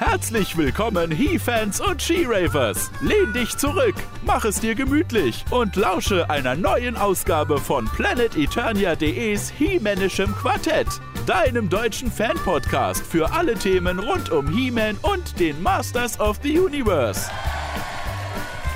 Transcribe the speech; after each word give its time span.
Herzlich 0.00 0.56
willkommen, 0.56 1.10
He-Fans 1.10 1.78
und 1.78 2.00
She-Ravers. 2.00 2.90
Lehn 3.02 3.34
dich 3.34 3.58
zurück, 3.58 3.94
mach 4.24 4.46
es 4.46 4.58
dir 4.58 4.74
gemütlich 4.74 5.44
und 5.50 5.76
lausche 5.76 6.30
einer 6.30 6.56
neuen 6.56 6.96
Ausgabe 6.96 7.58
von 7.58 7.84
PlanetEternia.de's 7.84 9.50
He-Manischem 9.50 10.34
Quartett, 10.36 10.86
deinem 11.26 11.68
deutschen 11.68 12.10
Fan-Podcast 12.10 13.04
für 13.06 13.30
alle 13.30 13.54
Themen 13.56 13.98
rund 13.98 14.30
um 14.30 14.48
He-Man 14.48 14.96
und 15.02 15.38
den 15.38 15.62
Masters 15.62 16.18
of 16.18 16.38
the 16.42 16.58
Universe. 16.58 17.30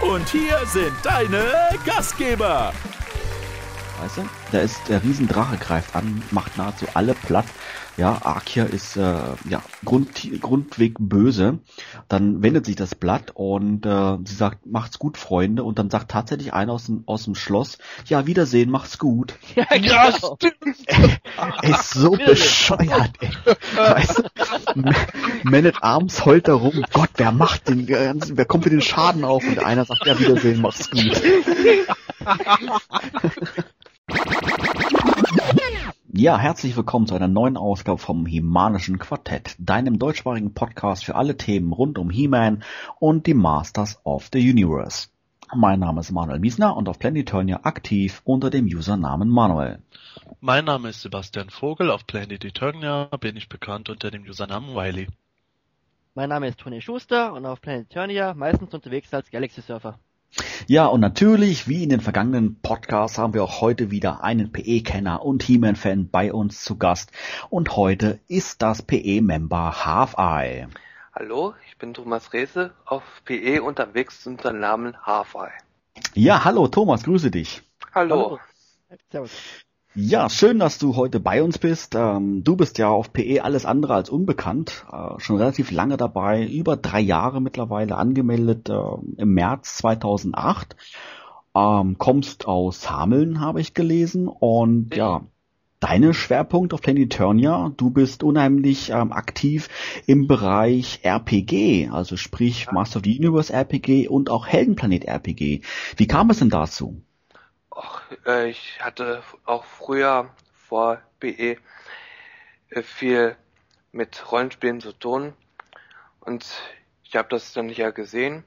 Und 0.02 0.28
hier 0.28 0.58
sind 0.66 0.92
deine 1.02 1.50
Gastgeber. 1.86 2.74
Weißt 4.02 4.18
du, 4.18 4.43
da 4.52 4.60
ist 4.60 4.88
der 4.88 5.02
Riesendrache 5.02 5.56
greift 5.56 5.96
an, 5.96 6.22
macht 6.30 6.56
nahezu 6.56 6.86
alle 6.94 7.14
platt 7.14 7.46
ja, 7.96 8.18
Arkia 8.22 8.64
ist 8.64 8.96
äh, 8.96 9.14
ja 9.48 9.62
Grund, 9.84 10.28
grundweg 10.40 10.96
böse. 10.98 11.60
Dann 12.08 12.42
wendet 12.42 12.66
sich 12.66 12.74
das 12.74 12.96
Blatt 12.96 13.30
und 13.34 13.86
äh, 13.86 14.16
sie 14.24 14.34
sagt, 14.34 14.66
macht's 14.66 14.98
gut, 14.98 15.16
Freunde. 15.16 15.62
Und 15.62 15.78
dann 15.78 15.90
sagt 15.90 16.10
tatsächlich 16.10 16.52
einer 16.52 16.72
aus 16.72 16.86
dem, 16.86 17.04
aus 17.06 17.22
dem 17.24 17.36
Schloss, 17.36 17.78
ja, 18.06 18.26
Wiedersehen, 18.26 18.70
macht's 18.70 18.98
gut. 18.98 19.36
Ja, 19.54 19.66
genau. 19.70 20.36
er 21.62 21.62
ist 21.70 21.90
so 21.90 22.12
bescheuert, 22.12 23.12
ey. 23.20 23.30
Weißt 23.76 24.18
du? 24.18 24.24
Man 25.44 25.66
at 25.66 25.82
Arms 25.82 26.24
heult 26.24 26.48
da 26.48 26.54
rum. 26.54 26.84
Gott, 26.92 27.10
wer 27.16 27.30
macht 27.30 27.68
den, 27.68 27.86
wer 27.88 28.44
kommt 28.44 28.64
für 28.64 28.70
den 28.70 28.82
Schaden 28.82 29.24
auf? 29.24 29.46
Und 29.46 29.60
einer 29.60 29.84
sagt, 29.84 30.04
ja, 30.06 30.18
Wiedersehen, 30.18 30.60
macht's 30.60 30.90
gut. 30.90 31.22
Ja, 36.16 36.38
herzlich 36.38 36.76
willkommen 36.76 37.08
zu 37.08 37.16
einer 37.16 37.26
neuen 37.26 37.56
Ausgabe 37.56 37.98
vom 37.98 38.24
Himanischen 38.24 39.00
Quartett, 39.00 39.56
deinem 39.58 39.98
deutschsprachigen 39.98 40.54
Podcast 40.54 41.04
für 41.04 41.16
alle 41.16 41.36
Themen 41.36 41.72
rund 41.72 41.98
um 41.98 42.08
He-Man 42.08 42.62
und 43.00 43.26
die 43.26 43.34
Masters 43.34 43.98
of 44.04 44.30
the 44.32 44.38
Universe. 44.38 45.08
Mein 45.52 45.80
Name 45.80 46.00
ist 46.00 46.12
Manuel 46.12 46.38
Miesner 46.38 46.76
und 46.76 46.88
auf 46.88 47.00
Planeturnia 47.00 47.60
aktiv 47.64 48.22
unter 48.24 48.50
dem 48.50 48.66
Usernamen 48.66 49.28
Manuel. 49.28 49.82
Mein 50.40 50.66
Name 50.66 50.90
ist 50.90 51.02
Sebastian 51.02 51.50
Vogel, 51.50 51.90
auf 51.90 52.06
Planet 52.06 52.44
Eternia 52.44 53.08
bin 53.18 53.36
ich 53.36 53.48
bekannt 53.48 53.88
unter 53.88 54.12
dem 54.12 54.22
Usernamen 54.22 54.76
Wiley. 54.76 55.08
Mein 56.14 56.28
Name 56.28 56.46
ist 56.46 56.60
Tony 56.60 56.80
Schuster 56.80 57.32
und 57.32 57.44
auf 57.44 57.60
Planet 57.60 57.90
Eternia 57.90 58.34
meistens 58.34 58.72
unterwegs 58.72 59.12
als 59.12 59.32
Galaxy 59.32 59.62
Surfer. 59.62 59.98
Ja, 60.66 60.86
und 60.86 61.00
natürlich, 61.00 61.68
wie 61.68 61.82
in 61.82 61.90
den 61.90 62.00
vergangenen 62.00 62.60
Podcasts, 62.60 63.18
haben 63.18 63.34
wir 63.34 63.44
auch 63.44 63.60
heute 63.60 63.90
wieder 63.90 64.24
einen 64.24 64.50
PE-Kenner 64.50 65.24
und 65.24 65.42
He-Man-Fan 65.42 66.08
bei 66.10 66.32
uns 66.32 66.64
zu 66.64 66.76
Gast. 66.76 67.12
Und 67.50 67.76
heute 67.76 68.20
ist 68.28 68.62
das 68.62 68.82
PE-Member 68.82 69.84
Half-Eye. 69.84 70.68
Hallo, 71.14 71.54
ich 71.68 71.78
bin 71.78 71.94
Thomas 71.94 72.32
Rehse, 72.32 72.72
auf 72.84 73.02
PE 73.24 73.62
unterwegs 73.62 74.26
unter 74.26 74.50
dem 74.50 74.60
Namen 74.60 74.96
Half-Eye. 75.06 75.52
Ja, 76.14 76.44
hallo 76.44 76.66
Thomas, 76.68 77.04
grüße 77.04 77.30
dich. 77.30 77.62
Hallo. 77.94 78.38
hallo. 78.90 78.98
Servus. 79.10 79.63
Ja, 79.96 80.28
schön, 80.28 80.58
dass 80.58 80.78
du 80.78 80.96
heute 80.96 81.20
bei 81.20 81.40
uns 81.40 81.58
bist. 81.58 81.94
Ähm, 81.94 82.42
du 82.42 82.56
bist 82.56 82.78
ja 82.78 82.88
auf 82.88 83.12
PE 83.12 83.44
alles 83.44 83.64
andere 83.64 83.94
als 83.94 84.10
unbekannt, 84.10 84.84
äh, 84.90 85.20
schon 85.20 85.36
relativ 85.36 85.70
lange 85.70 85.96
dabei, 85.96 86.44
über 86.44 86.76
drei 86.76 86.98
Jahre 86.98 87.40
mittlerweile 87.40 87.96
angemeldet, 87.96 88.68
äh, 88.68 88.74
im 89.18 89.34
März 89.34 89.76
2008. 89.76 90.74
Ähm, 91.54 91.96
kommst 91.96 92.48
aus 92.48 92.90
Hameln, 92.90 93.38
habe 93.38 93.60
ich 93.60 93.72
gelesen, 93.72 94.26
und 94.26 94.96
ja, 94.96 95.22
deine 95.78 96.12
Schwerpunkt 96.12 96.74
auf 96.74 96.80
Planeturnia, 96.80 97.70
du 97.76 97.90
bist 97.90 98.24
unheimlich 98.24 98.90
ähm, 98.90 99.12
aktiv 99.12 99.68
im 100.06 100.26
Bereich 100.26 101.00
RPG, 101.04 101.90
also 101.92 102.16
sprich 102.16 102.66
Master 102.72 102.96
of 102.96 103.04
the 103.04 103.16
Universe 103.16 103.52
RPG 103.52 104.08
und 104.08 104.28
auch 104.28 104.48
Heldenplanet 104.48 105.04
RPG. 105.04 105.60
Wie 105.96 106.06
kam 106.08 106.30
es 106.30 106.40
denn 106.40 106.50
dazu? 106.50 107.00
Och, 107.74 108.02
äh, 108.24 108.50
ich 108.50 108.80
hatte 108.80 109.24
auch 109.44 109.64
früher 109.64 110.30
vor 110.52 111.02
BE 111.18 111.58
äh, 112.70 112.82
viel 112.82 113.36
mit 113.90 114.30
Rollenspielen 114.30 114.80
zu 114.80 114.92
tun 114.92 115.34
und 116.20 116.46
ich 117.02 117.16
habe 117.16 117.28
das 117.30 117.52
dann 117.52 117.68
ja 117.68 117.90
gesehen. 117.90 118.44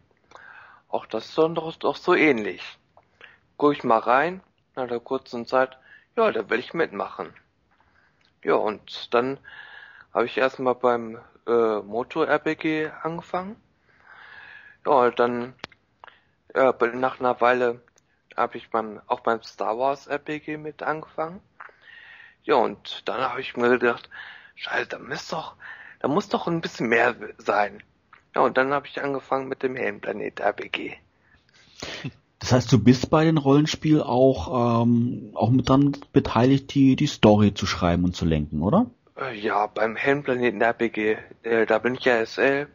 Auch 0.87 1.05
das 1.05 1.25
ist 1.27 1.37
doch, 1.37 1.75
doch 1.75 1.97
so 1.97 2.15
ähnlich. 2.15 2.77
Guck 3.57 3.73
ich 3.73 3.83
mal 3.83 3.99
rein, 3.99 4.41
nach 4.75 4.87
der 4.87 5.01
kurzen 5.01 5.45
Zeit, 5.45 5.77
ja, 6.15 6.31
da 6.31 6.49
will 6.49 6.59
ich 6.59 6.73
mitmachen. 6.73 7.33
Ja, 8.45 8.55
und 8.55 9.13
dann 9.13 9.39
habe 10.13 10.25
ich 10.25 10.37
erstmal 10.37 10.75
beim 10.75 11.19
äh, 11.45 11.79
Moto-RPG 11.79 12.91
angefangen. 13.03 13.61
Ja, 14.85 14.93
und 14.93 15.19
dann 15.19 15.53
äh, 16.53 16.71
nach 16.93 17.19
einer 17.19 17.41
Weile 17.41 17.81
habe 18.37 18.57
ich 18.57 18.69
beim, 18.69 19.01
auch 19.07 19.21
beim 19.21 19.41
Star 19.43 19.77
Wars 19.77 20.07
RPG 20.07 20.57
mit 20.57 20.83
angefangen. 20.83 21.41
Ja, 22.43 22.55
und 22.55 23.07
dann 23.07 23.19
habe 23.21 23.41
ich 23.41 23.57
mir 23.57 23.69
gedacht, 23.69 24.09
scheiße, 24.55 24.87
da 24.87 24.99
muss 24.99 25.27
doch, 25.27 25.55
da 25.99 26.07
muss 26.07 26.29
doch 26.29 26.47
ein 26.47 26.61
bisschen 26.61 26.87
mehr 26.87 27.15
sein. 27.37 27.83
Ja, 28.35 28.41
und 28.41 28.57
dann 28.57 28.71
habe 28.71 28.87
ich 28.87 29.01
angefangen 29.03 29.47
mit 29.47 29.63
dem 29.63 29.75
Heldenplanet 29.75 30.39
RPG. 30.39 30.95
Das 32.39 32.51
heißt, 32.51 32.71
du 32.71 32.81
bist 32.81 33.09
bei 33.09 33.25
den 33.25 33.37
Rollenspielen 33.37 34.01
auch, 34.01 34.83
ähm, 34.83 35.31
auch 35.33 35.49
mit 35.49 35.67
dran 35.67 35.97
beteiligt, 36.13 36.73
die, 36.73 36.95
die 36.95 37.07
Story 37.07 37.53
zu 37.53 37.65
schreiben 37.65 38.03
und 38.05 38.15
zu 38.15 38.25
lenken, 38.25 38.61
oder? 38.61 38.85
Äh, 39.19 39.37
ja, 39.37 39.65
beim 39.67 39.95
Heldenplaneten 39.95 40.61
RPG, 40.61 41.17
äh, 41.43 41.65
da 41.65 41.79
bin 41.79 41.95
ich 41.95 42.05
ja 42.05 42.23
SL. 42.23 42.67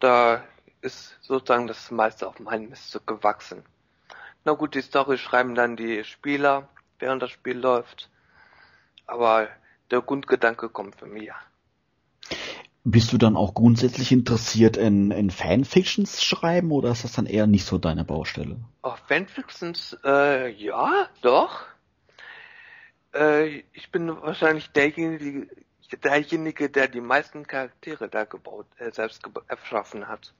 Da 0.00 0.42
ist 0.82 1.16
sozusagen 1.22 1.68
das 1.68 1.90
meiste 1.90 2.26
auf 2.26 2.40
meinen 2.40 2.70
Mist 2.70 3.00
gewachsen. 3.06 3.62
Na 4.44 4.52
gut, 4.52 4.74
die 4.74 4.82
Story 4.82 5.18
schreiben 5.18 5.54
dann 5.54 5.76
die 5.76 6.04
Spieler, 6.04 6.68
während 6.98 7.22
das 7.22 7.30
Spiel 7.30 7.58
läuft. 7.58 8.10
Aber 9.06 9.48
der 9.90 10.00
Grundgedanke 10.00 10.68
kommt 10.68 10.96
von 10.96 11.10
mir. 11.10 11.34
Bist 12.84 13.12
du 13.12 13.18
dann 13.18 13.36
auch 13.36 13.54
grundsätzlich 13.54 14.10
interessiert 14.10 14.78
in, 14.78 15.10
in 15.10 15.30
Fanfictions 15.30 16.22
schreiben 16.22 16.70
oder 16.70 16.90
ist 16.90 17.04
das 17.04 17.12
dann 17.12 17.26
eher 17.26 17.46
nicht 17.46 17.66
so 17.66 17.76
deine 17.76 18.04
Baustelle? 18.04 18.56
Oh, 18.82 18.94
Fanfictions, 19.06 19.98
äh, 20.02 20.48
ja, 20.50 21.08
doch. 21.20 21.66
Äh, 23.14 23.64
ich 23.72 23.90
bin 23.92 24.08
wahrscheinlich 24.08 24.70
derjenige, 24.70 25.48
derjenige, 26.02 26.70
der 26.70 26.88
die 26.88 27.02
meisten 27.02 27.46
Charaktere 27.46 28.08
da 28.08 28.24
gebaut, 28.24 28.66
äh, 28.78 28.90
selbst 28.90 29.28
erschaffen 29.48 30.08
hat. 30.08 30.32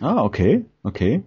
Ah, 0.00 0.22
okay, 0.22 0.64
okay. 0.84 1.24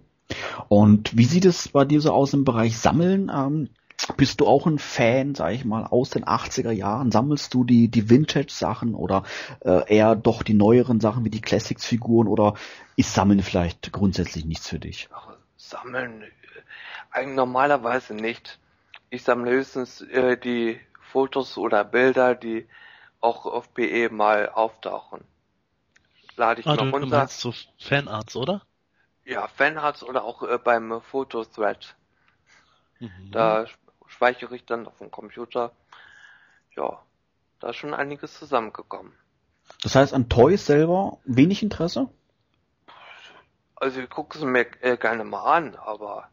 Und 0.68 1.16
wie 1.16 1.24
sieht 1.24 1.44
es 1.44 1.68
bei 1.68 1.84
dir 1.84 2.00
so 2.00 2.12
aus 2.12 2.32
im 2.32 2.44
Bereich 2.44 2.78
Sammeln? 2.78 3.30
Ähm, 3.34 3.70
bist 4.16 4.40
du 4.40 4.46
auch 4.46 4.66
ein 4.66 4.78
Fan, 4.78 5.34
sag 5.34 5.52
ich 5.52 5.64
mal, 5.64 5.84
aus 5.84 6.10
den 6.10 6.24
80er 6.24 6.70
Jahren? 6.70 7.10
Sammelst 7.10 7.52
du 7.54 7.64
die, 7.64 7.88
die 7.88 8.08
Vintage-Sachen 8.08 8.94
oder 8.94 9.24
äh, 9.60 9.94
eher 9.94 10.16
doch 10.16 10.42
die 10.42 10.54
neueren 10.54 11.00
Sachen 11.00 11.24
wie 11.24 11.30
die 11.30 11.40
Classics-Figuren 11.40 12.26
oder 12.26 12.54
ist 12.96 13.14
Sammeln 13.14 13.42
vielleicht 13.42 13.92
grundsätzlich 13.92 14.44
nichts 14.44 14.68
für 14.68 14.78
dich? 14.78 15.08
Ach, 15.12 15.34
sammeln, 15.56 16.22
äh, 16.22 16.26
eigentlich 17.10 17.36
normalerweise 17.36 18.14
nicht. 18.14 18.58
Ich 19.10 19.22
sammle 19.22 19.50
höchstens 19.50 20.00
äh, 20.00 20.36
die 20.36 20.80
Fotos 21.12 21.58
oder 21.58 21.84
Bilder, 21.84 22.34
die 22.34 22.66
auch 23.20 23.44
auf 23.46 23.74
PE 23.74 24.08
mal 24.10 24.48
auftauchen. 24.48 25.20
Lade 26.36 26.60
ich 26.60 26.66
ah, 26.66 26.74
noch 26.74 26.84
du, 26.84 26.90
runter. 26.90 27.06
Du 27.06 27.16
meinst 27.16 27.40
so 27.40 27.52
Fanarts, 27.78 28.36
oder? 28.36 28.62
Ja, 29.30 29.46
Fanarts 29.46 30.02
oder 30.02 30.24
auch 30.24 30.42
äh, 30.42 30.58
beim 30.58 31.00
Fotothread. 31.02 31.94
Mhm. 32.98 33.30
Da 33.30 33.64
speichere 34.08 34.56
ich 34.56 34.64
dann 34.64 34.88
auf 34.88 34.98
dem 34.98 35.12
Computer. 35.12 35.70
Ja, 36.74 37.00
da 37.60 37.70
ist 37.70 37.76
schon 37.76 37.94
einiges 37.94 38.36
zusammengekommen. 38.36 39.12
Das 39.84 39.94
heißt, 39.94 40.14
an 40.14 40.28
Toys 40.28 40.66
selber 40.66 41.18
wenig 41.24 41.62
Interesse? 41.62 42.08
Also 43.76 44.00
ich 44.00 44.10
gucke 44.10 44.36
es 44.36 44.44
mir 44.44 44.66
äh, 44.82 44.96
gerne 44.96 45.22
mal 45.22 45.44
an, 45.44 45.76
aber 45.76 46.28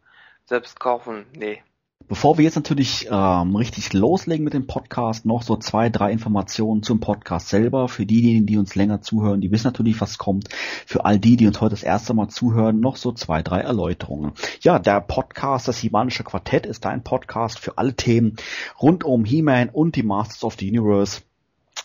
selbst 0.46 0.80
kaufen, 0.80 1.28
nee. 1.34 1.62
Bevor 2.10 2.38
wir 2.38 2.46
jetzt 2.46 2.56
natürlich 2.56 3.10
ähm, 3.12 3.56
richtig 3.58 3.92
loslegen 3.92 4.46
mit 4.46 4.54
dem 4.54 4.66
Podcast, 4.66 5.26
noch 5.26 5.44
so 5.44 5.58
zwei, 5.58 5.90
drei 5.90 6.14
Informationen 6.14 6.82
zum 6.82 7.02
Podcast 7.02 7.50
selber. 7.50 7.90
Für 7.90 8.06
diejenigen, 8.06 8.46
die 8.46 8.58
uns 8.58 8.76
länger 8.76 9.02
zuhören, 9.02 9.42
die 9.42 9.52
wissen 9.52 9.68
natürlich, 9.68 10.00
was 10.00 10.18
kommt. 10.18 10.48
Für 10.86 11.04
all 11.04 11.20
die, 11.20 11.36
die 11.36 11.48
uns 11.48 11.60
heute 11.60 11.72
das 11.76 11.84
erste 11.84 12.14
Mal 12.14 12.30
zuhören, 12.30 12.80
noch 12.80 12.96
so 12.96 13.12
zwei, 13.12 13.44
drei 13.44 13.60
Erläuterungen. 13.60 14.32
Ja, 14.62 14.80
der 14.80 15.02
Podcast, 15.02 15.68
das 15.68 15.80
Himanische 15.80 16.24
Quartett, 16.24 16.66
ist 16.66 16.86
ein 16.86 17.04
Podcast 17.04 17.60
für 17.60 17.78
alle 17.78 17.94
Themen 17.94 18.38
rund 18.82 19.04
um 19.04 19.26
He-Man 19.26 19.68
und 19.68 19.98
die 19.98 20.04
Masters 20.04 20.46
of 20.46 20.56
the 20.58 20.70
Universe. 20.70 21.24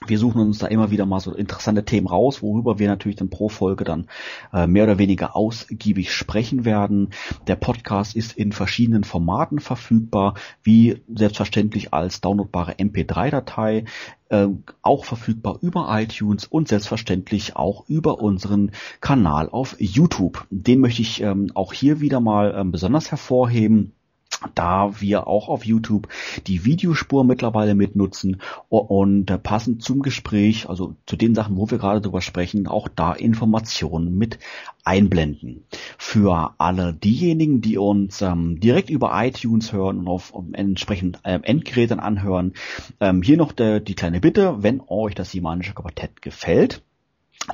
Wir 0.06 0.18
suchen 0.18 0.40
uns 0.40 0.58
da 0.58 0.66
immer 0.66 0.90
wieder 0.90 1.06
mal 1.06 1.20
so 1.20 1.34
interessante 1.34 1.84
Themen 1.84 2.06
raus, 2.06 2.42
worüber 2.42 2.78
wir 2.78 2.88
natürlich 2.88 3.16
dann 3.16 3.30
pro 3.30 3.48
Folge 3.48 3.84
dann 3.84 4.08
äh, 4.52 4.66
mehr 4.66 4.84
oder 4.84 4.98
weniger 4.98 5.36
ausgiebig 5.36 6.12
sprechen 6.12 6.64
werden. 6.64 7.10
Der 7.46 7.56
Podcast 7.56 8.16
ist 8.16 8.36
in 8.36 8.52
verschiedenen 8.52 9.04
Formaten 9.04 9.60
verfügbar, 9.60 10.34
wie 10.62 11.02
selbstverständlich 11.14 11.92
als 11.92 12.20
downloadbare 12.20 12.72
MP3-Datei, 12.72 13.84
äh, 14.28 14.48
auch 14.82 15.04
verfügbar 15.04 15.58
über 15.60 15.88
iTunes 15.90 16.46
und 16.46 16.68
selbstverständlich 16.68 17.56
auch 17.56 17.88
über 17.88 18.20
unseren 18.20 18.72
Kanal 19.00 19.48
auf 19.48 19.76
YouTube. 19.78 20.46
Den 20.50 20.80
möchte 20.80 21.02
ich 21.02 21.22
ähm, 21.22 21.50
auch 21.54 21.72
hier 21.72 22.00
wieder 22.00 22.20
mal 22.20 22.54
ähm, 22.56 22.72
besonders 22.72 23.10
hervorheben 23.10 23.92
da 24.54 25.00
wir 25.00 25.26
auch 25.26 25.48
auf 25.48 25.64
YouTube 25.64 26.08
die 26.46 26.64
Videospur 26.64 27.24
mittlerweile 27.24 27.74
mitnutzen 27.74 28.40
und 28.68 29.26
passend 29.42 29.82
zum 29.82 30.02
Gespräch, 30.02 30.68
also 30.68 30.94
zu 31.06 31.16
den 31.16 31.34
Sachen, 31.34 31.56
wo 31.56 31.70
wir 31.70 31.78
gerade 31.78 32.00
drüber 32.00 32.20
sprechen, 32.20 32.66
auch 32.66 32.88
da 32.88 33.12
Informationen 33.12 34.16
mit 34.16 34.38
einblenden. 34.84 35.64
Für 35.96 36.54
alle 36.58 36.92
diejenigen, 36.92 37.60
die 37.60 37.78
uns 37.78 38.20
ähm, 38.20 38.58
direkt 38.58 38.90
über 38.90 39.12
iTunes 39.14 39.72
hören 39.72 39.98
und 39.98 40.08
auf 40.08 40.32
um, 40.32 40.54
entsprechend 40.54 41.20
ähm, 41.24 41.44
Endgeräten 41.44 42.00
anhören, 42.00 42.54
ähm, 43.00 43.22
hier 43.22 43.36
noch 43.36 43.52
der, 43.52 43.80
die 43.80 43.94
kleine 43.94 44.20
Bitte, 44.20 44.62
wenn 44.62 44.80
euch 44.86 45.14
das 45.14 45.30
Simanische 45.30 45.74
Quartett 45.74 46.20
gefällt, 46.22 46.82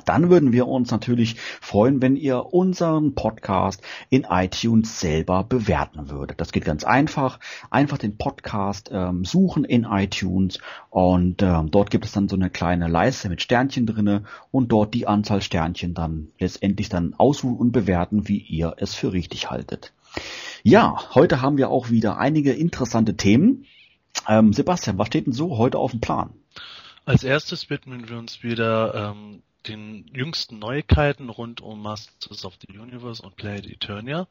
dann 0.05 0.29
würden 0.29 0.51
wir 0.51 0.67
uns 0.67 0.91
natürlich 0.91 1.35
freuen, 1.61 2.01
wenn 2.01 2.15
ihr 2.15 2.53
unseren 2.53 3.15
Podcast 3.15 3.81
in 4.09 4.25
iTunes 4.29 4.99
selber 4.99 5.43
bewerten 5.43 6.09
würdet. 6.09 6.39
Das 6.39 6.51
geht 6.51 6.65
ganz 6.65 6.83
einfach. 6.83 7.39
Einfach 7.71 7.97
den 7.97 8.17
Podcast 8.17 8.91
ähm, 8.93 9.25
suchen 9.25 9.65
in 9.65 9.85
iTunes 9.85 10.59
und 10.89 11.41
ähm, 11.41 11.71
dort 11.71 11.89
gibt 11.89 12.05
es 12.05 12.11
dann 12.11 12.29
so 12.29 12.35
eine 12.35 12.49
kleine 12.51 12.87
Leiste 12.87 13.29
mit 13.29 13.41
Sternchen 13.41 13.87
drinne 13.87 14.25
und 14.51 14.71
dort 14.71 14.93
die 14.93 15.07
Anzahl 15.07 15.41
Sternchen 15.41 15.95
dann 15.95 16.29
letztendlich 16.39 16.89
dann 16.89 17.15
aussuchen 17.15 17.57
und 17.57 17.71
bewerten, 17.71 18.27
wie 18.27 18.37
ihr 18.37 18.75
es 18.77 18.93
für 18.93 19.11
richtig 19.11 19.49
haltet. 19.49 19.93
Ja, 20.63 20.97
heute 21.15 21.41
haben 21.41 21.57
wir 21.57 21.69
auch 21.69 21.89
wieder 21.89 22.17
einige 22.17 22.53
interessante 22.53 23.15
Themen. 23.15 23.65
Ähm, 24.27 24.53
Sebastian, 24.53 24.97
was 24.97 25.07
steht 25.07 25.25
denn 25.25 25.33
so 25.33 25.57
heute 25.57 25.77
auf 25.77 25.91
dem 25.91 26.01
Plan? 26.01 26.31
Als 27.05 27.23
erstes 27.23 27.69
widmen 27.69 28.07
wir 28.07 28.17
uns 28.19 28.43
wieder 28.43 29.13
ähm, 29.15 29.41
den 29.67 30.05
jüngsten 30.13 30.59
Neuigkeiten 30.59 31.29
rund 31.29 31.61
um 31.61 31.81
Masters 31.81 32.45
of 32.45 32.55
the 32.61 32.77
Universe 32.77 33.21
und 33.21 33.35
Planet 33.35 33.67
Eternia. 33.67 34.27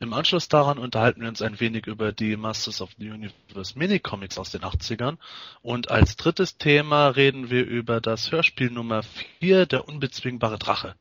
Im 0.00 0.12
Anschluss 0.12 0.48
daran 0.48 0.78
unterhalten 0.78 1.22
wir 1.22 1.28
uns 1.28 1.42
ein 1.42 1.58
wenig 1.60 1.86
über 1.86 2.12
die 2.12 2.36
Masters 2.36 2.80
of 2.80 2.90
the 2.98 3.10
Universe 3.10 3.78
Minicomics 3.78 4.38
aus 4.38 4.50
den 4.50 4.62
80ern. 4.62 5.16
Und 5.62 5.90
als 5.90 6.16
drittes 6.16 6.58
Thema 6.58 7.08
reden 7.08 7.50
wir 7.50 7.64
über 7.64 8.00
das 8.00 8.30
Hörspiel 8.30 8.70
Nummer 8.70 9.02
4, 9.40 9.66
der 9.66 9.88
unbezwingbare 9.88 10.58
Drache. 10.58 10.94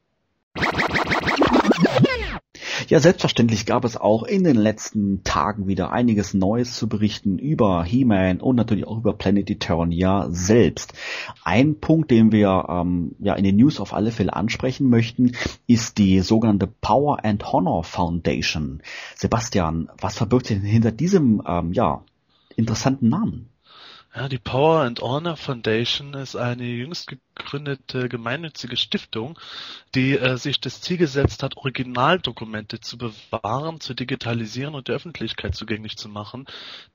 Ja, 2.88 3.00
selbstverständlich 3.00 3.66
gab 3.66 3.84
es 3.84 3.98
auch 3.98 4.22
in 4.24 4.44
den 4.44 4.58
letzten 4.58 5.24
Tagen 5.24 5.68
wieder 5.68 5.92
einiges 5.92 6.36
Neues 6.36 6.76
zu 6.76 6.88
berichten 6.88 7.40
über 7.40 7.84
He-Man 7.84 8.42
und 8.42 8.56
natürlich 8.56 8.86
auch 8.86 8.98
über 8.98 9.14
Planet 9.14 9.50
Eternia 9.50 10.28
selbst. 10.30 10.94
Ein 11.44 11.80
Punkt, 11.80 12.12
den 12.12 12.32
wir 12.32 12.68
ähm, 12.70 13.16
ja 13.20 13.34
in 13.34 13.44
den 13.44 13.56
News 13.56 13.80
auf 13.80 13.92
alle 13.92 14.12
Fälle 14.12 14.34
ansprechen 14.34 14.88
möchten, 14.88 15.32
ist 15.66 15.98
die 15.98 16.20
sogenannte 16.20 16.68
Power 16.68 17.26
and 17.26 17.52
Honor 17.52 17.84
Foundation. 17.84 18.84
Sebastian, 19.16 19.90
was 20.00 20.18
verbirgt 20.18 20.46
sich 20.46 20.60
hinter 20.60 20.92
diesem 20.92 21.42
ähm, 21.48 21.74
ja 21.74 22.04
interessanten 22.56 23.10
Namen? 23.10 23.50
Ja, 24.16 24.30
die 24.30 24.38
Power 24.38 24.84
and 24.84 25.02
Honor 25.02 25.36
Foundation 25.36 26.14
ist 26.14 26.38
eine 26.38 26.64
jüngst 26.64 27.08
gegründete 27.08 28.08
gemeinnützige 28.08 28.78
Stiftung, 28.78 29.38
die 29.94 30.18
äh, 30.18 30.38
sich 30.38 30.62
das 30.62 30.80
Ziel 30.80 30.96
gesetzt 30.96 31.44
hat, 31.44 31.58
Originaldokumente 31.58 32.80
zu 32.80 32.98
bewahren, 32.98 33.82
zu 33.82 33.94
digitalisieren 33.94 34.74
und 34.74 34.88
der 34.88 34.96
Öffentlichkeit 34.96 35.54
zugänglich 35.54 35.98
zu 35.98 36.08
machen, 36.08 36.46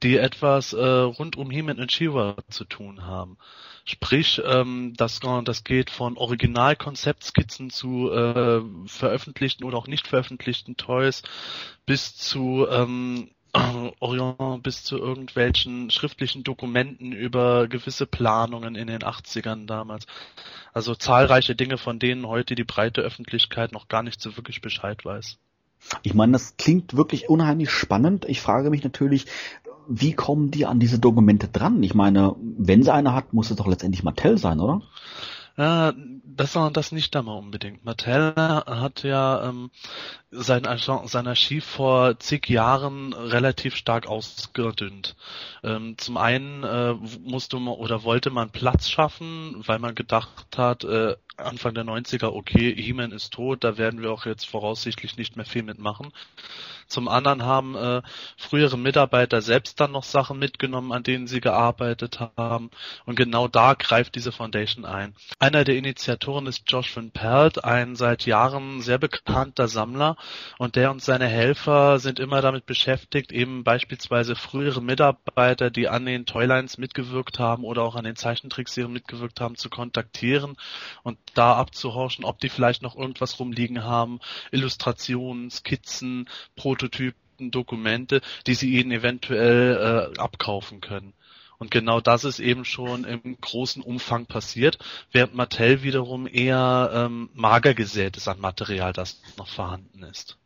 die 0.02 0.16
etwas 0.16 0.72
äh, 0.72 0.82
rund 0.82 1.36
um 1.36 1.50
He-Man 1.50 1.78
und 1.78 1.92
She-Ra 1.92 2.36
zu 2.48 2.64
tun 2.64 3.02
haben. 3.02 3.36
Sprich, 3.84 4.40
ähm, 4.42 4.94
das, 4.96 5.20
das 5.44 5.64
geht 5.64 5.90
von 5.90 6.16
Originalkonzeptskizzen 6.16 7.68
zu 7.68 8.10
äh, 8.10 8.62
veröffentlichten 8.86 9.64
oder 9.64 9.76
auch 9.76 9.88
nicht 9.88 10.06
veröffentlichten 10.06 10.78
Toys 10.78 11.22
bis 11.84 12.16
zu 12.16 12.66
ähm, 12.70 13.30
Orion 13.52 14.62
bis 14.62 14.84
zu 14.84 14.96
irgendwelchen 14.96 15.90
schriftlichen 15.90 16.44
Dokumenten 16.44 17.12
über 17.12 17.68
gewisse 17.68 18.06
Planungen 18.06 18.74
in 18.74 18.86
den 18.86 19.00
80ern 19.00 19.66
damals. 19.66 20.06
Also 20.72 20.94
zahlreiche 20.94 21.54
Dinge, 21.54 21.78
von 21.78 21.98
denen 21.98 22.26
heute 22.26 22.54
die 22.54 22.64
breite 22.64 23.00
Öffentlichkeit 23.00 23.72
noch 23.72 23.88
gar 23.88 24.02
nicht 24.02 24.20
so 24.20 24.36
wirklich 24.36 24.60
Bescheid 24.60 25.04
weiß. 25.04 25.38
Ich 26.02 26.14
meine, 26.14 26.32
das 26.32 26.56
klingt 26.56 26.96
wirklich 26.96 27.28
unheimlich 27.28 27.70
spannend. 27.70 28.24
Ich 28.28 28.40
frage 28.40 28.70
mich 28.70 28.84
natürlich, 28.84 29.26
wie 29.88 30.12
kommen 30.12 30.50
die 30.50 30.66
an 30.66 30.78
diese 30.78 30.98
Dokumente 30.98 31.48
dran? 31.48 31.82
Ich 31.82 31.94
meine, 31.94 32.36
wenn 32.40 32.82
sie 32.82 32.92
eine 32.92 33.14
hat, 33.14 33.32
muss 33.32 33.50
es 33.50 33.56
doch 33.56 33.66
letztendlich 33.66 34.04
Mattel 34.04 34.38
sein, 34.38 34.60
oder? 34.60 34.82
Ja, 35.60 35.92
das 36.24 36.54
war 36.54 36.70
das 36.70 36.90
nicht 36.90 37.14
einmal 37.14 37.36
unbedingt. 37.36 37.84
Mattel 37.84 38.34
hat 38.34 39.02
ja 39.02 39.46
ähm, 39.46 39.70
sein, 40.30 40.62
sein 41.04 41.26
Archiv 41.26 41.66
vor 41.66 42.18
zig 42.18 42.48
Jahren 42.48 43.12
relativ 43.12 43.76
stark 43.76 44.06
ausgedünnt. 44.06 45.16
Ähm, 45.62 45.98
zum 45.98 46.16
einen 46.16 46.64
äh, 46.64 46.94
musste 46.94 47.58
man 47.58 47.74
oder 47.74 48.04
wollte 48.04 48.30
man 48.30 48.48
Platz 48.48 48.88
schaffen, 48.88 49.54
weil 49.66 49.78
man 49.78 49.94
gedacht 49.94 50.56
hat, 50.56 50.84
äh, 50.84 51.16
Anfang 51.36 51.74
der 51.74 51.84
90er, 51.84 52.28
okay, 52.28 52.74
He-Man 52.74 53.12
ist 53.12 53.34
tot, 53.34 53.62
da 53.62 53.76
werden 53.76 54.00
wir 54.00 54.12
auch 54.12 54.24
jetzt 54.24 54.46
voraussichtlich 54.48 55.18
nicht 55.18 55.36
mehr 55.36 55.44
viel 55.44 55.62
mitmachen. 55.62 56.10
Zum 56.90 57.08
anderen 57.08 57.44
haben 57.44 57.76
äh, 57.76 58.02
frühere 58.36 58.76
Mitarbeiter 58.76 59.40
selbst 59.40 59.80
dann 59.80 59.92
noch 59.92 60.02
Sachen 60.02 60.38
mitgenommen, 60.38 60.92
an 60.92 61.04
denen 61.04 61.28
sie 61.28 61.40
gearbeitet 61.40 62.20
haben. 62.36 62.70
Und 63.06 63.14
genau 63.14 63.46
da 63.48 63.74
greift 63.74 64.16
diese 64.16 64.32
Foundation 64.32 64.84
ein. 64.84 65.14
Einer 65.38 65.64
der 65.64 65.76
Initiatoren 65.76 66.46
ist 66.48 66.64
Josh 66.66 66.94
Van 66.94 67.12
Pelt, 67.12 67.64
ein 67.64 67.94
seit 67.94 68.26
Jahren 68.26 68.80
sehr 68.82 68.98
bekannter 68.98 69.68
Sammler. 69.68 70.16
Und 70.58 70.74
der 70.74 70.90
und 70.90 71.00
seine 71.00 71.28
Helfer 71.28 72.00
sind 72.00 72.18
immer 72.18 72.42
damit 72.42 72.66
beschäftigt, 72.66 73.30
eben 73.30 73.62
beispielsweise 73.62 74.34
frühere 74.34 74.82
Mitarbeiter, 74.82 75.70
die 75.70 75.88
an 75.88 76.04
den 76.06 76.26
Toylines 76.26 76.76
mitgewirkt 76.76 77.38
haben 77.38 77.62
oder 77.62 77.82
auch 77.82 77.94
an 77.94 78.04
den 78.04 78.16
Zeichentrickserien 78.16 78.92
mitgewirkt 78.92 79.40
haben, 79.40 79.54
zu 79.54 79.70
kontaktieren 79.70 80.56
und 81.04 81.18
da 81.34 81.54
abzuhorchen, 81.54 82.24
ob 82.24 82.40
die 82.40 82.48
vielleicht 82.48 82.82
noch 82.82 82.96
irgendwas 82.96 83.38
rumliegen 83.38 83.84
haben, 83.84 84.18
Illustrationen, 84.50 85.50
Skizzen, 85.50 86.28
Prototypen, 86.56 86.79
Prototypen, 86.80 87.50
Dokumente, 87.50 88.20
die 88.46 88.54
sie 88.54 88.78
ihnen 88.78 88.90
eventuell 88.90 90.12
äh, 90.14 90.18
abkaufen 90.18 90.80
können. 90.80 91.14
Und 91.58 91.70
genau 91.70 92.00
das 92.00 92.24
ist 92.24 92.38
eben 92.38 92.64
schon 92.64 93.04
im 93.04 93.38
großen 93.38 93.82
Umfang 93.82 94.26
passiert, 94.26 94.78
während 95.12 95.34
Mattel 95.34 95.82
wiederum 95.82 96.26
eher 96.26 96.90
ähm, 96.94 97.28
mager 97.34 97.74
gesät 97.74 98.16
ist 98.16 98.28
an 98.28 98.40
Material, 98.40 98.94
das 98.94 99.20
noch 99.36 99.48
vorhanden 99.48 100.02
ist. 100.02 100.38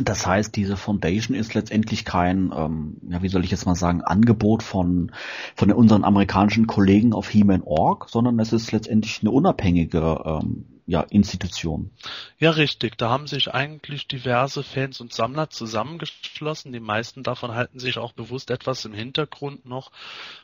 Das 0.00 0.26
heißt, 0.26 0.54
diese 0.54 0.76
Foundation 0.76 1.36
ist 1.36 1.54
letztendlich 1.54 2.04
kein, 2.04 2.52
ähm, 2.56 2.98
ja, 3.08 3.22
wie 3.22 3.28
soll 3.28 3.44
ich 3.44 3.50
jetzt 3.50 3.66
mal 3.66 3.74
sagen, 3.74 4.02
Angebot 4.02 4.62
von, 4.62 5.12
von 5.56 5.72
unseren 5.72 6.04
amerikanischen 6.04 6.66
Kollegen 6.66 7.12
auf 7.12 7.28
He-Man 7.28 7.62
Org, 7.62 8.08
sondern 8.08 8.38
es 8.38 8.52
ist 8.52 8.70
letztendlich 8.70 9.20
eine 9.22 9.30
unabhängige 9.30 10.22
ähm, 10.24 10.77
ja, 10.88 11.02
Institution. 11.02 11.90
Ja, 12.38 12.50
richtig. 12.50 12.96
Da 12.96 13.10
haben 13.10 13.26
sich 13.26 13.52
eigentlich 13.52 14.08
diverse 14.08 14.62
Fans 14.62 15.02
und 15.02 15.12
Sammler 15.12 15.50
zusammengeschlossen. 15.50 16.72
Die 16.72 16.80
meisten 16.80 17.22
davon 17.22 17.54
halten 17.54 17.78
sich 17.78 17.98
auch 17.98 18.12
bewusst 18.12 18.50
etwas 18.50 18.86
im 18.86 18.94
Hintergrund 18.94 19.66
noch, 19.66 19.92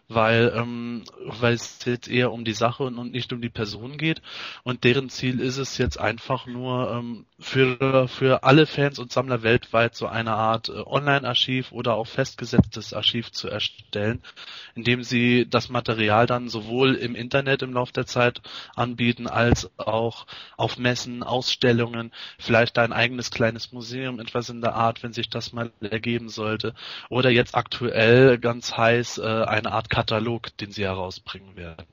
weil, 0.06 0.52
ähm, 0.54 1.04
weil 1.24 1.54
es 1.54 1.82
jetzt 1.86 2.08
eher 2.08 2.30
um 2.30 2.44
die 2.44 2.52
Sache 2.52 2.82
und 2.82 3.10
nicht 3.10 3.32
um 3.32 3.40
die 3.40 3.48
Person 3.48 3.96
geht. 3.96 4.20
Und 4.64 4.84
deren 4.84 5.08
Ziel 5.08 5.40
ist 5.40 5.56
es 5.56 5.78
jetzt 5.78 5.98
einfach 5.98 6.44
nur 6.46 6.90
ähm, 6.90 7.24
für, 7.38 8.06
für 8.06 8.42
alle 8.42 8.66
Fans 8.66 8.98
und 8.98 9.12
Sammler 9.12 9.42
weltweit 9.42 9.94
so 9.94 10.06
eine 10.06 10.32
Art 10.32 10.68
äh, 10.68 10.72
Online-Archiv 10.72 11.72
oder 11.72 11.94
auch 11.94 12.06
festgesetztes 12.06 12.92
Archiv 12.92 13.32
zu 13.32 13.48
erstellen, 13.48 14.22
indem 14.74 15.04
sie 15.04 15.46
das 15.48 15.70
Material 15.70 16.26
dann 16.26 16.50
sowohl 16.50 16.96
im 16.96 17.14
Internet 17.14 17.62
im 17.62 17.72
Laufe 17.72 17.94
der 17.94 18.04
Zeit 18.04 18.42
anbieten, 18.76 19.26
als 19.26 19.70
auch 19.78 20.26
auf 20.56 20.78
Messen, 20.78 21.22
Ausstellungen, 21.22 22.12
vielleicht 22.38 22.78
ein 22.78 22.92
eigenes 22.92 23.30
kleines 23.30 23.72
Museum, 23.72 24.20
etwas 24.20 24.48
in 24.48 24.60
der 24.60 24.74
Art, 24.74 25.02
wenn 25.02 25.12
sich 25.12 25.28
das 25.28 25.52
mal 25.52 25.72
ergeben 25.80 26.28
sollte. 26.28 26.74
Oder 27.10 27.30
jetzt 27.30 27.54
aktuell 27.54 28.38
ganz 28.38 28.76
heiß 28.76 29.18
äh, 29.18 29.22
eine 29.22 29.72
Art 29.72 29.90
Katalog, 29.90 30.56
den 30.58 30.72
sie 30.72 30.84
herausbringen 30.84 31.56
werden. 31.56 31.86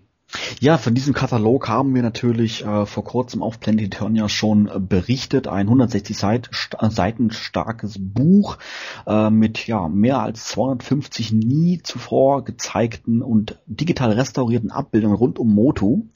Ja, 0.60 0.78
von 0.78 0.94
diesem 0.94 1.14
Katalog 1.14 1.68
haben 1.68 1.94
wir 1.94 2.02
natürlich 2.02 2.66
äh, 2.66 2.86
vor 2.86 3.04
kurzem 3.04 3.44
auf 3.44 3.60
Planet 3.60 3.86
Eternia 3.86 4.30
schon 4.30 4.70
berichtet. 4.88 5.48
Ein 5.48 5.68
160 5.68 6.18
Seit 6.18 6.50
Seiten 6.90 7.32
starkes 7.32 7.98
Buch 8.00 8.58
äh, 9.06 9.30
mit 9.30 9.68
ja 9.68 9.88
mehr 9.90 10.20
als 10.20 10.46
250 10.46 11.34
nie 11.34 11.82
zuvor 11.82 12.46
gezeigten 12.46 13.22
und 13.22 13.58
digital 13.66 14.12
restaurierten 14.14 14.72
Abbildungen 14.72 15.16
rund 15.16 15.40
um 15.40 15.54
Motu. 15.54 16.08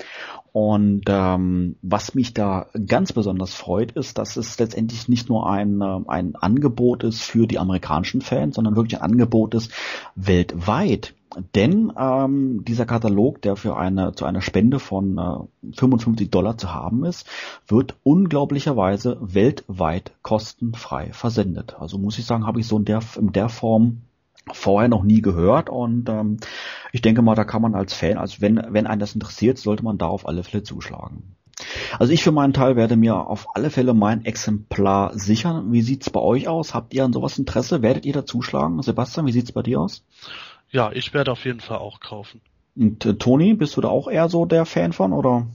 Und 0.56 1.04
ähm, 1.10 1.76
was 1.82 2.16
mich 2.16 2.34
da 2.34 2.68
ganz 2.88 3.12
besonders 3.12 3.54
freut, 3.54 3.92
ist, 3.92 4.18
dass 4.18 4.38
es 4.38 4.58
letztendlich 4.58 5.10
nicht 5.10 5.28
nur 5.28 5.50
ein, 5.50 5.82
äh, 5.82 6.00
ein 6.08 6.38
Angebot 6.38 7.04
ist 7.04 7.24
für 7.24 7.46
die 7.46 7.60
amerikanischen 7.60 8.22
Fans, 8.22 8.56
sondern 8.56 8.78
wirklich 8.78 9.02
ein 9.02 9.12
Angebot 9.12 9.54
ist 9.54 9.70
weltweit 10.16 11.14
denn 11.54 11.92
ähm, 12.00 12.64
dieser 12.64 12.86
Katalog, 12.86 13.42
der 13.42 13.58
für 13.58 13.76
eine 13.76 14.14
zu 14.14 14.24
einer 14.24 14.40
Spende 14.40 14.80
von 14.80 15.18
äh, 15.18 15.74
55 15.76 16.30
Dollar 16.30 16.58
zu 16.58 16.74
haben 16.74 17.04
ist, 17.04 17.28
wird 17.68 17.98
unglaublicherweise 18.04 19.18
weltweit 19.20 20.14
kostenfrei 20.22 21.12
versendet. 21.12 21.76
Also 21.78 21.98
muss 21.98 22.18
ich 22.18 22.26
sagen, 22.26 22.48
habe 22.48 22.62
ich 22.62 22.68
so 22.68 22.78
in 22.78 22.86
der 22.86 23.02
in 23.20 23.34
der 23.34 23.50
Form 23.50 24.04
vorher 24.52 24.90
noch 24.90 25.04
nie 25.04 25.22
gehört 25.22 25.70
und 25.70 26.10
ähm, 26.10 26.38
ich 26.92 27.02
denke 27.02 27.22
mal, 27.22 27.36
da 27.36 27.44
kann 27.44 27.62
man 27.62 27.76
als 27.76 27.94
Fan, 27.94 28.18
also 28.18 28.38
wenn 28.42 28.62
wenn 28.70 28.88
einen 28.88 29.00
das 29.00 29.14
interessiert, 29.14 29.58
sollte 29.58 29.84
man 29.84 29.98
da 29.98 30.08
auf 30.08 30.28
alle 30.28 30.44
Fälle 30.44 30.64
zuschlagen. 30.64 31.36
Also 32.00 32.12
ich 32.12 32.24
für 32.24 32.32
meinen 32.32 32.54
Teil 32.54 32.76
werde 32.76 32.98
mir 32.98 33.16
auf 33.16 33.56
alle 33.56 33.70
Fälle 33.70 33.94
mein 33.94 34.26
Exemplar 34.26 35.18
sichern. 35.18 35.72
Wie 35.72 35.82
sieht's 35.82 36.10
bei 36.10 36.20
euch 36.20 36.48
aus? 36.48 36.74
Habt 36.74 36.94
ihr 36.94 37.06
an 37.06 37.14
sowas 37.14 37.40
Interesse? 37.40 37.82
Werdet 37.82 38.06
ihr 38.06 38.14
da 38.14 38.26
zuschlagen? 38.26 38.82
Sebastian, 38.82 39.26
wie 39.26 39.32
sieht's 39.32 39.54
bei 39.54 39.62
dir 39.62 39.80
aus? 39.80 40.04
Ja, 40.72 40.92
ich 40.92 41.14
werde 41.14 41.32
auf 41.32 41.46
jeden 41.46 41.62
Fall 41.62 41.78
auch 41.78 42.02
kaufen. 42.02 42.42
Und 42.76 43.06
äh, 43.06 43.16
Toni, 43.16 43.54
bist 43.54 43.78
du 43.78 43.82
da 43.82 43.88
auch 43.88 44.10
eher 44.10 44.28
so 44.28 44.46
der 44.46 44.66
Fan 44.66 44.92
von 44.92 45.14
oder? 45.14 45.48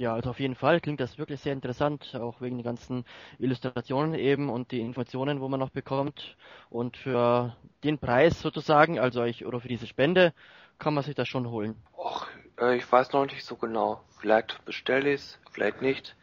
Ja, 0.00 0.14
also 0.14 0.30
auf 0.30 0.38
jeden 0.38 0.54
Fall 0.54 0.80
klingt 0.80 1.00
das 1.00 1.18
wirklich 1.18 1.40
sehr 1.40 1.52
interessant, 1.52 2.14
auch 2.14 2.40
wegen 2.40 2.56
den 2.58 2.64
ganzen 2.64 3.04
Illustrationen 3.40 4.14
eben 4.14 4.48
und 4.48 4.70
die 4.70 4.80
Informationen, 4.80 5.40
wo 5.40 5.48
man 5.48 5.58
noch 5.58 5.70
bekommt. 5.70 6.36
Und 6.70 6.96
für 6.96 7.56
den 7.82 7.98
Preis 7.98 8.40
sozusagen, 8.40 9.00
also 9.00 9.24
ich, 9.24 9.44
oder 9.44 9.60
für 9.60 9.66
diese 9.66 9.88
Spende, 9.88 10.32
kann 10.78 10.94
man 10.94 11.02
sich 11.02 11.16
das 11.16 11.26
schon 11.26 11.50
holen. 11.50 11.74
Och, 11.96 12.28
äh, 12.60 12.76
ich 12.76 12.90
weiß 12.90 13.12
noch 13.12 13.26
nicht 13.26 13.44
so 13.44 13.56
genau. 13.56 14.00
Vielleicht 14.20 14.64
bestelle 14.64 15.12
ich 15.12 15.20
es, 15.20 15.38
vielleicht 15.50 15.82
nicht. 15.82 16.14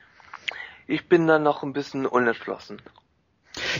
Ich 0.87 1.09
bin 1.09 1.27
dann 1.27 1.43
noch 1.43 1.61
ein 1.61 1.73
bisschen 1.73 2.05
unentschlossen. 2.05 2.81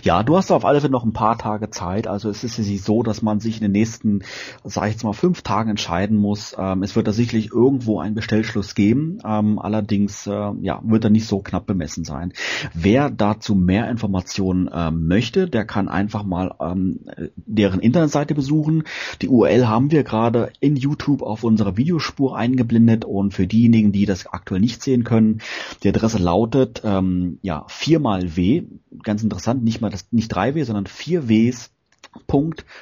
Ja, 0.04 0.24
du 0.24 0.38
hast 0.38 0.52
auf 0.52 0.66
alle 0.66 0.82
Fälle 0.82 0.92
noch 0.92 1.06
ein 1.06 1.14
paar 1.14 1.38
Tage 1.38 1.70
Zeit. 1.70 2.08
Also 2.08 2.30
es 2.30 2.44
ist 2.44 2.60
nicht 2.60 2.84
so, 2.84 3.04
dass 3.04 3.22
man 3.22 3.40
sich 3.40 3.58
in 3.58 3.62
den 3.64 3.72
nächsten, 3.72 4.24
sag 4.64 4.88
ich 4.88 4.94
jetzt 4.94 5.04
mal, 5.04 5.14
fünf 5.14 5.42
Tagen 5.42 5.70
entscheiden 5.70 6.18
muss. 6.18 6.56
Ähm, 6.58 6.84
es 6.84 6.96
wird 6.96 7.08
da 7.08 7.14
sicherlich 7.14 7.52
irgendwo 7.52 8.00
einen 8.00 8.16
Bestellschluss 8.16 8.76
geben. 8.76 9.20
Ähm, 9.26 9.60
allerdings 9.60 10.28
äh, 10.28 10.52
ja, 10.62 10.82
wird 10.84 11.04
er 11.04 11.10
nicht 11.10 11.28
so 11.28 11.40
knapp 11.40 11.66
bemessen 11.66 12.04
sein. 12.04 12.34
Wer 12.74 13.10
dazu 13.10 13.56
mehr 13.56 13.90
Informationen 13.90 14.70
ähm, 14.74 15.08
möchte, 15.08 15.48
der 15.48 15.66
kann 15.66 15.88
einfach 15.88 16.24
mal 16.24 16.54
ähm, 16.60 17.02
deren 17.36 17.80
Internetseite 17.80 18.36
besuchen. 18.36 18.84
Die 19.22 19.30
URL 19.30 19.68
haben 19.68 19.92
wir 19.92 20.04
gerade 20.04 20.52
in 20.60 20.76
YouTube 20.76 21.22
auf 21.22 21.44
unserer 21.44 21.78
Videospur 21.78 22.38
eingeblendet 22.38 23.06
und 23.06 23.34
für 23.34 23.48
diejenigen, 23.48 23.92
die 23.92 24.06
das 24.06 24.28
aktuell 24.28 24.62
nicht 24.62 24.84
sehen 24.84 25.04
können, 25.04 25.42
die 25.84 25.90
Adresse 25.90 26.18
lautet 26.18 26.82
ähm, 26.84 27.40
ja 27.42 27.66
viermal 27.68 28.36
W. 28.36 28.64
Ganz 29.04 29.24
interessant 29.24 29.64
nicht 29.64 29.82
mal 29.82 29.85
das, 29.90 30.08
nicht 30.12 30.28
drei 30.30 30.56
W, 30.56 30.64
sondern 30.64 30.88
vier 30.88 31.30
Ws. 31.30 31.72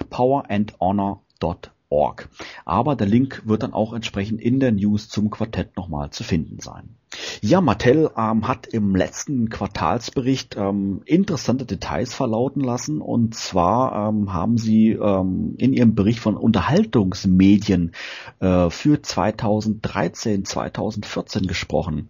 powerandhonor.org. 0.10 2.30
Aber 2.66 2.96
der 2.96 3.08
Link 3.08 3.44
wird 3.46 3.64
dann 3.64 3.74
auch 3.74 3.94
entsprechend 3.94 4.42
in 4.42 4.60
der 4.60 4.72
News 4.72 5.10
zum 5.10 5.30
Quartett 5.30 5.78
nochmal 5.78 6.10
zu 6.12 6.24
finden 6.24 6.60
sein. 6.60 6.96
Ja, 7.42 7.62
Mattel 7.62 8.10
ähm, 8.18 8.48
hat 8.48 8.68
im 8.68 8.96
letzten 8.96 9.50
Quartalsbericht 9.50 10.56
ähm, 10.58 11.02
interessante 11.06 11.66
Details 11.66 12.14
verlauten 12.14 12.62
lassen. 12.62 13.02
Und 13.02 13.36
zwar 13.36 14.10
ähm, 14.10 14.34
haben 14.34 14.58
sie 14.58 14.92
ähm, 14.92 15.56
in 15.58 15.74
ihrem 15.74 15.96
Bericht 15.96 16.20
von 16.20 16.38
Unterhaltungsmedien 16.38 17.92
äh, 18.40 18.70
für 18.70 19.02
2013, 19.02 20.46
2014 20.46 21.48
gesprochen. 21.48 22.10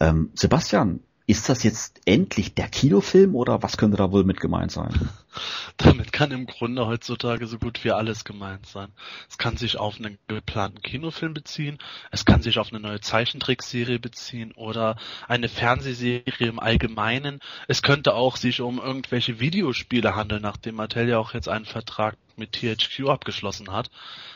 Ähm, 0.00 0.30
Sebastian, 0.34 1.00
ist 1.32 1.48
das 1.48 1.62
jetzt 1.62 2.02
endlich 2.04 2.54
der 2.54 2.68
Kinofilm 2.68 3.34
oder 3.34 3.62
was 3.62 3.78
könnte 3.78 3.96
da 3.96 4.12
wohl 4.12 4.22
mit 4.22 4.38
gemeint 4.38 4.70
sein? 4.70 4.92
Damit 5.76 6.12
kann 6.12 6.30
im 6.30 6.46
Grunde 6.46 6.86
heutzutage 6.86 7.46
so 7.46 7.58
gut 7.58 7.84
wie 7.84 7.90
alles 7.90 8.24
gemeint 8.24 8.66
sein. 8.66 8.92
Es 9.28 9.38
kann 9.38 9.56
sich 9.56 9.78
auf 9.78 9.98
einen 9.98 10.18
geplanten 10.28 10.82
Kinofilm 10.82 11.34
beziehen, 11.34 11.78
es 12.10 12.24
kann 12.24 12.42
sich 12.42 12.58
auf 12.58 12.72
eine 12.72 12.80
neue 12.80 13.00
Zeichentrickserie 13.00 13.98
beziehen 13.98 14.52
oder 14.52 14.96
eine 15.28 15.48
Fernsehserie 15.48 16.48
im 16.48 16.58
Allgemeinen. 16.58 17.40
Es 17.68 17.82
könnte 17.82 18.14
auch 18.14 18.36
sich 18.36 18.60
um 18.60 18.78
irgendwelche 18.78 19.40
Videospiele 19.40 20.14
handeln, 20.16 20.42
nachdem 20.42 20.76
Mattel 20.76 21.08
ja 21.08 21.18
auch 21.18 21.34
jetzt 21.34 21.48
einen 21.48 21.66
Vertrag 21.66 22.16
mit 22.36 22.52
THQ 22.52 23.08
abgeschlossen 23.08 23.70
hat. 23.72 23.90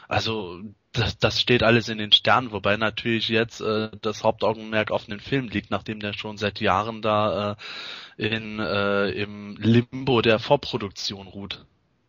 Also 0.09 0.61
das, 0.93 1.19
das 1.19 1.41
steht 1.41 1.63
alles 1.63 1.89
in 1.89 1.99
den 1.99 2.13
Sternen, 2.13 2.53
wobei 2.53 2.77
natürlich 2.77 3.29
jetzt 3.29 3.61
äh, 3.61 3.91
das 4.01 4.23
Hauptaugenmerk 4.23 4.91
auf 4.91 5.07
den 5.07 5.21
Film 5.21 5.49
liegt, 5.49 5.71
nachdem 5.71 6.01
der 6.01 6.13
schon 6.13 6.39
seit 6.39 6.61
Jahren 6.61 7.03
da 7.03 7.57
äh, 8.19 8.27
in, 8.29 8.59
äh, 8.59 9.11
im 9.11 9.57
Limbo 9.59 10.23
der 10.23 10.39
Vorproduktion 10.39 10.86
ruht. 11.35 11.67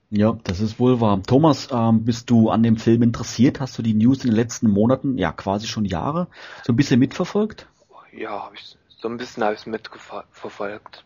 Ja, 0.10 0.38
das 0.44 0.62
ist 0.62 0.80
wohl 0.80 1.02
wahr. 1.02 1.22
Thomas, 1.24 1.68
ähm, 1.72 2.06
bist 2.06 2.30
du 2.30 2.50
an 2.50 2.64
dem 2.64 2.78
Film 2.78 3.04
interessiert? 3.04 3.60
Hast 3.60 3.78
du 3.78 3.82
die 3.82 3.94
News 3.94 4.24
in 4.24 4.30
den 4.30 4.36
letzten 4.36 4.70
Monaten, 4.70 5.18
ja 5.18 5.34
quasi 5.34 5.68
schon 5.68 5.84
Jahre, 5.84 6.28
so 6.64 6.72
ein 6.72 6.78
bisschen 6.78 7.00
mitverfolgt? 7.00 7.68
Ja, 8.14 8.46
hab 8.46 8.54
ich, 8.54 8.78
so 8.88 9.10
ein 9.10 9.18
bisschen 9.18 9.44
habe 9.44 9.54
ich 9.54 9.62
es 9.62 9.66
mitverfolgt. 9.66 11.04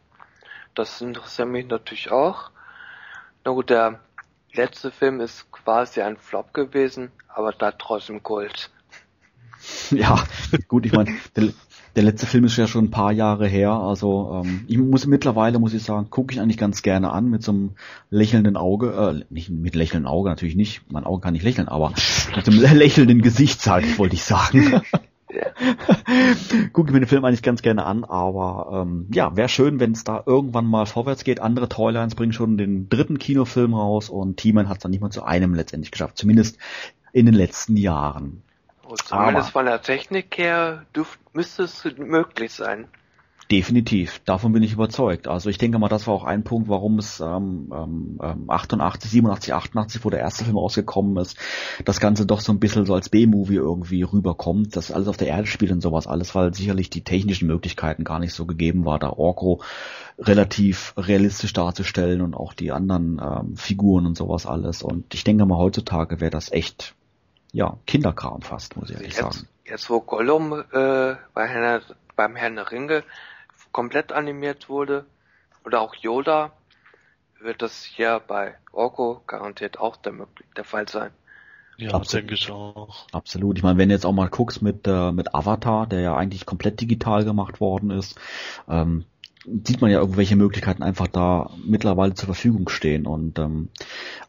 Das 0.76 1.02
interessiert 1.02 1.48
mich 1.48 1.68
natürlich 1.68 2.12
auch. 2.12 2.52
Na 3.44 3.52
gut, 3.52 3.72
der 3.72 4.00
letzte 4.54 4.92
Film 4.92 5.20
ist 5.20 5.52
quasi 5.52 6.02
ein 6.02 6.18
Flop 6.18 6.54
gewesen, 6.54 7.12
aber 7.28 7.54
da 7.54 7.72
trotzdem 7.72 8.24
Gold. 8.24 8.70
Ja, 9.92 10.24
gut, 10.68 10.88
ich 10.88 10.92
meine, 10.92 11.16
der, 11.36 11.54
der, 11.96 12.04
letzte 12.04 12.26
Film 12.26 12.46
ist 12.46 12.58
ja 12.58 12.68
schon 12.68 12.86
ein 12.86 12.92
paar 12.92 13.12
Jahre 13.12 13.48
her, 13.48 13.72
also 13.72 14.44
ähm, 14.44 14.66
ich 14.68 14.78
muss 14.78 15.08
mittlerweile, 15.08 15.60
muss 15.60 15.74
ich 15.74 15.84
sagen, 15.84 16.10
gucke 16.10 16.34
ich 16.34 16.42
eigentlich 16.42 16.58
ganz 16.58 16.82
gerne 16.82 17.12
an 17.12 17.30
mit 17.30 17.44
so 17.44 17.52
einem 17.52 17.72
lächelnden 18.10 18.58
Auge, 18.58 18.92
äh, 18.92 19.34
nicht 19.34 19.50
mit 19.50 19.76
lächelndem 19.76 20.12
Auge 20.12 20.30
natürlich 20.30 20.56
nicht, 20.56 20.84
mein 20.92 21.04
Auge 21.04 21.22
kann 21.22 21.34
nicht 21.34 21.44
lächeln, 21.44 21.68
aber 21.68 21.94
mit 22.36 22.46
so 22.46 22.52
einem 22.52 22.62
lächelnden 22.78 23.22
Gesicht, 23.22 23.62
ich, 23.82 24.00
wollte 24.00 24.16
ich 24.16 24.24
sagen. 24.24 24.82
Gucke 26.74 26.90
ich 26.90 26.94
mir 26.94 27.00
den 27.00 27.08
Film 27.08 27.24
eigentlich 27.24 27.44
ganz 27.44 27.62
gerne 27.62 27.86
an, 27.86 28.04
aber 28.04 28.84
ähm, 28.84 29.08
ja, 29.14 29.36
wäre 29.36 29.50
schön, 29.50 29.80
wenn 29.80 29.94
es 29.94 30.04
da 30.04 30.24
irgendwann 30.26 30.66
mal 30.66 30.86
vorwärts 30.86 31.24
geht. 31.24 31.40
Andere 31.40 31.70
Toylines 31.70 32.16
bringen 32.16 32.34
schon 32.34 32.58
den 32.58 32.90
dritten 32.90 33.18
Kinofilm 33.18 33.74
raus 33.74 34.10
und 34.10 34.38
T-Man 34.38 34.68
hat 34.68 34.78
es 34.78 34.84
dann 34.84 34.92
nicht 34.92 35.02
mal 35.02 35.10
zu 35.10 35.24
einem 35.24 35.54
letztendlich 35.54 35.92
geschafft, 35.92 36.18
zumindest 36.18 36.58
in 37.14 37.26
den 37.26 37.36
letzten 37.36 37.78
Jahren. 37.78 38.44
Und 38.92 39.02
zumindest 39.04 39.48
aber, 39.48 39.52
von 39.52 39.66
der 39.66 39.82
Technik 39.82 40.38
her 40.38 40.86
dürft, 40.94 41.18
müsste 41.34 41.64
es 41.64 41.86
möglich 41.98 42.52
sein. 42.52 42.90
Definitiv, 43.50 44.22
davon 44.24 44.54
bin 44.54 44.64
ich 44.64 44.74
überzeugt. 44.74 45.28
Also 45.28 45.50
ich 45.50 45.58
denke 45.58 45.78
mal, 45.78 45.90
das 45.90 46.08
war 46.08 46.14
auch 46.14 46.24
ein 46.24 46.44
Punkt, 46.44 46.70
warum 46.70 47.00
es 47.00 47.20
ähm, 47.20 47.70
ähm, 47.74 48.50
88, 48.50 49.12
87, 49.12 49.54
88, 49.54 50.06
wo 50.06 50.10
der 50.10 50.20
erste 50.20 50.46
Film 50.46 50.58
rausgekommen 50.58 51.18
ist, 51.18 51.38
das 51.84 52.00
Ganze 52.00 52.26
doch 52.26 52.40
so 52.40 52.54
ein 52.54 52.60
bisschen 52.60 52.86
so 52.86 52.94
als 52.94 53.10
B-Movie 53.10 53.56
irgendwie 53.56 54.04
rüberkommt, 54.04 54.76
dass 54.78 54.92
alles 54.92 55.10
auf 55.10 55.18
der 55.18 55.28
Erde 55.28 55.48
spielt 55.48 55.72
und 55.72 55.82
sowas 55.82 56.08
alles, 56.08 56.34
weil 56.34 56.54
sicherlich 56.54 56.90
die 56.90 57.04
technischen 57.04 57.48
Möglichkeiten 57.48 58.06
gar 58.06 58.20
nicht 58.20 58.34
so 58.34 58.46
gegeben 58.46 58.86
war, 58.86 59.00
da 59.00 59.10
Orko 59.10 59.62
relativ 60.18 60.94
realistisch 60.98 61.52
darzustellen 61.52 62.22
und 62.22 62.36
auch 62.36 62.54
die 62.54 62.72
anderen 62.72 63.22
ähm, 63.22 63.58
Figuren 63.58 64.06
und 64.06 64.16
sowas 64.16 64.46
alles. 64.46 64.82
Und 64.82 65.14
ich 65.14 65.26
denke 65.26 65.46
mal, 65.46 65.58
heutzutage 65.58 66.22
wäre 66.22 66.32
das 66.32 66.54
echt, 66.54 66.96
ja, 67.52 67.78
Kinderkram 67.86 68.42
fast, 68.42 68.78
muss 68.78 68.90
ich 68.90 68.96
ehrlich 68.96 69.16
jetzt, 69.16 69.34
sagen. 69.34 69.48
Jetzt 69.66 69.90
wo 69.90 70.02
Gollum 70.02 70.54
äh, 70.54 71.16
bei 71.34 71.48
Herrn, 71.48 71.82
beim 72.16 72.36
Herrn 72.36 72.56
der 72.56 72.72
Ringe 72.72 73.04
komplett 73.72 74.12
animiert 74.12 74.70
wurde, 74.70 75.06
oder 75.66 75.82
auch 75.82 75.96
Yoda, 75.96 76.52
wird 77.40 77.62
das 77.62 77.84
hier 77.84 78.22
bei 78.26 78.56
Orko 78.72 79.22
garantiert 79.28 79.80
auch 79.80 79.96
der, 79.96 80.14
der 80.56 80.64
Fall 80.64 80.88
sein. 80.88 81.12
Ja, 81.78 81.92
Absolut. 81.94 82.24
denke 82.24 82.36
ich 82.36 82.52
auch. 82.52 83.08
Absolut. 83.12 83.58
Ich 83.58 83.64
meine, 83.64 83.80
wenn 83.80 83.90
du 83.90 83.96
jetzt 83.96 84.06
auch 84.06 84.12
mal 84.12 84.30
guckst 84.30 84.62
mit, 84.62 84.88
äh, 84.88 85.12
mit 85.12 85.34
Avatar, 85.34 85.88
der 85.88 86.02
ja 86.02 86.16
eigentlich 86.16 86.46
komplett 86.46 86.80
digital 86.80 87.26
gemacht 87.26 87.60
worden 87.60 87.90
ist, 87.90 88.20
ähm, 88.70 89.06
sieht 89.44 89.82
man 89.82 89.90
ja 89.90 90.00
irgendwelche 90.00 90.36
Möglichkeiten 90.36 90.84
einfach 90.84 91.08
da 91.08 91.50
mittlerweile 91.66 92.14
zur 92.14 92.28
Verfügung 92.28 92.70
stehen. 92.70 93.08
Und 93.08 93.40
ähm, 93.40 93.70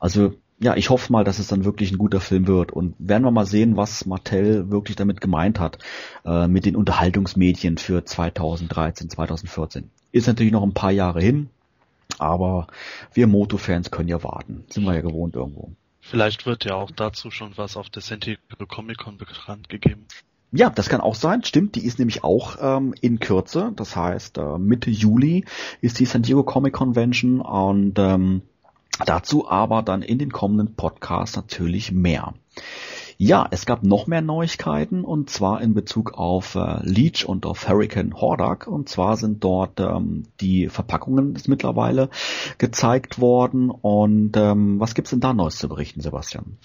also 0.01 0.35
ja, 0.63 0.77
ich 0.77 0.91
hoffe 0.91 1.13
mal, 1.13 1.25
dass 1.25 1.41
es 1.41 1.49
dann 1.49 1.65
wirklich 1.65 1.91
ein 1.91 1.99
guter 1.99 2.21
Film 2.21 2.47
wird. 2.47 2.71
Und 2.71 2.95
werden 2.99 3.25
wir 3.25 3.33
mal 3.33 3.47
sehen, 3.47 3.77
was 3.77 4.07
Martell 4.07 4.71
wirklich 4.71 4.97
damit 4.97 5.21
gemeint 5.21 5.59
hat, 5.59 5.79
äh, 6.25 6.47
mit 6.47 6.65
den 6.65 6.77
Unterhaltungsmedien 6.77 7.79
für 7.79 8.05
2013, 8.05 9.11
2014. 9.11 9.91
Ist 10.13 10.29
natürlich 10.29 10.53
noch 10.53 10.63
ein 10.63 10.75
paar 10.75 10.93
Jahre 10.93 11.21
hin, 11.21 11.51
aber 12.19 12.69
wir 13.13 13.27
Moto-Fans 13.27 13.91
können 13.91 14.09
ja 14.09 14.23
warten. 14.23 14.65
Sind 14.69 14.85
wir 14.85 14.95
ja 14.95 15.01
gewohnt 15.01 15.35
irgendwo. 15.35 15.73
Vielleicht 16.01 16.47
wird 16.47 16.65
ja 16.65 16.75
auch 16.75 16.91
dazu 16.91 17.31
schon 17.31 17.53
was 17.57 17.77
auf 17.77 17.91
der 17.91 18.03
San 18.03 18.21
Diego 18.21 18.67
Comic 18.69 18.99
Con 18.99 19.19
bekannt 19.19 19.69
gegeben. 19.69 20.07
Ja, 20.53 20.69
das 20.69 20.89
kann 20.89 21.01
auch 21.01 21.15
sein. 21.15 21.43
Stimmt, 21.43 21.77
die 21.77 21.87
ist 21.87 21.99
nämlich 21.99 22.23
auch 22.23 22.57
ähm, 22.61 22.95
in 23.01 23.19
Kürze. 23.19 23.73
Das 23.75 23.97
heißt, 23.97 24.39
äh, 24.39 24.59
Mitte 24.59 24.91
Juli 24.91 25.45
ist 25.81 25.99
die 25.99 26.05
San 26.05 26.23
Diego 26.23 26.45
Comic 26.45 26.75
Convention 26.75 27.41
und 27.41 27.99
ähm, 27.99 28.43
dazu 29.05 29.49
aber 29.49 29.83
dann 29.83 30.03
in 30.03 30.19
den 30.19 30.33
kommenden 30.33 30.75
Podcasts 30.75 31.37
natürlich 31.37 31.93
mehr. 31.93 32.35
Ja, 33.19 33.47
es 33.51 33.67
gab 33.67 33.85
noch 33.85 34.09
mehr 34.09 34.21
Neuigkeiten 34.21 35.05
und 35.05 35.31
zwar 35.31 35.61
in 35.61 35.75
Bezug 35.75 36.15
auf 36.15 36.57
äh, 36.57 36.81
Leech 36.83 37.25
und 37.29 37.47
auf 37.47 37.69
Hurricane 37.69 38.15
Hordak. 38.15 38.67
Und 38.67 38.89
zwar 38.89 39.17
sind 39.17 39.45
dort 39.45 39.79
ähm, 39.79 40.25
die 40.41 40.69
Verpackungen 40.69 41.39
mittlerweile 41.47 42.11
gezeigt 42.59 43.21
worden. 43.21 43.71
Und 43.71 44.37
ähm, 44.37 44.81
was 44.81 44.95
gibt's 44.95 45.11
denn 45.11 45.21
da 45.21 45.35
Neues 45.35 45.59
zu 45.59 45.69
berichten, 45.69 46.01
Sebastian? 46.01 46.59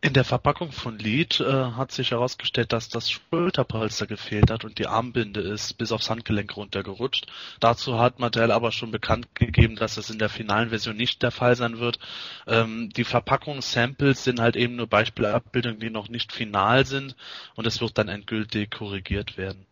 In 0.00 0.12
der 0.12 0.22
Verpackung 0.22 0.70
von 0.70 0.96
Lead 0.96 1.40
äh, 1.40 1.72
hat 1.72 1.90
sich 1.90 2.12
herausgestellt, 2.12 2.72
dass 2.72 2.88
das 2.88 3.10
Schulterpolster 3.10 4.06
gefehlt 4.06 4.48
hat 4.48 4.64
und 4.64 4.78
die 4.78 4.86
Armbinde 4.86 5.40
ist 5.40 5.76
bis 5.76 5.90
aufs 5.90 6.08
Handgelenk 6.08 6.56
runtergerutscht. 6.56 7.26
Dazu 7.58 7.98
hat 7.98 8.20
Mattel 8.20 8.52
aber 8.52 8.70
schon 8.70 8.92
bekannt 8.92 9.34
gegeben, 9.34 9.74
dass 9.74 9.96
es 9.96 10.08
in 10.08 10.20
der 10.20 10.28
finalen 10.28 10.68
Version 10.68 10.96
nicht 10.96 11.24
der 11.24 11.32
Fall 11.32 11.56
sein 11.56 11.80
wird. 11.80 11.98
Ähm, 12.46 12.90
die 12.90 13.02
Verpackungssamples 13.02 14.22
sind 14.22 14.38
halt 14.38 14.54
eben 14.54 14.76
nur 14.76 14.86
Beispielabbildungen, 14.86 15.80
die 15.80 15.90
noch 15.90 16.08
nicht 16.08 16.32
final 16.32 16.86
sind 16.86 17.16
und 17.56 17.66
es 17.66 17.80
wird 17.80 17.98
dann 17.98 18.06
endgültig 18.06 18.70
korrigiert 18.70 19.36
werden. 19.36 19.66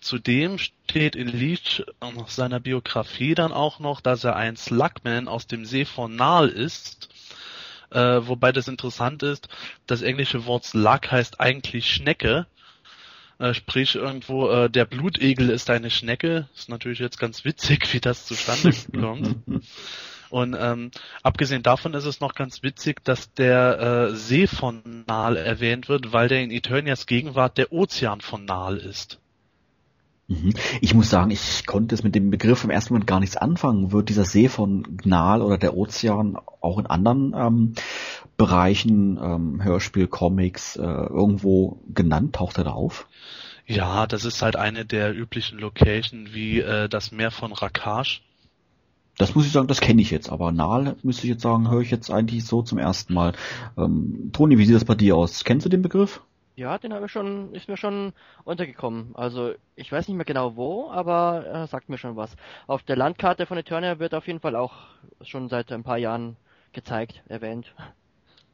Zudem 0.00 0.58
steht 0.58 1.16
in 1.16 1.26
Leach 1.26 1.84
nach 2.00 2.28
seiner 2.28 2.60
Biografie 2.60 3.34
dann 3.34 3.52
auch 3.52 3.80
noch, 3.80 4.00
dass 4.00 4.22
er 4.22 4.36
ein 4.36 4.56
Slugman 4.56 5.26
aus 5.26 5.48
dem 5.48 5.64
See 5.64 5.84
von 5.84 6.14
Nahl 6.14 6.48
ist 6.48 7.08
äh, 7.90 8.26
wobei 8.26 8.52
das 8.52 8.68
interessant 8.68 9.22
ist, 9.22 9.48
das 9.86 10.02
englische 10.02 10.46
Wort 10.46 10.64
Slug 10.64 11.10
heißt 11.10 11.40
eigentlich 11.40 11.90
Schnecke. 11.90 12.46
Äh, 13.38 13.54
sprich 13.54 13.94
irgendwo, 13.94 14.50
äh, 14.50 14.70
der 14.70 14.84
Blutegel 14.84 15.50
ist 15.50 15.70
eine 15.70 15.90
Schnecke. 15.90 16.48
Ist 16.54 16.68
natürlich 16.68 16.98
jetzt 16.98 17.18
ganz 17.18 17.44
witzig, 17.44 17.92
wie 17.92 18.00
das 18.00 18.26
zustande 18.26 18.72
kommt. 18.92 19.36
Und 20.28 20.56
ähm, 20.58 20.92
abgesehen 21.22 21.62
davon 21.62 21.94
ist 21.94 22.04
es 22.04 22.20
noch 22.20 22.34
ganz 22.34 22.62
witzig, 22.62 23.02
dass 23.04 23.32
der 23.34 24.10
äh, 24.10 24.14
See 24.14 24.46
von 24.46 25.04
Nahl 25.08 25.36
erwähnt 25.36 25.88
wird, 25.88 26.12
weil 26.12 26.28
der 26.28 26.42
in 26.42 26.52
Eternias 26.52 27.06
Gegenwart 27.06 27.58
der 27.58 27.72
Ozean 27.72 28.20
von 28.20 28.44
Nahl 28.44 28.76
ist. 28.76 29.18
Mhm. 30.30 30.54
Ich 30.80 30.94
muss 30.94 31.10
sagen, 31.10 31.32
ich 31.32 31.66
konnte 31.66 31.92
es 31.92 32.04
mit 32.04 32.14
dem 32.14 32.30
Begriff 32.30 32.62
im 32.62 32.70
ersten 32.70 32.94
Moment 32.94 33.08
gar 33.08 33.18
nichts 33.18 33.36
anfangen. 33.36 33.90
Wird 33.90 34.08
dieser 34.08 34.24
See 34.24 34.48
von 34.48 34.96
Gnal 34.96 35.42
oder 35.42 35.58
der 35.58 35.76
Ozean 35.76 36.38
auch 36.60 36.78
in 36.78 36.86
anderen 36.86 37.34
ähm, 37.36 37.74
Bereichen, 38.36 39.18
ähm, 39.20 39.64
Hörspiel, 39.64 40.06
Comics, 40.06 40.76
äh, 40.76 40.82
irgendwo 40.82 41.80
genannt? 41.92 42.36
Taucht 42.36 42.58
er 42.58 42.64
da 42.64 42.70
auf? 42.70 43.08
Ja, 43.66 44.06
das 44.06 44.24
ist 44.24 44.40
halt 44.40 44.54
eine 44.54 44.84
der 44.84 45.16
üblichen 45.16 45.58
Location 45.58 46.28
wie 46.32 46.60
äh, 46.60 46.88
das 46.88 47.10
Meer 47.10 47.32
von 47.32 47.52
Rakash. 47.52 48.22
Das 49.18 49.34
muss 49.34 49.46
ich 49.46 49.52
sagen, 49.52 49.66
das 49.66 49.80
kenne 49.80 50.00
ich 50.00 50.12
jetzt, 50.12 50.30
aber 50.30 50.52
Nahl 50.52 50.96
müsste 51.02 51.24
ich 51.24 51.30
jetzt 51.30 51.42
sagen, 51.42 51.70
höre 51.70 51.80
ich 51.80 51.90
jetzt 51.90 52.08
eigentlich 52.08 52.44
so 52.44 52.62
zum 52.62 52.78
ersten 52.78 53.14
Mal. 53.14 53.32
Ähm, 53.76 54.30
Toni, 54.32 54.58
wie 54.58 54.64
sieht 54.64 54.76
das 54.76 54.84
bei 54.84 54.94
dir 54.94 55.16
aus? 55.16 55.42
Kennst 55.42 55.66
du 55.66 55.70
den 55.70 55.82
Begriff? 55.82 56.22
Ja, 56.60 56.76
den 56.76 56.92
habe 56.92 57.06
ich 57.06 57.12
schon, 57.12 57.54
ist 57.54 57.68
mir 57.68 57.78
schon 57.78 58.12
untergekommen. 58.44 59.16
Also 59.16 59.54
ich 59.76 59.90
weiß 59.90 60.08
nicht 60.08 60.16
mehr 60.18 60.26
genau 60.26 60.56
wo, 60.56 60.90
aber 60.90 61.46
er 61.46 61.66
sagt 61.66 61.88
mir 61.88 61.96
schon 61.96 62.16
was. 62.16 62.36
Auf 62.66 62.82
der 62.82 62.96
Landkarte 62.96 63.46
von 63.46 63.56
Eternia 63.56 63.98
wird 63.98 64.12
auf 64.12 64.26
jeden 64.26 64.40
Fall 64.40 64.54
auch 64.54 64.74
schon 65.22 65.48
seit 65.48 65.72
ein 65.72 65.84
paar 65.84 65.96
Jahren 65.96 66.36
gezeigt, 66.74 67.22
erwähnt. 67.28 67.74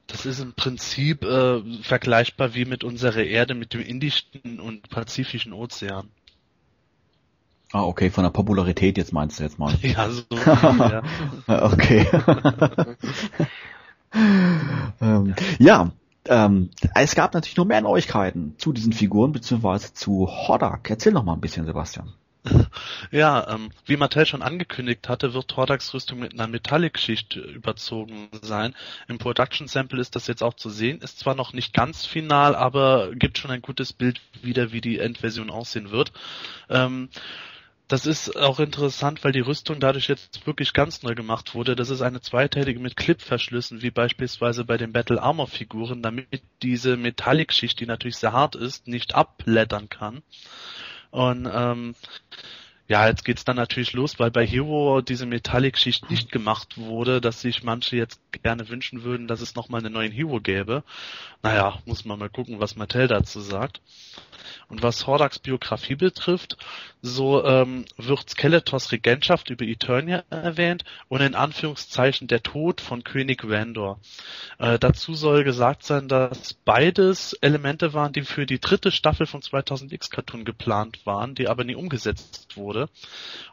Das 0.07 0.25
ist 0.25 0.39
im 0.39 0.53
Prinzip 0.53 1.25
äh, 1.25 1.61
vergleichbar 1.83 2.55
wie 2.55 2.65
mit 2.65 2.85
unserer 2.85 3.25
Erde, 3.25 3.55
mit 3.55 3.75
dem 3.75 3.81
Indischen 3.81 4.61
und 4.61 4.89
Pazifischen 4.89 5.53
Ozean. 5.53 6.09
Ah, 7.73 7.83
okay, 7.83 8.11
von 8.11 8.23
der 8.23 8.31
Popularität 8.31 8.99
jetzt 8.99 9.13
meinst 9.13 9.41
du 9.41 9.43
jetzt 9.43 9.59
mal. 9.59 9.75
Ja, 9.83 10.11
so 10.11 10.23
viel, 10.31 10.79
ja. 10.79 11.03
okay. 11.65 12.07
ähm, 15.01 15.35
ja, 15.59 15.91
ähm, 16.29 16.71
es 16.95 17.15
gab 17.15 17.35
natürlich 17.35 17.57
noch 17.57 17.65
mehr 17.65 17.81
Neuigkeiten 17.81 18.55
zu 18.59 18.73
diesen 18.73 18.93
Figuren 18.93 19.33
beziehungsweise 19.33 19.95
zu 19.95 20.29
Hordak. 20.29 20.91
Erzähl 20.91 21.13
noch 21.13 21.25
mal 21.25 21.35
ein 21.35 21.41
bisschen, 21.41 21.67
Sebastian. 21.67 22.13
Ja, 23.11 23.55
ähm, 23.55 23.71
wie 23.85 23.97
Mattel 23.97 24.27
schon 24.27 24.43
angekündigt 24.43 25.09
hatte, 25.09 25.35
wird 25.35 25.57
Hordaks 25.57 25.93
Rüstung 25.95 26.21
mit 26.21 26.35
einer 26.35 26.47
Metallic-Schicht 26.47 27.37
überzogen 27.37 28.29
sein. 28.43 28.75
Im 29.09 29.19
Production 29.19 29.69
Sample 29.69 30.01
ist 30.01 30.17
das 30.17 30.27
jetzt 30.27 30.43
auch 30.43 30.55
zu 30.55 30.71
sehen. 30.71 31.01
Ist 31.01 31.19
zwar 31.19 31.35
noch 31.35 31.53
nicht 31.53 31.73
ganz 31.73 32.07
final, 32.07 32.55
aber 32.55 33.15
gibt 33.15 33.39
schon 33.39 33.51
ein 33.51 33.63
gutes 33.63 33.93
Bild 33.93 34.21
wieder, 34.43 34.73
wie 34.73 34.81
die 34.81 34.99
Endversion 34.99 35.51
aussehen 35.51 35.91
wird. 35.91 36.13
Ähm, 36.69 37.09
das 37.89 38.05
ist 38.05 38.37
auch 38.37 38.59
interessant, 38.59 39.23
weil 39.23 39.33
die 39.33 39.41
Rüstung 39.41 39.79
dadurch 39.79 40.09
jetzt 40.09 40.45
wirklich 40.47 40.73
ganz 40.73 41.03
neu 41.03 41.15
gemacht 41.15 41.55
wurde. 41.55 41.77
Das 41.77 41.89
ist 41.89 42.03
eine 42.03 42.21
zweiteilige 42.21 42.81
mit 42.81 42.97
Clipverschlüssen, 42.97 43.81
wie 43.83 43.93
beispielsweise 43.93 44.65
bei 44.65 44.77
den 44.77 44.93
Battle 44.93 45.23
Armor 45.23 45.47
Figuren, 45.47 46.03
damit 46.03 46.43
diese 46.63 46.97
Metallic-Schicht, 46.97 47.79
die 47.79 47.87
natürlich 47.87 48.17
sehr 48.17 48.33
hart 48.33 48.57
ist, 48.57 48.89
nicht 48.89 49.15
abblättern 49.15 49.89
kann. 49.89 50.23
Und 51.11 51.49
ähm, 51.53 51.95
ja, 52.89 53.09
jetzt 53.09 53.25
geht's 53.25 53.45
dann 53.45 53.57
natürlich 53.57 53.93
los, 53.93 54.19
weil 54.19 54.31
bei 54.31 54.47
Hero 54.47 55.01
diese 55.01 55.27
Metallic-Schicht 55.27 56.09
nicht 56.11 56.31
gemacht 56.31 56.79
wurde, 56.79 57.21
dass 57.21 57.41
sich 57.41 57.65
manche 57.65 57.97
jetzt 57.97 58.21
gerne 58.43 58.69
wünschen 58.69 59.03
würden, 59.03 59.27
dass 59.27 59.41
es 59.41 59.57
nochmal 59.57 59.81
einen 59.81 59.93
neuen 59.93 60.13
Hero 60.13 60.41
gäbe. 60.41 60.85
Naja, 61.43 61.81
muss 61.85 62.05
man 62.05 62.19
mal 62.19 62.31
gucken, 62.31 62.61
was 62.61 62.77
Mattel 62.77 63.09
dazu 63.09 63.41
sagt. 63.41 63.81
Und 64.69 64.83
was 64.83 65.07
Hordaks 65.07 65.39
Biografie 65.39 65.95
betrifft, 65.95 66.57
so 67.03 67.45
ähm, 67.45 67.85
wird 67.97 68.31
Skeletors 68.31 68.91
Regentschaft 68.91 69.51
über 69.51 69.65
Eternia 69.65 70.25
erwähnt 70.31 70.85
und 71.09 71.21
in 71.21 71.35
Anführungszeichen 71.37 72.27
der 72.27 72.43
Tod 72.43 72.81
von 72.81 73.05
König 73.05 73.45
Randor. 73.45 74.01
Äh, 74.59 74.79
dazu 74.79 75.15
soll 75.15 75.45
gesagt 75.45 75.85
sein, 75.85 76.09
dass 76.09 76.55
beides 76.55 77.33
Elemente 77.35 77.95
waren, 77.95 78.13
die 78.13 78.23
für 78.23 78.47
die 78.47 78.59
dritte 78.59 78.91
Staffel 78.91 79.27
von 79.27 79.41
2000X 79.41 80.11
Cartoon 80.11 80.45
geplant 80.45 81.07
waren, 81.07 81.35
die 81.37 81.49
aber 81.49 81.63
nie 81.63 81.77
umgesetzt 81.77 82.57
wurde. 82.77 82.89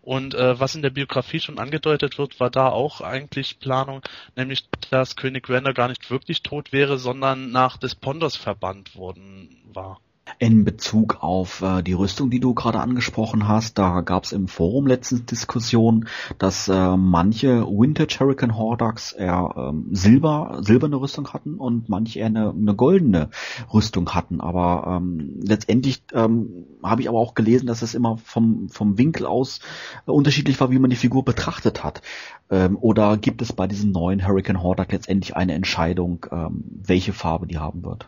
Und 0.02 0.36
äh, 0.36 0.60
was 0.60 0.76
in 0.76 0.82
der 0.82 0.90
Biografie 0.90 1.40
schon 1.40 1.60
angedeutet 1.60 2.18
wird, 2.18 2.40
war 2.40 2.50
da 2.50 2.70
auch 2.70 3.02
eigentlich 3.02 3.60
Planung, 3.60 4.02
nämlich 4.36 4.68
dass 4.90 5.16
König 5.16 5.50
Randor 5.50 5.74
gar 5.74 5.88
nicht 5.88 6.12
wirklich 6.12 6.44
tot 6.44 6.74
wäre, 6.74 7.00
sondern 7.00 7.52
nach 7.52 7.78
des 7.78 7.96
Pondos 7.96 8.36
verbannt 8.36 8.96
worden 8.96 9.62
war. 9.66 10.00
In 10.40 10.64
Bezug 10.64 11.18
auf 11.22 11.62
äh, 11.62 11.82
die 11.84 11.94
Rüstung, 11.94 12.30
die 12.30 12.40
du 12.40 12.54
gerade 12.54 12.80
angesprochen 12.80 13.48
hast, 13.48 13.78
da 13.78 14.00
gab 14.02 14.24
es 14.24 14.32
im 14.32 14.48
Forum 14.48 14.88
letztens 14.88 15.26
Diskussionen, 15.26 16.08
dass 16.38 16.70
äh, 16.70 16.96
manche 16.96 17.68
Vintage 17.68 18.20
Hurricane 18.20 18.58
Hordax 18.58 19.12
eher 19.12 19.54
ähm, 19.58 19.88
Silber, 19.92 20.60
silberne 20.62 20.96
Rüstung 20.96 21.28
hatten 21.34 21.56
und 21.56 21.90
manche 21.90 22.20
eher 22.20 22.28
eine, 22.28 22.52
eine 22.52 22.74
goldene 22.74 23.30
Rüstung 23.74 24.10
hatten. 24.12 24.40
Aber 24.40 24.98
ähm, 24.98 25.42
letztendlich 25.42 26.04
ähm, 26.14 26.68
habe 26.82 27.02
ich 27.02 27.10
aber 27.10 27.20
auch 27.20 27.36
gelesen, 27.36 27.68
dass 27.68 27.82
es 27.82 27.94
immer 27.94 28.18
vom, 28.18 28.70
vom 28.70 28.98
Winkel 28.98 29.26
aus 29.26 29.60
unterschiedlich 30.06 30.60
war, 30.62 30.72
wie 30.72 30.80
man 30.80 30.90
die 30.90 30.96
Figur 30.96 31.26
betrachtet 31.26 31.84
hat. 31.84 32.02
Ähm, 32.50 32.78
oder 32.80 33.18
gibt 33.18 33.42
es 33.42 33.52
bei 33.52 33.68
diesem 33.68 33.92
neuen 33.92 34.26
Hurricane 34.26 34.64
Hordak 34.64 34.94
letztendlich 34.94 35.36
eine 35.36 35.54
Entscheidung, 35.54 36.26
ähm, 36.32 36.64
welche 36.82 37.12
Farbe 37.12 37.46
die 37.46 37.58
haben 37.58 37.84
wird? 37.84 38.08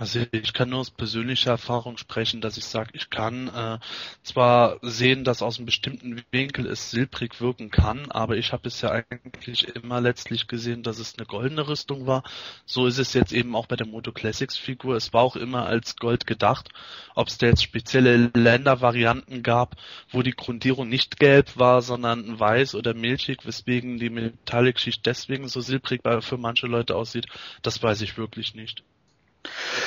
Also 0.00 0.24
ich 0.30 0.52
kann 0.52 0.70
nur 0.70 0.78
aus 0.78 0.92
persönlicher 0.92 1.50
Erfahrung 1.50 1.98
sprechen, 1.98 2.40
dass 2.40 2.56
ich 2.56 2.66
sage, 2.66 2.90
ich 2.92 3.10
kann 3.10 3.48
äh, 3.48 3.80
zwar 4.22 4.78
sehen, 4.80 5.24
dass 5.24 5.42
aus 5.42 5.58
einem 5.58 5.66
bestimmten 5.66 6.22
Winkel 6.30 6.66
es 6.66 6.92
silbrig 6.92 7.40
wirken 7.40 7.72
kann, 7.72 8.08
aber 8.12 8.36
ich 8.36 8.52
habe 8.52 8.68
es 8.68 8.80
ja 8.80 8.92
eigentlich 8.92 9.66
immer 9.74 10.00
letztlich 10.00 10.46
gesehen, 10.46 10.84
dass 10.84 11.00
es 11.00 11.18
eine 11.18 11.26
goldene 11.26 11.66
Rüstung 11.66 12.06
war. 12.06 12.22
So 12.64 12.86
ist 12.86 12.98
es 12.98 13.12
jetzt 13.12 13.32
eben 13.32 13.56
auch 13.56 13.66
bei 13.66 13.74
der 13.74 13.88
Moto 13.88 14.12
Classics 14.12 14.56
Figur. 14.56 14.94
Es 14.94 15.12
war 15.12 15.22
auch 15.22 15.34
immer 15.34 15.66
als 15.66 15.96
Gold 15.96 16.28
gedacht. 16.28 16.68
Ob 17.16 17.26
es 17.26 17.38
da 17.38 17.48
jetzt 17.48 17.64
spezielle 17.64 18.30
Ländervarianten 18.34 19.42
gab, 19.42 19.74
wo 20.12 20.22
die 20.22 20.30
Grundierung 20.30 20.88
nicht 20.88 21.18
gelb 21.18 21.56
war, 21.56 21.82
sondern 21.82 22.38
weiß 22.38 22.76
oder 22.76 22.94
milchig, 22.94 23.44
weswegen 23.44 23.98
die 23.98 24.10
Metallic-Schicht 24.10 25.04
deswegen 25.06 25.48
so 25.48 25.60
silbrig 25.60 26.02
für 26.20 26.38
manche 26.38 26.68
Leute 26.68 26.94
aussieht, 26.94 27.26
das 27.62 27.82
weiß 27.82 28.02
ich 28.02 28.16
wirklich 28.16 28.54
nicht. 28.54 28.84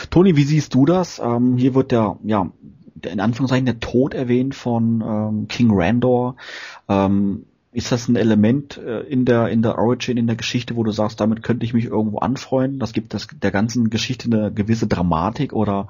Toni, 0.09 0.35
wie 0.35 0.43
siehst 0.43 0.73
du 0.73 0.85
das? 0.85 1.19
Ähm, 1.19 1.57
hier 1.57 1.75
wird 1.75 1.91
der, 1.91 2.17
ja, 2.23 2.51
in 3.03 3.19
Anführungszeichen 3.19 3.65
der 3.65 3.79
Tod 3.79 4.13
erwähnt 4.13 4.55
von 4.55 5.01
ähm, 5.01 5.47
King 5.47 5.69
Randor. 5.71 6.35
Ähm, 6.87 7.45
ist 7.73 7.91
das 7.91 8.09
ein 8.09 8.17
Element 8.17 8.77
äh, 8.77 9.01
in 9.01 9.23
der 9.23 9.47
in 9.47 9.61
der 9.61 9.77
Origin, 9.77 10.17
in 10.17 10.27
der 10.27 10.35
Geschichte, 10.35 10.75
wo 10.75 10.83
du 10.83 10.91
sagst, 10.91 11.21
damit 11.21 11.41
könnte 11.41 11.65
ich 11.65 11.73
mich 11.73 11.85
irgendwo 11.85 12.19
anfreunden? 12.19 12.79
Das 12.79 12.91
gibt 12.91 13.13
das 13.13 13.27
der 13.31 13.51
ganzen 13.51 13.89
Geschichte 13.89 14.25
eine 14.25 14.51
gewisse 14.51 14.87
Dramatik 14.87 15.53
oder 15.53 15.87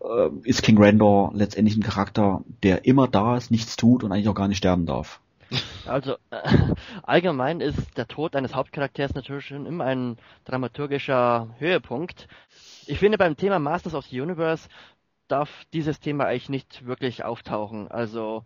äh, 0.00 0.28
ist 0.42 0.62
King 0.62 0.82
Randor 0.82 1.30
letztendlich 1.34 1.76
ein 1.76 1.84
Charakter, 1.84 2.42
der 2.64 2.84
immer 2.84 3.06
da 3.06 3.36
ist, 3.36 3.50
nichts 3.50 3.76
tut 3.76 4.02
und 4.02 4.10
eigentlich 4.10 4.28
auch 4.28 4.34
gar 4.34 4.48
nicht 4.48 4.58
sterben 4.58 4.86
darf? 4.86 5.20
Also 5.86 6.16
äh, 6.30 6.74
allgemein 7.02 7.60
ist 7.60 7.96
der 7.96 8.06
Tod 8.06 8.36
eines 8.36 8.54
Hauptcharakters 8.54 9.14
natürlich 9.14 9.46
schon 9.46 9.66
immer 9.66 9.84
ein 9.84 10.18
dramaturgischer 10.44 11.54
Höhepunkt. 11.58 12.28
Ich 12.86 12.98
finde 12.98 13.18
beim 13.18 13.36
Thema 13.36 13.58
Masters 13.58 13.94
of 13.94 14.06
the 14.06 14.20
Universe 14.20 14.68
darf 15.28 15.64
dieses 15.72 16.00
Thema 16.00 16.26
eigentlich 16.26 16.48
nicht 16.48 16.86
wirklich 16.86 17.24
auftauchen. 17.24 17.88
Also 17.88 18.44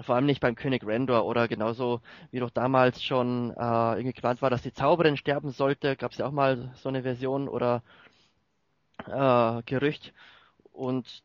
vor 0.00 0.14
allem 0.14 0.26
nicht 0.26 0.40
beim 0.40 0.54
König 0.54 0.86
Rendor 0.86 1.24
oder 1.26 1.48
genauso 1.48 2.00
wie 2.30 2.38
doch 2.40 2.50
damals 2.50 3.02
schon 3.02 3.50
äh, 3.50 3.92
irgendwie 3.92 4.12
geplant 4.12 4.42
war, 4.42 4.50
dass 4.50 4.62
die 4.62 4.72
Zauberin 4.72 5.16
sterben 5.16 5.50
sollte, 5.50 5.96
gab 5.96 6.12
es 6.12 6.18
ja 6.18 6.26
auch 6.26 6.32
mal 6.32 6.72
so 6.76 6.88
eine 6.88 7.02
Version 7.02 7.48
oder 7.48 7.82
äh, 9.06 9.62
Gerücht. 9.64 10.12
Und 10.72 11.22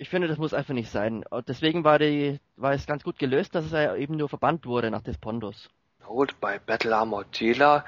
ich 0.00 0.08
finde, 0.08 0.28
das 0.28 0.38
muss 0.38 0.54
einfach 0.54 0.72
nicht 0.72 0.90
sein. 0.90 1.24
Und 1.28 1.48
deswegen 1.48 1.84
war, 1.84 1.98
die, 1.98 2.40
war 2.56 2.72
es 2.72 2.86
ganz 2.86 3.04
gut 3.04 3.18
gelöst, 3.18 3.54
dass 3.54 3.66
es 3.66 3.72
ja 3.72 3.94
eben 3.94 4.16
nur 4.16 4.30
verbannt 4.30 4.64
wurde 4.64 4.90
nach 4.90 5.02
des 5.02 5.18
Pondos. 5.18 5.68
Gut, 6.02 6.40
bei 6.40 6.58
Battle 6.58 6.96
Armor 6.96 7.30
Tila 7.30 7.84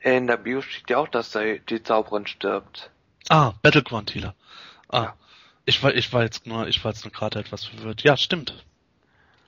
in 0.00 0.26
der 0.26 0.38
Bio 0.38 0.60
steht 0.60 0.90
ja 0.90 0.98
auch, 0.98 1.06
dass 1.06 1.38
die 1.70 1.82
Zauberin 1.84 2.26
stirbt. 2.26 2.90
Ah, 3.28 3.52
Battle 3.62 3.84
Quantila. 3.84 4.34
Ah, 4.88 5.02
ja. 5.02 5.14
ich 5.64 5.82
war, 5.84 5.94
ich 5.94 6.12
war 6.12 6.24
jetzt 6.24 6.48
nur, 6.48 6.66
ich 6.66 6.84
war 6.84 6.90
jetzt 6.90 7.04
nur 7.04 7.12
gerade 7.12 7.38
etwas 7.38 7.64
verwirrt. 7.64 8.02
Ja, 8.02 8.16
stimmt. 8.16 8.64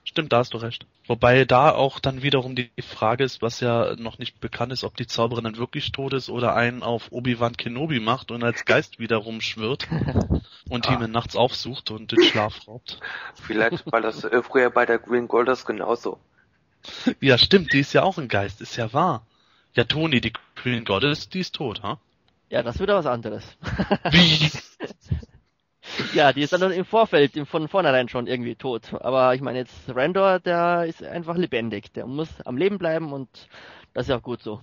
Stimmt, 0.09 0.33
da 0.33 0.39
hast 0.39 0.55
du 0.55 0.57
recht. 0.57 0.87
Wobei 1.05 1.45
da 1.45 1.69
auch 1.71 1.99
dann 1.99 2.23
wiederum 2.23 2.55
die 2.55 2.71
Frage 2.81 3.23
ist, 3.23 3.43
was 3.43 3.59
ja 3.59 3.95
noch 3.95 4.17
nicht 4.17 4.39
bekannt 4.39 4.73
ist, 4.73 4.83
ob 4.83 4.97
die 4.97 5.05
Zauberin 5.05 5.43
dann 5.43 5.57
wirklich 5.57 5.91
tot 5.91 6.13
ist 6.13 6.31
oder 6.31 6.55
einen 6.55 6.81
auf 6.81 7.11
Obi-Wan 7.11 7.55
Kenobi 7.55 7.99
macht 7.99 8.31
und 8.31 8.43
als 8.43 8.65
Geist 8.65 8.97
wieder 8.97 9.17
rumschwirrt 9.17 9.87
und 10.69 10.89
ah. 10.89 10.93
ihn 10.93 11.11
nachts 11.11 11.35
aufsucht 11.35 11.91
und 11.91 12.11
den 12.11 12.23
Schlaf 12.23 12.67
raubt. 12.67 12.99
Vielleicht 13.35 13.85
war 13.91 14.01
das 14.01 14.23
äh, 14.23 14.41
früher 14.41 14.71
bei 14.71 14.87
der 14.87 14.97
Green 14.97 15.27
Golders 15.27 15.63
genauso. 15.63 16.19
Ja, 17.19 17.37
stimmt, 17.37 17.71
die 17.71 17.81
ist 17.81 17.93
ja 17.93 18.01
auch 18.01 18.17
ein 18.17 18.29
Geist, 18.29 18.61
ist 18.61 18.77
ja 18.77 18.91
wahr. 18.91 19.27
Ja, 19.75 19.83
Toni, 19.83 20.21
die 20.21 20.33
Green 20.55 20.85
Goddess, 20.85 21.29
die 21.29 21.41
ist 21.41 21.53
tot, 21.53 21.83
ha? 21.83 21.99
Ja, 22.49 22.63
das 22.63 22.79
wird 22.79 22.89
was 22.89 23.05
anderes. 23.05 23.43
Wie? 24.09 24.49
ja, 26.13 26.33
die 26.33 26.41
ist 26.41 26.53
dann 26.53 26.71
im 26.71 26.85
Vorfeld, 26.85 27.47
von 27.47 27.67
vornherein 27.67 28.09
schon 28.09 28.27
irgendwie 28.27 28.55
tot. 28.55 28.93
Aber 28.93 29.33
ich 29.35 29.41
meine 29.41 29.59
jetzt, 29.59 29.73
Randor, 29.87 30.39
der 30.39 30.85
ist 30.85 31.03
einfach 31.03 31.35
lebendig. 31.35 31.93
Der 31.93 32.05
muss 32.05 32.29
am 32.45 32.57
Leben 32.57 32.77
bleiben 32.77 33.13
und 33.13 33.29
das 33.93 34.05
ist 34.05 34.09
ja 34.09 34.17
auch 34.17 34.23
gut 34.23 34.41
so. 34.41 34.61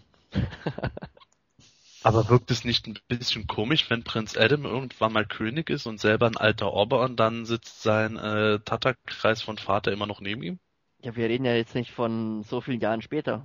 Aber 2.03 2.29
wirkt 2.29 2.53
es 2.53 2.65
nicht 2.65 2.87
ein 2.87 2.99
bisschen 3.09 3.49
komisch, 3.49 3.91
wenn 3.91 4.05
Prinz 4.05 4.37
Adam 4.37 4.65
irgendwann 4.65 5.13
mal 5.13 5.27
König 5.27 5.71
ist 5.71 5.87
und 5.87 5.99
selber 5.99 6.27
ein 6.27 6.37
alter 6.37 6.73
Ober 6.73 7.03
und 7.03 7.17
dann 7.19 7.45
sitzt 7.47 7.83
sein 7.83 8.17
äh, 8.17 8.61
Tatterkreis 8.61 9.43
von 9.43 9.59
Vater 9.59 9.91
immer 9.91 10.07
noch 10.07 10.21
neben 10.21 10.43
ihm? 10.45 10.61
Ja, 11.03 11.17
wir 11.17 11.29
reden 11.29 11.45
ja 11.45 11.55
jetzt 11.55 11.75
nicht 11.75 11.91
von 11.91 12.45
so 12.45 12.61
vielen 12.61 12.81
Jahren 12.81 13.03
später, 13.03 13.45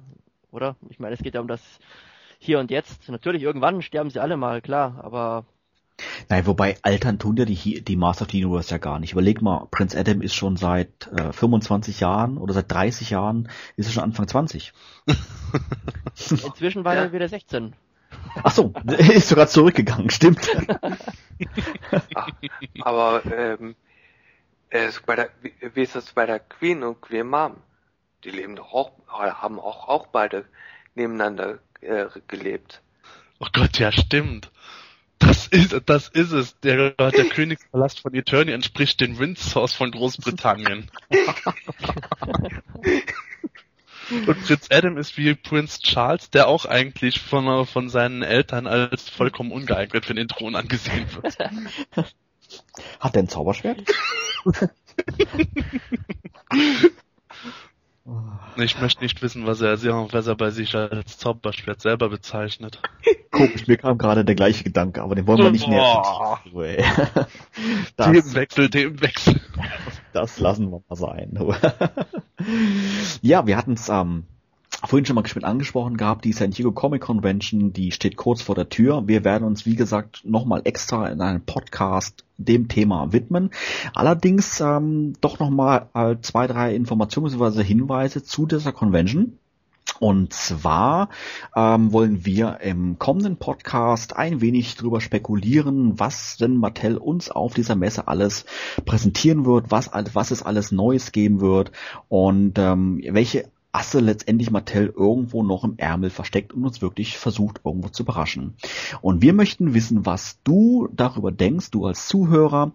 oder? 0.52 0.76
Ich 0.90 1.00
meine, 1.00 1.16
es 1.16 1.24
geht 1.24 1.34
ja 1.34 1.42
um 1.42 1.48
das 1.48 1.80
Hier 2.38 2.60
und 2.60 2.70
Jetzt. 2.70 3.10
Natürlich, 3.10 3.42
irgendwann 3.42 3.82
sterben 3.82 4.12
sie 4.12 4.22
alle 4.22 4.38
mal, 4.38 4.62
klar, 4.62 5.00
aber 5.04 5.46
Nein, 6.30 6.46
wobei 6.46 6.78
altern 6.82 7.20
tun 7.20 7.38
ja 7.38 7.46
die, 7.46 7.82
die 7.82 7.96
Master 7.96 8.26
of 8.26 8.32
the 8.32 8.44
Universe 8.44 8.72
ja 8.72 8.78
gar 8.78 9.00
nicht. 9.00 9.14
Überleg 9.14 9.42
mal, 9.42 9.68
Prince 9.72 9.98
Adam 9.98 10.22
ist 10.22 10.36
schon 10.36 10.58
seit 10.58 11.08
äh, 11.14 11.32
25 11.32 12.00
Jahren 12.00 12.38
oder 12.38 12.54
seit 12.54 12.72
30 12.72 13.10
Jahren, 13.10 13.50
ist 13.76 13.88
er 13.88 13.94
schon 13.94 14.04
Anfang 14.04 14.28
20. 14.28 14.74
Inzwischen 16.16 16.86
war 16.86 16.96
ja. 16.96 17.04
er 17.04 17.14
wieder 17.14 17.28
16. 17.28 17.74
Ach 18.44 18.52
so, 18.52 18.74
ist 18.98 19.30
sogar 19.30 19.48
zurückgegangen, 19.48 20.10
stimmt. 20.10 20.50
Ach, 22.16 22.30
aber 22.82 23.22
ähm, 23.26 23.76
bei 25.06 25.16
der, 25.16 25.30
wie, 25.42 25.54
wie 25.74 25.82
ist 25.82 25.96
das 25.96 26.14
bei 26.14 26.26
der 26.26 26.40
Queen 26.40 26.84
und 26.84 27.02
Queen 27.02 27.28
Mom? 27.28 27.58
Die 28.24 28.32
leben 28.32 28.56
doch 28.56 28.72
auch, 28.74 28.92
haben 29.10 29.60
auch, 29.60 29.88
auch 29.88 30.08
beide 30.08 30.46
nebeneinander 30.96 31.60
äh, 31.82 32.06
gelebt. 32.28 32.82
Oh 33.40 33.48
Gott, 33.52 33.80
ja, 33.80 33.92
stimmt. 33.92 34.52
Das 35.22 35.48
ist, 35.48 35.82
das 35.86 36.10
ist 36.10 36.32
es. 36.32 36.60
Der, 36.60 36.92
der 36.92 37.30
Königspalast 37.30 38.02
von 38.02 38.14
Eternia 38.14 38.56
entspricht 38.56 39.00
den 39.00 39.20
Windsors 39.20 39.74
von 39.74 39.92
Großbritannien. 39.92 40.92
Und 44.28 44.46
Prinz 44.46 44.68
Adam 44.70 44.98
ist 44.98 45.18
wie 45.18 45.34
Prinz 45.36 45.80
Charles, 45.80 46.30
der 46.32 46.50
auch 46.50 46.66
eigentlich 46.66 47.22
von, 47.22 47.66
von 47.66 47.88
seinen 47.88 48.24
Eltern 48.24 48.68
als 48.68 49.10
vollkommen 49.10 49.54
ungeeignet 49.54 50.06
für 50.06 50.14
den 50.14 50.28
Thron 50.28 50.56
angesehen 50.56 51.08
wird. 51.14 51.38
Hat 53.00 53.16
er 53.16 53.22
ein 53.22 53.30
Zauberschwert? 53.30 53.84
Ich 58.58 58.82
möchte 58.82 59.04
nicht 59.04 59.22
wissen, 59.22 59.46
was 59.46 59.62
er, 59.62 59.82
was 60.12 60.28
er 60.28 60.36
bei 60.36 60.50
sich 60.50 60.76
als 60.76 61.18
Zauberschwert 61.20 61.82
selber 61.82 62.10
bezeichnet. 62.10 62.82
Komisch, 63.30 63.68
mir 63.68 63.78
kam 63.78 63.98
gerade 63.98 64.26
der 64.26 64.36
gleiche 64.36 64.64
Gedanke, 64.64 65.04
aber 65.04 65.16
den 65.16 65.28
wollen 65.28 65.44
wir 65.44 65.52
nicht 65.52 65.68
Boah. 65.68 66.42
näher. 66.54 67.28
Themenwechsel, 67.98 68.70
Themenwechsel. 68.70 69.40
Das 70.14 70.40
lassen 70.40 70.70
wir 70.72 70.82
mal 70.90 70.96
sein. 70.98 71.40
ja, 73.22 73.48
wir 73.48 73.56
hatten 73.56 73.74
es 73.74 73.88
ähm, 73.88 74.26
vorhin 74.86 75.06
schon 75.06 75.16
mal 75.16 75.24
mit 75.36 75.44
angesprochen 75.44 75.98
gehabt, 75.98 76.26
die 76.26 76.34
San 76.34 76.52
Diego 76.52 76.72
Comic 76.72 77.02
Convention, 77.02 77.74
die 77.74 77.92
steht 77.92 78.18
kurz 78.18 78.42
vor 78.42 78.56
der 78.56 78.70
Tür. 78.70 79.08
Wir 79.08 79.24
werden 79.24 79.48
uns, 79.48 79.66
wie 79.66 79.76
gesagt, 79.76 80.22
nochmal 80.26 80.62
extra 80.66 81.08
in 81.08 81.22
einem 81.22 81.42
Podcast 81.42 82.26
dem 82.38 82.68
Thema 82.68 83.14
widmen. 83.14 83.52
Allerdings 83.94 84.60
ähm, 84.60 85.14
doch 85.22 85.40
nochmal 85.40 85.90
äh, 85.94 86.16
zwei, 86.22 86.48
drei 86.48 86.76
Informationen 86.76 87.32
bzw. 87.32 87.64
Hinweise 87.64 88.24
zu 88.24 88.46
dieser 88.46 88.72
Convention. 88.72 89.38
Und 90.00 90.34
zwar 90.34 91.10
ähm, 91.56 91.92
wollen 91.92 92.26
wir 92.26 92.60
im 92.62 92.98
kommenden 92.98 93.38
Podcast 93.38 94.16
ein 94.16 94.42
wenig 94.42 94.76
drüber 94.76 95.00
spekulieren, 95.00 96.00
was 96.00 96.38
denn 96.38 96.58
Mattel 96.58 96.98
uns 96.98 97.30
auf 97.30 97.54
dieser 97.54 97.76
Messe 97.76 98.08
alles 98.08 98.46
präsentieren 98.86 99.46
wird, 99.46 99.70
was, 99.70 99.92
was 100.14 100.32
es 100.32 100.42
alles 100.42 100.72
Neues 100.72 101.12
geben 101.12 101.40
wird 101.40 101.72
und 102.10 102.58
ähm, 102.58 103.00
welche 103.10 103.51
Asse 103.72 104.00
letztendlich 104.00 104.52
Mattel 104.52 104.94
irgendwo 104.96 105.44
noch 105.44 105.64
im 105.64 105.78
Ärmel 105.78 106.10
versteckt 106.10 106.54
und 106.54 106.66
uns 106.66 106.82
wirklich 106.82 107.18
versucht, 107.18 107.62
irgendwo 107.64 107.90
zu 107.90 108.04
überraschen. 108.04 108.56
Und 109.02 109.22
wir 109.22 109.34
möchten 109.34 109.74
wissen, 109.74 110.06
was 110.06 110.40
du 110.44 110.90
darüber 110.92 111.32
denkst, 111.32 111.72
du 111.72 111.86
als 111.86 112.08
Zuhörer. 112.08 112.74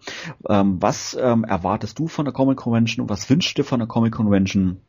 Ähm, 0.48 0.80
was 0.80 1.16
ähm, 1.20 1.44
erwartest 1.44 1.98
du 1.98 2.08
von 2.08 2.24
der 2.24 2.32
Comic 2.32 2.56
Convention 2.56 3.02
und 3.02 3.10
was 3.10 3.28
wünschst 3.28 3.58
du 3.58 3.64
von 3.64 3.80
der 3.80 3.88
Comic 3.88 4.12
Convention? 4.12 4.80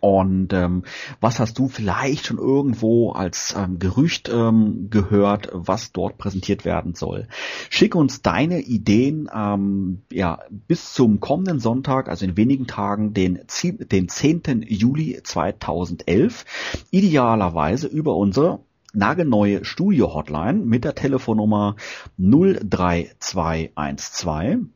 Und 0.00 0.52
ähm, 0.52 0.84
was 1.20 1.40
hast 1.40 1.58
du 1.58 1.68
vielleicht 1.68 2.26
schon 2.26 2.38
irgendwo 2.38 3.12
als 3.12 3.54
ähm, 3.56 3.78
Gerücht 3.78 4.30
ähm, 4.32 4.88
gehört, 4.90 5.48
was 5.52 5.92
dort 5.92 6.18
präsentiert 6.18 6.64
werden 6.64 6.94
soll? 6.94 7.28
Schick 7.70 7.94
uns 7.94 8.22
deine 8.22 8.60
Ideen 8.60 9.28
ähm, 9.34 10.02
ja, 10.12 10.40
bis 10.50 10.94
zum 10.94 11.20
kommenden 11.20 11.60
Sonntag, 11.60 12.08
also 12.08 12.24
in 12.24 12.36
wenigen 12.36 12.66
Tagen, 12.66 13.14
den, 13.14 13.40
den 13.62 14.08
10. 14.08 14.64
Juli 14.66 15.20
2011, 15.22 16.44
idealerweise 16.90 17.86
über 17.86 18.16
unsere 18.16 18.60
nagelneue 18.92 19.64
Studio-Hotline 19.64 20.64
mit 20.64 20.84
der 20.84 20.94
Telefonnummer 20.94 21.76
03212 22.18 24.68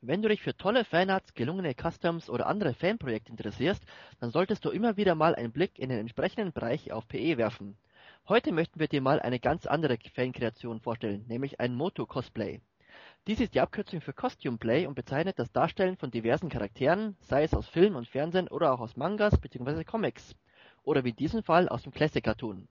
Wenn 0.00 0.22
du 0.22 0.28
dich 0.28 0.42
für 0.42 0.56
tolle 0.56 0.84
Fanarts, 0.84 1.34
gelungene 1.34 1.74
Customs 1.74 2.30
oder 2.30 2.46
andere 2.46 2.74
Fanprojekte 2.74 3.30
interessierst, 3.30 3.82
dann 4.20 4.30
solltest 4.30 4.64
du 4.64 4.70
immer 4.70 4.96
wieder 4.96 5.16
mal 5.16 5.34
einen 5.34 5.50
Blick 5.50 5.78
in 5.78 5.88
den 5.88 5.98
entsprechenden 5.98 6.52
Bereich 6.52 6.92
auf 6.92 7.08
PE 7.08 7.38
werfen. 7.38 7.76
Heute 8.28 8.52
möchten 8.52 8.78
wir 8.78 8.88
dir 8.88 9.00
mal 9.00 9.20
eine 9.20 9.40
ganz 9.40 9.66
andere 9.66 9.98
Fankreation 10.14 10.80
vorstellen, 10.80 11.24
nämlich 11.28 11.58
ein 11.58 11.74
Moto-Cosplay. 11.74 12.60
Dies 13.26 13.40
ist 13.40 13.56
die 13.56 13.60
Abkürzung 13.60 14.00
für 14.00 14.12
Costume 14.12 14.56
Play 14.56 14.86
und 14.86 14.94
bezeichnet 14.94 15.36
das 15.40 15.50
Darstellen 15.50 15.96
von 15.96 16.12
diversen 16.12 16.48
Charakteren, 16.48 17.16
sei 17.22 17.42
es 17.42 17.54
aus 17.54 17.66
Film 17.66 17.96
und 17.96 18.06
Fernsehen 18.06 18.46
oder 18.46 18.72
auch 18.72 18.78
aus 18.78 18.96
Mangas 18.96 19.36
bzw. 19.36 19.82
Comics, 19.82 20.36
oder 20.84 21.02
wie 21.02 21.10
in 21.10 21.16
diesem 21.16 21.42
Fall 21.42 21.68
aus 21.68 21.82
dem 21.82 21.90
Classic 21.90 22.22
Cartoon. 22.22 22.68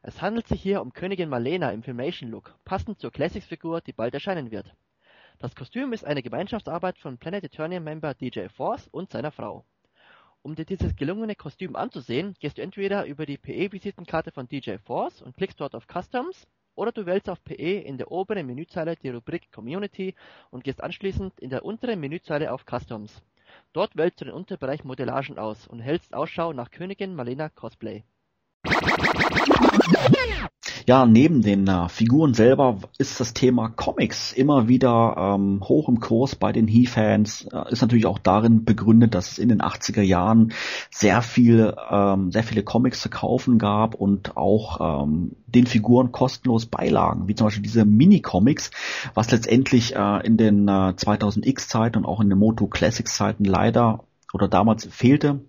Es 0.00 0.22
handelt 0.22 0.48
sich 0.48 0.62
hier 0.62 0.80
um 0.80 0.94
Königin 0.94 1.28
Malena 1.28 1.72
im 1.72 1.82
Filmation 1.82 2.30
Look, 2.30 2.54
passend 2.64 2.98
zur 2.98 3.10
Classics-Figur, 3.10 3.82
die 3.82 3.92
bald 3.92 4.14
erscheinen 4.14 4.50
wird. 4.50 4.74
Das 5.40 5.54
Kostüm 5.54 5.92
ist 5.92 6.06
eine 6.06 6.22
Gemeinschaftsarbeit 6.22 6.98
von 6.98 7.18
Planet 7.18 7.44
Eternia 7.44 7.78
Member 7.78 8.14
DJ 8.14 8.48
Force 8.48 8.88
und 8.88 9.10
seiner 9.10 9.30
Frau. 9.30 9.66
Um 10.40 10.54
dir 10.54 10.64
dieses 10.64 10.96
gelungene 10.96 11.34
Kostüm 11.34 11.76
anzusehen, 11.76 12.34
gehst 12.40 12.56
du 12.56 12.62
entweder 12.62 13.04
über 13.04 13.26
die 13.26 13.36
PE-Visitenkarte 13.36 14.32
von 14.32 14.48
DJ 14.48 14.78
Force 14.78 15.20
und 15.20 15.36
klickst 15.36 15.60
dort 15.60 15.74
auf 15.74 15.86
Customs, 15.86 16.46
oder 16.78 16.92
du 16.92 17.06
wählst 17.06 17.28
auf 17.28 17.42
PE 17.42 17.80
in 17.80 17.98
der 17.98 18.12
oberen 18.12 18.46
Menüzeile 18.46 18.94
die 18.94 19.08
Rubrik 19.10 19.50
Community 19.50 20.14
und 20.50 20.62
gehst 20.62 20.80
anschließend 20.80 21.40
in 21.40 21.50
der 21.50 21.64
unteren 21.64 21.98
Menüzeile 21.98 22.52
auf 22.52 22.64
Customs. 22.64 23.20
Dort 23.72 23.96
wählst 23.96 24.20
du 24.20 24.26
den 24.26 24.34
Unterbereich 24.34 24.84
Modellagen 24.84 25.38
aus 25.38 25.66
und 25.66 25.80
hältst 25.80 26.14
Ausschau 26.14 26.52
nach 26.52 26.70
Königin 26.70 27.16
Malena 27.16 27.48
Cosplay. 27.48 28.04
Ja, 30.88 31.04
neben 31.04 31.42
den 31.42 31.66
äh, 31.66 31.90
Figuren 31.90 32.32
selber 32.32 32.78
ist 32.96 33.20
das 33.20 33.34
Thema 33.34 33.68
Comics 33.68 34.32
immer 34.32 34.68
wieder 34.68 35.16
ähm, 35.18 35.60
hoch 35.62 35.86
im 35.86 36.00
Kurs 36.00 36.34
bei 36.34 36.50
den 36.50 36.66
He-Fans. 36.66 37.46
Äh, 37.52 37.70
ist 37.70 37.82
natürlich 37.82 38.06
auch 38.06 38.18
darin 38.18 38.64
begründet, 38.64 39.14
dass 39.14 39.32
es 39.32 39.38
in 39.38 39.50
den 39.50 39.60
80er 39.60 40.00
Jahren 40.00 40.54
sehr 40.90 41.20
viel, 41.20 41.76
ähm, 41.90 42.32
sehr 42.32 42.42
viele 42.42 42.62
Comics 42.62 43.02
zu 43.02 43.10
kaufen 43.10 43.58
gab 43.58 43.96
und 43.96 44.38
auch 44.38 45.02
ähm, 45.02 45.32
den 45.46 45.66
Figuren 45.66 46.10
kostenlos 46.10 46.64
Beilagen, 46.64 47.28
wie 47.28 47.34
zum 47.34 47.48
Beispiel 47.48 47.64
diese 47.64 47.84
Mini-Comics, 47.84 48.70
was 49.12 49.30
letztendlich 49.30 49.94
äh, 49.94 50.26
in 50.26 50.38
den 50.38 50.68
äh, 50.68 50.94
2000X-Zeiten 50.96 51.98
und 51.98 52.06
auch 52.06 52.22
in 52.22 52.30
den 52.30 52.38
Moto 52.38 52.66
Classics-Zeiten 52.66 53.44
leider 53.44 54.04
oder 54.32 54.48
damals 54.48 54.86
fehlte 54.86 55.40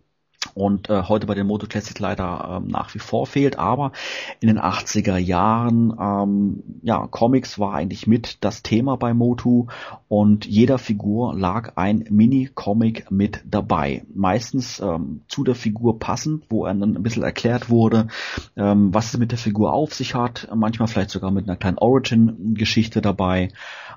und 0.54 0.90
äh, 0.90 1.04
heute 1.04 1.28
bei 1.28 1.36
den 1.36 1.48
Moto 1.48 1.68
Classics 1.68 2.00
leider 2.00 2.62
ähm, 2.62 2.70
nach 2.70 2.94
wie 2.96 3.00
vor 3.00 3.28
fehlt, 3.28 3.60
aber 3.60 3.92
in 4.40 4.48
den 4.48 4.60
80er 4.60 5.18
Jahren, 5.18 5.94
ähm, 6.00 6.64
ja, 6.82 7.08
Comics 7.08 7.60
war 7.60 7.74
eigentlich 7.74 8.08
mit 8.08 8.38
das 8.44 8.64
Thema 8.64 8.96
bei 8.96 9.14
Motu 9.14 9.68
und 10.08 10.46
jeder 10.46 10.78
Figur 10.78 11.36
lag 11.36 11.74
ein 11.76 12.06
Mini-Comic 12.10 13.12
mit 13.12 13.42
dabei. 13.46 14.06
Meistens 14.14 14.80
ähm, 14.80 15.22
zu 15.28 15.44
der 15.44 15.56
Figur 15.56 16.00
passend, 16.00 16.46
wo 16.50 16.66
er 16.66 16.74
dann 16.74 16.96
ein 16.96 17.04
bisschen 17.04 17.24
erklärt 17.24 17.70
wurde, 17.70 18.08
ähm, 18.56 18.94
was 18.94 19.14
es 19.14 19.20
mit 19.20 19.32
der 19.32 19.38
Figur 19.38 19.74
auf 19.74 19.94
sich 19.94 20.16
hat, 20.16 20.48
manchmal 20.56 20.88
vielleicht 20.88 21.12
sogar 21.12 21.32
mit 21.32 21.48
einer 21.48 21.58
kleinen 21.58 21.78
Origin-Geschichte 21.78 23.02
dabei. 23.02 23.50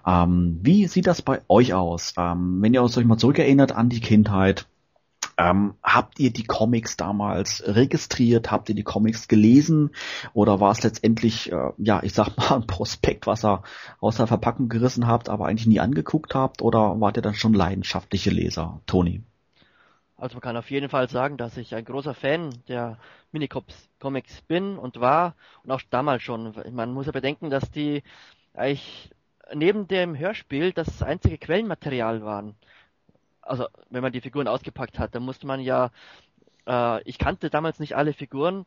Ähm, 0.04 0.58
wie 0.62 0.88
sieht 0.88 1.06
das 1.06 1.22
bei 1.22 1.40
euch 1.48 1.74
aus? 1.74 2.14
Ähm, 2.18 2.58
wenn 2.60 2.74
ihr 2.74 2.82
euch 2.82 3.04
mal 3.04 3.16
zurückerinnert 3.16 3.72
an 3.72 3.88
die 3.88 4.00
Kindheit, 4.00 4.66
ähm, 5.38 5.74
habt 5.82 6.18
ihr 6.18 6.32
die 6.32 6.44
Comics 6.44 6.96
damals 6.96 7.62
registriert? 7.66 8.50
Habt 8.50 8.68
ihr 8.68 8.74
die 8.74 8.82
Comics 8.82 9.28
gelesen? 9.28 9.90
Oder 10.34 10.60
war 10.60 10.72
es 10.72 10.82
letztendlich, 10.82 11.50
äh, 11.52 11.70
ja, 11.78 12.02
ich 12.02 12.14
sag 12.14 12.36
mal, 12.36 12.52
ein 12.56 12.66
Prospekt, 12.66 13.26
was 13.26 13.44
ihr 13.44 13.62
aus 14.00 14.16
der 14.16 14.26
Verpackung 14.26 14.68
gerissen 14.68 15.06
habt, 15.06 15.28
aber 15.28 15.46
eigentlich 15.46 15.66
nie 15.66 15.80
angeguckt 15.80 16.34
habt? 16.34 16.62
Oder 16.62 17.00
wart 17.00 17.16
ihr 17.16 17.22
dann 17.22 17.34
schon 17.34 17.54
leidenschaftliche 17.54 18.30
Leser, 18.30 18.80
Toni? 18.86 19.22
Also 20.16 20.36
man 20.36 20.42
kann 20.42 20.56
auf 20.56 20.70
jeden 20.70 20.88
Fall 20.88 21.08
sagen, 21.08 21.36
dass 21.36 21.56
ich 21.56 21.74
ein 21.74 21.84
großer 21.84 22.14
Fan 22.14 22.50
der 22.68 22.98
Minicomics 23.32 24.42
bin 24.42 24.78
und 24.78 25.00
war 25.00 25.34
und 25.64 25.72
auch 25.72 25.80
damals 25.90 26.22
schon. 26.22 26.54
Man 26.70 26.92
muss 26.92 27.06
ja 27.06 27.12
bedenken, 27.12 27.50
dass 27.50 27.70
die 27.70 28.04
eigentlich 28.54 29.10
neben 29.54 29.88
dem 29.88 30.16
Hörspiel 30.16 30.72
das 30.72 31.02
einzige 31.02 31.38
Quellenmaterial 31.38 32.22
waren 32.22 32.54
also 33.42 33.66
wenn 33.90 34.02
man 34.02 34.12
die 34.12 34.20
Figuren 34.20 34.48
ausgepackt 34.48 34.98
hat, 34.98 35.14
dann 35.14 35.24
musste 35.24 35.46
man 35.46 35.60
ja, 35.60 35.90
äh, 36.66 37.02
ich 37.02 37.18
kannte 37.18 37.50
damals 37.50 37.78
nicht 37.78 37.96
alle 37.96 38.12
Figuren, 38.12 38.64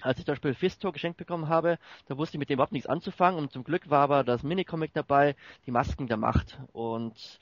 als 0.00 0.18
ich 0.18 0.24
zum 0.24 0.32
Beispiel 0.32 0.54
Fisto 0.54 0.92
geschenkt 0.92 1.18
bekommen 1.18 1.48
habe, 1.48 1.78
da 2.06 2.16
wusste 2.16 2.36
ich 2.36 2.38
mit 2.38 2.50
dem 2.50 2.54
überhaupt 2.54 2.72
nichts 2.72 2.88
anzufangen 2.88 3.38
und 3.38 3.52
zum 3.52 3.64
Glück 3.64 3.90
war 3.90 4.02
aber 4.02 4.24
das 4.24 4.42
Minicomic 4.42 4.92
dabei, 4.92 5.34
die 5.66 5.70
Masken 5.70 6.06
der 6.06 6.16
Macht. 6.16 6.58
Und 6.72 7.38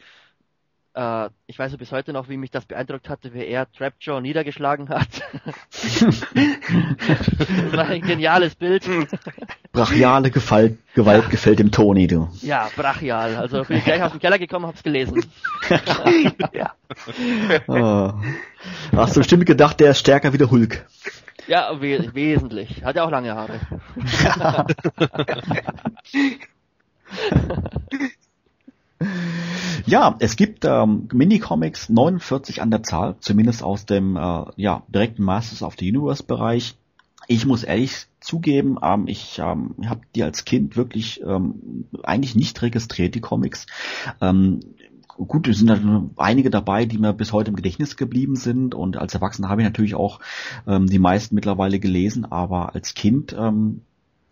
äh, 0.96 1.28
ich 1.46 1.58
weiß 1.58 1.76
bis 1.76 1.92
heute 1.92 2.12
noch, 2.12 2.28
wie 2.28 2.36
mich 2.36 2.50
das 2.50 2.64
beeindruckt 2.64 3.08
hatte, 3.08 3.34
wie 3.34 3.44
er 3.44 3.70
Trapjaw 3.70 4.20
niedergeschlagen 4.20 4.88
hat. 4.88 5.08
das 5.94 6.22
war 7.72 7.86
ein 7.86 8.00
geniales 8.00 8.54
Bild. 8.54 8.88
Brachiale 9.72 10.30
Gewalt, 10.30 10.78
Gewalt 10.94 11.24
ja. 11.24 11.28
gefällt 11.28 11.58
dem 11.58 11.70
Toni, 11.70 12.06
du. 12.06 12.30
Ja, 12.40 12.70
brachial. 12.74 13.36
Also 13.36 13.64
bin 13.64 13.76
ich 13.76 13.84
gleich 13.84 14.02
aus 14.02 14.12
dem 14.12 14.20
Keller 14.20 14.38
gekommen, 14.38 14.66
hab's 14.66 14.82
gelesen. 14.82 15.24
ja. 16.52 16.72
Oh. 17.66 18.12
Hast 18.96 19.16
du 19.16 19.20
bestimmt 19.20 19.44
gedacht, 19.44 19.78
der 19.80 19.90
ist 19.90 19.98
stärker 19.98 20.32
wie 20.32 20.38
der 20.38 20.50
Hulk. 20.50 20.86
Ja, 21.46 21.80
we 21.80 22.14
wesentlich. 22.14 22.82
Hat 22.82 22.96
ja 22.96 23.04
auch 23.04 23.10
lange 23.10 23.34
Haare. 23.34 23.60
Ja, 24.24 24.66
es 30.18 30.36
gibt 30.36 30.64
ähm, 30.64 31.08
Minicomics 31.12 31.88
49 31.88 32.60
an 32.60 32.70
der 32.70 32.82
Zahl, 32.82 33.16
zumindest 33.20 33.62
aus 33.62 33.86
dem 33.86 34.16
äh, 34.16 34.44
ja, 34.56 34.82
direkten 34.88 35.22
Masters 35.22 35.62
of 35.62 35.76
the 35.78 35.88
Universe 35.88 36.24
Bereich. 36.24 36.76
Ich 37.28 37.46
muss 37.46 37.64
ehrlich 37.64 38.06
zugeben, 38.20 38.78
ähm, 38.82 39.06
ich 39.06 39.38
ähm, 39.38 39.74
habe 39.86 40.00
die 40.14 40.22
als 40.22 40.44
Kind 40.44 40.76
wirklich 40.76 41.22
ähm, 41.22 41.86
eigentlich 42.02 42.34
nicht 42.34 42.60
registriert, 42.62 43.14
die 43.14 43.20
Comics. 43.20 43.66
Ähm, 44.20 44.60
gut, 45.06 45.48
es 45.48 45.58
sind 45.58 45.68
da 45.68 45.78
einige 46.16 46.50
dabei, 46.50 46.84
die 46.84 46.98
mir 46.98 47.12
bis 47.12 47.32
heute 47.32 47.50
im 47.50 47.56
Gedächtnis 47.56 47.96
geblieben 47.96 48.36
sind 48.36 48.74
und 48.74 48.96
als 48.96 49.14
Erwachsener 49.14 49.48
habe 49.48 49.62
ich 49.62 49.66
natürlich 49.66 49.94
auch 49.94 50.20
ähm, 50.66 50.86
die 50.86 50.98
meisten 50.98 51.34
mittlerweile 51.34 51.78
gelesen, 51.78 52.24
aber 52.24 52.74
als 52.74 52.94
Kind 52.94 53.34
ähm, 53.38 53.82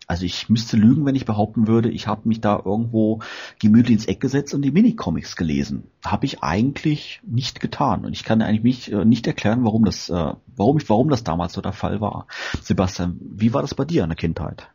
also 0.07 0.25
ich 0.25 0.49
müsste 0.49 0.77
lügen, 0.77 1.05
wenn 1.05 1.15
ich 1.15 1.25
behaupten 1.25 1.67
würde, 1.67 1.89
ich 1.89 2.07
habe 2.07 2.27
mich 2.27 2.41
da 2.41 2.61
irgendwo 2.63 3.21
gemütlich 3.59 3.95
ins 3.95 4.05
Eck 4.05 4.19
gesetzt 4.19 4.53
und 4.53 4.61
die 4.61 4.71
Minicomics 4.71 5.35
gelesen. 5.35 5.89
Habe 6.05 6.25
ich 6.25 6.43
eigentlich 6.43 7.21
nicht 7.25 7.59
getan. 7.59 8.05
Und 8.05 8.13
ich 8.13 8.23
kann 8.23 8.41
eigentlich 8.41 8.63
mich 8.63 8.91
äh, 8.91 9.05
nicht 9.05 9.25
erklären, 9.27 9.63
warum 9.63 9.85
das, 9.85 10.09
äh, 10.09 10.33
warum 10.55 10.77
ich, 10.77 10.89
warum 10.89 11.09
das 11.09 11.23
damals 11.23 11.53
so 11.53 11.61
der 11.61 11.73
Fall 11.73 12.01
war. 12.01 12.27
Sebastian, 12.61 13.19
wie 13.19 13.53
war 13.53 13.61
das 13.61 13.73
bei 13.73 13.85
dir 13.85 14.03
in 14.03 14.09
der 14.09 14.17
Kindheit? 14.17 14.67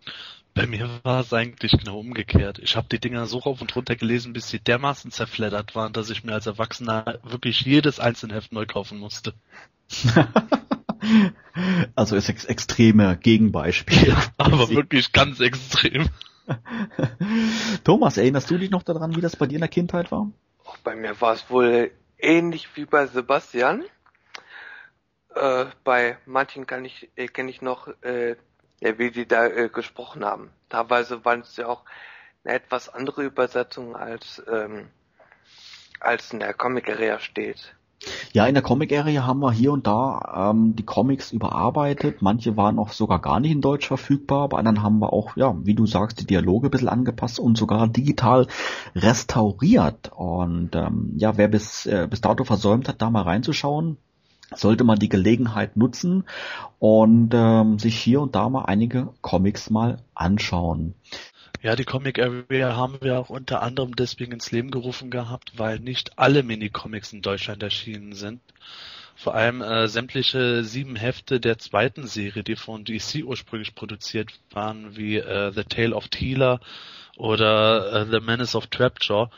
Bei 0.52 0.66
mir 0.66 0.90
war 1.04 1.20
es 1.20 1.32
eigentlich 1.32 1.72
genau 1.72 2.00
umgekehrt. 2.00 2.58
Ich 2.58 2.74
habe 2.74 2.88
die 2.90 2.98
Dinger 2.98 3.26
so 3.26 3.38
rauf 3.38 3.60
und 3.60 3.74
runter 3.76 3.94
gelesen, 3.94 4.32
bis 4.32 4.48
sie 4.48 4.58
dermaßen 4.58 5.12
zerfleddert 5.12 5.76
waren, 5.76 5.92
dass 5.92 6.10
ich 6.10 6.24
mir 6.24 6.32
als 6.32 6.46
Erwachsener 6.46 7.20
wirklich 7.22 7.60
jedes 7.60 8.00
einzelne 8.00 8.34
Heft 8.34 8.52
neu 8.52 8.66
kaufen 8.66 8.98
musste. 8.98 9.32
Also 11.94 12.16
ist 12.16 12.28
ex 12.28 12.44
extreme 12.44 13.16
Gegenbeispiel. 13.16 14.16
Aber 14.38 14.68
wirklich 14.70 15.12
ganz 15.12 15.40
extrem. 15.40 16.08
Thomas, 17.84 18.16
erinnerst 18.16 18.50
du 18.50 18.58
dich 18.58 18.70
noch 18.70 18.82
daran, 18.82 19.16
wie 19.16 19.20
das 19.20 19.36
bei 19.36 19.46
dir 19.46 19.56
in 19.56 19.60
der 19.60 19.68
Kindheit 19.68 20.10
war? 20.10 20.30
Bei 20.84 20.94
mir 20.94 21.20
war 21.20 21.34
es 21.34 21.48
wohl 21.50 21.90
ähnlich 22.18 22.68
wie 22.74 22.84
bei 22.84 23.06
Sebastian. 23.06 23.84
Äh, 25.34 25.66
bei 25.84 26.18
manchen 26.26 26.66
kann 26.66 26.84
ich, 26.84 27.10
äh, 27.16 27.28
kenne 27.28 27.50
ich 27.50 27.62
noch, 27.62 27.88
äh, 28.02 28.36
wie 28.80 29.10
die 29.10 29.26
da 29.26 29.46
äh, 29.46 29.68
gesprochen 29.68 30.24
haben. 30.24 30.50
Teilweise 30.68 31.24
waren 31.24 31.40
es 31.40 31.56
ja 31.56 31.66
auch 31.66 31.84
eine 32.44 32.54
etwas 32.54 32.88
andere 32.88 33.24
Übersetzung 33.24 33.94
als 33.96 34.42
ähm, 34.50 34.88
als 36.00 36.32
in 36.32 36.40
der 36.40 36.54
Comic-Area 36.54 37.20
steht. 37.20 37.74
Ja, 38.32 38.46
in 38.46 38.54
der 38.54 38.62
Comic-Area 38.62 39.26
haben 39.26 39.40
wir 39.40 39.52
hier 39.52 39.72
und 39.72 39.86
da 39.86 40.50
ähm, 40.50 40.74
die 40.74 40.84
Comics 40.84 41.32
überarbeitet. 41.32 42.22
Manche 42.22 42.56
waren 42.56 42.78
auch 42.78 42.92
sogar 42.92 43.20
gar 43.20 43.40
nicht 43.40 43.52
in 43.52 43.60
Deutsch 43.60 43.86
verfügbar. 43.86 44.48
Bei 44.48 44.58
anderen 44.58 44.82
haben 44.82 45.00
wir 45.00 45.12
auch, 45.12 45.36
ja, 45.36 45.54
wie 45.64 45.74
du 45.74 45.86
sagst, 45.86 46.20
die 46.20 46.26
Dialoge 46.26 46.68
ein 46.68 46.70
bisschen 46.70 46.88
angepasst 46.88 47.38
und 47.38 47.58
sogar 47.58 47.88
digital 47.88 48.46
restauriert. 48.94 50.12
Und 50.14 50.74
ähm, 50.74 51.12
ja, 51.16 51.36
wer 51.36 51.48
bis, 51.48 51.84
äh, 51.86 52.06
bis 52.08 52.20
dato 52.22 52.44
versäumt 52.44 52.88
hat, 52.88 53.02
da 53.02 53.10
mal 53.10 53.22
reinzuschauen, 53.22 53.98
sollte 54.54 54.84
man 54.84 54.98
die 54.98 55.08
Gelegenheit 55.08 55.76
nutzen 55.76 56.24
und 56.78 57.30
ähm, 57.34 57.78
sich 57.78 57.96
hier 57.96 58.20
und 58.20 58.34
da 58.34 58.48
mal 58.48 58.64
einige 58.64 59.08
Comics 59.20 59.70
mal 59.70 59.98
anschauen. 60.14 60.94
Ja, 61.62 61.76
die 61.76 61.84
Comic 61.84 62.18
Area 62.18 62.74
haben 62.74 62.96
wir 63.02 63.18
auch 63.18 63.28
unter 63.28 63.60
anderem 63.60 63.94
deswegen 63.94 64.32
ins 64.32 64.50
Leben 64.50 64.70
gerufen 64.70 65.10
gehabt, 65.10 65.58
weil 65.58 65.78
nicht 65.78 66.18
alle 66.18 66.42
Minicomics 66.42 67.12
in 67.12 67.20
Deutschland 67.20 67.62
erschienen 67.62 68.14
sind. 68.14 68.40
Vor 69.14 69.34
allem 69.34 69.60
äh, 69.60 69.86
sämtliche 69.86 70.64
sieben 70.64 70.96
Hefte 70.96 71.38
der 71.38 71.58
zweiten 71.58 72.06
Serie, 72.06 72.42
die 72.42 72.56
von 72.56 72.86
DC 72.86 73.24
ursprünglich 73.24 73.74
produziert 73.74 74.32
waren, 74.52 74.96
wie 74.96 75.18
äh, 75.18 75.52
The 75.52 75.64
Tale 75.64 75.94
of 75.94 76.08
Teela 76.08 76.60
oder 77.18 77.92
äh, 77.92 78.10
The 78.10 78.20
Menace 78.20 78.54
of 78.54 78.68
Trapjaw, 78.68 79.28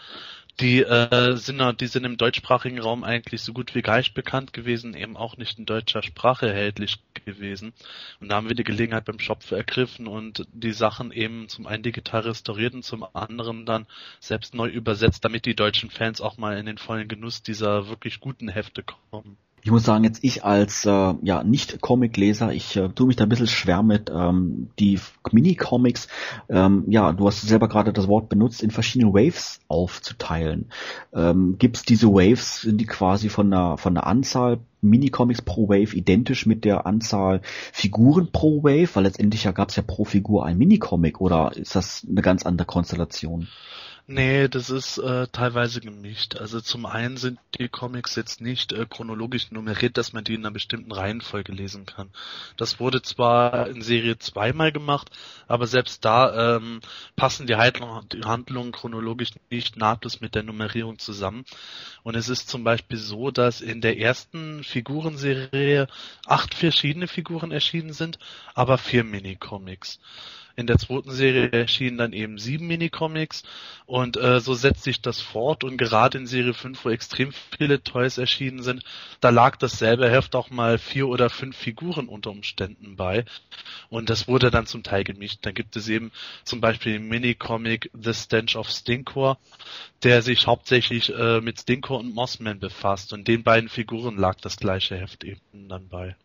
die 0.61 0.83
äh, 0.83 1.37
sind, 1.37 1.81
die 1.81 1.87
sind 1.87 2.05
im 2.05 2.17
deutschsprachigen 2.17 2.79
Raum 2.79 3.05
eigentlich 3.05 3.41
so 3.43 3.53
gut 3.53 3.75
wie 3.75 3.83
gar 3.83 3.97
nicht 3.97 4.15
bekannt 4.15 4.53
gewesen, 4.53 4.95
eben 4.95 5.17
auch 5.17 5.37
nicht 5.37 5.59
in 5.59 5.67
deutscher 5.67 6.03
Sprache 6.03 6.49
erhältlich 6.49 6.99
gewesen. 7.25 7.73
Und 8.21 8.29
da 8.29 8.37
haben 8.37 8.49
wir 8.49 8.55
die 8.55 8.65
Gelegenheit 8.65 9.05
beim 9.05 9.19
Shop 9.19 9.51
ergriffen 9.51 10.07
und 10.07 10.47
die 10.53 10.73
Sachen 10.73 11.11
eben 11.11 11.49
zum 11.49 11.67
einen 11.67 11.83
digital 11.83 12.23
restauriert 12.23 12.75
und 12.75 12.85
zum 12.85 13.05
anderen 13.15 13.67
dann 13.67 13.87
selbst 14.21 14.55
neu 14.55 14.69
übersetzt, 14.69 15.25
damit 15.25 15.47
die 15.47 15.57
deutschen 15.57 15.91
Fans 15.91 16.21
auch 16.21 16.37
mal 16.37 16.59
in 16.59 16.67
den 16.67 16.79
vollen 16.79 17.09
Genuss 17.09 17.43
dieser 17.43 17.89
wirklich 17.89 18.21
guten 18.21 18.49
Hefte 18.49 18.83
kommen. 18.83 19.39
Ich 19.65 19.71
muss 19.71 19.85
sagen, 19.85 20.03
jetzt 20.03 20.25
ich 20.25 20.45
als 20.45 20.85
äh, 20.87 21.15
ja 21.23 21.45
nicht 21.45 21.81
Comic-Leser, 21.81 22.53
ich 22.53 22.77
äh, 22.77 22.89
tue 22.89 23.07
mich 23.07 23.15
da 23.15 23.25
ein 23.25 23.29
bisschen 23.29 23.47
schwer 23.47 23.85
mit 23.85 24.11
ähm, 24.13 24.71
die 24.81 24.99
Mini-Comics. 25.31 26.09
Ähm, 26.49 26.85
ja, 26.89 27.13
du 27.13 27.29
hast 27.29 27.43
selber 27.43 27.69
gerade 27.69 27.93
das 27.93 28.09
Wort 28.09 28.29
benutzt, 28.29 28.61
in 28.61 28.73
verschiedene 28.73 29.13
Waves 29.13 29.61
aufzuteilen. 29.69 30.71
Ähm, 31.15 31.59
Gibt 31.61 31.77
es 31.77 31.85
diese 31.85 32.09
Waves, 32.09 32.63
sind 32.63 32.81
die 32.81 32.87
quasi 32.87 33.29
von 33.29 33.53
der 33.53 33.77
von 33.77 33.95
der 33.95 34.09
Anzahl 34.09 34.59
Mini-Comics 34.81 35.43
pro 35.43 35.69
Wave 35.69 35.95
identisch 35.95 36.45
mit 36.45 36.65
der 36.65 36.85
Anzahl 36.85 37.41
Figuren 37.73 38.33
pro 38.33 38.65
Wave? 38.65 38.89
Weil 38.95 39.05
letztendlich 39.05 39.45
ja 39.45 39.53
gab 39.53 39.69
es 39.69 39.77
ja 39.77 39.85
pro 39.87 40.05
Figur 40.05 40.45
ein 40.45 40.59
Mini-Comic 40.59 41.21
oder 41.21 41.57
ist 41.57 41.77
das 41.77 42.05
eine 42.11 42.23
ganz 42.23 42.45
andere 42.45 42.67
Konstellation? 42.67 43.47
Nee, 44.09 44.49
das 44.49 44.69
ist 44.69 44.99
äh, 44.99 45.29
teilweise 45.29 45.81
gemischt. 45.81 46.37
Also 46.37 46.61
zum 46.61 46.87
einen 46.87 47.17
sind 47.17 47.39
die 47.59 47.69
Comics 47.69 48.17
jetzt 48.17 48.41
nicht 48.41 48.73
äh, 48.73 48.85
chronologisch 48.85 49.53
nummeriert, 49.53 49.97
dass 49.97 50.13
man 50.13 50.25
die 50.25 50.35
in 50.35 50.41
einer 50.41 50.51
bestimmten 50.51 50.91
Reihenfolge 50.91 51.53
lesen 51.53 51.87
kann. 51.87 52.11
Das 52.57 52.81
wurde 52.81 53.01
zwar 53.03 53.69
in 53.69 53.81
Serie 53.81 54.19
zweimal 54.19 54.73
gemacht, 54.73 55.11
aber 55.47 55.69
selbst 55.69 56.05
da 56.05 56.57
ähm, 56.57 56.81
passen 57.15 57.47
die, 57.47 57.55
Handlung, 57.55 58.09
die 58.09 58.23
Handlungen 58.23 58.73
chronologisch 58.73 59.31
nicht 59.51 59.77
nahtlos 59.77 60.21
mit 60.21 60.35
der 60.35 60.43
Nummerierung 60.43 60.99
zusammen. 60.99 61.45
Und 62.03 62.17
es 62.17 62.29
ist 62.29 62.49
zum 62.49 62.65
Beispiel 62.65 62.99
so, 62.99 63.31
dass 63.31 63.61
in 63.61 63.81
der 63.81 63.99
ersten 63.99 64.65
Figurenserie 64.65 65.87
acht 66.27 66.55
verschiedene 66.55 67.07
Figuren 67.07 67.53
erschienen 67.53 67.93
sind, 67.93 68.19
aber 68.55 68.79
vier 68.79 69.05
Minicomics. 69.05 70.01
In 70.57 70.67
der 70.67 70.79
zweiten 70.79 71.11
Serie 71.11 71.51
erschienen 71.51 71.99
dann 71.99 72.13
eben 72.13 72.39
sieben 72.39 72.67
Minicomics 72.67 73.43
und 73.87 74.17
äh, 74.17 74.41
so 74.41 74.55
setzt 74.55 74.85
sich 74.85 75.01
das 75.01 75.21
fort 75.21 75.65
und 75.65 75.77
gerade 75.77 76.19
in 76.19 76.27
Serie 76.27 76.55
5, 76.55 76.85
wo 76.85 76.91
extrem 76.91 77.33
viele 77.57 77.83
Toys 77.83 78.19
erschienen 78.19 78.63
sind, 78.63 78.85
da 79.21 79.31
lag 79.31 79.57
dasselbe 79.57 80.11
Heft 80.11 80.35
auch 80.35 80.51
mal 80.51 80.79
vier 80.79 81.09
oder 81.09 81.31
fünf 81.31 81.57
Figuren 81.57 82.09
unter 82.09 82.31
Umständen 82.31 82.97
bei 82.97 83.25
und 83.89 84.11
das 84.11 84.29
wurde 84.29 84.51
dann 84.51 84.67
zum 84.67 84.83
Teil 84.83 85.05
gemischt. 85.05 85.39
Dann 85.43 85.55
gibt 85.55 85.77
es 85.77 85.89
eben 85.89 86.13
zum 86.45 86.61
Beispiel 86.61 86.95
den 86.95 87.09
Minicomic 87.09 87.91
The 87.95 88.13
Stench 88.13 88.57
of 88.57 88.69
Stinkor, 88.69 89.39
der 90.03 90.23
sich 90.23 90.47
hauptsächlich 90.47 91.13
äh, 91.15 91.41
mit 91.41 91.61
Stinkor 91.61 92.01
und 92.01 92.15
Mossman 92.15 92.59
befasst 92.59 93.13
und 93.13 93.27
den 93.29 93.43
beiden 93.43 93.69
Figuren 93.69 94.17
lag 94.17 94.41
das 94.41 94.57
gleiche 94.57 94.97
Heft 94.97 95.25
eben 95.25 95.69
dann 95.69 95.89
bei. 95.89 96.17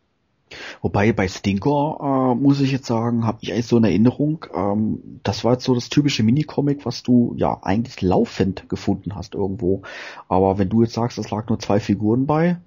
Wobei 0.81 1.12
bei 1.13 1.27
Stinker, 1.27 1.97
äh, 2.01 2.36
muss 2.36 2.62
ich 2.62 2.71
jetzt 2.71 2.88
sagen, 2.88 3.25
habe 3.25 3.39
ich 3.41 3.51
eigentlich 3.51 3.67
so 3.67 3.77
eine 3.77 3.89
Erinnerung, 3.89 4.45
ähm, 4.53 5.19
das 5.23 5.43
war 5.43 5.53
jetzt 5.53 5.65
so 5.65 5.73
das 5.75 5.89
typische 5.89 6.23
Minicomic, 6.23 6.86
was 6.86 7.03
du 7.03 7.33
ja 7.38 7.60
eigentlich 7.62 8.01
laufend 8.01 8.69
gefunden 8.69 9.15
hast 9.15 9.36
irgendwo. 9.36 9.81
Aber 10.27 10.57
wenn 10.57 10.69
du 10.69 10.83
jetzt 10.83 10.93
sagst, 10.93 11.17
es 11.17 11.31
lag 11.31 11.47
nur 11.49 11.60
zwei 11.60 11.79
Figuren 11.79 12.25
bei, 12.25 12.57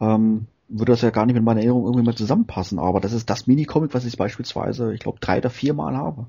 ähm, 0.00 0.46
würde 0.68 0.92
das 0.92 1.02
ja 1.02 1.10
gar 1.10 1.26
nicht 1.26 1.34
mit 1.34 1.44
meiner 1.44 1.60
Erinnerung 1.60 1.84
irgendwie 1.84 2.04
mehr 2.04 2.16
zusammenpassen. 2.16 2.78
Aber 2.78 3.00
das 3.00 3.12
ist 3.12 3.30
das 3.30 3.46
Minicomic, 3.46 3.94
was 3.94 4.04
ich 4.04 4.16
beispielsweise, 4.16 4.92
ich 4.94 5.00
glaube, 5.00 5.18
drei 5.20 5.38
oder 5.38 5.50
vier 5.50 5.74
Mal 5.74 5.96
habe. 5.96 6.26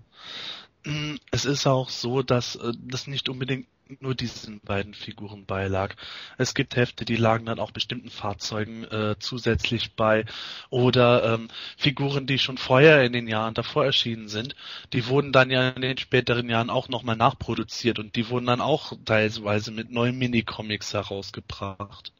Mm, 0.85 1.15
es 1.31 1.45
ist 1.45 1.67
auch 1.67 1.89
so, 1.89 2.23
dass 2.23 2.55
äh, 2.55 2.73
das 2.79 3.07
nicht 3.07 3.29
unbedingt 3.29 3.67
nur 4.01 4.15
diesen 4.15 4.59
beiden 4.61 4.93
Figuren 4.93 5.45
beilag. 5.45 5.95
Es 6.37 6.53
gibt 6.53 6.75
Hefte, 6.75 7.05
die 7.05 7.15
lagen 7.15 7.45
dann 7.45 7.59
auch 7.59 7.71
bestimmten 7.71 8.09
Fahrzeugen 8.09 8.83
äh, 8.85 9.15
zusätzlich 9.19 9.95
bei 9.95 10.25
oder 10.69 11.33
ähm, 11.33 11.49
Figuren, 11.77 12.27
die 12.27 12.39
schon 12.39 12.57
vorher 12.57 13.03
in 13.03 13.13
den 13.13 13.27
Jahren 13.27 13.53
davor 13.53 13.85
erschienen 13.85 14.27
sind, 14.27 14.55
die 14.93 15.07
wurden 15.07 15.31
dann 15.31 15.49
ja 15.49 15.69
in 15.69 15.81
den 15.81 15.97
späteren 15.97 16.49
Jahren 16.49 16.69
auch 16.69 16.89
nochmal 16.89 17.15
nachproduziert 17.15 17.99
und 17.99 18.15
die 18.15 18.29
wurden 18.29 18.47
dann 18.47 18.61
auch 18.61 18.93
teilweise 19.05 19.71
mit 19.71 19.91
neuen 19.91 20.17
Minicomics 20.17 20.93
herausgebracht. 20.93 22.11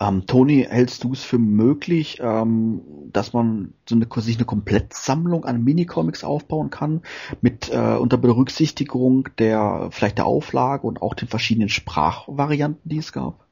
Ähm, 0.00 0.26
Toni, 0.26 0.66
hältst 0.68 1.04
du 1.04 1.12
es 1.12 1.24
für 1.24 1.38
möglich, 1.38 2.18
ähm, 2.20 2.82
dass 3.12 3.32
man 3.32 3.74
so 3.88 3.94
eine, 3.94 4.06
sich 4.16 4.36
eine 4.36 4.44
Komplettsammlung 4.44 5.44
an 5.44 5.62
Minicomics 5.62 6.24
aufbauen 6.24 6.70
kann, 6.70 7.02
mit 7.40 7.70
äh, 7.70 7.96
unter 7.96 8.18
Berücksichtigung 8.18 9.28
der 9.38 9.88
vielleicht 9.90 10.18
der 10.18 10.26
Auflage 10.26 10.86
und 10.86 11.00
auch 11.00 11.14
den 11.14 11.28
verschiedenen 11.28 11.68
Sprachvarianten, 11.68 12.88
die 12.88 12.98
es 12.98 13.12
gab? 13.12 13.44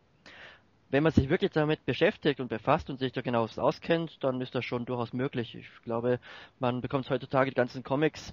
Wenn 0.91 1.03
man 1.03 1.13
sich 1.13 1.31
wirklich 1.31 1.53
damit 1.53 1.87
beschäftigt 1.87 2.41
und 2.41 2.49
befasst 2.49 2.91
und 2.91 2.99
sich 2.99 3.13
da 3.13 3.23
genau 3.23 3.47
auskennt, 3.57 4.23
dann 4.23 4.41
ist 4.43 4.55
das 4.55 4.65
schon 4.65 4.85
durchaus 4.85 5.15
möglich. 5.15 5.55
Ich 5.55 5.67
glaube, 5.85 6.19
man 6.59 6.83
bekommt 6.83 7.09
heutzutage 7.09 7.51
die 7.51 7.57
ganzen 7.57 7.83
Comics, 7.83 8.33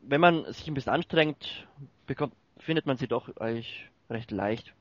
wenn 0.00 0.20
man 0.20 0.50
sich 0.52 0.66
ein 0.66 0.74
bisschen 0.74 0.92
anstrengt, 0.92 1.66
bekommt, 2.06 2.32
findet 2.58 2.86
man 2.86 2.96
sie 2.96 3.06
doch 3.06 3.36
eigentlich 3.36 3.90
recht 4.08 4.30
leicht. 4.30 4.74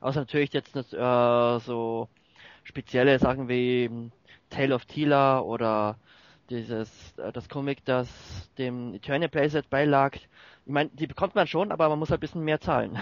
Außer 0.00 0.20
natürlich 0.20 0.52
jetzt 0.52 0.76
äh, 0.76 1.58
so 1.60 2.08
spezielle 2.64 3.18
Sachen 3.18 3.48
wie 3.48 3.90
Tale 4.50 4.74
of 4.74 4.84
Tila 4.84 5.40
oder 5.40 5.96
dieses 6.50 6.88
äh, 7.16 7.32
das 7.32 7.48
Comic, 7.48 7.84
das 7.84 8.08
dem 8.58 8.94
Eternal 8.94 9.28
Playset 9.28 9.68
beilag. 9.70 10.16
Ich 10.66 10.72
meine, 10.72 10.90
die 10.92 11.06
bekommt 11.06 11.34
man 11.34 11.46
schon, 11.46 11.72
aber 11.72 11.88
man 11.88 11.98
muss 11.98 12.10
halt 12.10 12.18
ein 12.18 12.20
bisschen 12.20 12.44
mehr 12.44 12.60
zahlen. 12.60 12.98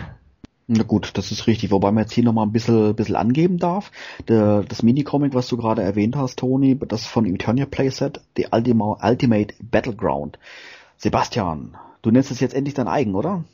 Na 0.67 0.83
gut, 0.83 1.11
das 1.15 1.31
ist 1.31 1.47
richtig. 1.47 1.71
Wobei 1.71 1.93
man 1.93 2.05
jetzt 2.05 2.13
hier 2.13 2.25
nochmal 2.25 2.47
ein 2.47 2.53
bisschen, 2.53 2.95
bisschen 2.97 3.17
angeben 3.17 3.59
darf. 3.59 3.93
Der, 4.29 4.63
das 4.63 4.83
Minicomic, 4.83 5.35
was 5.35 5.49
du 5.49 5.59
gerade 5.59 5.83
erwähnt 5.83 6.17
hast, 6.17 6.39
Toni, 6.39 6.79
das 6.79 7.07
von 7.07 7.27
Eternia 7.27 7.67
Playset, 7.67 8.21
die 8.39 8.47
Ultimate 8.51 9.55
Battleground. 9.61 10.39
Sebastian, 10.97 11.77
du 12.01 12.11
nennst 12.11 12.31
es 12.31 12.41
jetzt 12.41 12.55
endlich 12.55 12.75
dein 12.75 12.89
eigen, 12.89 13.15
oder? 13.15 13.45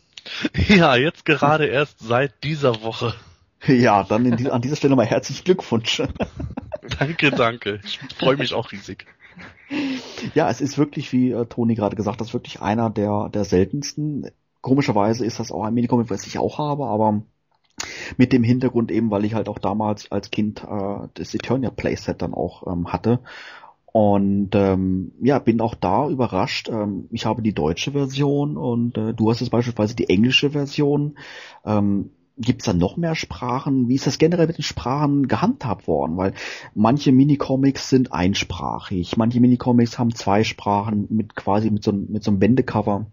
Ja, 0.69 0.97
jetzt 0.97 1.25
gerade 1.25 1.67
erst 1.67 1.99
seit 1.99 2.45
dieser 2.45 2.83
Woche. 2.83 3.15
Ja, 3.67 4.05
dann 4.05 4.37
die, 4.37 4.51
an 4.51 4.63
dieser 4.63 4.77
Stelle 4.77 4.97
mal 4.97 5.07
herzlichen 5.07 5.45
Glückwunsch. 5.45 6.03
danke, 6.99 7.31
danke. 7.31 7.81
Ich 7.85 8.01
freue 8.17 8.37
mich 8.37 8.55
auch 8.55 8.73
riesig. 8.73 9.07
Ja, 10.35 10.51
es 10.51 10.61
ist 10.61 10.79
wirklich, 10.79 11.13
wie 11.13 11.31
äh, 11.31 11.47
Toni 11.47 11.75
gerade 11.75 11.97
gesagt 11.97 12.21
hat, 12.21 12.33
wirklich 12.33 12.61
einer 12.61 12.91
der, 12.91 13.29
der 13.33 13.45
seltensten. 13.45 14.31
Komischerweise 14.61 15.25
ist 15.25 15.39
das 15.39 15.53
auch 15.53 15.63
ein 15.63 15.75
Minicomic, 15.75 16.11
was 16.11 16.27
ich 16.27 16.39
auch 16.39 16.59
habe, 16.59 16.87
aber 16.87 17.23
mit 18.17 18.33
dem 18.33 18.43
Hintergrund 18.43 18.91
eben, 18.91 19.11
weil 19.11 19.25
ich 19.25 19.35
halt 19.35 19.49
auch 19.49 19.59
damals 19.59 20.11
als 20.11 20.31
Kind 20.31 20.65
äh, 20.65 21.09
das 21.15 21.35
Eternia 21.35 21.71
Playset 21.71 22.21
dann 22.21 22.35
auch 22.35 22.67
ähm, 22.67 22.93
hatte. 22.93 23.21
Und 23.93 24.55
ähm, 24.55 25.13
ja, 25.21 25.39
bin 25.39 25.61
auch 25.61 25.75
da 25.75 26.09
überrascht. 26.09 26.69
Ähm, 26.69 27.09
ich 27.11 27.27
habe 27.27 27.43
die 27.43 27.55
deutsche 27.55 27.93
Version 27.93 28.57
und 28.57 28.97
äh, 28.99 29.15
du 29.15 29.31
hast 29.31 29.41
jetzt 29.41 29.51
beispielsweise 29.51 29.97
die 29.97 30.09
englische 30.09 30.51
Version. 30.51 31.17
Ähm, 31.65 32.11
Gibt 32.41 32.63
es 32.63 32.67
da 32.67 32.73
noch 32.73 32.97
mehr 32.97 33.15
Sprachen? 33.15 33.89
Wie 33.89 33.97
ist 33.97 34.07
das 34.07 34.19
generell 34.19 34.47
mit 34.47 34.57
den 34.57 34.63
Sprachen 34.63 35.29
gehandhabt 35.29 35.87
worden? 35.87 36.17
Weil 36.17 36.33
manche 36.75 37.13
Minicomics 37.13 37.91
sind 37.91 38.13
einsprachig, 38.13 39.19
manche 39.19 39.41
Minicomics 39.41 39.99
haben 39.99 40.15
zwei 40.15 40.43
Sprachen 40.43 41.07
mit 41.11 41.37
quasi 41.37 41.71
mit 41.71 41.85
so, 41.85 41.93
mit 41.93 42.25
so 42.25 42.31
einem 42.31 42.41
Wendecover. 42.41 43.07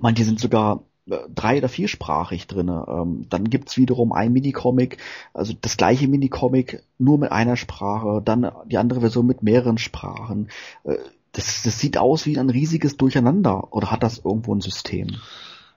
Manche 0.00 0.24
sind 0.24 0.40
sogar 0.40 0.82
äh, 1.08 1.18
drei- 1.32 1.58
oder 1.58 1.68
viersprachig 1.68 2.48
drinne. 2.48 2.84
Ähm, 2.88 3.26
dann 3.28 3.48
gibt's 3.48 3.76
wiederum 3.76 4.12
ein 4.12 4.32
Minicomic, 4.32 4.98
also 5.34 5.52
das 5.60 5.76
gleiche 5.76 6.08
Minicomic 6.08 6.82
nur 6.98 7.18
mit 7.18 7.30
einer 7.30 7.56
Sprache, 7.56 8.22
dann 8.24 8.50
die 8.66 8.78
andere 8.78 9.00
Version 9.00 9.26
mit 9.26 9.42
mehreren 9.44 9.78
Sprachen. 9.78 10.48
Äh, 10.82 10.96
das, 11.32 11.62
das 11.62 11.78
sieht 11.78 11.96
aus 11.96 12.26
wie 12.26 12.38
ein 12.38 12.50
riesiges 12.50 12.96
Durcheinander. 12.96 13.72
Oder 13.72 13.90
hat 13.90 14.02
das 14.02 14.18
irgendwo 14.18 14.54
ein 14.54 14.60
System? 14.60 15.16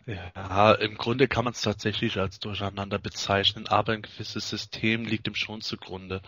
Ja, 0.07 0.73
im 0.73 0.97
Grunde 0.97 1.27
kann 1.27 1.45
man 1.45 1.53
es 1.53 1.61
tatsächlich 1.61 2.17
als 2.19 2.39
Durcheinander 2.39 2.99
bezeichnen, 2.99 3.67
aber 3.67 3.93
ein 3.93 4.03
gewisses 4.03 4.47
System 4.47 5.03
liegt 5.05 5.27
ihm 5.27 5.33
schon 5.33 5.61
zugrunde. 5.61 6.21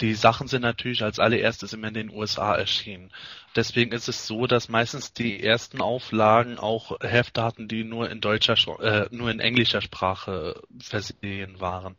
Die 0.00 0.14
Sachen 0.14 0.48
sind 0.48 0.62
natürlich 0.62 1.02
als 1.02 1.18
allererstes 1.18 1.72
immer 1.74 1.88
in 1.88 1.94
den 1.94 2.10
USA 2.10 2.54
erschienen. 2.54 3.12
Deswegen 3.54 3.92
ist 3.92 4.08
es 4.08 4.26
so, 4.26 4.46
dass 4.46 4.68
meistens 4.70 5.12
die 5.12 5.42
ersten 5.42 5.80
Auflagen 5.82 6.58
auch 6.58 6.98
Hefte 7.00 7.42
hatten, 7.42 7.68
die 7.68 7.84
nur 7.84 8.10
in 8.10 8.20
deutscher, 8.20 8.56
äh, 8.80 9.08
nur 9.10 9.30
in 9.30 9.40
englischer 9.40 9.82
Sprache 9.82 10.62
versehen 10.78 11.60
waren. 11.60 11.96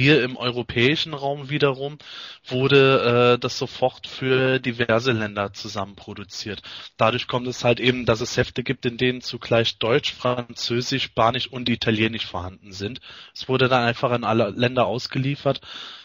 Hier 0.00 0.24
im 0.24 0.38
europäischen 0.38 1.12
Raum 1.12 1.50
wiederum 1.50 1.98
wurde 2.46 3.34
äh, 3.34 3.38
das 3.38 3.58
sofort 3.58 4.06
für 4.06 4.58
diverse 4.58 5.12
Länder 5.12 5.52
zusammen 5.52 5.94
produziert. 5.94 6.62
Dadurch 6.96 7.26
kommt 7.26 7.46
es 7.46 7.64
halt 7.64 7.80
eben, 7.80 8.06
dass 8.06 8.22
es 8.22 8.38
Hefte 8.38 8.62
gibt, 8.62 8.86
in 8.86 8.96
denen 8.96 9.20
zugleich 9.20 9.76
Deutsch, 9.76 10.14
Französisch, 10.14 11.02
Spanisch 11.02 11.48
und 11.48 11.68
Italienisch 11.68 12.24
vorhanden 12.24 12.72
sind. 12.72 13.00
Es 13.34 13.46
wurde 13.46 13.68
dann 13.68 13.82
einfach 13.82 14.10
an 14.10 14.24
alle 14.24 14.48
Länder 14.48 14.86
ausgeliefert 14.86 15.60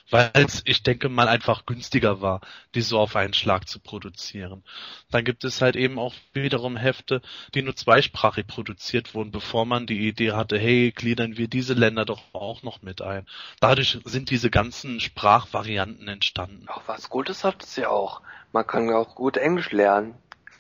weil 0.10 0.30
es, 0.34 0.62
ich 0.66 0.84
denke 0.84 1.10
mal, 1.10 1.28
einfach 1.28 1.66
günstiger 1.66 2.22
war, 2.22 2.42
die 2.76 2.82
so 2.82 3.00
auf 3.00 3.16
einen 3.16 3.34
Schlag 3.34 3.68
zu 3.68 3.80
produzieren. 3.80 4.64
Dann 5.12 5.24
gibt 5.24 5.44
es 5.44 5.62
halt 5.62 5.76
eben 5.76 5.98
auch 5.98 6.14
wiederum 6.34 6.78
Hefte, 6.78 7.22
die 7.54 7.62
nur 7.62 7.76
zweisprachig 7.76 8.48
produziert 8.48 9.14
wurden, 9.14 9.32
bevor 9.32 9.66
man 9.66 9.88
die 9.88 10.08
Idee 10.08 10.34
hatte, 10.34 10.58
hey, 10.60 10.92
gliedern 10.92 11.38
wir 11.38 11.48
diese 11.48 11.74
Länder 11.74 12.06
doch 12.06 12.22
auch 12.34 12.64
noch 12.64 12.82
mit 12.82 13.02
ein. 13.02 13.26
Dadurch 13.60 14.00
sind 14.06 14.30
diese 14.30 14.50
ganzen 14.50 15.00
Sprachvarianten 15.00 16.08
entstanden. 16.08 16.68
Auch 16.68 16.84
was 16.88 17.10
Gutes 17.10 17.44
hat 17.44 17.64
es 17.64 17.76
ja 17.76 17.90
auch. 17.90 18.22
Man 18.52 18.68
kann 18.68 18.92
auch 18.94 19.16
gut 19.16 19.38
Englisch 19.38 19.72
lernen. 19.72 20.16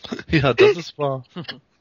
ja, 0.27 0.53
das 0.53 0.77
ist 0.77 0.97
wahr. 0.97 1.23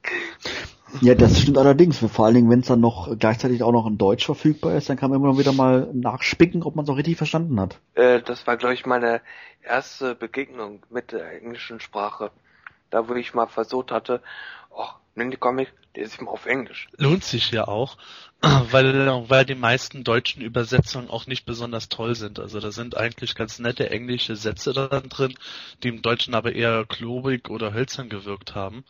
Ja, 1.00 1.14
das 1.14 1.40
stimmt 1.40 1.59
allerdings. 1.59 1.98
Vor 1.98 2.26
allen 2.26 2.35
Dingen, 2.35 2.50
wenn 2.50 2.61
es 2.61 2.66
dann 2.66 2.80
noch 2.80 3.18
gleichzeitig 3.18 3.62
auch 3.62 3.72
noch 3.72 3.87
in 3.87 3.98
Deutsch 3.98 4.24
verfügbar 4.24 4.74
ist, 4.74 4.88
dann 4.88 4.96
kann 4.96 5.11
man 5.11 5.20
immer 5.20 5.38
wieder 5.38 5.52
mal 5.52 5.88
nachspicken, 5.92 6.62
ob 6.62 6.76
man 6.76 6.85
es 6.85 6.90
auch 6.90 6.96
richtig 6.96 7.16
verstanden 7.16 7.61
hat. 7.61 7.78
Äh, 7.94 8.20
das 8.22 8.46
war, 8.46 8.57
glaube 8.57 8.74
ich, 8.74 8.87
meine 8.87 9.20
erste 9.62 10.14
Begegnung 10.14 10.83
mit 10.90 11.12
der 11.12 11.40
englischen 11.42 11.81
Sprache. 11.81 12.31
Da, 12.90 13.08
wo 13.08 13.14
ich 13.14 13.35
mal 13.35 13.46
versucht 13.46 13.90
hatte, 13.90 14.23
oh, 14.71 14.87
nimm 15.14 15.31
die 15.31 15.37
Comic, 15.37 15.73
der 15.96 16.04
ist 16.04 16.21
immer 16.21 16.31
auf 16.31 16.46
Englisch. 16.46 16.88
Lohnt 16.96 17.25
sich 17.25 17.50
ja 17.50 17.66
auch, 17.66 17.96
weil, 18.40 19.29
weil 19.29 19.44
die 19.44 19.54
meisten 19.54 20.04
deutschen 20.04 20.42
Übersetzungen 20.42 21.10
auch 21.10 21.27
nicht 21.27 21.46
besonders 21.46 21.88
toll 21.88 22.14
sind. 22.14 22.38
Also 22.38 22.60
da 22.60 22.73
sind 22.73 22.96
eigentlich 22.96 23.35
ganz 23.35 23.58
nette 23.58 23.90
englische 23.90 24.37
Sätze 24.37 24.73
dann 24.73 25.08
drin, 25.08 25.35
die 25.83 25.88
im 25.88 26.02
Deutschen 26.02 26.35
aber 26.35 26.52
eher 26.52 26.85
klobig 26.85 27.48
oder 27.48 27.73
hölzern 27.73 28.08
gewirkt 28.08 28.54
haben. 28.54 28.85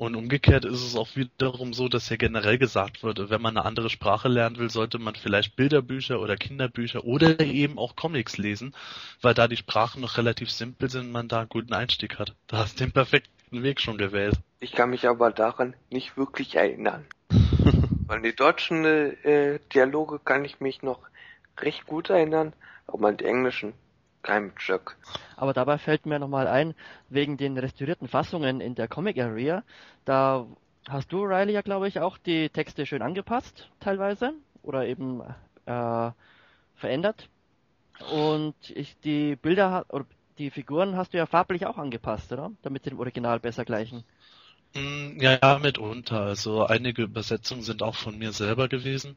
Und 0.00 0.16
umgekehrt 0.16 0.64
ist 0.64 0.82
es 0.82 0.96
auch 0.96 1.14
wiederum 1.14 1.74
so, 1.74 1.90
dass 1.90 2.08
ja 2.08 2.16
generell 2.16 2.56
gesagt 2.56 3.02
wird, 3.02 3.28
wenn 3.28 3.42
man 3.42 3.58
eine 3.58 3.66
andere 3.66 3.90
Sprache 3.90 4.28
lernen 4.28 4.56
will, 4.56 4.70
sollte 4.70 4.98
man 4.98 5.14
vielleicht 5.14 5.56
Bilderbücher 5.56 6.20
oder 6.20 6.38
Kinderbücher 6.38 7.04
oder 7.04 7.38
eben 7.40 7.78
auch 7.78 7.96
Comics 7.96 8.38
lesen, 8.38 8.74
weil 9.20 9.34
da 9.34 9.46
die 9.46 9.58
Sprachen 9.58 10.00
noch 10.00 10.16
relativ 10.16 10.50
simpel 10.50 10.88
sind 10.88 11.08
und 11.08 11.12
man 11.12 11.28
da 11.28 11.40
einen 11.40 11.50
guten 11.50 11.74
Einstieg 11.74 12.18
hat. 12.18 12.34
Da 12.46 12.56
hast 12.56 12.80
du 12.80 12.84
den 12.84 12.92
perfekten 12.92 13.62
Weg 13.62 13.78
schon 13.78 13.98
gewählt. 13.98 14.36
Ich 14.60 14.72
kann 14.72 14.88
mich 14.88 15.06
aber 15.06 15.32
daran 15.32 15.74
nicht 15.90 16.16
wirklich 16.16 16.54
erinnern. 16.54 17.04
An 18.08 18.22
die 18.22 18.34
deutschen 18.34 18.86
äh, 18.86 19.58
Dialoge 19.74 20.18
kann 20.18 20.46
ich 20.46 20.60
mich 20.60 20.80
noch 20.80 21.00
recht 21.58 21.84
gut 21.84 22.08
erinnern, 22.08 22.54
aber 22.86 23.08
an 23.08 23.18
die 23.18 23.26
englischen 23.26 23.74
kein 24.22 24.52
Stück. 24.56 24.96
Aber 25.36 25.52
dabei 25.52 25.78
fällt 25.78 26.06
mir 26.06 26.18
nochmal 26.18 26.46
ein, 26.46 26.74
wegen 27.08 27.36
den 27.36 27.56
restaurierten 27.58 28.08
Fassungen 28.08 28.60
in 28.60 28.74
der 28.74 28.88
Comic 28.88 29.18
Area, 29.18 29.62
da 30.04 30.46
hast 30.88 31.12
du, 31.12 31.22
Riley, 31.24 31.52
ja 31.52 31.62
glaube 31.62 31.88
ich 31.88 32.00
auch 32.00 32.18
die 32.18 32.48
Texte 32.50 32.86
schön 32.86 33.02
angepasst, 33.02 33.70
teilweise, 33.80 34.32
oder 34.62 34.86
eben 34.86 35.22
äh, 35.66 36.10
verändert. 36.74 37.28
Und 38.10 38.54
ich 38.70 38.98
die 39.00 39.36
Bilder 39.36 39.84
oder 39.90 40.06
die 40.38 40.50
Figuren 40.50 40.96
hast 40.96 41.12
du 41.12 41.18
ja 41.18 41.26
farblich 41.26 41.66
auch 41.66 41.76
angepasst, 41.78 42.32
oder? 42.32 42.50
Damit 42.62 42.84
sie 42.84 42.90
dem 42.90 42.98
Original 42.98 43.40
besser 43.40 43.64
gleichen. 43.64 44.04
Mm, 44.74 45.20
ja, 45.20 45.38
ja, 45.42 45.58
mitunter. 45.58 46.22
Also 46.22 46.64
einige 46.64 47.02
Übersetzungen 47.02 47.62
sind 47.62 47.82
auch 47.82 47.94
von 47.96 48.18
mir 48.18 48.32
selber 48.32 48.68
gewesen. 48.68 49.16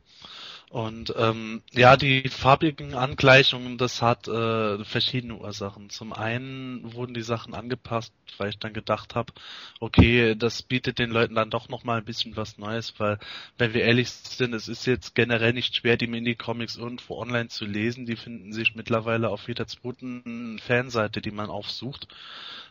Und 0.73 1.13
ähm, 1.17 1.61
ja, 1.71 1.97
die 1.97 2.27
farbigen 2.29 2.95
Angleichungen, 2.95 3.77
das 3.77 4.01
hat 4.01 4.27
äh, 4.27 4.83
verschiedene 4.83 5.35
Ursachen. 5.35 5.91
Zum 5.91 6.13
einen 6.13 6.95
wurden 6.95 7.13
die 7.13 7.21
Sachen 7.21 7.53
angepasst, 7.53 8.11
weil 8.39 8.49
ich 8.49 8.57
dann 8.57 8.73
gedacht 8.73 9.13
habe, 9.13 9.33
okay, 9.79 10.33
das 10.33 10.63
bietet 10.63 10.97
den 10.97 11.11
Leuten 11.11 11.35
dann 11.35 11.51
doch 11.51 11.69
noch 11.69 11.83
mal 11.83 11.99
ein 11.99 12.05
bisschen 12.05 12.35
was 12.35 12.57
Neues, 12.57 12.95
weil 12.97 13.19
wenn 13.59 13.75
wir 13.75 13.83
ehrlich 13.83 14.09
sind, 14.09 14.55
es 14.55 14.67
ist 14.67 14.87
jetzt 14.87 15.13
generell 15.13 15.53
nicht 15.53 15.75
schwer, 15.75 15.95
die 15.95 16.07
Mini-Comics 16.07 16.77
irgendwo 16.77 17.19
online 17.19 17.49
zu 17.49 17.65
lesen. 17.65 18.07
Die 18.07 18.15
finden 18.15 18.51
sich 18.51 18.73
mittlerweile 18.73 19.29
auf 19.29 19.47
jeder 19.47 19.67
zweiten 19.67 20.57
Fanseite, 20.57 21.21
die 21.21 21.29
man 21.29 21.51
aufsucht. 21.51 22.07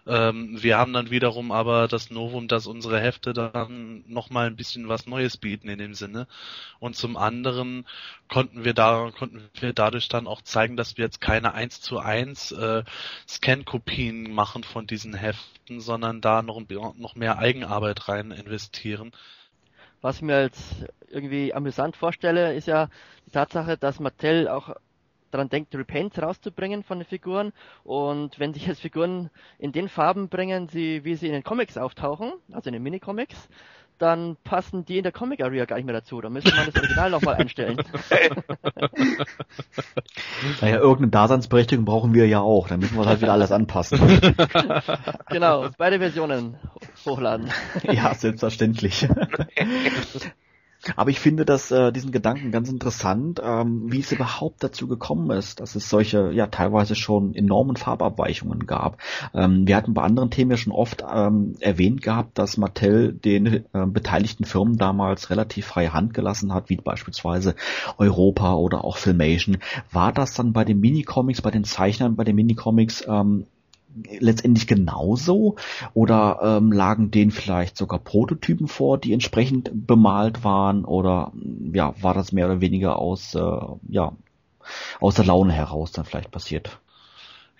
Ähm, 0.06 0.60
wir 0.60 0.78
haben 0.78 0.92
dann 0.92 1.10
wiederum 1.10 1.52
aber 1.52 1.86
das 1.86 2.10
Novum, 2.10 2.48
dass 2.48 2.66
unsere 2.66 3.00
Hefte 3.00 3.32
dann 3.32 4.02
nochmal 4.08 4.48
ein 4.48 4.56
bisschen 4.56 4.88
was 4.88 5.06
Neues 5.06 5.36
bieten 5.36 5.68
in 5.68 5.78
dem 5.78 5.94
Sinne. 5.94 6.26
Und 6.80 6.96
zum 6.96 7.16
anderen 7.16 7.86
konnten 8.28 8.64
wir 8.64 8.74
da, 8.74 9.10
konnten 9.16 9.48
wir 9.60 9.72
dadurch 9.72 10.08
dann 10.08 10.26
auch 10.26 10.42
zeigen, 10.42 10.76
dass 10.76 10.96
wir 10.96 11.04
jetzt 11.04 11.20
keine 11.20 11.54
1 11.54 11.80
zu 11.80 11.98
1 11.98 12.52
äh, 12.52 12.84
Scan-Kopien 13.28 14.32
machen 14.32 14.64
von 14.64 14.86
diesen 14.86 15.14
Heften, 15.14 15.80
sondern 15.80 16.20
da 16.20 16.42
noch, 16.42 16.60
noch 16.96 17.14
mehr 17.14 17.38
Eigenarbeit 17.38 18.08
rein 18.08 18.30
investieren. 18.30 19.12
Was 20.00 20.16
ich 20.16 20.22
mir 20.22 20.36
als 20.36 20.58
irgendwie 21.08 21.54
amüsant 21.54 21.96
vorstelle, 21.96 22.54
ist 22.54 22.66
ja 22.66 22.88
die 23.26 23.30
Tatsache, 23.30 23.76
dass 23.76 24.00
Mattel 24.00 24.48
auch 24.48 24.74
daran 25.32 25.48
denkt, 25.48 25.74
Repent 25.74 26.20
rauszubringen 26.20 26.82
von 26.82 26.98
den 26.98 27.06
Figuren. 27.06 27.52
Und 27.84 28.38
wenn 28.38 28.54
sich 28.54 28.66
jetzt 28.66 28.80
Figuren 28.80 29.30
in 29.58 29.72
den 29.72 29.88
Farben 29.88 30.28
bringen, 30.28 30.68
sie, 30.68 31.04
wie 31.04 31.14
sie 31.14 31.26
in 31.26 31.32
den 31.32 31.42
Comics 31.42 31.76
auftauchen, 31.76 32.32
also 32.52 32.68
in 32.68 32.74
den 32.74 32.82
Minicomics, 32.82 33.48
dann 33.98 34.36
passen 34.44 34.84
die 34.84 34.98
in 34.98 35.02
der 35.04 35.12
Comic 35.12 35.42
Area 35.42 35.64
gar 35.64 35.76
nicht 35.76 35.84
mehr 35.84 35.94
dazu. 35.94 36.20
Da 36.20 36.28
müsste 36.28 36.54
man 36.54 36.66
das 36.66 36.76
Original 36.76 37.10
nochmal 37.10 37.34
einstellen. 37.36 37.76
naja, 40.60 40.76
irgendeine 40.78 41.10
Daseinsberechtigung 41.10 41.84
brauchen 41.84 42.12
wir 42.14 42.26
ja 42.26 42.40
auch. 42.40 42.68
Dann 42.68 42.80
müssen 42.80 42.96
wir 42.96 43.06
halt 43.06 43.20
wieder 43.20 43.32
alles 43.32 43.52
anpassen. 43.52 44.00
genau, 45.28 45.68
beide 45.78 45.98
Versionen 45.98 46.56
hochladen. 47.06 47.50
ja, 47.84 48.14
selbstverständlich. 48.14 49.08
Aber 50.96 51.10
ich 51.10 51.20
finde 51.20 51.44
das, 51.44 51.70
äh, 51.70 51.92
diesen 51.92 52.12
Gedanken 52.12 52.50
ganz 52.50 52.68
interessant, 52.68 53.40
ähm, 53.44 53.92
wie 53.92 54.00
es 54.00 54.12
überhaupt 54.12 54.62
dazu 54.64 54.88
gekommen 54.88 55.30
ist, 55.30 55.60
dass 55.60 55.74
es 55.76 55.88
solche, 55.88 56.32
ja, 56.32 56.46
teilweise 56.48 56.94
schon 56.94 57.34
enormen 57.34 57.76
Farbabweichungen 57.76 58.66
gab. 58.66 58.98
Ähm, 59.34 59.66
wir 59.66 59.76
hatten 59.76 59.94
bei 59.94 60.02
anderen 60.02 60.30
Themen 60.30 60.50
ja 60.50 60.56
schon 60.56 60.72
oft 60.72 61.04
ähm, 61.08 61.54
erwähnt 61.60 62.02
gehabt, 62.02 62.38
dass 62.38 62.56
Mattel 62.56 63.12
den 63.12 63.46
äh, 63.72 63.86
beteiligten 63.86 64.44
Firmen 64.44 64.76
damals 64.76 65.30
relativ 65.30 65.66
freie 65.66 65.92
Hand 65.92 66.14
gelassen 66.14 66.52
hat, 66.52 66.68
wie 66.68 66.76
beispielsweise 66.76 67.54
Europa 67.98 68.54
oder 68.54 68.84
auch 68.84 68.96
Filmation. 68.96 69.58
War 69.90 70.12
das 70.12 70.34
dann 70.34 70.52
bei 70.52 70.64
den 70.64 70.80
Minicomics, 70.80 71.42
bei 71.42 71.50
den 71.50 71.64
Zeichnern, 71.64 72.16
bei 72.16 72.24
den 72.24 72.36
Minicomics 72.36 73.04
ähm, 73.06 73.46
letztendlich 74.20 74.66
genauso 74.66 75.56
oder 75.94 76.40
ähm, 76.42 76.72
lagen 76.72 77.10
denen 77.10 77.30
vielleicht 77.30 77.76
sogar 77.76 77.98
Prototypen 77.98 78.68
vor, 78.68 78.98
die 78.98 79.12
entsprechend 79.12 79.70
bemalt 79.72 80.44
waren 80.44 80.84
oder 80.84 81.32
ja, 81.72 81.94
war 82.00 82.14
das 82.14 82.32
mehr 82.32 82.46
oder 82.46 82.60
weniger 82.60 82.98
aus 82.98 83.34
äh, 83.34 83.58
ja 83.88 84.12
aus 85.00 85.16
der 85.16 85.24
Laune 85.24 85.52
heraus 85.52 85.92
dann 85.92 86.04
vielleicht 86.04 86.30
passiert? 86.30 86.78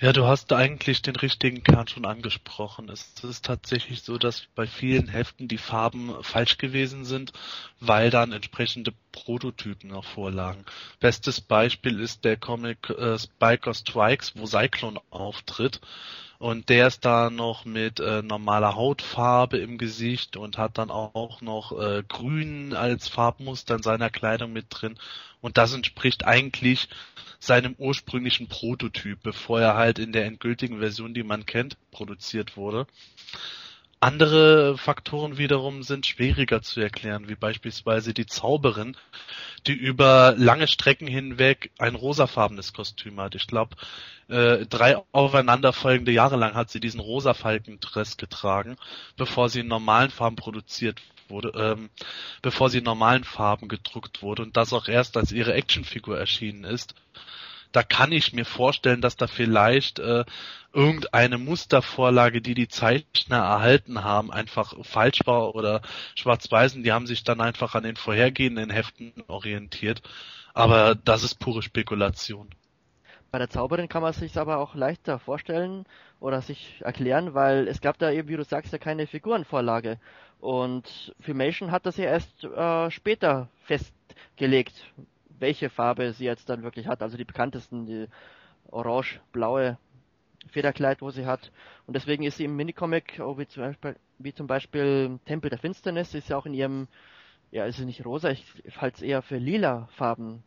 Ja, 0.03 0.13
du 0.13 0.27
hast 0.27 0.53
eigentlich 0.53 1.01
den 1.01 1.15
richtigen 1.15 1.63
Kern 1.63 1.87
schon 1.87 2.05
angesprochen. 2.05 2.89
Es 2.89 3.23
ist 3.23 3.45
tatsächlich 3.45 4.03
so, 4.03 4.19
dass 4.19 4.49
bei 4.57 4.67
vielen 4.67 5.07
Heften 5.07 5.47
die 5.47 5.59
Farben 5.59 6.13
falsch 6.25 6.59
gewesen 6.59 7.05
sind, 7.05 7.33
weil 7.79 8.11
dann 8.11 8.33
entsprechende 8.33 8.93
Prototypen 9.13 9.91
noch 9.91 10.05
vorlagen. 10.05 10.65
Bestes 10.99 11.41
Beispiel 11.41 12.01
ist 12.01 12.25
der 12.25 12.37
Comic 12.37 12.91
äh, 12.91 13.17
Spiker 13.17 13.75
Strikes, 13.75 14.33
wo 14.35 14.45
Cyclone 14.45 15.01
auftritt. 15.11 15.81
Und 16.43 16.71
der 16.71 16.89
ist 16.89 17.05
da 17.05 17.31
noch 17.31 17.65
mit 17.65 18.01
äh, 18.01 18.21
normaler 18.21 18.75
Hautfarbe 18.75 19.59
im 19.59 19.79
Gesicht 19.79 20.37
und 20.37 20.59
hat 20.59 20.77
dann 20.77 20.91
auch 20.91 21.41
noch 21.41 21.71
äh, 21.81 22.03
Grün 22.09 22.75
als 22.75 23.07
Farbmuster 23.07 23.77
in 23.77 23.85
seiner 23.85 24.11
Kleidung 24.11 24.53
mit 24.53 24.67
drin. 24.69 24.99
Und 25.41 25.57
das 25.57 25.73
entspricht 25.73 26.25
eigentlich 26.25 26.89
seinem 27.39 27.77
ursprünglichen 27.79 28.49
Prototyp, 28.49 29.21
bevor 29.23 29.61
er 29.61 29.77
halt 29.77 30.01
in 30.01 30.11
der 30.11 30.25
endgültigen 30.25 30.81
Version, 30.81 31.15
die 31.15 31.23
man 31.23 31.47
kennt, 31.47 31.77
produziert 31.93 32.57
wurde. 32.57 32.89
Andere 34.03 34.77
Faktoren 34.79 35.39
wiederum 35.39 35.85
sind 35.85 36.07
schwieriger 36.07 36.61
zu 36.61 36.81
erklären, 36.81 37.29
wie 37.29 37.37
beispielsweise 37.37 38.13
die 38.13 38.27
Zauberin, 38.27 38.97
die 39.69 39.75
über 39.75 40.35
lange 40.37 40.67
Strecken 40.67 41.07
hinweg 41.07 41.71
ein 41.79 41.95
rosafarbenes 41.95 42.73
Kostüm 42.73 43.21
hat. 43.21 43.37
Ich 43.37 43.47
glaube, 43.47 43.77
äh, 44.27 44.67
drei 44.67 44.97
aufeinanderfolgende 45.13 46.11
Jahre 46.11 46.35
lang 46.35 46.55
hat 46.55 46.69
sie 46.69 46.81
diesen 46.81 46.99
rosa 46.99 47.33
Falkendress 47.33 48.17
getragen, 48.17 48.77
bevor 49.17 49.49
sie 49.49 49.61
in 49.61 49.69
normalen 49.69 50.11
Farben 50.11 50.35
produziert 50.35 51.01
wurde, 51.29 51.53
ähm, 51.55 51.89
bevor 52.43 52.71
sie 52.71 52.79
in 52.79 52.85
normalen 52.85 53.23
Farben 53.23 53.69
gedruckt 53.69 54.21
wurde 54.21 54.43
und 54.43 54.57
das 54.57 54.73
auch 54.73 54.89
erst 54.89 55.17
als 55.17 55.31
ihre 55.31 55.55
Actionfigur 55.55 56.19
erschienen 56.19 56.65
ist 56.65 56.97
da 57.73 57.83
kann 57.83 58.13
ich 58.13 58.33
mir 58.33 58.45
vorstellen, 58.45 59.01
dass 59.01 59.17
da 59.17 59.27
vielleicht 59.27 59.99
äh, 59.99 60.25
irgendeine 60.73 61.39
Mustervorlage, 61.39 62.41
die 62.41 62.55
die 62.55 62.69
Zeichner 62.69 63.39
erhalten 63.39 64.05
haben, 64.05 64.31
einfach 64.31 64.75
falsch 64.83 65.21
war 65.25 65.55
oder 65.55 65.83
schwarz-weißen, 66.15 66.83
die 66.83 66.93
haben 66.93 67.07
sich 67.07 67.25
dann 67.25 67.41
einfach 67.41 67.75
an 67.75 67.83
den 67.83 67.97
vorhergehenden 67.97 68.71
Heften 68.71 69.13
orientiert. 69.27 70.03
Aber 70.55 70.95
das 70.95 71.23
ist 71.23 71.37
pure 71.37 71.63
Spekulation. 71.63 72.51
Bei 73.31 73.39
der 73.39 73.49
Zauberin 73.49 73.89
kann 73.89 74.03
man 74.03 74.13
sich 74.13 74.37
aber 74.37 74.59
auch 74.59 74.75
leichter 74.75 75.19
vorstellen 75.19 75.87
oder 76.21 76.43
sich 76.43 76.77
erklären, 76.81 77.33
weil 77.33 77.67
es 77.67 77.81
gab 77.81 77.99
da 77.99 78.11
eben, 78.11 78.29
wie 78.29 78.37
du 78.37 78.45
sagst, 78.45 78.73
ja 78.73 78.79
keine 78.79 79.07
Figurenvorlage. 79.07 79.99
Und 80.39 81.15
Filmation 81.21 81.71
hat 81.71 81.87
das 81.87 81.97
ja 81.97 82.05
erst 82.05 82.45
äh, 82.45 82.91
später 82.91 83.49
festgelegt, 83.65 84.75
welche 85.43 85.69
Farbe 85.69 86.15
sie 86.15 86.25
jetzt 86.25 86.49
dann 86.49 86.63
wirklich 86.63 86.87
hat. 86.87 87.03
Also 87.03 87.19
die 87.19 87.25
bekanntesten, 87.25 87.85
die 87.85 88.07
orange-blaue 88.71 89.77
Federkleid, 90.51 91.03
wo 91.03 91.11
sie 91.11 91.27
hat. 91.27 91.53
Und 91.87 91.95
deswegen 91.95 92.23
ist 92.23 92.39
sie 92.39 92.45
im 92.45 92.57
Minicomic, 92.57 93.21
oh, 93.21 93.39
wie, 93.39 93.47
zum 93.47 93.63
Beispiel, 93.65 93.97
wie 94.19 94.33
zum 94.33 94.47
Beispiel 94.47 95.19
Tempel 95.27 95.51
der 95.51 95.59
Finsternis, 95.59 96.15
ist 96.15 96.31
ja 96.31 96.39
auch 96.39 96.47
in 96.47 96.55
ihrem, 96.55 96.89
ja, 97.51 97.67
ist 97.67 97.77
sie 97.77 97.85
nicht 97.85 98.05
rosa, 98.05 98.31
ich 98.31 98.45
halte 98.77 98.97
es 98.97 99.03
eher 99.03 99.21
für 99.21 99.37
lila 99.37 99.89
Farben 99.97 100.43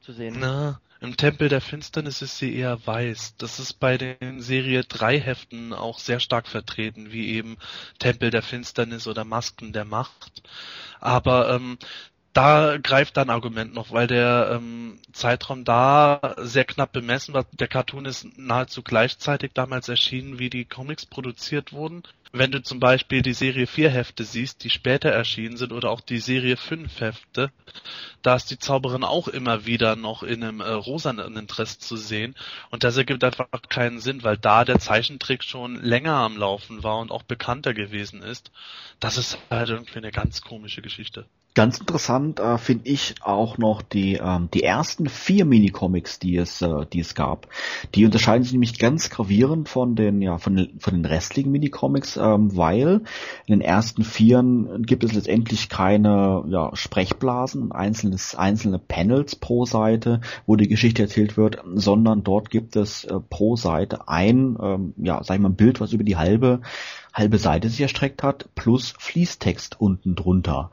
zu 0.00 0.12
sehen. 0.12 0.36
Na, 0.38 0.80
im 1.00 1.16
Tempel 1.16 1.48
der 1.48 1.60
Finsternis 1.60 2.20
ist 2.20 2.38
sie 2.38 2.54
eher 2.54 2.86
weiß. 2.86 3.36
Das 3.36 3.58
ist 3.58 3.74
bei 3.74 3.96
den 3.96 4.40
Serie 4.40 4.84
3 4.84 5.18
Heften 5.18 5.72
auch 5.72 5.98
sehr 5.98 6.20
stark 6.20 6.46
vertreten, 6.46 7.12
wie 7.12 7.30
eben 7.30 7.56
Tempel 7.98 8.30
der 8.30 8.42
Finsternis 8.42 9.06
oder 9.06 9.24
Masken 9.24 9.72
der 9.72 9.84
Macht. 9.84 10.42
Aber 11.00 11.54
ähm, 11.54 11.78
da 12.32 12.78
greift 12.78 13.16
dann 13.16 13.28
Argument 13.28 13.74
noch, 13.74 13.90
weil 13.90 14.06
der 14.06 14.52
ähm, 14.54 14.98
Zeitraum 15.12 15.64
da 15.64 16.36
sehr 16.38 16.64
knapp 16.64 16.92
bemessen 16.92 17.34
war. 17.34 17.44
Der 17.52 17.66
Cartoon 17.66 18.04
ist 18.04 18.38
nahezu 18.38 18.82
gleichzeitig 18.82 19.52
damals 19.52 19.88
erschienen, 19.88 20.38
wie 20.38 20.48
die 20.48 20.64
Comics 20.64 21.06
produziert 21.06 21.72
wurden. 21.72 22.04
Wenn 22.32 22.52
du 22.52 22.62
zum 22.62 22.78
Beispiel 22.78 23.22
die 23.22 23.32
Serie 23.32 23.66
4 23.66 23.90
Hefte 23.90 24.22
siehst, 24.22 24.62
die 24.62 24.70
später 24.70 25.10
erschienen 25.10 25.56
sind, 25.56 25.72
oder 25.72 25.90
auch 25.90 26.00
die 26.00 26.20
Serie 26.20 26.56
5 26.56 27.00
Hefte, 27.00 27.50
da 28.22 28.36
ist 28.36 28.52
die 28.52 28.58
Zauberin 28.60 29.02
auch 29.02 29.26
immer 29.26 29.66
wieder 29.66 29.96
noch 29.96 30.22
in 30.22 30.44
einem 30.44 30.60
äh, 30.60 30.70
rosanen 30.70 31.48
Dress 31.48 31.80
zu 31.80 31.96
sehen. 31.96 32.36
Und 32.70 32.84
das 32.84 32.96
ergibt 32.96 33.24
einfach 33.24 33.48
keinen 33.68 33.98
Sinn, 33.98 34.22
weil 34.22 34.38
da 34.38 34.64
der 34.64 34.78
Zeichentrick 34.78 35.42
schon 35.42 35.82
länger 35.82 36.14
am 36.14 36.36
Laufen 36.36 36.84
war 36.84 37.00
und 37.00 37.10
auch 37.10 37.24
bekannter 37.24 37.74
gewesen 37.74 38.22
ist. 38.22 38.52
Das 39.00 39.18
ist 39.18 39.38
halt 39.50 39.70
irgendwie 39.70 39.98
eine 39.98 40.12
ganz 40.12 40.42
komische 40.42 40.82
Geschichte. 40.82 41.26
Ganz 41.54 41.78
interessant 41.78 42.38
äh, 42.38 42.58
finde 42.58 42.88
ich 42.88 43.16
auch 43.22 43.58
noch 43.58 43.82
die 43.82 44.20
ähm, 44.22 44.48
die 44.54 44.62
ersten 44.62 45.08
vier 45.08 45.44
Minicomics, 45.44 46.20
die 46.20 46.36
es 46.36 46.62
äh, 46.62 46.86
die 46.92 47.00
es 47.00 47.16
gab. 47.16 47.48
Die 47.96 48.04
unterscheiden 48.04 48.44
sich 48.44 48.52
nämlich 48.52 48.78
ganz 48.78 49.10
gravierend 49.10 49.68
von 49.68 49.96
den 49.96 50.22
ja 50.22 50.38
von 50.38 50.54
den, 50.54 50.78
von 50.78 50.94
den 50.94 51.04
restlichen 51.04 51.50
Minicomics, 51.50 52.16
ähm, 52.16 52.56
weil 52.56 53.02
in 53.46 53.58
den 53.58 53.60
ersten 53.62 54.04
vieren 54.04 54.84
gibt 54.84 55.02
es 55.02 55.12
letztendlich 55.12 55.68
keine 55.68 56.44
ja, 56.46 56.70
Sprechblasen, 56.74 57.72
einzelnes 57.72 58.36
einzelne 58.36 58.78
Panels 58.78 59.34
pro 59.34 59.64
Seite, 59.64 60.20
wo 60.46 60.54
die 60.54 60.68
Geschichte 60.68 61.02
erzählt 61.02 61.36
wird, 61.36 61.64
sondern 61.74 62.22
dort 62.22 62.50
gibt 62.50 62.76
es 62.76 63.02
äh, 63.02 63.18
pro 63.28 63.56
Seite 63.56 64.06
ein 64.06 64.56
ähm, 64.62 64.94
ja 64.98 65.24
sag 65.24 65.34
ich 65.34 65.40
mal 65.40 65.48
ein 65.48 65.56
Bild, 65.56 65.80
was 65.80 65.92
über 65.92 66.04
die 66.04 66.16
halbe 66.16 66.60
halbe 67.12 67.38
Seite 67.38 67.68
sich 67.68 67.80
erstreckt 67.80 68.22
hat, 68.22 68.54
plus 68.54 68.94
Fließtext 68.98 69.80
unten 69.80 70.14
drunter. 70.14 70.70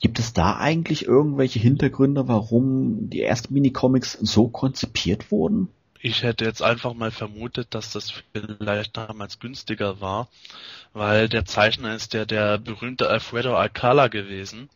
Gibt 0.00 0.18
es 0.18 0.32
da 0.32 0.56
eigentlich 0.56 1.04
irgendwelche 1.06 1.58
Hintergründe, 1.58 2.28
warum 2.28 3.10
die 3.10 3.22
ersten 3.22 3.54
Minicomics 3.54 4.12
so 4.20 4.48
konzipiert 4.48 5.30
wurden? 5.30 5.68
Ich 6.02 6.22
hätte 6.22 6.46
jetzt 6.46 6.62
einfach 6.62 6.94
mal 6.94 7.10
vermutet, 7.10 7.74
dass 7.74 7.92
das 7.92 8.22
vielleicht 8.32 8.96
damals 8.96 9.38
günstiger 9.38 10.00
war, 10.00 10.28
weil 10.94 11.28
der 11.28 11.44
Zeichner 11.44 11.94
ist 11.94 12.14
der 12.14 12.24
der 12.24 12.56
berühmte 12.56 13.08
Alfredo 13.08 13.54
Alcala 13.54 14.08
gewesen, 14.08 14.70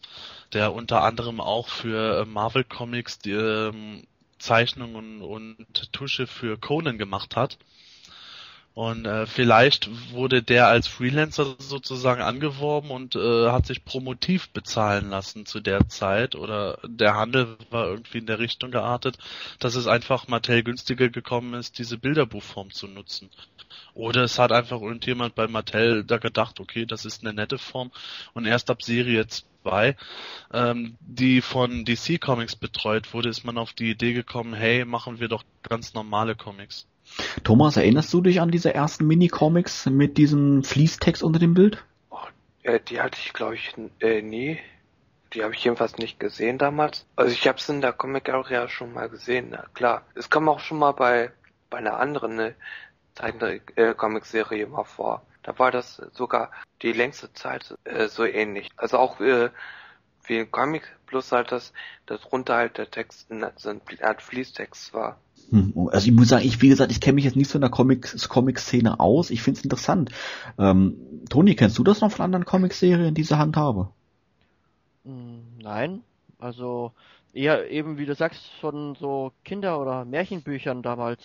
der 0.53 0.75
unter 0.75 1.03
anderem 1.03 1.41
auch 1.41 1.69
für 1.69 2.21
äh, 2.21 2.25
Marvel 2.27 2.65
Comics 2.65 3.19
die 3.19 3.33
ähm, 3.33 4.03
Zeichnungen 4.39 5.23
und 5.23 5.57
Tusche 5.93 6.27
für 6.27 6.59
Conan 6.59 6.99
gemacht 6.99 7.37
hat. 7.37 7.57
Und 8.75 9.07
äh, 9.07 9.27
vielleicht 9.27 9.89
wurde 10.12 10.43
der 10.43 10.66
als 10.66 10.89
Freelancer 10.89 11.55
sozusagen 11.59 12.20
angeworben 12.22 12.91
und 12.91 13.14
äh, 13.14 13.51
hat 13.51 13.66
sich 13.66 13.85
promotiv 13.85 14.49
bezahlen 14.51 15.11
lassen 15.11 15.47
zu 15.47 15.61
der 15.61 15.89
Zeit 15.89 16.35
oder 16.35 16.81
der 16.85 17.14
Handel 17.14 17.57
war 17.70 17.87
irgendwie 17.87 18.18
in 18.18 18.27
der 18.27 18.41
Richtung 18.41 18.72
geartet, 18.72 19.16
dass 19.61 19.77
es 19.77 19.87
einfach 19.87 20.27
Mattel 20.27 20.64
günstiger 20.64 21.09
gekommen 21.09 21.55
ist, 21.55 21.79
diese 21.79 21.99
Bilderbuchform 21.99 22.72
zu 22.72 22.89
nutzen. 22.89 23.31
Oder 23.95 24.25
es 24.25 24.41
hat 24.41 24.51
einfach 24.51 24.81
irgendjemand 24.81 25.37
bei 25.37 25.47
Mattel 25.47 26.03
da 26.03 26.18
gedacht, 26.18 26.59
okay, 26.59 26.85
das 26.85 27.05
ist 27.05 27.22
eine 27.25 27.33
nette 27.33 27.59
Form 27.59 27.93
und 28.33 28.45
erst 28.45 28.70
ab 28.70 28.83
Serie 28.83 29.25
2, 29.62 29.97
ähm, 30.53 30.97
die 31.01 31.43
von 31.43 31.85
DC 31.85 32.20
Comics 32.20 32.57
betreut 32.57 33.14
wurde, 33.14 33.29
ist 33.29 33.45
man 33.45 33.57
auf 33.57 33.72
die 33.72 33.91
Idee 33.91 34.14
gekommen, 34.14 34.53
hey, 34.53 34.85
machen 34.85 35.20
wir 35.20 35.29
doch 35.29 35.45
ganz 35.62 35.95
normale 35.95 36.35
Comics. 36.35 36.89
Thomas, 37.44 37.76
erinnerst 37.76 38.12
du 38.12 38.20
dich 38.20 38.40
an 38.40 38.50
diese 38.50 38.74
ersten 38.74 39.07
Mini-Comics 39.07 39.86
mit 39.86 40.18
diesem 40.18 40.64
Fließtext 40.64 41.22
unter 41.22 41.38
dem 41.38 41.55
Bild? 41.55 41.84
Oh, 42.11 42.18
äh, 42.62 42.80
die 42.80 43.00
hatte 43.00 43.18
ich, 43.20 43.32
glaube 43.32 43.55
ich, 43.55 43.74
äh, 44.00 44.22
nie. 44.22 44.59
Die 45.32 45.42
habe 45.42 45.55
ich 45.55 45.64
jedenfalls 45.64 45.98
nicht 45.98 46.20
gesehen 46.20 46.59
damals. 46.59 47.07
Also 47.16 47.32
ich 47.32 47.46
habe 47.48 47.59
es 47.59 47.68
in 47.68 47.80
der 47.80 47.92
Comic 47.92 48.28
ja 48.28 48.68
schon 48.68 48.92
mal 48.92 49.09
gesehen, 49.09 49.48
na 49.50 49.66
klar. 49.74 50.02
Es 50.14 50.30
kam 50.30 50.48
auch 50.48 50.61
schon 50.61 50.78
mal 50.78 50.92
bei, 50.92 51.32
bei 51.70 51.78
einer 51.78 51.98
anderen 51.98 52.36
ne, 52.36 52.55
Zeichentrick-Comic-Serie 53.14 54.66
mal 54.66 54.84
vor. 54.84 55.22
Da 55.42 55.59
war 55.59 55.70
das 55.70 55.96
sogar 56.12 56.50
die 56.82 56.92
längste 56.92 57.32
Zeit 57.32 57.76
äh, 57.84 58.09
so 58.09 58.24
ähnlich. 58.24 58.68
Also 58.76 58.98
auch 58.98 59.20
äh, 59.20 59.50
wie 60.26 60.38
ein 60.38 60.50
Comic, 60.50 60.84
plus 61.07 61.32
halt 61.32 61.52
das, 61.52 61.72
das 62.07 62.32
runter 62.32 62.57
halt 62.57 62.78
der 62.78 62.90
Text, 62.90 63.28
so 63.57 63.68
eine 63.70 63.82
Art 64.02 64.22
Fließtext 64.22 64.94
war. 64.94 65.18
Hm, 65.51 65.88
also 65.90 66.07
ich 66.07 66.12
muss 66.12 66.28
sagen, 66.28 66.47
ich 66.47 66.61
wie 66.62 66.68
gesagt, 66.68 66.92
ich 66.92 67.01
kenne 67.01 67.14
mich 67.14 67.24
jetzt 67.24 67.36
nicht 67.36 67.51
so 67.51 67.59
in 67.59 67.62
der 67.62 67.70
Comic-Szene 67.70 69.01
aus. 69.01 69.30
Ich 69.30 69.42
finde 69.42 69.59
es 69.59 69.64
interessant. 69.64 70.11
Ähm, 70.59 70.97
Toni, 71.28 71.55
kennst 71.55 71.78
du 71.78 71.84
das 71.84 72.01
noch 72.01 72.12
von 72.12 72.24
anderen 72.24 72.45
Comic-Serien, 72.45 73.14
diese 73.14 73.38
Handhabe? 73.38 73.88
Hm, 75.05 75.42
nein, 75.62 76.01
also 76.38 76.92
eher 77.32 77.70
eben, 77.70 77.99
wie 77.99 78.07
du 78.07 78.14
sagst, 78.14 78.42
von 78.61 78.95
so 78.95 79.32
Kinder- 79.45 79.80
oder 79.80 80.05
Märchenbüchern 80.05 80.82
damals. 80.82 81.22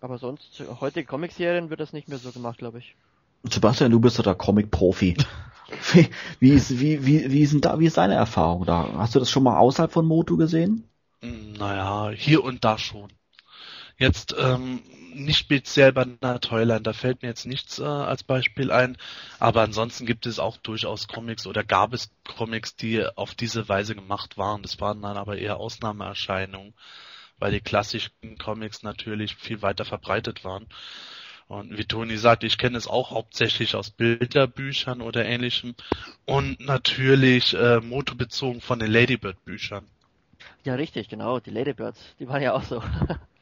Aber 0.00 0.18
sonst, 0.18 0.62
heute 0.80 1.04
Comic-Serien 1.04 1.70
wird 1.70 1.80
das 1.80 1.92
nicht 1.92 2.08
mehr 2.08 2.18
so 2.18 2.32
gemacht, 2.32 2.58
glaube 2.58 2.78
ich. 2.78 2.96
Sebastian, 3.44 3.90
du 3.90 4.00
bist 4.00 4.18
doch 4.18 4.24
der 4.24 4.34
Comic-Profi. 4.34 5.16
wie, 5.92 6.08
wie, 6.40 6.50
ist, 6.50 6.80
wie, 6.80 7.04
wie, 7.06 7.30
wie, 7.30 7.42
ist 7.42 7.56
da, 7.64 7.78
wie 7.78 7.86
ist 7.86 7.96
deine 7.96 8.14
Erfahrung 8.14 8.64
da? 8.64 8.88
Hast 8.96 9.14
du 9.14 9.18
das 9.18 9.30
schon 9.30 9.42
mal 9.42 9.58
außerhalb 9.58 9.92
von 9.92 10.06
Motu 10.06 10.36
gesehen? 10.36 10.88
Naja, 11.22 12.10
hier 12.10 12.42
und 12.42 12.64
da 12.64 12.78
schon. 12.78 13.12
Jetzt 13.96 14.34
ähm, 14.36 14.82
nicht 15.14 15.38
speziell 15.38 15.92
bei 15.92 16.04
Toyland, 16.38 16.86
da 16.86 16.92
fällt 16.92 17.22
mir 17.22 17.28
jetzt 17.28 17.46
nichts 17.46 17.78
äh, 17.78 17.84
als 17.84 18.24
Beispiel 18.24 18.72
ein, 18.72 18.96
aber 19.38 19.62
ansonsten 19.62 20.04
gibt 20.04 20.26
es 20.26 20.40
auch 20.40 20.56
durchaus 20.56 21.06
Comics 21.06 21.46
oder 21.46 21.62
gab 21.62 21.92
es 21.92 22.10
Comics, 22.24 22.74
die 22.74 23.06
auf 23.16 23.36
diese 23.36 23.68
Weise 23.68 23.94
gemacht 23.94 24.36
waren. 24.36 24.62
Das 24.62 24.80
waren 24.80 25.00
dann 25.00 25.16
aber 25.16 25.38
eher 25.38 25.58
Ausnahmeerscheinungen, 25.58 26.74
weil 27.38 27.52
die 27.52 27.60
klassischen 27.60 28.36
Comics 28.38 28.82
natürlich 28.82 29.36
viel 29.36 29.62
weiter 29.62 29.84
verbreitet 29.84 30.42
waren. 30.42 30.66
Und 31.46 31.78
wie 31.78 31.84
Toni 31.84 32.16
sagt, 32.16 32.42
ich 32.42 32.58
kenne 32.58 32.78
es 32.78 32.88
auch 32.88 33.12
hauptsächlich 33.12 33.76
aus 33.76 33.90
Bilderbüchern 33.90 35.02
oder 35.02 35.24
ähnlichem 35.24 35.76
und 36.24 36.58
natürlich 36.60 37.54
äh, 37.54 37.78
motobezogen 37.80 38.60
von 38.60 38.80
den 38.80 38.90
Ladybird-Büchern. 38.90 39.86
Ja, 40.64 40.74
richtig, 40.74 41.08
genau. 41.08 41.40
Die 41.40 41.50
Ladybirds, 41.50 42.00
die 42.18 42.28
waren 42.28 42.42
ja 42.42 42.54
auch 42.54 42.62
so. 42.62 42.82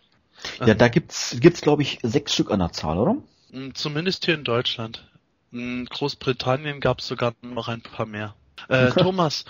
ja, 0.65 0.75
da 0.75 0.89
gibt's, 0.89 1.37
gibt's 1.41 1.61
glaube 1.61 1.83
ich 1.83 1.99
sechs 2.03 2.35
Stück 2.35 2.51
an 2.51 2.61
der 2.61 2.73
Zahl, 2.73 2.99
oder? 2.99 3.17
Hm, 3.51 3.75
zumindest 3.75 4.25
hier 4.25 4.35
in 4.35 4.45
Deutschland. 4.45 5.07
In 5.53 5.87
Großbritannien 5.87 6.81
gab's 6.81 7.07
sogar 7.07 7.35
noch 7.43 7.69
ein 7.69 7.83
paar 7.83 8.07
mehr. 8.07 8.35
Äh, 8.69 8.91
Thomas, 8.91 9.45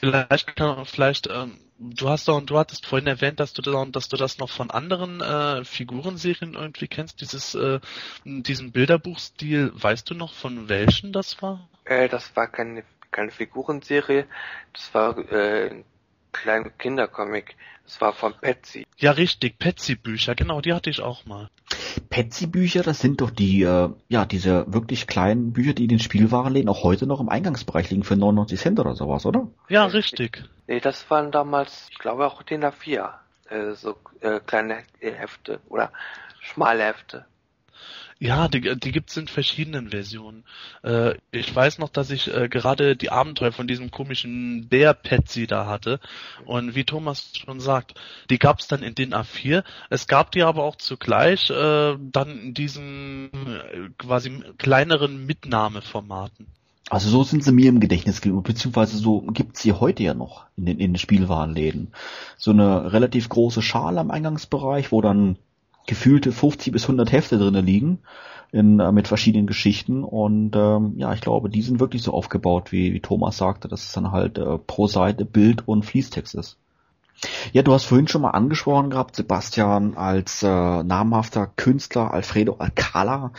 vielleicht 0.00 0.56
kann 0.56 0.84
vielleicht 0.84 1.28
ähm, 1.28 1.58
du 1.80 2.08
hast 2.08 2.28
doch 2.28 2.40
du 2.42 2.58
hattest 2.58 2.86
vorhin 2.86 3.06
erwähnt, 3.06 3.40
dass 3.40 3.52
du 3.52 3.62
dass 3.62 4.08
du 4.08 4.16
das 4.16 4.38
noch 4.38 4.50
von 4.50 4.70
anderen 4.70 5.20
äh, 5.20 5.64
Figurenserien 5.64 6.54
irgendwie 6.54 6.88
kennst, 6.88 7.20
dieses 7.20 7.54
äh, 7.54 7.80
diesen 8.24 8.72
Bilderbuchstil. 8.72 9.72
Weißt 9.74 10.08
du 10.10 10.14
noch 10.14 10.34
von 10.34 10.68
welchen 10.68 11.12
das 11.12 11.40
war? 11.42 11.68
Äh, 11.84 12.08
das 12.08 12.36
war 12.36 12.48
keine 12.48 12.84
keine 13.10 13.32
Figurenserie, 13.32 14.26
das 14.72 14.94
war 14.94 15.18
äh, 15.32 15.70
ein 15.70 15.84
kleinen 16.32 16.76
Kindercomic. 16.78 17.56
Das 17.84 18.00
war 18.00 18.12
von 18.12 18.34
Petsy. 18.40 18.86
Ja, 18.98 19.10
richtig, 19.10 19.58
Petsy-Bücher, 19.58 20.36
genau, 20.36 20.60
die 20.60 20.72
hatte 20.72 20.90
ich 20.90 21.00
auch 21.00 21.26
mal. 21.26 21.50
Petsy-Bücher, 22.08 22.82
das 22.82 23.00
sind 23.00 23.20
doch 23.20 23.30
die, 23.30 23.62
äh, 23.62 23.90
ja, 24.08 24.24
diese 24.26 24.72
wirklich 24.72 25.08
kleinen 25.08 25.52
Bücher, 25.52 25.74
die 25.74 25.84
in 25.84 25.88
den 25.88 25.98
Spielwarenläden 25.98 26.68
auch 26.68 26.84
heute 26.84 27.06
noch 27.06 27.20
im 27.20 27.28
Eingangsbereich 27.28 27.90
liegen 27.90 28.04
für 28.04 28.16
99 28.16 28.60
Cent 28.60 28.78
oder 28.78 28.94
sowas, 28.94 29.26
oder? 29.26 29.48
Ja, 29.68 29.86
richtig. 29.86 30.44
Nee, 30.68 30.78
das 30.78 31.10
waren 31.10 31.32
damals, 31.32 31.88
ich 31.90 31.98
glaube 31.98 32.26
auch 32.26 32.42
DIN 32.44 32.64
A4, 32.64 33.10
äh, 33.48 33.72
so 33.72 33.96
äh, 34.20 34.38
kleine 34.38 34.84
Hefte 35.00 35.60
oder 35.68 35.90
schmale 36.40 36.84
Hefte. 36.84 37.26
Ja, 38.22 38.48
die, 38.48 38.60
die 38.60 38.92
gibt's 38.92 39.16
in 39.16 39.28
verschiedenen 39.28 39.88
Versionen. 39.88 40.44
Äh, 40.82 41.14
ich 41.32 41.56
weiß 41.56 41.78
noch, 41.78 41.88
dass 41.88 42.10
ich 42.10 42.32
äh, 42.32 42.50
gerade 42.50 42.94
die 42.94 43.10
Abenteuer 43.10 43.50
von 43.50 43.66
diesem 43.66 43.90
komischen 43.90 44.68
Bär 44.68 44.92
Petsy 44.92 45.46
da 45.46 45.64
hatte. 45.64 46.00
Und 46.44 46.74
wie 46.74 46.84
Thomas 46.84 47.32
schon 47.34 47.60
sagt, 47.60 47.94
die 48.28 48.38
gab's 48.38 48.68
dann 48.68 48.82
in 48.82 48.94
den 48.94 49.14
A4. 49.14 49.64
Es 49.88 50.06
gab 50.06 50.32
die 50.32 50.42
aber 50.42 50.64
auch 50.64 50.76
zugleich 50.76 51.48
äh, 51.48 51.96
dann 51.98 52.38
in 52.38 52.52
diesen 52.52 53.30
äh, 53.32 53.88
quasi 53.96 54.42
kleineren 54.58 55.24
Mitnahmeformaten. 55.24 56.46
Also 56.90 57.08
so 57.08 57.24
sind 57.24 57.42
sie 57.42 57.52
mir 57.52 57.70
im 57.70 57.80
Gedächtnis 57.80 58.20
geblieben, 58.20 58.42
beziehungsweise 58.42 58.98
so 58.98 59.22
gibt's 59.32 59.62
sie 59.62 59.72
heute 59.72 60.02
ja 60.02 60.12
noch 60.12 60.44
in 60.58 60.66
den, 60.66 60.78
in 60.78 60.92
den 60.92 60.98
Spielwarenläden. 60.98 61.92
So 62.36 62.50
eine 62.50 62.92
relativ 62.92 63.30
große 63.30 63.62
Schale 63.62 63.98
am 63.98 64.10
Eingangsbereich, 64.10 64.92
wo 64.92 65.00
dann 65.00 65.38
gefühlte 65.86 66.32
50 66.32 66.72
bis 66.72 66.84
100 66.84 67.12
Hefte 67.12 67.38
drinnen 67.38 67.64
liegen 67.64 67.98
in, 68.52 68.80
äh, 68.80 68.92
mit 68.92 69.08
verschiedenen 69.08 69.46
Geschichten 69.46 70.04
und 70.04 70.54
ähm, 70.56 70.94
ja, 70.96 71.12
ich 71.12 71.20
glaube, 71.20 71.50
die 71.50 71.62
sind 71.62 71.80
wirklich 71.80 72.02
so 72.02 72.12
aufgebaut, 72.12 72.72
wie, 72.72 72.92
wie 72.92 73.00
Thomas 73.00 73.36
sagte, 73.36 73.68
dass 73.68 73.84
es 73.84 73.92
dann 73.92 74.12
halt 74.12 74.38
äh, 74.38 74.58
pro 74.58 74.86
Seite 74.86 75.24
Bild 75.24 75.66
und 75.66 75.84
Fließtext 75.84 76.34
ist. 76.34 76.56
Ja, 77.52 77.62
du 77.62 77.72
hast 77.72 77.84
vorhin 77.84 78.08
schon 78.08 78.22
mal 78.22 78.30
angesprochen 78.30 78.90
gehabt, 78.90 79.14
Sebastian, 79.14 79.94
als 79.94 80.42
äh, 80.42 80.46
namhafter 80.48 81.46
Künstler 81.46 82.12
Alfredo 82.14 82.54
Alcala. 82.54 83.32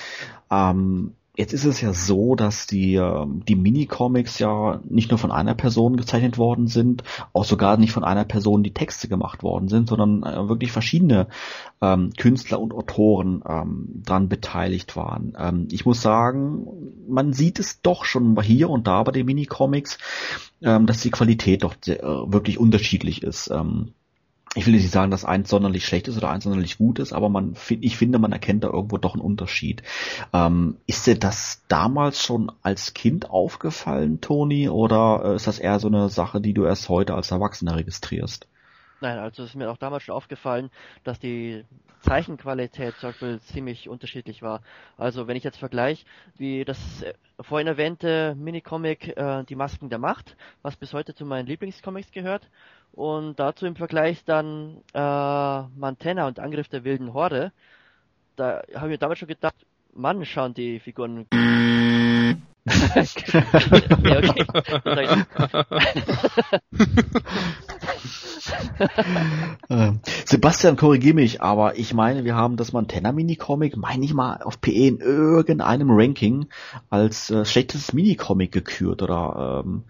Ähm, 0.51 1.15
Jetzt 1.41 1.53
ist 1.53 1.65
es 1.65 1.81
ja 1.81 1.91
so, 1.91 2.35
dass 2.35 2.67
die, 2.67 2.93
ähm, 2.93 3.41
die 3.47 3.55
Minicomics 3.55 4.37
ja 4.37 4.79
nicht 4.87 5.09
nur 5.09 5.17
von 5.17 5.31
einer 5.31 5.55
Person 5.55 5.97
gezeichnet 5.97 6.37
worden 6.37 6.67
sind, 6.67 7.01
auch 7.33 7.45
sogar 7.45 7.77
nicht 7.77 7.93
von 7.93 8.03
einer 8.03 8.25
Person 8.25 8.61
die 8.61 8.75
Texte 8.75 9.07
gemacht 9.07 9.41
worden 9.41 9.67
sind, 9.67 9.89
sondern 9.89 10.21
äh, 10.21 10.47
wirklich 10.47 10.71
verschiedene 10.71 11.29
ähm, 11.81 12.11
Künstler 12.15 12.61
und 12.61 12.75
Autoren 12.75 13.41
ähm, 13.49 14.03
dran 14.05 14.29
beteiligt 14.29 14.95
waren. 14.95 15.33
Ähm, 15.35 15.67
ich 15.71 15.83
muss 15.83 16.03
sagen, 16.03 16.67
man 17.09 17.33
sieht 17.33 17.57
es 17.57 17.81
doch 17.81 18.05
schon 18.05 18.39
hier 18.43 18.69
und 18.69 18.85
da 18.85 19.01
bei 19.01 19.11
den 19.11 19.25
Minicomics, 19.25 19.97
ähm, 20.61 20.85
dass 20.85 21.01
die 21.01 21.09
Qualität 21.09 21.63
doch 21.63 21.73
sehr, 21.81 22.03
äh, 22.03 22.31
wirklich 22.31 22.59
unterschiedlich 22.59 23.23
ist. 23.23 23.49
Ähm, 23.49 23.93
ich 24.53 24.65
will 24.65 24.73
nicht 24.73 24.91
sagen, 24.91 25.11
dass 25.11 25.23
eins 25.23 25.49
sonderlich 25.49 25.85
schlecht 25.85 26.07
ist 26.09 26.17
oder 26.17 26.29
eins 26.29 26.43
sonderlich 26.43 26.77
gut 26.77 26.99
ist, 26.99 27.13
aber 27.13 27.29
man, 27.29 27.55
ich 27.69 27.97
finde, 27.97 28.19
man 28.19 28.33
erkennt 28.33 28.63
da 28.63 28.69
irgendwo 28.69 28.97
doch 28.97 29.13
einen 29.13 29.23
Unterschied. 29.23 29.81
Ähm, 30.33 30.77
ist 30.87 31.07
dir 31.07 31.17
das 31.17 31.63
damals 31.69 32.21
schon 32.21 32.51
als 32.61 32.93
Kind 32.93 33.29
aufgefallen, 33.29 34.19
Toni, 34.19 34.67
oder 34.67 35.21
äh, 35.23 35.35
ist 35.35 35.47
das 35.47 35.59
eher 35.59 35.79
so 35.79 35.87
eine 35.87 36.09
Sache, 36.09 36.41
die 36.41 36.53
du 36.53 36.65
erst 36.65 36.89
heute 36.89 37.15
als 37.15 37.31
Erwachsener 37.31 37.77
registrierst? 37.77 38.47
Nein, 39.01 39.17
also 39.17 39.41
es 39.41 39.49
ist 39.49 39.55
mir 39.55 39.71
auch 39.71 39.77
damals 39.77 40.03
schon 40.03 40.13
aufgefallen, 40.13 40.69
dass 41.03 41.17
die 41.17 41.65
Zeichenqualität 42.01 42.95
zum 42.97 43.09
Beispiel 43.09 43.39
ziemlich 43.41 43.89
unterschiedlich 43.89 44.43
war. 44.43 44.61
Also 44.95 45.27
wenn 45.27 45.35
ich 45.35 45.43
jetzt 45.43 45.57
vergleiche, 45.57 46.05
wie 46.37 46.65
das 46.65 47.01
äh, 47.01 47.13
vorhin 47.39 47.67
erwähnte 47.67 48.35
Minicomic 48.35 49.15
äh, 49.17 49.43
Die 49.45 49.55
Masken 49.55 49.89
der 49.89 49.97
Macht, 49.97 50.35
was 50.61 50.75
bis 50.75 50.93
heute 50.93 51.15
zu 51.15 51.25
meinen 51.25 51.47
Lieblingscomics 51.47 52.11
gehört, 52.11 52.47
und 52.93 53.39
dazu 53.39 53.65
im 53.65 53.75
Vergleich 53.75 54.23
dann 54.25 54.77
äh, 54.93 54.99
Mantenna 54.99 56.27
und 56.27 56.39
Angriff 56.39 56.67
der 56.67 56.83
wilden 56.83 57.13
Horde, 57.13 57.51
da 58.35 58.61
habe 58.75 58.87
ich 58.87 58.91
mir 58.91 58.97
damals 58.97 59.19
schon 59.19 59.27
gedacht, 59.27 59.55
Mann, 59.93 60.25
schauen 60.25 60.53
die 60.53 60.79
Figuren 60.79 61.27
okay. 62.67 63.43
Sebastian, 70.25 70.75
korrigier 70.75 71.13
mich, 71.13 71.41
aber 71.41 71.77
ich 71.77 71.93
meine, 71.93 72.23
wir 72.23 72.35
haben 72.35 72.57
das 72.57 72.71
Montana 72.71 73.11
Minicomic, 73.11 73.77
meine 73.77 74.05
ich 74.05 74.13
mal, 74.13 74.41
auf 74.43 74.61
PE 74.61 74.87
in 74.87 74.99
irgendeinem 74.99 75.89
Ranking 75.89 76.47
als 76.89 77.31
äh, 77.31 77.45
schlechtestes 77.45 77.93
Minicomic 77.93 78.51
gekürt 78.51 79.01
oder 79.01 79.63
ähm, 79.65 79.83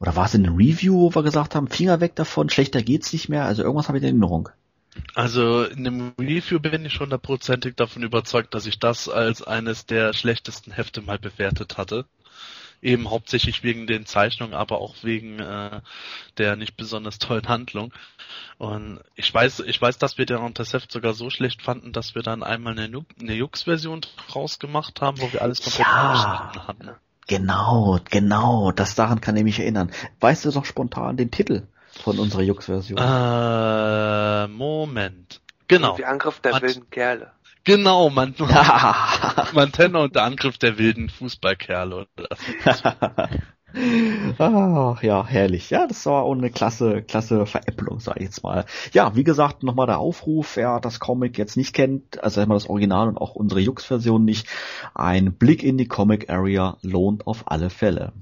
oder 0.00 0.14
war 0.14 0.26
es 0.26 0.34
in 0.34 0.46
einem 0.46 0.56
Review, 0.56 1.00
wo 1.00 1.14
wir 1.14 1.22
gesagt 1.22 1.54
haben, 1.54 1.68
Finger 1.68 2.00
weg 2.00 2.14
davon, 2.14 2.50
schlechter 2.50 2.82
geht's 2.82 3.12
nicht 3.12 3.28
mehr, 3.28 3.44
also 3.44 3.62
irgendwas 3.62 3.88
habe 3.88 3.98
ich 3.98 4.04
in 4.04 4.08
Erinnerung. 4.08 4.50
Also 5.14 5.64
in 5.64 5.84
dem 5.84 6.12
Review 6.18 6.58
bin 6.60 6.84
ich 6.84 6.98
hundertprozentig 6.98 7.76
davon 7.76 8.02
überzeugt, 8.02 8.54
dass 8.54 8.66
ich 8.66 8.78
das 8.78 9.08
als 9.08 9.42
eines 9.42 9.86
der 9.86 10.12
schlechtesten 10.12 10.72
Hefte 10.72 11.02
mal 11.02 11.18
bewertet 11.18 11.78
hatte 11.78 12.04
eben 12.82 13.10
hauptsächlich 13.10 13.62
wegen 13.62 13.86
den 13.86 14.06
Zeichnungen, 14.06 14.54
aber 14.54 14.80
auch 14.80 14.96
wegen 15.02 15.38
äh, 15.38 15.80
der 16.36 16.56
nicht 16.56 16.76
besonders 16.76 17.18
tollen 17.18 17.48
Handlung. 17.48 17.92
Und 18.58 19.00
ich 19.14 19.32
weiß, 19.32 19.60
ich 19.60 19.80
weiß, 19.80 19.98
dass 19.98 20.18
wir 20.18 20.26
den 20.26 20.38
Heft 20.38 20.92
sogar 20.92 21.14
so 21.14 21.30
schlecht 21.30 21.62
fanden, 21.62 21.92
dass 21.92 22.14
wir 22.14 22.22
dann 22.22 22.42
einmal 22.42 22.78
eine, 22.78 23.04
eine 23.20 23.34
Jux-Version 23.34 24.02
rausgemacht 24.34 25.00
haben, 25.00 25.20
wo 25.20 25.32
wir 25.32 25.42
alles 25.42 25.62
komplett 25.62 25.86
ja. 25.86 26.66
hatten. 26.66 26.90
Genau, 27.26 27.98
genau, 28.10 28.72
das 28.72 28.94
daran 28.94 29.20
kann 29.20 29.36
ich 29.36 29.44
mich 29.44 29.60
erinnern. 29.60 29.90
Weißt 30.20 30.44
du 30.44 30.50
doch 30.50 30.64
spontan 30.64 31.16
den 31.16 31.30
Titel 31.30 31.66
von 32.02 32.18
unserer 32.18 32.42
Jux-Version? 32.42 32.98
Äh, 32.98 34.48
Moment. 34.48 35.40
Genau. 35.68 35.96
Die 35.96 36.06
Angriff 36.06 36.40
der 36.40 36.54
Hat, 36.54 36.62
wilden 36.62 36.88
Kerle. 36.88 37.30
Genau, 37.68 38.08
man, 38.08 38.34
Mantenna 39.52 39.98
und 39.98 40.16
der 40.16 40.24
Angriff 40.24 40.56
der 40.56 40.78
wilden 40.78 41.10
Fußballkerle. 41.10 42.06
Ach 44.38 45.02
ja, 45.02 45.26
herrlich. 45.26 45.68
Ja, 45.68 45.86
das 45.86 46.06
war 46.06 46.22
auch 46.22 46.32
eine 46.32 46.48
klasse, 46.50 47.02
klasse 47.02 47.44
Veräpplung, 47.44 48.00
sag 48.00 48.16
ich 48.16 48.22
jetzt 48.22 48.42
mal. 48.42 48.64
Ja, 48.94 49.14
wie 49.16 49.22
gesagt, 49.22 49.64
nochmal 49.64 49.86
der 49.86 49.98
Aufruf, 49.98 50.56
wer 50.56 50.80
das 50.80 50.98
Comic 50.98 51.36
jetzt 51.36 51.58
nicht 51.58 51.74
kennt, 51.74 52.24
also 52.24 52.40
einmal 52.40 52.56
das 52.56 52.70
Original 52.70 53.06
und 53.06 53.18
auch 53.18 53.34
unsere 53.34 53.60
Jux-Version 53.60 54.24
nicht, 54.24 54.48
ein 54.94 55.34
Blick 55.34 55.62
in 55.62 55.76
die 55.76 55.88
Comic 55.88 56.30
Area 56.30 56.78
lohnt 56.80 57.26
auf 57.26 57.50
alle 57.50 57.68
Fälle. 57.68 58.14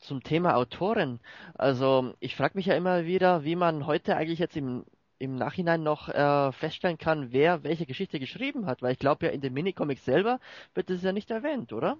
Zum 0.00 0.22
Thema 0.22 0.56
Autoren. 0.56 1.20
Also 1.54 2.14
ich 2.20 2.36
frage 2.36 2.56
mich 2.56 2.64
ja 2.64 2.74
immer 2.74 3.04
wieder, 3.04 3.44
wie 3.44 3.56
man 3.56 3.84
heute 3.84 4.16
eigentlich 4.16 4.38
jetzt 4.38 4.56
im 4.56 4.84
im 5.18 5.36
Nachhinein 5.36 5.82
noch 5.82 6.08
äh, 6.08 6.52
feststellen 6.52 6.98
kann, 6.98 7.32
wer 7.32 7.62
welche 7.64 7.86
Geschichte 7.86 8.18
geschrieben 8.18 8.66
hat, 8.66 8.82
weil 8.82 8.92
ich 8.92 8.98
glaube 8.98 9.26
ja 9.26 9.32
in 9.32 9.40
den 9.40 9.52
Minicomics 9.52 10.04
selber 10.04 10.40
wird 10.74 10.90
es 10.90 11.02
ja 11.02 11.12
nicht 11.12 11.30
erwähnt, 11.30 11.72
oder? 11.72 11.96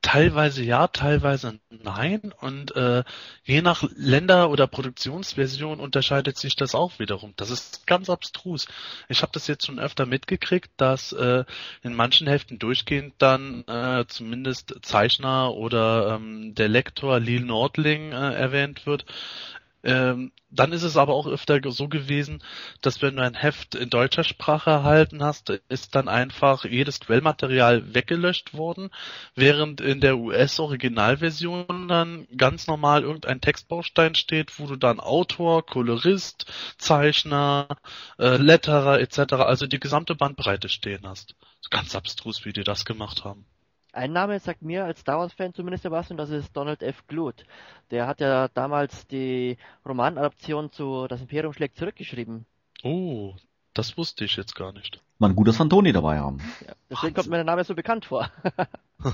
Teilweise 0.00 0.62
ja, 0.62 0.86
teilweise 0.86 1.58
nein 1.70 2.32
und 2.40 2.74
äh, 2.76 3.02
je 3.42 3.62
nach 3.62 3.82
Länder 3.96 4.48
oder 4.48 4.68
Produktionsversion 4.68 5.80
unterscheidet 5.80 6.38
sich 6.38 6.54
das 6.54 6.76
auch 6.76 7.00
wiederum. 7.00 7.34
Das 7.36 7.50
ist 7.50 7.86
ganz 7.86 8.08
abstrus. 8.08 8.68
Ich 9.08 9.22
habe 9.22 9.32
das 9.32 9.48
jetzt 9.48 9.66
schon 9.66 9.80
öfter 9.80 10.06
mitgekriegt, 10.06 10.70
dass 10.76 11.12
äh, 11.12 11.44
in 11.82 11.94
manchen 11.94 12.28
Heften 12.28 12.60
durchgehend 12.60 13.14
dann 13.18 13.64
äh, 13.66 14.04
zumindest 14.06 14.76
Zeichner 14.82 15.52
oder 15.54 16.14
ähm, 16.14 16.54
der 16.54 16.68
Lektor 16.68 17.18
Lil 17.18 17.40
Nordling 17.40 18.12
äh, 18.12 18.34
erwähnt 18.34 18.86
wird. 18.86 19.04
Ähm, 19.88 20.32
dann 20.50 20.72
ist 20.72 20.82
es 20.82 20.98
aber 20.98 21.14
auch 21.14 21.26
öfter 21.26 21.60
so 21.70 21.88
gewesen, 21.88 22.42
dass 22.82 23.00
wenn 23.00 23.16
du 23.16 23.22
ein 23.22 23.32
Heft 23.32 23.74
in 23.74 23.88
deutscher 23.88 24.22
Sprache 24.22 24.68
erhalten 24.68 25.22
hast, 25.22 25.48
ist 25.70 25.94
dann 25.94 26.08
einfach 26.08 26.66
jedes 26.66 27.00
Quellmaterial 27.00 27.94
weggelöscht 27.94 28.52
worden, 28.52 28.90
während 29.34 29.80
in 29.80 30.00
der 30.02 30.18
US-Originalversion 30.18 31.88
dann 31.88 32.28
ganz 32.36 32.66
normal 32.66 33.02
irgendein 33.02 33.40
Textbaustein 33.40 34.14
steht, 34.14 34.58
wo 34.58 34.66
du 34.66 34.76
dann 34.76 35.00
Autor, 35.00 35.64
Kolorist, 35.64 36.44
Zeichner, 36.76 37.68
äh, 38.18 38.36
Letterer 38.36 39.00
etc., 39.00 39.34
also 39.34 39.66
die 39.66 39.80
gesamte 39.80 40.14
Bandbreite 40.14 40.68
stehen 40.68 41.06
hast. 41.06 41.34
Ganz 41.70 41.96
abstrus, 41.96 42.44
wie 42.44 42.52
die 42.52 42.64
das 42.64 42.84
gemacht 42.84 43.24
haben. 43.24 43.46
Ein 43.92 44.12
Name 44.12 44.38
sagt 44.38 44.62
mir 44.62 44.84
als 44.84 45.00
Star 45.00 45.18
Wars-Fan 45.18 45.54
zumindest 45.54 45.90
was 45.90 46.10
und 46.10 46.18
das 46.18 46.30
ist 46.30 46.56
Donald 46.56 46.82
F. 46.82 47.06
Glut. 47.06 47.44
Der 47.90 48.06
hat 48.06 48.20
ja 48.20 48.48
damals 48.48 49.06
die 49.06 49.56
Romanadaption 49.86 50.70
zu 50.70 51.06
Das 51.08 51.20
Imperium 51.20 51.52
schlägt 51.52 51.76
zurückgeschrieben. 51.76 52.44
Oh, 52.82 53.34
das 53.72 53.96
wusste 53.96 54.24
ich 54.24 54.36
jetzt 54.36 54.54
gar 54.54 54.72
nicht. 54.72 55.02
Man 55.18 55.34
gut, 55.34 55.48
dass 55.48 55.58
wir 55.58 55.68
Toni 55.68 55.92
dabei 55.92 56.20
haben. 56.20 56.38
Ja, 56.66 56.74
deswegen 56.90 57.14
kommt 57.14 57.28
mir 57.28 57.36
der 57.36 57.44
Name 57.44 57.64
so 57.64 57.74
bekannt 57.74 58.04
vor. 58.04 58.30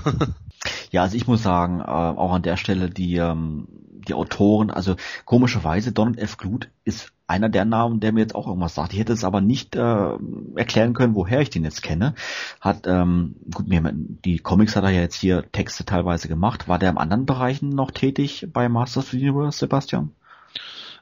ja, 0.91 1.01
also 1.01 1.17
ich 1.17 1.27
muss 1.27 1.41
sagen, 1.41 1.79
äh, 1.79 1.83
auch 1.83 2.31
an 2.31 2.43
der 2.43 2.57
Stelle 2.57 2.89
die 2.89 3.15
ähm, 3.15 3.67
die 4.07 4.13
Autoren, 4.13 4.71
also 4.71 4.95
komischerweise 5.25 5.91
Donald 5.91 6.19
F. 6.19 6.37
Glut 6.37 6.69
ist 6.83 7.11
einer 7.27 7.49
der 7.49 7.65
Namen, 7.65 7.99
der 7.99 8.13
mir 8.13 8.19
jetzt 8.19 8.35
auch 8.35 8.47
irgendwas 8.47 8.75
sagt. 8.75 8.93
Ich 8.93 8.99
hätte 8.99 9.13
es 9.13 9.23
aber 9.23 9.41
nicht 9.41 9.75
äh, 9.75 10.09
erklären 10.55 10.93
können, 10.93 11.15
woher 11.15 11.41
ich 11.41 11.49
den 11.49 11.63
jetzt 11.63 11.81
kenne. 11.81 12.13
Hat, 12.61 12.85
ähm, 12.85 13.35
gut, 13.53 13.67
mir, 13.67 13.81
die 13.93 14.37
Comics 14.37 14.75
hat 14.75 14.83
er 14.83 14.91
ja 14.91 15.01
jetzt 15.01 15.15
hier 15.15 15.51
Texte 15.51 15.85
teilweise 15.85 16.27
gemacht. 16.27 16.67
War 16.67 16.77
der 16.77 16.91
in 16.91 16.97
anderen 16.97 17.25
Bereichen 17.25 17.69
noch 17.69 17.91
tätig 17.91 18.47
bei 18.53 18.69
Masters 18.69 19.05
of 19.05 19.09
the 19.09 19.17
Universe, 19.17 19.57
Sebastian? 19.57 20.11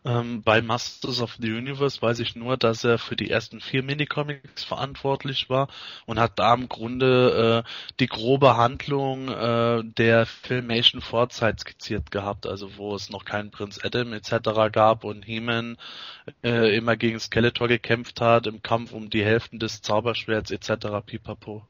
Ähm, 0.05 0.43
bei 0.43 0.61
Masters 0.61 1.21
of 1.21 1.37
the 1.39 1.51
Universe 1.51 2.01
weiß 2.01 2.19
ich 2.19 2.35
nur, 2.35 2.57
dass 2.57 2.83
er 2.83 2.97
für 2.97 3.15
die 3.15 3.29
ersten 3.29 3.61
vier 3.61 3.83
Minicomics 3.83 4.63
verantwortlich 4.63 5.49
war 5.49 5.69
und 6.05 6.19
hat 6.19 6.39
da 6.39 6.53
im 6.53 6.67
Grunde 6.67 7.63
äh, 7.65 7.69
die 8.01 8.07
grobe 8.07 8.57
Handlung 8.57 9.29
äh, 9.29 9.81
der 9.83 10.25
Filmation 10.25 11.01
Vorzeit 11.01 11.61
skizziert 11.61 12.11
gehabt, 12.11 12.45
also 12.47 12.75
wo 12.77 12.95
es 12.95 13.09
noch 13.09 13.23
keinen 13.23 13.51
Prinz 13.51 13.79
Adam 13.81 14.11
etc. 14.11 14.71
gab 14.73 15.05
und 15.05 15.23
He-Man 15.23 15.77
äh, 16.43 16.75
immer 16.75 16.97
gegen 16.97 17.19
Skeletor 17.19 17.69
gekämpft 17.69 18.19
hat 18.19 18.47
im 18.47 18.61
Kampf 18.61 18.91
um 18.91 19.09
die 19.09 19.23
Hälften 19.23 19.59
des 19.59 19.81
Zauberschwerts 19.81 20.51
etc. 20.51 21.01
pipapo. 21.05 21.65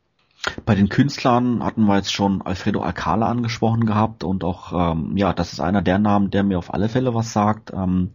Bei 0.66 0.76
den 0.76 0.89
Künstlern 0.89 1.64
hatten 1.64 1.86
wir 1.86 1.96
jetzt 1.96 2.12
schon 2.12 2.41
Alfredo 2.41 2.82
Alcala 2.82 3.28
angesprochen 3.28 3.86
gehabt 3.86 4.24
und 4.24 4.44
auch, 4.44 4.94
ähm, 4.94 5.16
ja, 5.16 5.34
das 5.34 5.54
ist 5.54 5.60
einer 5.60 5.82
der 5.82 6.00
Namen, 6.00 6.32
der 6.32 6.44
mir 6.44 6.58
auf 6.58 6.74
alle 6.74 6.89
Fälle 6.89 7.14
was 7.14 7.32
sagt. 7.32 7.72
Ähm, 7.74 8.12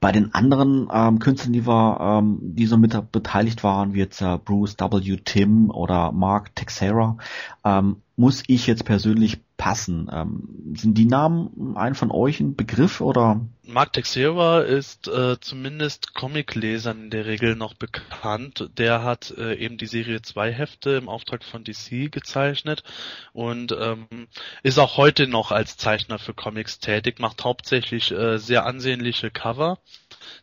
bei 0.00 0.12
den 0.12 0.34
anderen 0.34 0.88
ähm, 0.90 1.18
Künstlern, 1.18 1.52
die 1.52 1.66
wir, 1.66 1.98
ähm, 2.00 2.38
die 2.40 2.64
so 2.64 2.78
mit 2.78 3.12
beteiligt 3.12 3.62
waren, 3.62 3.92
wie 3.92 3.98
jetzt 3.98 4.22
äh, 4.22 4.38
Bruce 4.42 4.76
W. 4.78 5.18
Tim 5.22 5.70
oder 5.70 6.10
Mark 6.12 6.56
Texera, 6.56 7.18
ähm, 7.64 8.02
muss 8.16 8.42
ich 8.46 8.66
jetzt 8.66 8.84
persönlich 8.84 9.38
passen. 9.56 10.10
Ähm, 10.12 10.74
sind 10.76 10.96
die 10.96 11.06
Namen 11.06 11.76
ein 11.76 11.94
von 11.94 12.10
euch 12.10 12.40
ein 12.40 12.56
Begriff 12.56 13.00
oder? 13.00 13.40
Mark 13.66 13.92
Texera 13.92 14.60
ist 14.60 15.08
äh, 15.08 15.38
zumindest 15.40 16.14
Comiclesern 16.14 17.04
in 17.04 17.10
der 17.10 17.26
Regel 17.26 17.56
noch 17.56 17.74
bekannt. 17.74 18.70
Der 18.78 19.02
hat 19.04 19.34
äh, 19.36 19.54
eben 19.54 19.76
die 19.76 19.86
Serie 19.86 20.22
2 20.22 20.52
Hefte 20.52 20.90
im 20.92 21.08
Auftrag 21.08 21.44
von 21.44 21.64
DC 21.64 22.10
gezeichnet 22.10 22.82
und 23.32 23.72
ähm, 23.78 24.06
ist 24.62 24.78
auch 24.78 24.96
heute 24.96 25.26
noch 25.26 25.50
als 25.50 25.76
Zeichner 25.76 26.18
für 26.18 26.34
Comics 26.34 26.78
tätig, 26.78 27.18
macht 27.18 27.44
hauptsächlich 27.44 28.10
äh, 28.12 28.38
sehr 28.38 28.66
ansehnliche 28.66 29.30
Cover 29.30 29.78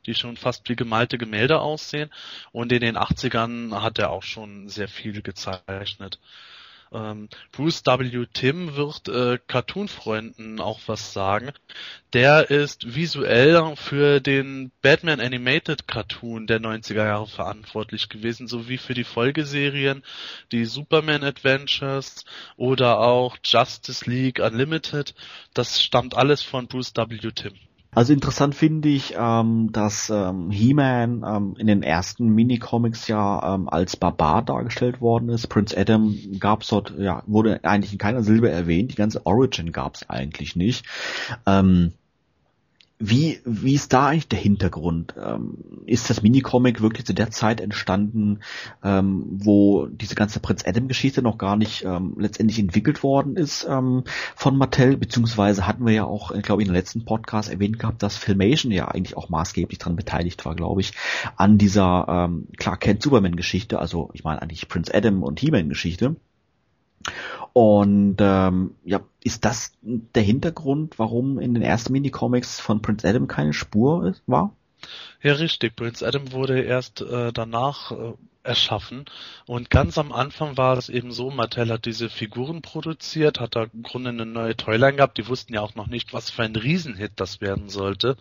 die 0.05 0.15
schon 0.15 0.37
fast 0.37 0.67
wie 0.69 0.75
gemalte 0.75 1.17
Gemälde 1.17 1.59
aussehen. 1.59 2.09
Und 2.51 2.71
in 2.71 2.81
den 2.81 2.97
80ern 2.97 3.81
hat 3.81 3.99
er 3.99 4.11
auch 4.11 4.23
schon 4.23 4.69
sehr 4.69 4.87
viel 4.87 5.21
gezeichnet. 5.21 6.19
Ähm, 6.91 7.29
Bruce 7.51 7.85
W. 7.85 8.25
Tim 8.33 8.75
wird 8.75 9.07
äh, 9.09 9.39
Cartoon-Freunden 9.47 10.59
auch 10.59 10.79
was 10.87 11.13
sagen. 11.13 11.51
Der 12.13 12.49
ist 12.49 12.95
visuell 12.95 13.75
für 13.75 14.21
den 14.21 14.71
Batman 14.81 15.19
Animated 15.19 15.87
Cartoon 15.87 16.47
der 16.47 16.59
90er 16.59 17.05
Jahre 17.05 17.27
verantwortlich 17.27 18.09
gewesen, 18.09 18.47
sowie 18.47 18.77
für 18.77 18.93
die 18.93 19.03
Folgeserien, 19.03 20.03
die 20.51 20.65
Superman 20.65 21.23
Adventures 21.23 22.25
oder 22.55 22.99
auch 22.99 23.37
Justice 23.43 24.09
League 24.09 24.39
Unlimited. 24.39 25.13
Das 25.53 25.81
stammt 25.81 26.15
alles 26.15 26.41
von 26.41 26.67
Bruce 26.67 26.93
W. 26.95 27.31
Tim. 27.31 27.53
Also 27.97 28.13
interessant 28.13 28.53
finde 28.53 28.89
ich, 28.89 29.15
ähm, 29.17 29.71
dass 29.71 30.11
ähm, 30.11 30.51
He-Man 30.51 31.25
ähm, 31.27 31.55
in 31.57 31.65
den 31.65 31.81
ersten 31.81 32.29
Minicomics 32.29 33.07
ja 33.07 33.55
ähm, 33.55 33.67
als 33.67 33.97
Barbar 33.97 34.43
dargestellt 34.43 35.01
worden 35.01 35.29
ist. 35.29 35.47
Prince 35.47 35.75
Adam 35.75 36.15
gab's 36.39 36.67
dort, 36.67 36.93
ja, 36.99 37.23
wurde 37.25 37.59
eigentlich 37.63 37.93
in 37.93 37.97
keiner 37.97 38.21
Silbe 38.21 38.51
erwähnt. 38.51 38.91
Die 38.91 38.97
ganze 38.97 39.25
Origin 39.25 39.71
gab's 39.71 40.07
eigentlich 40.11 40.55
nicht. 40.55 40.85
Ähm, 41.47 41.93
wie, 42.99 43.39
wie 43.45 43.75
ist 43.75 43.93
da 43.93 44.07
eigentlich 44.07 44.27
der 44.27 44.39
Hintergrund? 44.39 45.13
Ähm, 45.23 45.57
ist 45.85 46.09
das 46.09 46.23
Minicomic 46.23 46.81
wirklich 46.81 47.05
zu 47.05 47.13
der 47.13 47.29
Zeit 47.29 47.61
entstanden, 47.61 48.39
ähm, 48.83 49.23
wo 49.29 49.85
diese 49.85 50.15
ganze 50.15 50.39
Prinz 50.39 50.65
Adam-Geschichte 50.65 51.21
noch 51.21 51.37
gar 51.37 51.57
nicht 51.57 51.83
ähm, 51.83 52.15
letztendlich 52.17 52.57
entwickelt 52.57 53.03
worden 53.03 53.35
ist 53.35 53.67
ähm, 53.69 54.03
von 54.35 54.57
Mattel? 54.57 54.97
Beziehungsweise 54.97 55.67
hatten 55.67 55.85
wir 55.85 55.93
ja 55.93 56.05
auch, 56.05 56.31
äh, 56.31 56.41
glaube 56.41 56.63
ich, 56.63 56.67
in 56.67 56.73
der 56.73 56.81
letzten 56.81 57.05
Podcast 57.05 57.51
erwähnt 57.51 57.77
gehabt, 57.77 58.01
dass 58.01 58.17
Filmation 58.17 58.71
ja 58.71 58.87
eigentlich 58.87 59.15
auch 59.15 59.29
maßgeblich 59.29 59.77
dran 59.77 59.95
beteiligt 59.95 60.43
war, 60.45 60.55
glaube 60.55 60.81
ich, 60.81 60.93
an 61.35 61.59
dieser 61.59 62.07
ähm, 62.09 62.47
Clark 62.57 62.81
Kent 62.81 63.03
Superman-Geschichte, 63.03 63.77
also 63.77 64.09
ich 64.13 64.23
meine 64.23 64.41
eigentlich 64.41 64.67
Prinz 64.67 64.89
Adam 64.91 65.21
und 65.21 65.39
He-Man-Geschichte. 65.39 66.15
Und 67.53 68.17
ähm, 68.19 68.75
ja, 68.83 69.01
ist 69.23 69.45
das 69.45 69.73
der 69.81 70.23
Hintergrund, 70.23 70.99
warum 70.99 71.39
in 71.39 71.53
den 71.53 71.63
ersten 71.63 71.93
Minicomics 71.93 72.59
von 72.59 72.81
Prince 72.81 73.07
Adam 73.07 73.27
keine 73.27 73.53
Spur 73.53 74.15
war? 74.25 74.53
Ja, 75.21 75.33
richtig. 75.33 75.75
Prince 75.75 76.05
Adam 76.05 76.31
wurde 76.31 76.61
erst 76.61 77.01
äh, 77.01 77.33
danach 77.33 77.91
äh, 77.91 78.13
erschaffen. 78.47 79.05
Und 79.45 79.69
ganz 79.69 79.97
am 79.97 80.11
Anfang 80.11 80.57
war 80.57 80.77
es 80.77 80.89
eben 80.89 81.11
so, 81.11 81.29
Mattel 81.29 81.69
hat 81.69 81.85
diese 81.85 82.09
Figuren 82.09 82.61
produziert, 82.61 83.39
hat 83.39 83.55
da 83.55 83.67
im 83.71 83.83
Grunde 83.83 84.09
eine 84.09 84.25
neue 84.25 84.55
Toyline 84.55 84.95
gehabt, 84.95 85.17
die 85.17 85.27
wussten 85.27 85.53
ja 85.53 85.61
auch 85.61 85.75
noch 85.75 85.87
nicht, 85.87 86.13
was 86.13 86.29
für 86.29 86.43
ein 86.43 86.55
Riesenhit 86.55 87.13
das 87.17 87.41
werden 87.41 87.69
sollte. 87.69 88.17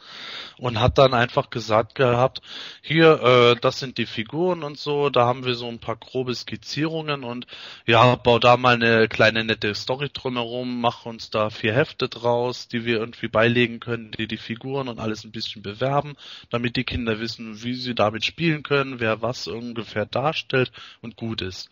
Und 0.59 0.81
hat 0.81 0.99
dann 0.99 1.15
einfach 1.15 1.51
gesagt 1.51 1.95
gehabt, 1.95 2.43
hier, 2.83 3.23
äh, 3.23 3.57
das 3.61 3.79
sind 3.79 3.99
die 3.99 4.07
Figuren 4.07 4.63
und 4.63 4.79
so, 4.79 5.11
da 5.11 5.27
haben 5.27 5.45
wir 5.45 5.55
so 5.55 5.69
ein 5.69 5.79
paar 5.79 5.97
grobe 5.97 6.35
Skizzierungen 6.35 7.25
und 7.25 7.47
ja, 7.87 8.17
bau 8.17 8.39
da 8.39 8.57
mal 8.57 8.75
eine 8.75 9.09
kleine 9.09 9.45
nette 9.45 9.75
Story 9.75 10.11
drumherum, 10.13 10.81
mach 10.81 11.07
uns 11.07 11.31
da 11.31 11.51
vier 11.51 11.75
Hefte 11.75 12.09
draus, 12.09 12.69
die 12.69 12.85
wir 12.85 12.99
irgendwie 12.99 13.29
beilegen 13.29 13.81
können, 13.81 14.11
die 14.11 14.27
die 14.27 14.37
Figuren 14.37 14.89
und 14.89 14.99
alles 14.99 15.25
ein 15.25 15.33
bisschen 15.33 15.63
bewerben, 15.63 16.17
damit 16.51 16.77
die 16.77 16.85
Kinder 16.85 17.21
wissen, 17.21 17.63
wie 17.63 17.75
sie 17.75 17.95
damit 17.95 18.25
spielen 18.25 18.63
können, 18.63 19.01
wer 19.01 19.23
was 19.23 19.47
ungefähr 19.47 20.07
darstellt 20.17 20.73
und 21.03 21.17
gut 21.17 21.43
ist. 21.43 21.69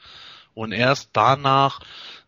Und 0.55 0.73
erst 0.73 1.11
danach 1.15 1.81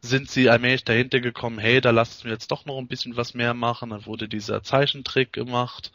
sind 0.07 0.31
sie 0.31 0.49
allmählich 0.49 0.85
dahinter 0.85 1.21
gekommen, 1.21 1.59
hey, 1.59 1.81
da 1.81 1.91
lassen 1.91 2.25
wir 2.25 2.33
jetzt 2.33 2.51
doch 2.51 2.65
noch 2.65 2.79
ein 2.79 2.89
bisschen 2.89 3.17
was 3.17 3.35
mehr 3.35 3.55
machen. 3.55 3.91
Dann 3.91 4.07
wurde 4.07 4.29
dieser 4.29 4.63
Zeichentrick 4.63 5.33
gemacht 5.33 5.93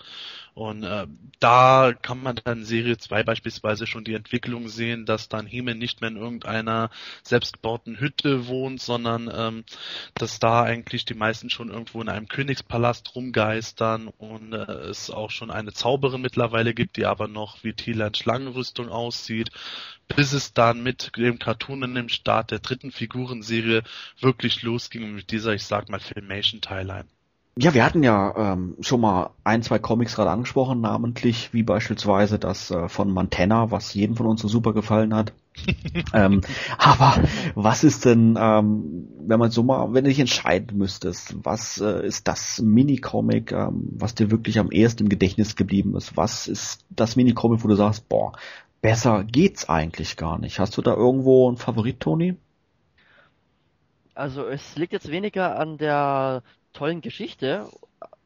und 0.54 0.84
äh, 0.84 1.08
da 1.40 1.94
kann 2.02 2.22
man 2.22 2.40
dann 2.44 2.66
Serie 2.66 2.98
2 2.98 3.24
beispielsweise 3.24 3.88
schon 3.88 4.04
die 4.04 4.14
Entwicklung 4.14 4.68
sehen, 4.68 5.06
dass 5.06 5.30
dann 5.30 5.48
Hemen 5.48 5.78
nicht 5.78 6.02
mehr 6.02 6.10
in 6.10 6.18
irgendeiner 6.18 6.90
selbstgebauten 7.24 8.00
Hütte 8.02 8.48
wohnt, 8.48 8.82
sondern 8.82 9.32
ähm, 9.34 9.64
dass 10.14 10.40
da 10.40 10.64
eigentlich 10.64 11.06
die 11.06 11.14
meisten 11.14 11.50
schon 11.50 11.70
irgendwo 11.70 12.02
in 12.02 12.10
einem 12.10 12.28
Königspalast 12.28 13.16
rumgeistern 13.16 14.10
und 14.10 14.52
äh, 14.52 14.58
es 14.90 15.10
auch 15.10 15.32
schon 15.32 15.52
eine 15.52 15.72
Zauberin 15.72 16.22
mittlerweile 16.22 16.74
gibt, 16.74 16.98
die 16.98 17.06
aber 17.06 17.30
noch 17.30 17.64
wie 17.64 17.74
Thielans 17.74 18.18
Schlangenrüstung 18.18 18.90
aussieht, 18.90 19.52
bis 20.10 20.34
es 20.34 20.54
dann 20.54 20.84
mit 20.84 21.16
dem 21.16 21.40
Cartoon 21.40 21.84
in 21.84 21.96
dem 21.96 22.10
Start 22.10 22.52
der 22.52 22.60
dritten 22.60 22.92
Figurenserie 22.92 23.84
wirklich 24.20 24.62
losging 24.64 25.16
mit 25.16 25.32
dieser, 25.32 25.54
ich 25.54 25.66
sag 25.66 25.90
mal, 25.90 26.00
Filmation-Timeline. 26.00 27.06
Ja, 27.58 27.74
wir 27.74 27.84
hatten 27.84 28.02
ja 28.02 28.54
ähm, 28.54 28.78
schon 28.80 29.02
mal 29.02 29.32
ein, 29.44 29.62
zwei 29.62 29.78
Comics 29.78 30.16
gerade 30.16 30.32
angesprochen, 30.32 30.80
namentlich 30.80 31.54
wie 31.54 31.64
beispielsweise 31.64 32.40
das 32.40 32.72
äh, 32.72 32.88
von 32.88 33.12
Montana, 33.12 33.72
was 33.72 33.94
jedem 33.94 34.16
von 34.16 34.26
uns 34.26 34.42
so 34.42 34.48
super 34.48 34.74
gefallen 34.74 35.14
hat. 35.14 35.34
ähm, 36.14 36.40
aber 36.78 37.22
was 37.56 37.84
ist 37.84 38.06
denn, 38.06 38.38
ähm, 38.40 39.10
wenn 39.20 39.38
man 39.38 39.52
so 39.52 39.64
mal, 39.64 39.94
wenn 39.94 40.06
du 40.06 40.10
dich 40.10 40.20
entscheiden 40.20 40.78
müsstest, 40.78 41.36
was 41.44 41.82
äh, 41.82 42.08
ist 42.08 42.30
das 42.30 42.62
Mini-Comic, 42.62 43.52
ähm, 43.52 43.90
was 43.98 44.16
dir 44.16 44.32
wirklich 44.32 44.58
am 44.58 44.72
ehesten 44.72 45.04
im 45.04 45.10
Gedächtnis 45.10 45.58
geblieben 45.58 45.94
ist? 45.98 46.16
Was 46.16 46.48
ist 46.48 46.86
das 46.90 47.18
Mini-Comic, 47.18 47.66
wo 47.66 47.68
du 47.68 47.76
sagst, 47.76 48.08
boah, 48.08 48.32
besser 48.82 49.26
geht's 49.26 49.68
eigentlich 49.68 50.16
gar 50.16 50.40
nicht? 50.40 50.60
Hast 50.60 50.78
du 50.78 50.82
da 50.82 50.94
irgendwo 50.94 51.50
einen 51.50 51.58
Favorit, 51.58 52.00
Toni? 52.00 52.38
Also 54.22 54.46
es 54.46 54.76
liegt 54.76 54.94
jetzt 54.94 55.10
weniger 55.10 55.58
an 55.58 55.80
der 55.80 56.44
tollen 56.74 57.02
Geschichte, 57.02 57.68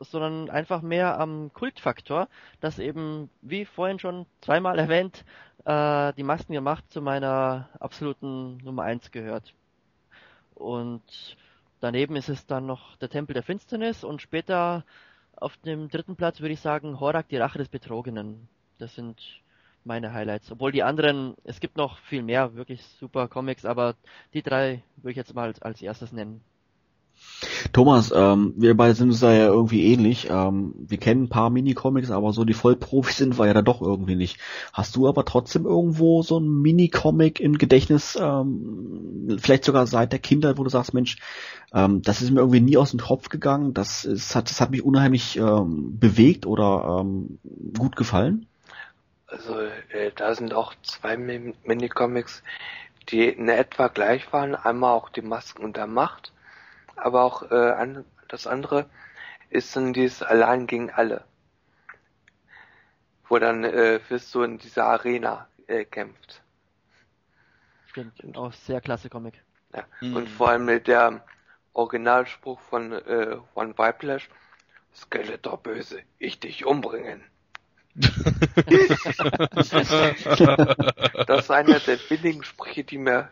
sondern 0.01 0.49
einfach 0.49 0.81
mehr 0.81 1.21
am 1.21 1.53
Kultfaktor, 1.53 2.27
dass 2.59 2.79
eben, 2.79 3.29
wie 3.41 3.63
vorhin 3.63 3.97
schon 3.97 4.25
zweimal 4.41 4.77
erwähnt, 4.85 5.23
äh, 5.63 6.11
die 6.15 6.23
Masken 6.23 6.51
der 6.51 6.59
Macht 6.59 6.91
zu 6.91 7.01
meiner 7.01 7.69
absoluten 7.79 8.57
Nummer 8.57 8.83
eins 8.83 9.09
gehört. 9.11 9.53
Und 10.53 11.37
daneben 11.79 12.17
ist 12.17 12.27
es 12.27 12.45
dann 12.45 12.65
noch 12.65 12.97
der 12.97 13.07
Tempel 13.07 13.33
der 13.33 13.43
Finsternis 13.43 14.03
und 14.03 14.21
später 14.21 14.83
auf 15.37 15.55
dem 15.59 15.87
dritten 15.87 16.17
Platz 16.17 16.41
würde 16.41 16.55
ich 16.55 16.59
sagen 16.59 16.99
Horak, 16.99 17.29
die 17.29 17.37
Rache 17.37 17.59
des 17.59 17.69
Betrogenen. 17.69 18.49
Das 18.79 18.95
sind 18.95 19.21
meine 19.86 20.13
Highlights. 20.13 20.51
Obwohl 20.51 20.71
die 20.71 20.83
anderen, 20.83 21.36
es 21.43 21.59
gibt 21.59 21.77
noch 21.77 21.97
viel 21.99 22.23
mehr 22.23 22.55
wirklich 22.55 22.83
super 22.99 23.27
Comics, 23.27 23.65
aber 23.65 23.95
die 24.33 24.41
drei 24.41 24.83
würde 24.97 25.11
ich 25.11 25.17
jetzt 25.17 25.33
mal 25.33 25.47
als, 25.47 25.61
als 25.61 25.81
erstes 25.81 26.11
nennen. 26.11 26.41
Thomas, 27.73 28.13
ähm, 28.15 28.53
wir 28.57 28.75
beide 28.75 28.93
sind 28.93 29.09
uns 29.09 29.19
da 29.19 29.33
ja 29.33 29.47
irgendwie 29.47 29.86
ähnlich. 29.86 30.27
Ähm, 30.29 30.73
wir 30.77 30.97
kennen 30.97 31.23
ein 31.23 31.29
paar 31.29 31.49
Minicomics, 31.49 32.11
aber 32.11 32.31
so 32.33 32.45
die 32.45 32.53
Vollprofis 32.53 33.17
sind 33.17 33.39
wir 33.39 33.47
ja 33.47 33.53
da 33.53 33.61
doch 33.61 33.81
irgendwie 33.81 34.15
nicht. 34.15 34.38
Hast 34.73 34.95
du 34.95 35.07
aber 35.07 35.25
trotzdem 35.25 35.65
irgendwo 35.65 36.21
so 36.21 36.39
ein 36.39 36.61
Minicomic 36.61 37.39
im 37.39 37.57
Gedächtnis, 37.57 38.17
ähm, 38.21 39.38
vielleicht 39.39 39.65
sogar 39.65 39.88
seit 39.88 40.11
der 40.11 40.19
Kindheit, 40.19 40.57
wo 40.57 40.63
du 40.63 40.69
sagst, 40.69 40.93
Mensch, 40.93 41.17
ähm, 41.73 42.01
das 42.01 42.21
ist 42.21 42.31
mir 42.31 42.39
irgendwie 42.39 42.61
nie 42.61 42.77
aus 42.77 42.91
dem 42.91 42.99
Kopf 42.99 43.29
gegangen, 43.29 43.73
das, 43.73 44.05
ist, 44.05 44.36
hat, 44.36 44.49
das 44.49 44.61
hat 44.61 44.71
mich 44.71 44.83
unheimlich 44.83 45.38
ähm, 45.38 45.97
bewegt 45.99 46.45
oder 46.45 47.01
ähm, 47.01 47.39
gut 47.77 47.95
gefallen? 47.95 48.45
Also 49.36 49.59
äh, 49.59 50.11
da 50.15 50.33
sind 50.33 50.53
auch 50.53 50.73
zwei 50.83 51.17
Minicomics, 51.17 52.43
die 53.09 53.27
in 53.27 53.49
etwa 53.49 53.89
gleich 53.89 54.31
waren. 54.31 54.55
Einmal 54.55 54.93
auch 54.93 55.09
die 55.09 55.21
Masken 55.21 55.73
der 55.73 55.88
Macht 55.88 56.31
aber 56.95 57.23
auch 57.23 57.51
äh, 57.51 57.71
an, 57.71 58.05
das 58.27 58.47
andere 58.47 58.89
ist 59.49 59.75
dann 59.75 59.93
dieses 59.93 60.23
Allein 60.23 60.67
gegen 60.67 60.91
alle. 60.91 61.25
Wo 63.27 63.39
dann 63.39 63.63
äh, 63.63 63.99
Fisto 63.99 64.43
in 64.43 64.57
dieser 64.57 64.86
Arena 64.86 65.47
äh, 65.67 65.86
kämpft. 65.86 66.41
Stimmt, 67.88 68.38
auch 68.38 68.53
sehr 68.53 68.81
klasse 68.81 69.09
Comic. 69.09 69.41
Ja. 69.73 69.86
Mhm. 70.01 70.15
Und 70.15 70.29
vor 70.29 70.49
allem 70.49 70.65
mit 70.65 70.88
der 70.88 71.25
Originalspruch 71.73 72.59
von 72.59 72.91
äh, 72.91 73.38
One 73.55 73.77
Whiplash, 73.77 74.29
Skeletor 74.93 75.61
böse, 75.61 76.01
ich 76.19 76.39
dich 76.39 76.65
umbringen. 76.65 77.23
das 79.55 79.71
ist 81.39 81.51
einer 81.51 81.79
der 81.79 81.97
wenigen 82.09 82.43
Sprüche, 82.43 82.83
die 82.83 82.97
mir 82.97 83.29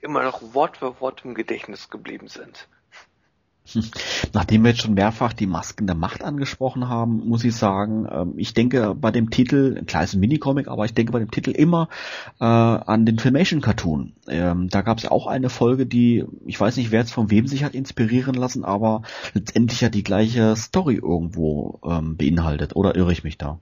immer 0.00 0.22
noch 0.22 0.54
Wort 0.54 0.76
für 0.76 1.00
Wort 1.00 1.24
im 1.24 1.34
Gedächtnis 1.34 1.90
geblieben 1.90 2.28
sind. 2.28 2.68
Nachdem 4.34 4.62
wir 4.62 4.72
jetzt 4.72 4.82
schon 4.82 4.92
mehrfach 4.92 5.32
die 5.32 5.46
Masken 5.46 5.86
der 5.86 5.96
Macht 5.96 6.22
angesprochen 6.22 6.88
haben, 6.88 7.26
muss 7.26 7.44
ich 7.44 7.56
sagen, 7.56 8.06
ähm, 8.10 8.34
ich 8.36 8.52
denke 8.52 8.94
bei 8.94 9.10
dem 9.10 9.30
Titel, 9.30 9.76
ein 9.78 9.86
kleines 9.86 10.14
Minicomic, 10.14 10.68
aber 10.68 10.84
ich 10.84 10.92
denke 10.92 11.12
bei 11.12 11.18
dem 11.18 11.30
Titel 11.30 11.50
immer 11.50 11.88
äh, 12.40 12.44
an 12.44 13.06
den 13.06 13.18
Filmation 13.18 13.62
Cartoon. 13.62 14.12
Ähm, 14.28 14.68
da 14.68 14.82
gab 14.82 14.98
es 14.98 15.04
ja 15.04 15.10
auch 15.10 15.26
eine 15.26 15.48
Folge, 15.48 15.86
die, 15.86 16.26
ich 16.44 16.60
weiß 16.60 16.76
nicht, 16.76 16.90
wer 16.90 17.00
jetzt 17.00 17.12
von 17.12 17.30
wem 17.30 17.46
sich 17.46 17.64
hat 17.64 17.74
inspirieren 17.74 18.34
lassen, 18.34 18.66
aber 18.66 19.02
letztendlich 19.32 19.80
ja 19.80 19.88
die 19.88 20.04
gleiche 20.04 20.54
Story 20.56 20.96
irgendwo 20.96 21.80
ähm, 21.88 22.18
beinhaltet. 22.18 22.76
Oder 22.76 22.94
irre 22.96 23.12
ich 23.12 23.24
mich 23.24 23.38
da? 23.38 23.60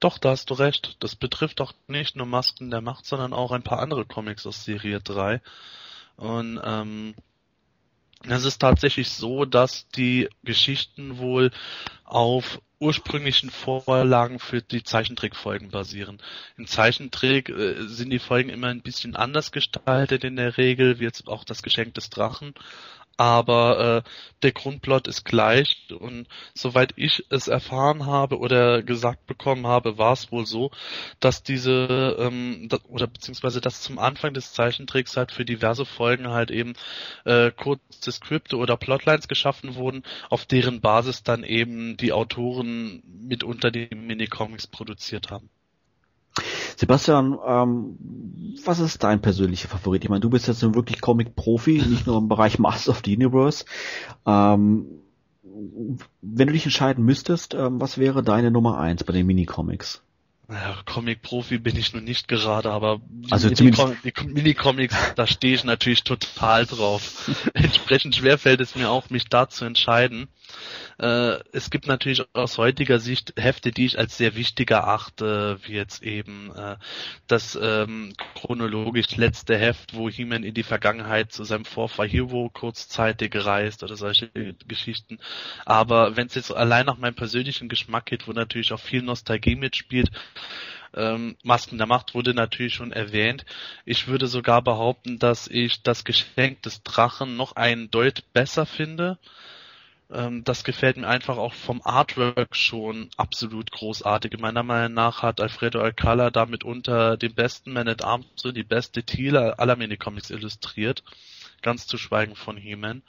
Doch, 0.00 0.18
da 0.18 0.30
hast 0.30 0.50
du 0.50 0.54
recht. 0.54 0.96
Das 1.00 1.16
betrifft 1.16 1.60
auch 1.60 1.72
nicht 1.88 2.16
nur 2.16 2.26
Masken 2.26 2.70
der 2.70 2.80
Macht, 2.80 3.06
sondern 3.06 3.32
auch 3.32 3.52
ein 3.52 3.62
paar 3.62 3.80
andere 3.80 4.04
Comics 4.04 4.46
aus 4.46 4.64
Serie 4.64 5.00
3. 5.00 5.40
Und 6.16 6.60
ähm, 6.64 7.14
Es 8.26 8.44
ist 8.44 8.58
tatsächlich 8.58 9.10
so, 9.10 9.44
dass 9.44 9.88
die 9.88 10.28
Geschichten 10.44 11.18
wohl 11.18 11.50
auf 12.04 12.60
ursprünglichen 12.80 13.50
Vorlagen 13.50 14.38
für 14.38 14.62
die 14.62 14.82
Zeichentrickfolgen 14.82 15.70
basieren. 15.70 16.20
Im 16.56 16.66
Zeichentrick 16.66 17.48
äh, 17.48 17.86
sind 17.86 18.10
die 18.10 18.18
Folgen 18.18 18.50
immer 18.50 18.68
ein 18.68 18.82
bisschen 18.82 19.16
anders 19.16 19.52
gestaltet 19.52 20.24
in 20.24 20.36
der 20.36 20.56
Regel, 20.56 21.00
wie 21.00 21.04
jetzt 21.04 21.28
auch 21.28 21.44
das 21.44 21.62
Geschenk 21.62 21.94
des 21.94 22.10
Drachen 22.10 22.54
aber 23.16 24.04
äh, 24.04 24.10
der 24.42 24.52
Grundplot 24.52 25.08
ist 25.08 25.24
gleich 25.24 25.88
und 25.98 26.26
soweit 26.54 26.92
ich 26.96 27.24
es 27.30 27.48
erfahren 27.48 28.06
habe 28.06 28.38
oder 28.38 28.82
gesagt 28.82 29.26
bekommen 29.26 29.66
habe, 29.66 29.98
war 29.98 30.12
es 30.12 30.32
wohl 30.32 30.46
so, 30.46 30.70
dass 31.20 31.42
diese 31.42 32.16
ähm, 32.18 32.68
da, 32.68 32.78
oder 32.88 33.06
beziehungsweise 33.06 33.60
dass 33.60 33.82
zum 33.82 33.98
Anfang 33.98 34.34
des 34.34 34.52
Zeichentricks 34.52 35.16
halt 35.16 35.32
für 35.32 35.44
diverse 35.44 35.84
Folgen 35.84 36.28
halt 36.28 36.50
eben 36.50 36.74
äh, 37.24 37.50
kurze 37.50 38.12
Skripte 38.12 38.56
oder 38.56 38.76
Plotlines 38.76 39.28
geschaffen 39.28 39.74
wurden, 39.76 40.02
auf 40.30 40.46
deren 40.46 40.80
Basis 40.80 41.22
dann 41.22 41.44
eben 41.44 41.96
die 41.96 42.12
Autoren 42.12 43.02
mitunter 43.06 43.70
die 43.70 43.88
Minicomics 43.94 44.66
produziert 44.66 45.30
haben. 45.30 45.50
Sebastian, 46.84 47.38
ähm, 47.46 47.96
was 48.62 48.78
ist 48.78 49.02
dein 49.02 49.22
persönlicher 49.22 49.68
Favorit? 49.68 50.04
Ich 50.04 50.10
meine, 50.10 50.20
du 50.20 50.28
bist 50.28 50.48
jetzt 50.48 50.62
ein 50.62 50.74
wirklich 50.74 51.00
Comic-Profi, 51.00 51.82
nicht 51.88 52.06
nur 52.06 52.18
im 52.18 52.28
Bereich 52.28 52.58
Masters 52.58 52.90
of 52.90 53.02
the 53.06 53.16
Universe. 53.16 53.64
Ähm, 54.26 54.84
wenn 56.20 56.46
du 56.46 56.52
dich 56.52 56.66
entscheiden 56.66 57.02
müsstest, 57.02 57.54
ähm, 57.54 57.80
was 57.80 57.96
wäre 57.96 58.22
deine 58.22 58.50
Nummer 58.50 58.78
eins 58.78 59.02
bei 59.02 59.14
den 59.14 59.24
Minicomics? 59.24 60.02
Ja, 60.50 60.76
Comic-Profi 60.84 61.56
bin 61.56 61.74
ich 61.76 61.94
nun 61.94 62.04
nicht 62.04 62.28
gerade, 62.28 62.70
aber 62.70 63.00
also 63.30 63.48
die 63.48 63.72
Minicomics, 64.26 64.94
da 65.16 65.26
stehe 65.26 65.54
ich 65.54 65.64
natürlich 65.64 66.04
total 66.04 66.66
drauf. 66.66 67.30
Entsprechend 67.54 68.14
schwer 68.14 68.36
fällt 68.36 68.60
es 68.60 68.74
mir 68.74 68.90
auch, 68.90 69.08
mich 69.08 69.24
da 69.30 69.48
zu 69.48 69.64
entscheiden. 69.64 70.28
Äh, 70.98 71.38
es 71.52 71.70
gibt 71.70 71.86
natürlich 71.86 72.22
aus 72.32 72.58
heutiger 72.58 72.98
Sicht 72.98 73.34
Hefte, 73.36 73.72
die 73.72 73.86
ich 73.86 73.98
als 73.98 74.16
sehr 74.16 74.36
wichtig 74.36 74.70
erachte, 74.70 75.58
wie 75.64 75.72
jetzt 75.72 76.02
eben 76.02 76.54
äh, 76.54 76.76
das 77.26 77.58
ähm, 77.60 78.12
chronologisch 78.34 79.16
letzte 79.16 79.56
Heft, 79.56 79.94
wo 79.94 80.08
He-Man 80.08 80.44
in 80.44 80.54
die 80.54 80.62
Vergangenheit 80.62 81.32
zu 81.32 81.44
seinem 81.44 81.64
Vorfahr 81.64 82.06
Hero 82.06 82.50
kurzzeitig 82.52 83.34
reist 83.34 83.82
oder 83.82 83.96
solche 83.96 84.30
Geschichten. 84.66 85.18
Aber 85.64 86.16
wenn 86.16 86.26
es 86.26 86.34
jetzt 86.34 86.54
allein 86.54 86.86
nach 86.86 86.98
meinem 86.98 87.14
persönlichen 87.14 87.68
Geschmack 87.68 88.06
geht, 88.06 88.28
wo 88.28 88.32
natürlich 88.32 88.72
auch 88.72 88.80
viel 88.80 89.02
Nostalgie 89.02 89.56
mitspielt, 89.56 90.10
ähm, 90.96 91.36
Masken 91.42 91.78
der 91.78 91.86
Macht 91.86 92.14
wurde 92.14 92.34
natürlich 92.34 92.74
schon 92.74 92.92
erwähnt. 92.92 93.44
Ich 93.84 94.06
würde 94.06 94.26
sogar 94.26 94.62
behaupten, 94.62 95.18
dass 95.18 95.48
ich 95.48 95.82
das 95.82 96.04
Geschenk 96.04 96.62
des 96.62 96.82
Drachen 96.82 97.36
noch 97.36 97.56
einen 97.56 97.90
Deut 97.90 98.32
besser 98.32 98.66
finde. 98.66 99.18
Ähm, 100.10 100.44
das 100.44 100.64
gefällt 100.64 100.96
mir 100.96 101.08
einfach 101.08 101.38
auch 101.38 101.54
vom 101.54 101.80
Artwork 101.82 102.54
schon 102.56 103.08
absolut 103.16 103.70
großartig. 103.70 104.38
Meiner 104.38 104.62
Meinung 104.62 104.94
nach 104.94 105.22
hat 105.22 105.40
Alfredo 105.40 105.80
Alcala 105.80 106.30
damit 106.30 106.64
unter 106.64 107.16
den 107.16 107.34
besten 107.34 107.72
Man 107.72 107.88
at 107.88 108.04
Arms 108.04 108.26
die 108.42 108.62
beste 108.62 109.02
Thiele 109.02 109.58
aller 109.58 109.76
Minicomics 109.76 110.30
illustriert 110.30 111.02
ganz 111.64 111.88
zu 111.88 111.98
schweigen 111.98 112.36
von 112.36 112.56
He-Man. 112.56 113.02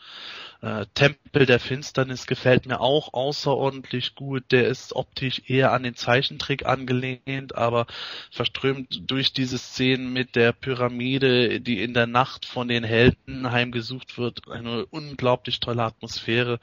Äh, 0.61 0.87
Tempel 0.95 1.45
der 1.45 1.59
Finsternis 1.59 2.25
gefällt 2.25 2.65
mir 2.65 2.81
auch 2.81 3.13
außerordentlich 3.13 4.15
gut. 4.15 4.45
Der 4.51 4.67
ist 4.67 4.95
optisch 4.95 5.43
eher 5.45 5.71
an 5.73 5.83
den 5.83 5.95
Zeichentrick 5.95 6.65
angelehnt, 6.65 7.53
aber 7.53 7.85
verströmt 8.31 9.03
durch 9.11 9.33
diese 9.33 9.59
Szenen 9.59 10.11
mit 10.11 10.35
der 10.35 10.53
Pyramide, 10.53 11.61
die 11.61 11.83
in 11.83 11.93
der 11.93 12.07
Nacht 12.07 12.47
von 12.47 12.67
den 12.67 12.83
Helden 12.83 13.51
heimgesucht 13.51 14.17
wird. 14.17 14.49
Eine 14.49 14.87
unglaublich 14.87 15.59
tolle 15.59 15.83
Atmosphäre. 15.83 16.59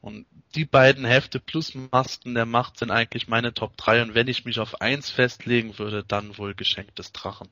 Und 0.00 0.26
die 0.54 0.64
beiden 0.64 1.04
Hefte 1.04 1.38
plus 1.38 1.74
Masken 1.74 2.34
der 2.34 2.46
Macht 2.46 2.78
sind 2.78 2.90
eigentlich 2.90 3.28
meine 3.28 3.52
Top 3.52 3.76
3 3.76 4.02
und 4.02 4.14
wenn 4.14 4.28
ich 4.28 4.46
mich 4.46 4.58
auf 4.58 4.80
eins 4.80 5.10
festlegen 5.10 5.78
würde, 5.78 6.02
dann 6.02 6.38
wohl 6.38 6.54
Geschenk 6.54 6.96
des 6.96 7.12
Drachen. 7.12 7.48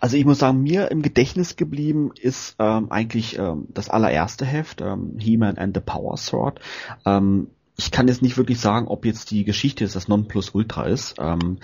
Also 0.00 0.16
ich 0.16 0.24
muss 0.24 0.38
sagen, 0.38 0.62
mir 0.62 0.90
im 0.90 1.02
Gedächtnis 1.02 1.56
geblieben 1.56 2.10
ist 2.18 2.56
ähm, 2.58 2.90
eigentlich 2.90 3.38
ähm, 3.38 3.66
das 3.68 3.90
allererste 3.90 4.44
Heft, 4.44 4.80
ähm, 4.80 5.16
He-Man 5.18 5.58
and 5.58 5.76
the 5.76 5.82
Power 5.84 6.16
Sword. 6.16 6.60
Ähm, 7.04 7.48
ich 7.78 7.90
kann 7.90 8.08
jetzt 8.08 8.22
nicht 8.22 8.38
wirklich 8.38 8.58
sagen, 8.58 8.88
ob 8.88 9.04
jetzt 9.04 9.30
die 9.30 9.44
Geschichte 9.44 9.84
jetzt 9.84 9.96
das 9.96 10.08
Nonplusultra 10.08 10.84
ist. 10.84 11.16
Ähm, 11.18 11.58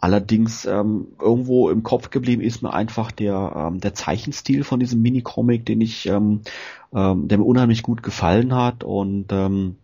allerdings 0.00 0.64
ähm, 0.64 1.08
irgendwo 1.20 1.68
im 1.68 1.82
Kopf 1.82 2.10
geblieben 2.10 2.40
ist 2.42 2.62
mir 2.62 2.72
einfach 2.72 3.12
der 3.12 3.52
ähm, 3.54 3.80
der 3.80 3.94
Zeichenstil 3.94 4.64
von 4.64 4.80
diesem 4.80 5.02
Minicomic, 5.02 5.66
den 5.66 5.80
ich 5.82 6.06
ähm, 6.06 6.40
ähm, 6.94 7.28
der 7.28 7.38
mir 7.38 7.44
unheimlich 7.44 7.82
gut 7.82 8.02
gefallen 8.02 8.54
hat 8.54 8.82
und 8.82 9.26
ähm, 9.30 9.76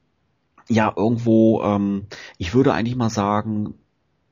ja 0.68 0.90
irgendwo 0.96 1.62
ähm, 1.62 2.06
ich 2.38 2.54
würde 2.54 2.72
eigentlich 2.72 2.96
mal 2.96 3.10
sagen 3.10 3.74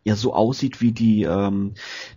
ja 0.05 0.17
so 0.17 0.35
aussieht 0.35 0.81
wie 0.81 0.93
die 0.93 1.23
ähm, 1.23 1.75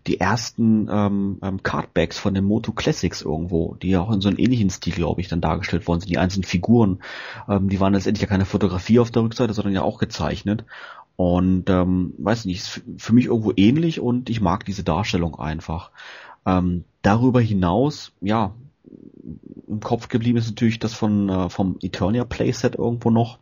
die 0.08 0.20
ersten 0.20 0.88
ähm, 0.92 1.38
ähm, 1.42 1.64
Cardbacks 1.64 2.18
von 2.18 2.34
den 2.34 2.44
Moto 2.44 2.72
Classics 2.72 3.22
irgendwo, 3.22 3.76
die 3.76 3.90
ja 3.90 4.02
auch 4.02 4.12
in 4.12 4.22
so 4.22 4.30
einem 4.30 4.40
ähnlichen 4.40 4.70
Stil, 4.70 4.94
glaube 4.94 5.22
ich, 5.22 5.28
dann 5.28 5.42
dargestellt 5.42 5.88
worden 5.88 6.02
sind. 6.02 6.10
Die 6.10 6.18
einzelnen 6.18 6.46
Figuren, 6.46 7.00
ähm, 7.48 7.70
die 7.70 7.80
waren 7.80 7.94
letztendlich 7.94 8.22
ja 8.22 8.28
keine 8.28 8.46
Fotografie 8.46 9.00
auf 9.00 9.12
der 9.12 9.24
Rückseite, 9.24 9.54
sondern 9.54 9.74
ja 9.74 9.84
auch 9.84 10.00
gezeichnet. 10.00 10.66
Und 11.16 11.70
ähm, 11.70 12.14
weiß 12.18 12.46
nicht, 12.46 12.60
ist 12.60 12.82
für 12.98 13.14
mich 13.14 13.26
irgendwo 13.26 13.54
ähnlich 13.56 14.00
und 14.00 14.30
ich 14.30 14.42
mag 14.42 14.66
diese 14.66 14.84
Darstellung 14.84 15.40
einfach. 15.40 15.92
Ähm, 16.46 16.84
darüber 17.02 17.40
hinaus, 17.40 18.12
ja, 18.22 18.54
im 19.68 19.80
Kopf 19.80 20.10
geblieben 20.10 20.38
ist 20.38 20.48
natürlich 20.48 20.80
das 20.80 20.94
von 20.94 21.30
äh, 21.30 21.50
vom 21.50 21.78
Eternia 21.82 22.26
Playset 22.26 22.76
irgendwo 22.76 23.10
noch 23.10 23.40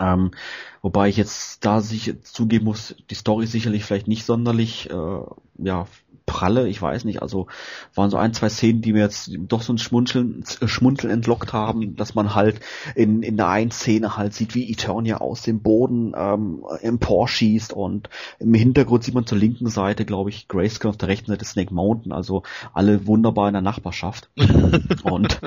ähm, 0.00 0.32
wobei 0.80 1.08
ich 1.08 1.16
jetzt 1.16 1.64
da 1.64 1.80
sich 1.80 2.14
zugeben 2.22 2.64
muss, 2.64 2.94
die 3.10 3.14
Story 3.14 3.44
ist 3.44 3.52
sicherlich 3.52 3.84
vielleicht 3.84 4.08
nicht 4.08 4.24
sonderlich 4.24 4.90
äh, 4.90 5.20
ja 5.58 5.86
pralle, 6.26 6.68
ich 6.68 6.80
weiß 6.80 7.04
nicht, 7.04 7.22
also 7.22 7.46
waren 7.94 8.10
so 8.10 8.16
ein, 8.16 8.32
zwei 8.32 8.48
Szenen, 8.48 8.80
die 8.82 8.92
mir 8.92 9.00
jetzt 9.00 9.30
doch 9.48 9.62
so 9.62 9.72
ein 9.72 9.78
Schmunzeln, 9.78 10.44
äh, 10.60 10.68
Schmunzeln 10.68 11.12
entlockt 11.12 11.52
haben, 11.52 11.96
dass 11.96 12.14
man 12.14 12.34
halt 12.34 12.60
in, 12.94 13.22
in 13.22 13.36
der 13.36 13.48
einen 13.48 13.70
Szene 13.70 14.16
halt 14.16 14.34
sieht, 14.34 14.54
wie 14.54 14.70
Eternia 14.70 15.18
aus 15.18 15.42
dem 15.42 15.60
Boden 15.60 16.12
ähm, 16.16 16.64
emporschießt 16.80 17.72
und 17.72 18.08
im 18.38 18.54
Hintergrund 18.54 19.04
sieht 19.04 19.14
man 19.14 19.26
zur 19.26 19.38
linken 19.38 19.68
Seite, 19.68 20.04
glaube 20.04 20.30
ich, 20.30 20.48
Grayskull, 20.48 20.90
auf 20.90 20.96
der 20.96 21.08
rechten 21.08 21.30
Seite 21.30 21.44
Snake 21.44 21.74
Mountain, 21.74 22.12
also 22.12 22.42
alle 22.72 23.06
wunderbar 23.06 23.48
in 23.48 23.54
der 23.54 23.62
Nachbarschaft. 23.62 24.30
Und 25.02 25.40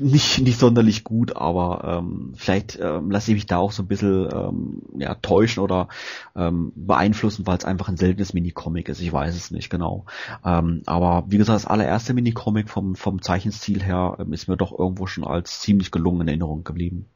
nicht, 0.00 0.40
nicht 0.40 0.58
sonderlich 0.58 1.04
gut, 1.04 1.36
aber 1.36 2.00
ähm, 2.00 2.32
vielleicht 2.36 2.78
ähm, 2.80 3.10
lasse 3.10 3.30
ich 3.30 3.34
mich 3.34 3.46
da 3.46 3.58
auch 3.58 3.72
so 3.72 3.82
ein 3.82 3.86
bisschen 3.86 4.28
ähm, 4.32 4.82
ja, 4.98 5.14
täuschen 5.14 5.62
oder 5.62 5.88
ähm, 6.34 6.72
beeinflussen, 6.74 7.46
weil 7.46 7.58
es 7.58 7.64
einfach 7.64 7.88
ein 7.88 7.96
seltenes 7.96 8.32
Minicomic 8.32 8.88
ist, 8.88 9.00
ich 9.00 9.12
weiß 9.12 9.34
es 9.36 9.50
nicht 9.50 9.70
genau. 9.70 10.06
Ähm, 10.44 10.82
aber 10.86 11.24
wie 11.28 11.38
gesagt, 11.38 11.56
das 11.56 11.66
allererste 11.66 12.14
Minicomic 12.14 12.68
vom, 12.68 12.96
vom 12.96 13.22
Zeichenstil 13.22 13.82
her 13.82 14.16
ähm, 14.18 14.32
ist 14.32 14.48
mir 14.48 14.56
doch 14.56 14.76
irgendwo 14.76 15.06
schon 15.06 15.24
als 15.24 15.60
ziemlich 15.60 15.90
gelungen 15.90 16.22
in 16.22 16.28
Erinnerung 16.28 16.64
geblieben. 16.64 17.06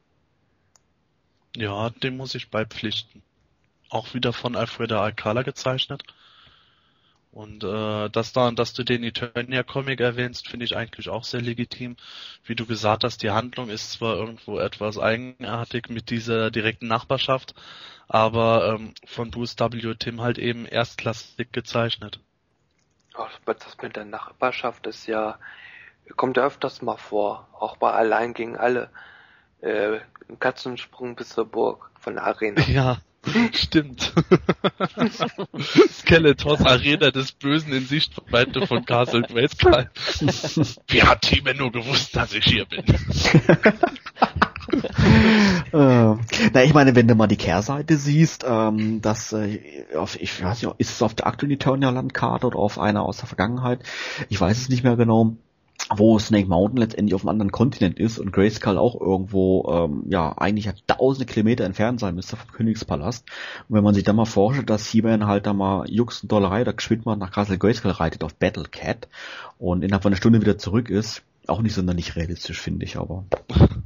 Ja, 1.55 1.89
dem 1.89 2.17
muss 2.17 2.35
ich 2.35 2.49
beipflichten. 2.49 3.21
Auch 3.89 4.13
wieder 4.13 4.33
von 4.33 4.55
Alfredo 4.55 4.99
Alcala 4.99 5.43
gezeichnet. 5.43 6.03
Und 7.35 7.65
äh, 7.65 8.09
dass 8.11 8.31
da, 8.31 8.49
dass 8.51 8.71
du 8.71 8.85
den 8.85 9.03
Eternia 9.03 9.63
Comic 9.63 9.99
erwähnst, 9.99 10.47
finde 10.47 10.63
ich 10.63 10.77
eigentlich 10.77 11.09
auch 11.09 11.25
sehr 11.25 11.41
legitim. 11.41 11.97
Wie 12.45 12.55
du 12.55 12.65
gesagt 12.65 13.03
hast, 13.03 13.23
die 13.23 13.31
Handlung 13.31 13.67
ist 13.67 13.91
zwar 13.91 14.15
irgendwo 14.15 14.57
etwas 14.57 14.97
eigenartig 14.97 15.89
mit 15.89 16.11
dieser 16.11 16.49
direkten 16.49 16.87
Nachbarschaft, 16.87 17.53
aber 18.07 18.77
ähm, 18.79 18.93
von 19.05 19.31
Bruce 19.31 19.57
W. 19.59 19.95
Tim 19.95 20.21
halt 20.21 20.37
eben 20.37 20.65
erstklassig 20.65 21.51
gezeichnet. 21.51 22.21
Das 23.45 23.77
mit 23.81 23.97
der 23.97 24.05
Nachbarschaft 24.05 24.87
ist 24.87 25.05
ja, 25.05 25.37
kommt 26.15 26.37
ja 26.37 26.45
öfters 26.45 26.81
mal 26.81 26.95
vor. 26.95 27.49
Auch 27.51 27.75
bei 27.75 27.91
Allein 27.91 28.33
gegen 28.33 28.55
alle. 28.55 28.89
Äh, 29.59 29.99
Katzensprung 30.39 31.17
bis 31.17 31.29
zur 31.29 31.45
Burg 31.45 31.91
von 31.99 32.13
der 32.13 32.23
Arena. 32.23 32.61
Ja, 32.61 32.99
stimmt. 33.53 34.13
Skeletors 35.91 36.61
Arena 36.61 37.11
des 37.11 37.31
Bösen 37.31 37.73
in 37.73 37.85
Sichtweite 37.85 38.65
von 38.67 38.85
Castle 38.85 39.23
Grayskull. 39.23 39.89
Wie 40.87 41.03
hat 41.03 41.21
Team 41.21 41.45
nur 41.57 41.71
gewusst, 41.71 42.15
dass 42.15 42.33
ich 42.33 42.45
hier 42.45 42.65
bin? 42.65 42.83
äh, 45.71 46.15
na, 46.53 46.63
ich 46.63 46.73
meine, 46.73 46.95
wenn 46.95 47.07
du 47.07 47.15
mal 47.15 47.27
die 47.27 47.37
Kehrseite 47.37 47.97
siehst, 47.97 48.45
ähm, 48.47 49.01
dass 49.01 49.33
äh, 49.33 49.59
auf, 49.95 50.19
ich 50.19 50.43
weiß 50.43 50.61
nicht, 50.61 50.75
ist 50.77 50.91
es 50.91 51.01
auf 51.01 51.13
der 51.13 51.27
aktuellen 51.27 51.53
Eternia-Landkarte 51.53 52.47
oder 52.47 52.59
auf 52.59 52.79
einer 52.79 53.03
aus 53.03 53.17
der 53.17 53.27
Vergangenheit? 53.27 53.79
Ich 54.29 54.39
weiß 54.39 54.57
es 54.57 54.69
nicht 54.69 54.83
mehr 54.83 54.95
genau 54.95 55.35
wo 55.89 56.17
Snake 56.17 56.47
Mountain 56.47 56.77
letztendlich 56.77 57.13
auf 57.13 57.21
einem 57.21 57.29
anderen 57.29 57.51
Kontinent 57.51 57.99
ist 57.99 58.17
und 58.17 58.31
Grayskull 58.31 58.77
auch 58.77 58.99
irgendwo, 58.99 59.69
ähm, 59.71 60.03
ja, 60.09 60.35
eigentlich 60.37 60.65
ja 60.65 60.73
tausende 60.87 61.31
Kilometer 61.31 61.63
entfernt 61.63 61.99
sein 61.99 62.15
müsste 62.15 62.37
vom 62.37 62.51
Königspalast. 62.51 63.25
Und 63.69 63.75
wenn 63.75 63.83
man 63.83 63.93
sich 63.93 64.03
dann 64.03 64.15
mal 64.15 64.25
vorstellt, 64.25 64.69
dass 64.69 64.87
He-Man 64.87 65.27
halt 65.27 65.45
da 65.45 65.53
mal 65.53 65.85
und 65.87 66.31
Dollerei 66.31 66.61
oder 66.61 66.73
geschwind 66.73 67.05
mal 67.05 67.15
nach 67.15 67.31
Castle 67.31 67.57
Grayskull 67.57 67.91
reitet 67.91 68.23
auf 68.23 68.35
Battle 68.35 68.65
Cat 68.69 69.07
und 69.59 69.83
innerhalb 69.83 70.03
von 70.03 70.11
einer 70.11 70.17
Stunde 70.17 70.41
wieder 70.41 70.57
zurück 70.57 70.89
ist, 70.89 71.21
Auch 71.47 71.61
nicht 71.61 71.75
sonderlich 71.75 72.15
realistisch, 72.15 72.59
finde 72.59 72.85
ich, 72.85 72.97
aber. 72.97 73.25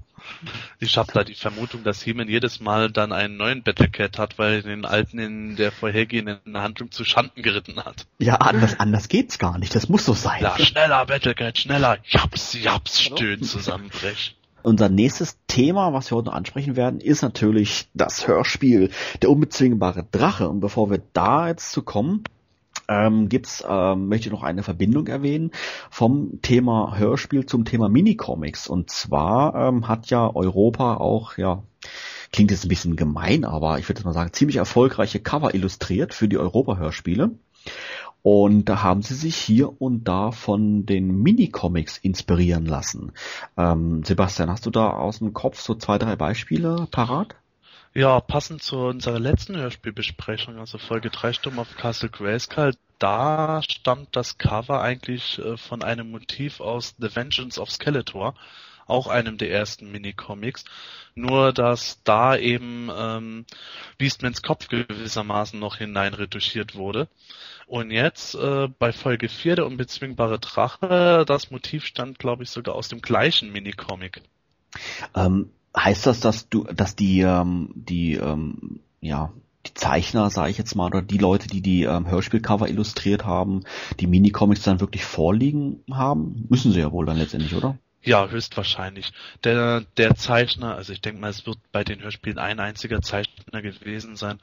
Ich 0.79 0.97
habe 0.97 1.11
da 1.13 1.23
die 1.23 1.35
Vermutung, 1.35 1.83
dass 1.83 2.01
He-Man 2.01 2.27
jedes 2.27 2.59
Mal 2.59 2.91
dann 2.91 3.11
einen 3.11 3.37
neuen 3.37 3.63
Battlecat 3.63 4.17
hat, 4.17 4.37
weil 4.37 4.55
er 4.55 4.61
den 4.63 4.85
alten 4.85 5.19
in 5.19 5.55
der 5.55 5.71
vorhergehenden 5.71 6.57
Handlung 6.57 6.91
zu 6.91 7.03
Schanden 7.03 7.41
geritten 7.41 7.83
hat. 7.83 8.05
Ja, 8.19 8.35
anders, 8.35 8.79
anders 8.79 9.07
geht's 9.07 9.39
gar 9.39 9.57
nicht. 9.57 9.75
Das 9.75 9.89
muss 9.89 10.05
so 10.05 10.13
sein. 10.13 10.41
Ja, 10.41 10.57
schneller, 10.57 11.05
Battlecat, 11.05 11.57
schneller. 11.57 11.97
Japs, 12.05 12.53
japs, 12.53 13.01
stöhnen, 13.01 13.43
zusammenbrechen. 13.43 14.35
Unser 14.61 14.89
nächstes 14.89 15.37
Thema, 15.47 15.93
was 15.93 16.11
wir 16.11 16.17
heute 16.17 16.33
ansprechen 16.33 16.75
werden, 16.75 16.99
ist 16.99 17.21
natürlich 17.21 17.87
das 17.93 18.27
Hörspiel 18.27 18.91
Der 19.21 19.29
unbezwingbare 19.29 20.05
Drache. 20.11 20.49
Und 20.49 20.59
bevor 20.59 20.89
wir 20.89 21.01
da 21.13 21.47
jetzt 21.47 21.71
zu 21.71 21.81
kommen, 21.81 22.23
ähm, 22.89 23.29
gibt's, 23.29 23.63
ähm, 23.67 24.07
möchte 24.07 24.27
ich 24.27 24.33
noch 24.33 24.43
eine 24.43 24.63
Verbindung 24.63 25.07
erwähnen 25.07 25.51
vom 25.89 26.41
Thema 26.41 26.97
Hörspiel 26.97 27.45
zum 27.45 27.63
Thema 27.63 27.87
Minicomics. 27.87 28.67
Und 28.67 28.89
zwar 28.89 29.55
ähm, 29.55 29.87
hat 29.87 30.09
ja 30.09 30.29
Europa 30.35 30.95
auch, 30.95 31.37
ja, 31.37 31.63
klingt 32.33 32.51
jetzt 32.51 32.65
ein 32.65 32.69
bisschen 32.69 32.95
gemein, 32.95 33.45
aber 33.45 33.79
ich 33.79 33.87
würde 33.87 34.03
mal 34.03 34.13
sagen, 34.13 34.33
ziemlich 34.33 34.57
erfolgreiche 34.57 35.19
Cover 35.19 35.53
illustriert 35.53 36.13
für 36.13 36.27
die 36.27 36.37
Europa-Hörspiele. 36.37 37.31
Und 38.21 38.65
da 38.65 38.83
haben 38.83 39.01
sie 39.01 39.13
sich 39.15 39.37
hier 39.37 39.81
und 39.81 40.03
da 40.03 40.31
von 40.31 40.85
den 40.85 41.21
Minicomics 41.21 41.97
inspirieren 41.97 42.65
lassen. 42.65 43.13
Ähm, 43.55 44.03
Sebastian, 44.03 44.49
hast 44.49 44.65
du 44.65 44.71
da 44.71 44.89
aus 44.89 45.19
dem 45.19 45.33
Kopf 45.33 45.61
so 45.61 45.73
zwei, 45.75 45.97
drei 45.97 46.17
Beispiele 46.17 46.87
parat? 46.91 47.35
Ja, 47.99 48.21
passend 48.21 48.63
zu 48.63 48.77
unserer 48.77 49.19
letzten 49.19 49.57
Hörspielbesprechung, 49.57 50.57
also 50.57 50.77
Folge 50.77 51.09
3 51.09 51.33
Sturm 51.33 51.59
auf 51.59 51.75
Castle 51.75 52.07
Grayskull, 52.07 52.73
da 52.97 53.61
stammt 53.61 54.15
das 54.15 54.37
Cover 54.37 54.79
eigentlich 54.79 55.37
äh, 55.39 55.57
von 55.57 55.83
einem 55.83 56.09
Motiv 56.09 56.61
aus 56.61 56.95
The 56.97 57.13
Vengeance 57.13 57.59
of 57.59 57.69
Skeletor, 57.69 58.35
auch 58.87 59.07
einem 59.07 59.37
der 59.37 59.51
ersten 59.51 59.91
Minicomics, 59.91 60.63
nur 61.13 61.51
dass 61.51 62.01
da 62.05 62.37
eben 62.37 62.89
ähm, 62.89 63.45
Beastmans 63.97 64.43
Kopf 64.43 64.69
gewissermaßen 64.69 65.59
noch 65.59 65.75
hineinretuschiert 65.75 66.75
wurde. 66.75 67.09
Und 67.67 67.91
jetzt 67.91 68.33
äh, 68.33 68.69
bei 68.79 68.93
Folge 68.93 69.27
4 69.27 69.57
der 69.57 69.65
unbezwingbare 69.65 70.39
Drache, 70.39 71.25
das 71.27 71.51
Motiv 71.51 71.85
stammt, 71.85 72.17
glaube 72.17 72.43
ich, 72.43 72.49
sogar 72.49 72.75
aus 72.75 72.87
dem 72.87 73.01
gleichen 73.01 73.51
Minicomic. 73.51 74.21
Ähm, 75.13 75.51
heißt 75.76 76.05
das, 76.05 76.20
dass 76.20 76.49
du, 76.49 76.63
dass 76.65 76.95
die, 76.95 77.22
ähm, 77.22 77.72
die, 77.76 78.15
ähm, 78.15 78.82
ja, 79.01 79.32
die 79.65 79.74
Zeichner, 79.74 80.30
sage 80.30 80.51
ich 80.51 80.57
jetzt 80.57 80.76
mal, 80.76 80.88
oder 80.88 81.01
die 81.01 81.17
Leute, 81.17 81.47
die 81.47 81.61
die 81.61 81.84
ähm, 81.84 82.09
Hörspielcover 82.09 82.70
illustriert 82.70 83.26
haben, 83.26 83.63
die 83.99 84.07
Minicomics 84.07 84.63
dann 84.63 84.80
wirklich 84.80 85.03
vorliegen 85.03 85.84
haben? 85.91 86.45
Müssen 86.49 86.72
sie 86.72 86.80
ja 86.80 86.91
wohl 86.91 87.05
dann 87.05 87.17
letztendlich, 87.17 87.53
oder? 87.55 87.78
Ja, 88.01 88.30
höchstwahrscheinlich. 88.30 89.11
Der, 89.43 89.82
der 89.97 90.15
Zeichner, 90.15 90.76
also 90.76 90.93
ich 90.93 91.01
denke 91.01 91.20
mal, 91.20 91.30
es 91.30 91.45
wird 91.45 91.57
bei 91.74 91.84
den 91.84 92.01
Hörspielen 92.01 92.39
ein 92.39 92.61
einziger 92.61 93.01
Zeichner 93.01 93.61
gewesen 93.61 94.15
sein, 94.15 94.39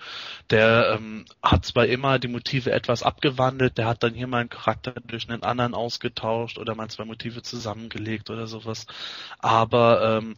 der 0.50 0.98
ähm, 0.98 1.24
hat 1.42 1.64
zwar 1.64 1.86
immer 1.86 2.18
die 2.18 2.28
Motive 2.28 2.70
etwas 2.70 3.02
abgewandelt, 3.02 3.78
der 3.78 3.86
hat 3.86 4.02
dann 4.02 4.12
hier 4.12 4.26
mal 4.26 4.40
einen 4.40 4.50
Charakter 4.50 4.92
durch 5.06 5.30
einen 5.30 5.42
anderen 5.42 5.72
ausgetauscht 5.72 6.58
oder 6.58 6.74
mal 6.74 6.90
zwei 6.90 7.06
Motive 7.06 7.40
zusammengelegt 7.40 8.28
oder 8.28 8.46
sowas, 8.46 8.86
aber 9.38 10.18
ähm, 10.18 10.36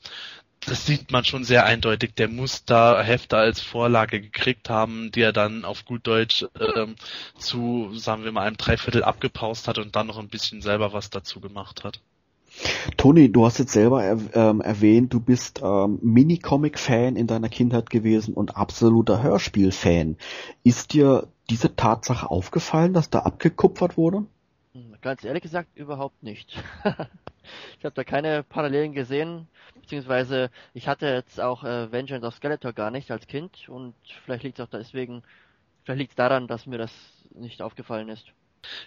das 0.69 0.87
sieht 0.87 1.11
man 1.11 1.25
schon 1.25 1.45
sehr 1.45 1.65
eindeutig. 1.65 2.15
Der 2.15 2.29
muss 2.29 2.65
da 2.65 3.03
Hefte 3.03 3.37
als 3.37 3.61
Vorlage 3.61 4.21
gekriegt 4.21 4.69
haben, 4.69 5.11
die 5.13 5.23
er 5.23 5.33
dann 5.33 5.65
auf 5.65 5.85
gut 5.85 6.07
Deutsch 6.07 6.47
ähm, 6.77 6.97
zu, 7.39 7.91
sagen 7.95 8.25
wir 8.25 8.33
mal, 8.33 8.47
einem 8.47 8.57
Dreiviertel 8.57 9.05
abgepaust 9.05 9.69
hat 9.69 9.79
und 9.79 9.97
dann 9.97 10.07
noch 10.07 10.19
ein 10.19 10.29
bisschen 10.29 10.63
selber 10.63 10.93
was 10.93 11.11
dazu 11.11 11.41
gemacht 11.41 11.85
hat. 11.85 12.01
Toni, 12.97 13.31
du 13.31 13.47
hast 13.47 13.59
jetzt 13.59 13.73
selber 13.73 14.03
er, 14.03 14.19
ähm, 14.35 14.61
erwähnt, 14.61 15.13
du 15.13 15.21
bist 15.21 15.61
ähm, 15.63 15.99
Mini-Comic-Fan 16.03 17.17
in 17.17 17.27
deiner 17.27 17.49
Kindheit 17.49 17.91
gewesen 17.91 18.35
und 18.35 18.57
absoluter 18.57 19.23
Hörspiel-Fan. 19.23 20.17
Ist 20.65 20.93
dir 20.93 21.29
diese 21.51 21.77
Tatsache 21.77 22.31
aufgefallen, 22.31 22.95
dass 22.95 23.11
da 23.11 23.21
abgekupfert 23.21 23.97
wurde? 23.97 24.25
Hm, 24.79 24.97
ganz 25.01 25.25
ehrlich 25.25 25.43
gesagt, 25.43 25.77
überhaupt 25.77 26.23
nicht. 26.23 26.57
ich 27.79 27.85
habe 27.85 27.95
da 27.95 28.05
keine 28.05 28.45
Parallelen 28.45 28.93
gesehen, 28.93 29.49
beziehungsweise 29.83 30.51
ich 30.75 30.87
hatte 30.89 31.07
jetzt 31.07 31.41
auch 31.41 31.65
äh, 31.65 31.91
Vengeance 31.93 32.27
of 32.27 32.35
Skeletor 32.35 32.73
gar 32.73 32.91
nicht 32.91 33.11
als 33.11 33.27
Kind 33.27 33.69
und 33.69 33.97
vielleicht 34.25 34.45
liegt 34.45 34.59
es 34.59 34.65
auch 34.67 34.71
deswegen, 34.71 35.23
vielleicht 35.85 35.99
liegt 36.01 36.13
es 36.13 36.17
daran, 36.17 36.49
dass 36.49 36.67
mir 36.67 36.79
das 36.79 36.93
nicht 37.35 37.63
aufgefallen 37.63 38.09
ist. 38.09 38.33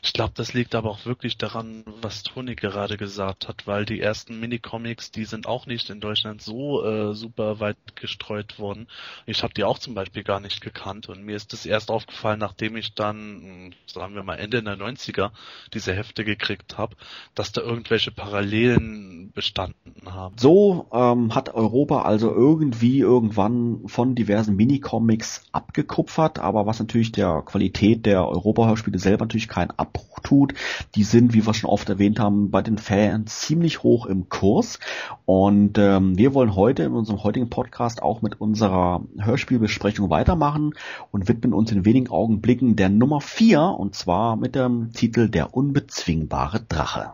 Ich 0.03 0.13
glaube, 0.13 0.33
das 0.35 0.53
liegt 0.53 0.75
aber 0.75 0.89
auch 0.89 1.05
wirklich 1.05 1.37
daran, 1.37 1.83
was 2.01 2.23
Toni 2.23 2.55
gerade 2.55 2.97
gesagt 2.97 3.47
hat, 3.47 3.67
weil 3.67 3.85
die 3.85 3.99
ersten 3.99 4.39
Minicomics, 4.39 5.11
die 5.11 5.25
sind 5.25 5.47
auch 5.47 5.65
nicht 5.65 5.89
in 5.89 5.99
Deutschland 5.99 6.41
so 6.41 6.83
äh, 6.83 7.13
super 7.13 7.59
weit 7.59 7.77
gestreut 7.95 8.59
worden. 8.59 8.87
Ich 9.25 9.43
habe 9.43 9.53
die 9.53 9.63
auch 9.63 9.79
zum 9.79 9.93
Beispiel 9.93 10.23
gar 10.23 10.39
nicht 10.39 10.61
gekannt 10.61 11.09
und 11.09 11.23
mir 11.23 11.35
ist 11.35 11.53
das 11.53 11.65
erst 11.65 11.91
aufgefallen, 11.91 12.39
nachdem 12.39 12.75
ich 12.75 12.93
dann, 12.93 13.73
sagen 13.85 14.15
wir 14.15 14.23
mal 14.23 14.35
Ende 14.35 14.61
der 14.63 14.77
90er, 14.77 15.31
diese 15.73 15.93
Hefte 15.93 16.23
gekriegt 16.23 16.77
habe, 16.77 16.95
dass 17.35 17.51
da 17.51 17.61
irgendwelche 17.61 18.11
Parallelen 18.11 19.31
bestanden 19.33 19.93
haben. 20.05 20.35
So 20.37 20.87
ähm, 20.91 21.33
hat 21.35 21.53
Europa 21.53 22.01
also 22.01 22.31
irgendwie 22.31 22.99
irgendwann 22.99 23.81
von 23.87 24.15
diversen 24.15 24.55
Minicomics 24.55 25.43
abgekupfert, 25.51 26.39
aber 26.39 26.65
was 26.65 26.79
natürlich 26.79 27.11
der 27.11 27.41
Qualität 27.45 28.05
der 28.05 28.27
Europa-Hörspiele 28.27 28.99
selber 28.99 29.25
natürlich 29.25 29.47
kein 29.47 29.60
keinen 29.61 29.77
Abbruch 29.77 30.19
tut. 30.23 30.53
Die 30.95 31.03
sind, 31.03 31.33
wie 31.33 31.45
wir 31.45 31.53
schon 31.53 31.69
oft 31.69 31.87
erwähnt 31.89 32.19
haben, 32.19 32.49
bei 32.51 32.61
den 32.61 32.77
Fans 32.77 33.41
ziemlich 33.41 33.83
hoch 33.83 34.05
im 34.05 34.29
Kurs. 34.29 34.79
Und 35.25 35.77
ähm, 35.77 36.17
wir 36.17 36.33
wollen 36.33 36.55
heute 36.55 36.83
in 36.83 36.93
unserem 36.93 37.23
heutigen 37.23 37.49
Podcast 37.49 38.01
auch 38.01 38.21
mit 38.21 38.41
unserer 38.41 39.03
Hörspielbesprechung 39.19 40.09
weitermachen 40.09 40.73
und 41.11 41.27
widmen 41.27 41.53
uns 41.53 41.71
in 41.71 41.85
wenigen 41.85 42.09
Augenblicken 42.09 42.75
der 42.75 42.89
Nummer 42.89 43.21
4 43.21 43.61
und 43.61 43.95
zwar 43.95 44.35
mit 44.35 44.55
dem 44.55 44.91
Titel 44.93 45.29
Der 45.29 45.53
unbezwingbare 45.53 46.61
Drache. 46.67 47.13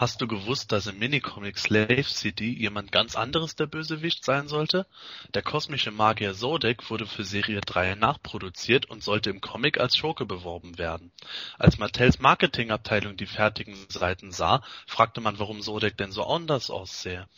Hast 0.00 0.22
du 0.22 0.26
gewusst, 0.26 0.72
dass 0.72 0.86
im 0.86 0.98
Minicomic 0.98 1.58
Slave 1.58 2.04
City 2.04 2.50
jemand 2.50 2.90
ganz 2.90 3.16
anderes 3.16 3.54
der 3.54 3.66
Bösewicht 3.66 4.24
sein 4.24 4.48
sollte? 4.48 4.86
Der 5.34 5.42
kosmische 5.42 5.90
Magier 5.90 6.32
Zodek 6.32 6.88
wurde 6.88 7.04
für 7.04 7.22
Serie 7.22 7.60
3 7.60 7.96
nachproduziert 7.96 8.86
und 8.86 9.02
sollte 9.02 9.28
im 9.28 9.42
Comic 9.42 9.78
als 9.78 9.98
Schurke 9.98 10.24
beworben 10.24 10.78
werden. 10.78 11.12
Als 11.58 11.76
Mattels 11.76 12.18
Marketingabteilung 12.18 13.18
die 13.18 13.26
fertigen 13.26 13.76
Seiten 13.90 14.32
sah, 14.32 14.62
fragte 14.86 15.20
man, 15.20 15.38
warum 15.38 15.60
Zodek 15.60 15.98
denn 15.98 16.12
so 16.12 16.24
anders 16.24 16.70
aussehe. 16.70 17.28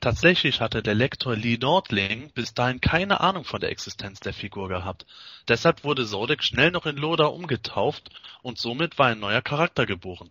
Tatsächlich 0.00 0.60
hatte 0.60 0.80
der 0.80 0.94
Lektor 0.94 1.34
Lee 1.34 1.58
Nordling 1.60 2.30
bis 2.34 2.54
dahin 2.54 2.80
keine 2.80 3.18
Ahnung 3.18 3.42
von 3.42 3.60
der 3.60 3.70
Existenz 3.70 4.20
der 4.20 4.32
Figur 4.32 4.68
gehabt. 4.68 5.06
Deshalb 5.48 5.82
wurde 5.82 6.06
Zodek 6.06 6.44
schnell 6.44 6.70
noch 6.70 6.86
in 6.86 6.98
Loda 6.98 7.24
umgetauft 7.24 8.10
und 8.42 8.58
somit 8.58 8.96
war 9.00 9.08
ein 9.08 9.18
neuer 9.18 9.42
Charakter 9.42 9.86
geboren. 9.86 10.30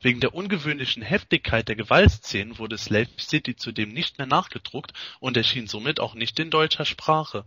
Wegen 0.00 0.20
der 0.20 0.34
ungewöhnlichen 0.34 1.02
Heftigkeit 1.02 1.68
der 1.68 1.74
Gewaltszenen 1.74 2.58
wurde 2.58 2.78
Slave 2.78 3.08
City 3.18 3.56
zudem 3.56 3.92
nicht 3.92 4.18
mehr 4.18 4.28
nachgedruckt 4.28 4.92
und 5.18 5.36
erschien 5.36 5.66
somit 5.66 5.98
auch 5.98 6.14
nicht 6.14 6.38
in 6.38 6.50
deutscher 6.50 6.84
Sprache. 6.84 7.44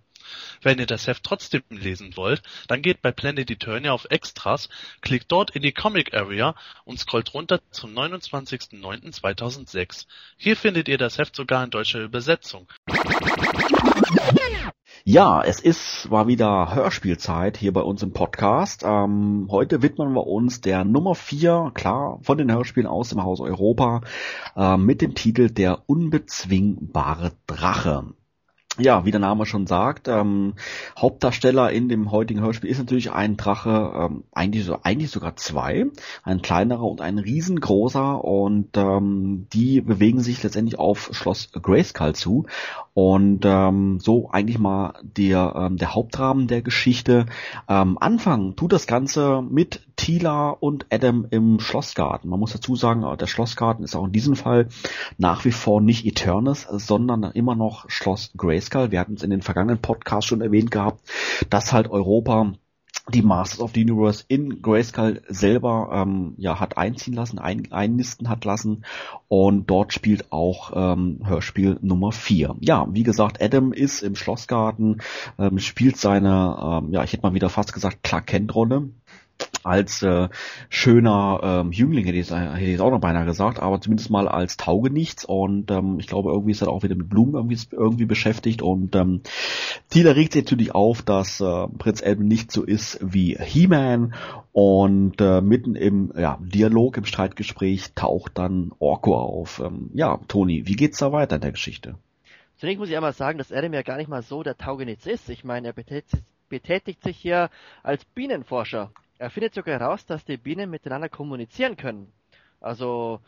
Wenn 0.61 0.77
ihr 0.77 0.85
das 0.85 1.07
Heft 1.07 1.23
trotzdem 1.23 1.63
lesen 1.69 2.17
wollt, 2.17 2.43
dann 2.67 2.81
geht 2.81 3.01
bei 3.01 3.11
Planet 3.11 3.49
Eternia 3.49 3.93
auf 3.93 4.05
Extras, 4.09 4.67
klickt 5.01 5.31
dort 5.31 5.51
in 5.51 5.61
die 5.61 5.71
Comic 5.71 6.13
Area 6.13 6.53
und 6.83 6.99
scrollt 6.99 7.33
runter 7.33 7.61
zum 7.71 7.97
29.09.2006. 7.97 10.05
Hier 10.37 10.57
findet 10.57 10.89
ihr 10.89 10.97
das 10.97 11.17
Heft 11.17 11.35
sogar 11.35 11.63
in 11.63 11.71
deutscher 11.71 12.01
Übersetzung. 12.01 12.67
Ja, 15.03 15.41
es 15.41 15.59
ist 15.59 16.11
war 16.11 16.27
wieder 16.27 16.75
Hörspielzeit 16.75 17.57
hier 17.57 17.73
bei 17.73 17.81
uns 17.81 18.03
im 18.03 18.13
Podcast. 18.13 18.83
Ähm, 18.85 19.47
heute 19.49 19.81
widmen 19.81 20.13
wir 20.13 20.27
uns 20.27 20.61
der 20.61 20.83
Nummer 20.85 21.15
4, 21.15 21.71
klar, 21.73 22.19
von 22.21 22.37
den 22.37 22.51
Hörspielen 22.51 22.85
aus 22.85 23.09
dem 23.09 23.23
Haus 23.23 23.39
Europa, 23.39 24.01
äh, 24.55 24.77
mit 24.77 25.01
dem 25.01 25.15
Titel 25.15 25.49
Der 25.49 25.89
unbezwingbare 25.89 27.31
Drache. 27.47 28.13
Ja, 28.77 29.03
wie 29.03 29.11
der 29.11 29.19
Name 29.19 29.45
schon 29.45 29.67
sagt, 29.67 30.07
ähm, 30.07 30.53
Hauptdarsteller 30.97 31.71
in 31.71 31.89
dem 31.89 32.09
heutigen 32.09 32.39
Hörspiel 32.39 32.69
ist 32.69 32.79
natürlich 32.79 33.11
ein 33.11 33.35
Drache, 33.35 33.91
ähm, 33.93 34.23
eigentlich, 34.31 34.63
so, 34.63 34.79
eigentlich 34.81 35.11
sogar 35.11 35.35
zwei, 35.35 35.87
ein 36.23 36.41
kleinerer 36.41 36.83
und 36.83 37.01
ein 37.01 37.19
riesengroßer 37.19 38.23
und 38.23 38.77
ähm, 38.77 39.47
die 39.51 39.81
bewegen 39.81 40.21
sich 40.21 40.41
letztendlich 40.41 40.79
auf 40.79 41.09
Schloss 41.11 41.51
Grayskull 41.51 42.15
zu 42.15 42.45
und 42.93 43.45
ähm, 43.45 43.99
so 44.01 44.29
eigentlich 44.31 44.59
mal 44.59 44.93
der, 45.01 45.53
ähm, 45.55 45.77
der 45.77 45.95
Hauptrahmen 45.95 46.47
der 46.47 46.61
Geschichte. 46.61 47.25
Ähm, 47.67 47.97
Anfang 47.99 48.55
tut 48.55 48.73
das 48.73 48.87
Ganze 48.87 49.41
mit 49.41 49.81
Tila 49.95 50.49
und 50.49 50.87
Adam 50.89 51.25
im 51.29 51.59
Schlossgarten. 51.59 52.29
Man 52.29 52.39
muss 52.39 52.53
dazu 52.53 52.75
sagen, 52.75 53.05
der 53.17 53.27
Schlossgarten 53.27 53.83
ist 53.85 53.95
auch 53.95 54.05
in 54.05 54.11
diesem 54.11 54.35
Fall 54.35 54.67
nach 55.17 55.45
wie 55.45 55.51
vor 55.51 55.79
nicht 55.79 56.05
Eternus, 56.05 56.63
sondern 56.69 57.23
immer 57.23 57.55
noch 57.55 57.89
Schloss 57.89 58.31
Grayskull. 58.35 58.91
Wir 58.91 58.99
hatten 58.99 59.13
es 59.13 59.23
in 59.23 59.29
den 59.29 59.41
vergangenen 59.41 59.79
Podcasts 59.79 60.27
schon 60.27 60.41
erwähnt 60.41 60.71
gehabt, 60.71 61.01
dass 61.49 61.71
halt 61.71 61.89
Europa 61.89 62.53
die 63.09 63.21
Masters 63.21 63.59
of 63.59 63.71
the 63.73 63.83
Universe 63.83 64.23
in 64.27 64.61
Grayskull 64.61 65.21
selber 65.27 65.89
ähm, 65.91 66.33
ja 66.37 66.59
hat 66.59 66.77
einziehen 66.77 67.13
lassen, 67.13 67.39
ein, 67.39 67.71
einnisten 67.71 68.29
hat 68.29 68.45
lassen 68.45 68.85
und 69.27 69.69
dort 69.69 69.93
spielt 69.93 70.31
auch 70.31 70.71
ähm, 70.75 71.19
Hörspiel 71.23 71.77
Nummer 71.81 72.11
4. 72.11 72.55
Ja, 72.59 72.87
wie 72.91 73.03
gesagt, 73.03 73.41
Adam 73.41 73.73
ist 73.73 74.01
im 74.01 74.15
Schlossgarten, 74.15 75.01
ähm, 75.39 75.59
spielt 75.59 75.97
seine, 75.97 76.81
ähm, 76.83 76.93
ja, 76.93 77.03
ich 77.03 77.13
hätte 77.13 77.23
mal 77.23 77.33
wieder 77.33 77.49
fast 77.49 77.73
gesagt 77.73 78.03
Clark 78.03 78.27
Kent 78.27 78.53
Rolle, 78.53 78.89
als 79.63 80.01
äh, 80.01 80.29
schöner 80.69 81.39
ähm, 81.43 81.71
Jüngling, 81.71 82.05
hätte 82.05 82.17
ich, 82.17 82.31
ich 82.31 82.79
auch 82.79 82.91
noch 82.91 82.99
beinahe 82.99 83.25
gesagt, 83.25 83.59
aber 83.59 83.79
zumindest 83.79 84.09
mal 84.09 84.27
als 84.27 84.57
Taugenichts 84.57 85.25
und 85.25 85.69
ähm, 85.71 85.99
ich 85.99 86.07
glaube, 86.07 86.31
irgendwie 86.31 86.51
ist 86.51 86.61
er 86.61 86.69
auch 86.69 86.83
wieder 86.83 86.95
mit 86.95 87.09
Blumen 87.09 87.35
irgendwie, 87.35 87.59
irgendwie 87.71 88.05
beschäftigt 88.05 88.61
und 88.61 88.95
ähm, 88.95 89.21
Tila 89.89 90.11
regt 90.11 90.33
sich 90.33 90.43
natürlich 90.43 90.73
auf, 90.73 91.01
dass 91.01 91.39
äh, 91.41 91.67
Prinz 91.77 92.01
Elben 92.01 92.27
nicht 92.27 92.51
so 92.51 92.63
ist 92.63 92.99
wie 93.01 93.37
He-Man 93.39 94.13
und 94.51 95.21
äh, 95.21 95.41
mitten 95.41 95.75
im 95.75 96.11
ja, 96.17 96.37
Dialog, 96.41 96.97
im 96.97 97.05
Streitgespräch 97.05 97.93
taucht 97.93 98.37
dann 98.37 98.71
Orko 98.79 99.17
auf. 99.17 99.61
Ähm, 99.63 99.89
ja, 99.93 100.19
Toni, 100.27 100.67
wie 100.67 100.75
geht's 100.75 100.99
da 100.99 101.11
weiter 101.11 101.35
in 101.35 101.41
der 101.41 101.51
Geschichte? 101.51 101.95
Zunächst 102.57 102.79
muss 102.79 102.89
ich 102.89 102.95
einmal 102.95 103.13
sagen, 103.13 103.37
dass 103.37 103.51
Adam 103.51 103.73
ja 103.73 103.81
gar 103.81 103.97
nicht 103.97 104.09
mal 104.09 104.21
so 104.21 104.43
der 104.43 104.57
Taugenichts 104.57 105.07
ist. 105.07 105.29
Ich 105.29 105.43
meine, 105.43 105.67
er 105.67 105.73
betätigt, 105.73 106.23
betätigt 106.47 107.03
sich 107.03 107.17
hier 107.17 107.49
als 107.81 108.05
Bienenforscher. 108.05 108.91
Er 109.21 109.29
findet 109.29 109.53
sogar 109.53 109.79
heraus, 109.79 110.03
dass 110.07 110.25
die 110.25 110.37
Bienen 110.37 110.71
miteinander 110.71 111.07
kommunizieren 111.07 111.77
können. 111.77 112.11
Also 112.59 113.19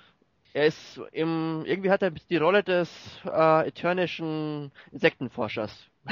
er 0.51 0.65
ist 0.65 0.99
im, 1.11 1.65
irgendwie 1.67 1.91
hat 1.91 2.01
er 2.01 2.09
die 2.09 2.37
Rolle 2.37 2.63
des 2.63 2.89
äh, 3.25 3.67
eternischen 3.67 4.71
Insektenforschers. 4.91 5.71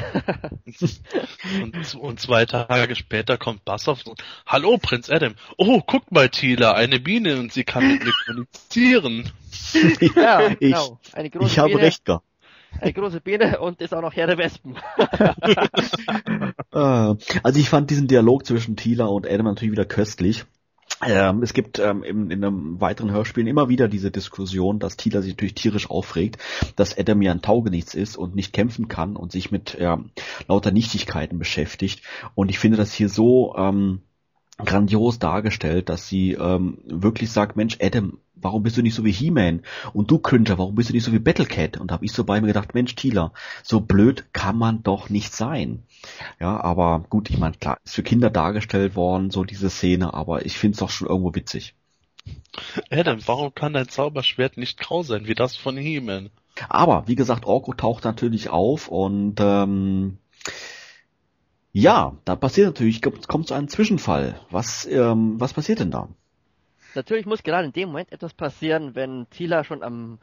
und, 1.63 1.95
und, 1.95 2.19
zwei 2.19 2.45
Tage 2.45 2.95
später 2.95 3.39
kommt 3.39 3.65
Bassoff 3.65 4.05
und 4.05 4.23
Hallo 4.45 4.77
Prinz 4.77 5.09
Adam. 5.09 5.33
Oh, 5.57 5.81
guck 5.81 6.11
mal 6.11 6.29
Tila, 6.29 6.73
eine 6.73 6.99
Biene 6.99 7.39
und 7.39 7.51
sie 7.51 7.63
kann 7.63 7.87
mit 7.87 8.03
mir 8.03 8.13
kommunizieren. 8.27 9.31
ja, 10.15 10.53
genau. 10.59 10.99
Eine 11.13 11.31
große 11.31 11.47
ich 11.47 11.57
habe 11.57 11.69
Biene. 11.69 11.81
recht 11.81 12.05
gehabt 12.05 12.30
eine 12.79 12.93
große 12.93 13.21
Biene 13.21 13.59
und 13.59 13.81
ist 13.81 13.93
auch 13.93 14.01
noch 14.01 14.13
Herr 14.13 14.27
der 14.27 14.37
Wespen. 14.37 14.75
Äh, 16.73 16.75
also 17.43 17.59
ich 17.59 17.69
fand 17.69 17.89
diesen 17.89 18.07
Dialog 18.07 18.45
zwischen 18.45 18.75
Tila 18.75 19.05
und 19.05 19.27
Adam 19.27 19.45
natürlich 19.45 19.71
wieder 19.71 19.85
köstlich. 19.85 20.45
Ähm, 21.03 21.41
es 21.41 21.53
gibt 21.53 21.79
ähm, 21.79 22.03
in, 22.03 22.29
in 22.29 22.43
einem 22.43 22.79
weiteren 22.79 23.11
Hörspiel 23.11 23.47
immer 23.47 23.69
wieder 23.69 23.87
diese 23.87 24.11
Diskussion, 24.11 24.79
dass 24.79 24.97
Tila 24.97 25.21
sich 25.21 25.33
natürlich 25.33 25.55
tierisch 25.55 25.89
aufregt, 25.89 26.37
dass 26.75 26.97
Adam 26.97 27.21
ja 27.21 27.31
ein 27.31 27.41
Taugenichts 27.41 27.95
ist 27.95 28.17
und 28.17 28.35
nicht 28.35 28.53
kämpfen 28.53 28.87
kann 28.87 29.15
und 29.15 29.31
sich 29.31 29.51
mit 29.51 29.77
ja, 29.79 30.03
lauter 30.47 30.71
Nichtigkeiten 30.71 31.39
beschäftigt. 31.39 32.03
Und 32.35 32.49
ich 32.49 32.59
finde 32.59 32.77
das 32.77 32.93
hier 32.93 33.09
so 33.09 33.55
ähm, 33.57 34.01
grandios 34.57 35.17
dargestellt, 35.17 35.89
dass 35.89 36.07
sie 36.07 36.33
ähm, 36.33 36.79
wirklich 36.85 37.31
sagt, 37.31 37.55
Mensch, 37.55 37.77
Adam, 37.81 38.19
warum 38.41 38.63
bist 38.63 38.77
du 38.77 38.81
nicht 38.81 38.95
so 38.95 39.05
wie 39.05 39.11
He-Man? 39.11 39.61
Und 39.93 40.11
du 40.11 40.19
Cringer, 40.19 40.57
warum 40.57 40.75
bist 40.75 40.89
du 40.89 40.93
nicht 40.93 41.03
so 41.03 41.11
wie 41.11 41.19
Battlecat? 41.19 41.77
Und 41.77 41.91
da 41.91 41.95
habe 41.95 42.05
ich 42.05 42.11
so 42.11 42.23
bei 42.23 42.41
mir 42.41 42.47
gedacht, 42.47 42.73
Mensch, 42.73 42.95
Tila, 42.95 43.31
so 43.63 43.79
blöd 43.79 44.25
kann 44.33 44.57
man 44.57 44.83
doch 44.83 45.09
nicht 45.09 45.33
sein. 45.33 45.83
Ja, 46.39 46.59
aber 46.59 47.05
gut, 47.09 47.29
ich 47.29 47.37
meine, 47.37 47.55
klar, 47.55 47.77
ist 47.83 47.95
für 47.95 48.03
Kinder 48.03 48.29
dargestellt 48.29 48.95
worden, 48.95 49.31
so 49.31 49.43
diese 49.43 49.69
Szene, 49.69 50.13
aber 50.13 50.45
ich 50.45 50.57
finde 50.57 50.73
es 50.73 50.79
doch 50.79 50.89
schon 50.89 51.07
irgendwo 51.07 51.35
witzig. 51.35 51.75
Adam, 52.89 53.19
warum 53.25 53.53
kann 53.53 53.73
dein 53.73 53.89
Zauberschwert 53.89 54.57
nicht 54.57 54.79
grau 54.79 55.03
sein, 55.03 55.27
wie 55.27 55.35
das 55.35 55.55
von 55.55 55.77
He-Man? 55.77 56.29
Aber, 56.69 57.07
wie 57.07 57.15
gesagt, 57.15 57.45
Orko 57.45 57.73
taucht 57.73 58.03
natürlich 58.03 58.49
auf 58.49 58.87
und 58.87 59.35
ähm, 59.39 60.17
ja, 61.73 62.17
da 62.25 62.35
passiert 62.35 62.67
natürlich, 62.67 63.01
kommt 63.01 63.47
zu 63.47 63.53
einem 63.53 63.69
Zwischenfall. 63.69 64.39
Was, 64.49 64.85
ähm, 64.85 65.39
was 65.39 65.53
passiert 65.53 65.79
denn 65.79 65.91
da? 65.91 66.09
Natürlich 66.93 67.25
muss 67.25 67.43
gerade 67.43 67.65
in 67.65 67.73
dem 67.73 67.89
Moment 67.89 68.11
etwas 68.11 68.33
passieren, 68.33 68.95
wenn 68.95 69.29
Tila 69.29 69.63
schon 69.63 69.83
am, 69.83 70.19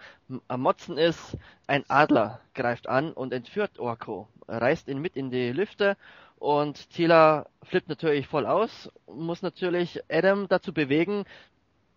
am 0.49 0.61
Motzen 0.61 0.99
ist. 0.99 1.37
Ein 1.67 1.85
Adler 1.89 2.41
greift 2.55 2.89
an 2.89 3.13
und 3.13 3.33
entführt 3.33 3.79
Orko, 3.79 4.29
reißt 4.49 4.89
ihn 4.89 4.99
mit 4.99 5.17
in 5.17 5.31
die 5.31 5.51
Lüfte 5.53 5.97
und 6.39 6.91
Tila 6.91 7.47
flippt 7.65 7.89
natürlich 7.89 8.27
voll 8.29 8.47
aus, 8.47 8.91
muss 9.07 9.43
natürlich 9.43 10.01
Adam 10.11 10.47
dazu 10.49 10.73
bewegen, 10.73 11.25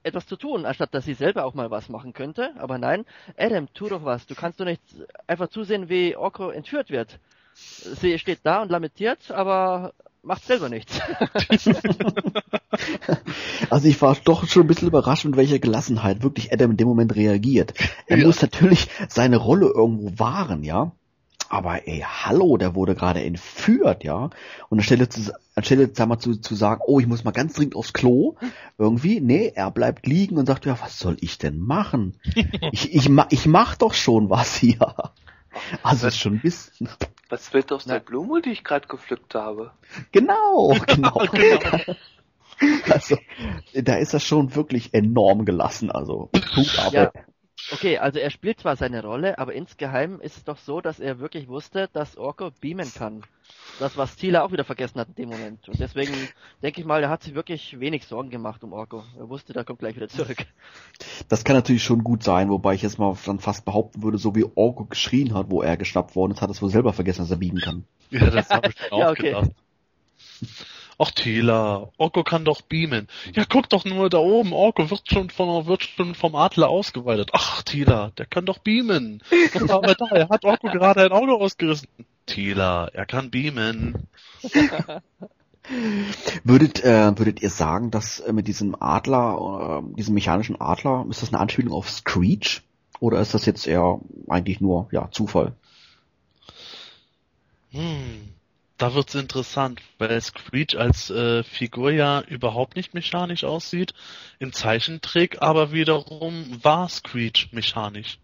etwas 0.03 0.25
zu 0.25 0.35
tun, 0.35 0.65
anstatt 0.65 0.93
dass 0.95 1.05
sie 1.05 1.13
selber 1.13 1.45
auch 1.45 1.53
mal 1.53 1.69
was 1.69 1.89
machen 1.89 2.13
könnte. 2.13 2.53
Aber 2.57 2.77
nein, 2.77 3.05
Adam, 3.37 3.71
tu 3.73 3.87
doch 3.87 4.03
was. 4.03 4.25
Du 4.25 4.33
kannst 4.33 4.59
doch 4.59 4.65
nicht 4.65 4.81
einfach 5.27 5.49
zusehen, 5.49 5.89
wie 5.89 6.15
Orko 6.15 6.49
entführt 6.49 6.89
wird. 6.89 7.19
Sie 7.53 8.17
steht 8.17 8.39
da 8.43 8.61
und 8.61 8.71
lamentiert, 8.71 9.29
aber 9.29 9.93
macht 10.23 10.45
selber 10.45 10.69
nichts. 10.69 10.99
also 13.69 13.87
ich 13.87 14.01
war 14.01 14.15
doch 14.23 14.47
schon 14.47 14.63
ein 14.63 14.67
bisschen 14.67 14.87
überrascht, 14.87 15.25
mit 15.25 15.35
welcher 15.35 15.59
Gelassenheit 15.59 16.23
wirklich 16.23 16.53
Adam 16.53 16.71
in 16.71 16.77
dem 16.77 16.87
Moment 16.87 17.15
reagiert. 17.15 17.73
Er 18.07 18.17
ja. 18.17 18.25
muss 18.25 18.41
natürlich 18.41 18.87
seine 19.09 19.37
Rolle 19.37 19.67
irgendwo 19.67 20.17
wahren, 20.19 20.63
ja. 20.63 20.93
Aber 21.49 21.85
ey, 21.85 22.05
hallo, 22.07 22.55
der 22.55 22.75
wurde 22.75 22.95
gerade 22.95 23.21
entführt, 23.23 24.05
ja. 24.05 24.29
Und 24.69 24.79
anstelle 24.79 25.09
zu, 25.09 25.33
anstelle, 25.53 25.89
sag 25.93 26.07
mal, 26.07 26.17
zu, 26.17 26.37
zu 26.37 26.55
sagen, 26.55 26.81
oh, 26.85 27.01
ich 27.01 27.07
muss 27.07 27.25
mal 27.25 27.31
ganz 27.31 27.53
dringend 27.53 27.75
aufs 27.75 27.91
Klo, 27.91 28.35
irgendwie, 28.77 29.19
nee, 29.19 29.51
er 29.53 29.69
bleibt 29.69 30.07
liegen 30.07 30.37
und 30.37 30.45
sagt, 30.45 30.65
ja, 30.65 30.79
was 30.81 30.97
soll 30.97 31.17
ich 31.19 31.39
denn 31.39 31.59
machen? 31.59 32.15
ich, 32.71 32.95
ich, 32.95 33.09
ich 33.29 33.45
mach 33.47 33.75
doch 33.75 33.93
schon 33.93 34.29
was 34.29 34.55
hier. 34.55 34.95
Also 35.83 36.07
ist 36.07 36.17
schon 36.17 36.35
ein 36.35 36.41
bisschen. 36.41 36.89
Was 37.29 37.53
wird 37.53 37.71
aus 37.71 37.85
der 37.85 37.99
Blume, 37.99 38.41
die 38.41 38.51
ich 38.51 38.63
gerade 38.63 38.87
gepflückt 38.87 39.35
habe? 39.35 39.71
Genau, 40.11 40.75
genau. 40.87 41.25
genau. 41.31 41.95
Also, 42.89 43.17
da 43.73 43.95
ist 43.95 44.13
er 44.13 44.19
schon 44.19 44.55
wirklich 44.55 44.93
enorm 44.93 45.45
gelassen, 45.45 45.91
also. 45.91 46.29
Ja. 46.91 47.11
Okay, 47.71 47.97
also 47.97 48.19
er 48.19 48.31
spielt 48.31 48.59
zwar 48.59 48.75
seine 48.75 49.03
Rolle, 49.03 49.37
aber 49.37 49.53
insgeheim 49.53 50.19
ist 50.19 50.37
es 50.37 50.43
doch 50.43 50.57
so, 50.57 50.81
dass 50.81 50.99
er 50.99 51.19
wirklich 51.19 51.47
wusste, 51.47 51.89
dass 51.93 52.17
Orko 52.17 52.51
beamen 52.59 52.91
kann. 52.93 53.23
Das, 53.79 53.97
was 53.97 54.15
Thiele 54.15 54.43
auch 54.43 54.51
wieder 54.51 54.63
vergessen 54.63 54.99
hat 54.99 55.09
in 55.09 55.15
dem 55.15 55.29
Moment. 55.29 55.67
Und 55.67 55.79
deswegen 55.79 56.13
denke 56.61 56.81
ich 56.81 56.87
mal, 56.87 57.03
er 57.03 57.09
hat 57.09 57.23
sich 57.23 57.35
wirklich 57.35 57.79
wenig 57.79 58.05
Sorgen 58.05 58.29
gemacht 58.29 58.63
um 58.63 58.73
Orko. 58.73 59.03
Er 59.17 59.29
wusste, 59.29 59.53
der 59.53 59.63
kommt 59.63 59.79
gleich 59.79 59.95
wieder 59.95 60.09
zurück. 60.09 60.45
Das 61.29 61.43
kann 61.43 61.55
natürlich 61.55 61.83
schon 61.83 62.03
gut 62.03 62.23
sein, 62.23 62.49
wobei 62.49 62.73
ich 62.73 62.81
jetzt 62.81 62.99
mal 62.99 63.15
dann 63.25 63.39
fast 63.39 63.65
behaupten 63.65 64.03
würde, 64.03 64.17
so 64.17 64.35
wie 64.35 64.45
Orko 64.55 64.85
geschrien 64.85 65.33
hat, 65.33 65.49
wo 65.49 65.61
er 65.61 65.77
geschnappt 65.77 66.15
worden 66.15 66.33
ist, 66.33 66.41
hat 66.41 66.49
er 66.49 66.53
es 66.53 66.61
wohl 66.61 66.69
selber 66.69 66.93
vergessen, 66.93 67.21
dass 67.21 67.31
er 67.31 67.37
beamen 67.37 67.59
kann. 67.59 67.85
Ja, 68.09 68.29
das 68.29 68.49
habe 68.49 68.69
ich 68.69 68.75
auch 68.91 68.99
ja, 68.99 69.09
okay. 69.11 69.33
gedacht. 69.33 69.51
Ach 71.03 71.09
Tela, 71.09 71.89
Orko 71.97 72.23
kann 72.23 72.45
doch 72.45 72.61
beamen. 72.61 73.07
Ja, 73.33 73.43
guck 73.49 73.67
doch 73.69 73.85
nur 73.85 74.11
da 74.11 74.19
oben, 74.19 74.53
Orko 74.53 74.91
wird 74.91 75.09
schon 75.09 75.31
von, 75.31 75.65
wird 75.65 75.81
schon 75.81 76.13
vom 76.13 76.35
Adler 76.35 76.69
ausgeweitet. 76.69 77.31
Ach 77.33 77.63
Tela, 77.63 78.11
der 78.19 78.27
kann 78.27 78.45
doch 78.45 78.59
beamen. 78.59 79.23
Aber 79.67 79.95
da, 79.95 80.05
er 80.11 80.29
hat 80.29 80.45
Orko 80.45 80.67
gerade 80.67 81.01
ein 81.01 81.11
Auge 81.11 81.33
ausgerissen. 81.33 81.87
Tela, 82.27 82.87
er 82.93 83.07
kann 83.07 83.31
beamen. 83.31 84.09
würdet, 86.43 86.83
äh, 86.83 87.17
würdet 87.17 87.41
ihr 87.41 87.49
sagen, 87.49 87.89
dass 87.89 88.19
äh, 88.19 88.31
mit 88.31 88.47
diesem 88.47 88.79
Adler, 88.79 89.81
äh, 89.81 89.95
diesem 89.95 90.13
mechanischen 90.13 90.61
Adler, 90.61 91.07
ist 91.09 91.23
das 91.23 91.29
eine 91.29 91.39
Anspielung 91.39 91.73
auf 91.73 91.89
Screech? 91.89 92.61
Oder 92.99 93.21
ist 93.21 93.33
das 93.33 93.47
jetzt 93.47 93.65
eher 93.65 93.99
eigentlich 94.27 94.61
nur, 94.61 94.87
ja, 94.91 95.09
Zufall? 95.09 95.53
Hm 97.71 98.35
da 98.81 98.95
wird's 98.95 99.13
interessant, 99.13 99.79
weil 99.99 100.19
Screech 100.19 100.75
als 100.75 101.11
äh, 101.11 101.43
Figur 101.43 101.91
ja 101.91 102.21
überhaupt 102.21 102.75
nicht 102.75 102.95
mechanisch 102.95 103.43
aussieht, 103.43 103.93
im 104.39 104.53
Zeichentrick 104.53 105.39
aber 105.39 105.71
wiederum 105.71 106.63
war 106.63 106.89
Screech 106.89 107.49
mechanisch. 107.51 108.17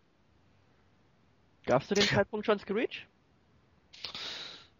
Gab's 1.67 1.87
zu 1.87 1.93
dem 1.93 2.05
Zeitpunkt 2.05 2.47
schon 2.47 2.57
Screech? 2.57 3.05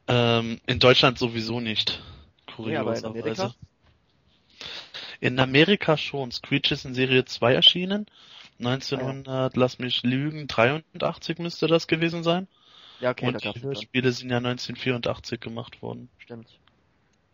Ähm, 0.08 0.60
in 0.66 0.80
Deutschland 0.80 1.20
sowieso 1.20 1.60
nicht. 1.60 2.02
Kurioserweise. 2.56 3.42
Ja, 3.44 3.54
in, 5.20 5.34
in 5.34 5.40
Amerika 5.40 5.96
schon. 5.96 6.32
Screech 6.32 6.72
ist 6.72 6.86
in 6.86 6.96
Serie 6.96 7.26
2 7.26 7.54
erschienen. 7.54 8.08
1900, 8.58 9.54
ja. 9.54 9.62
lass 9.62 9.78
mich 9.78 10.02
lügen, 10.02 10.48
83 10.48 11.38
müsste 11.38 11.68
das 11.68 11.86
gewesen 11.86 12.24
sein. 12.24 12.48
Ja, 13.00 13.12
okay, 13.12 13.28
Und 13.28 13.44
die 13.44 13.82
Spiele 13.82 14.12
sind 14.12 14.30
ja 14.30 14.38
1984 14.38 15.40
gemacht 15.40 15.82
worden. 15.82 16.10
Stimmt. 16.18 16.48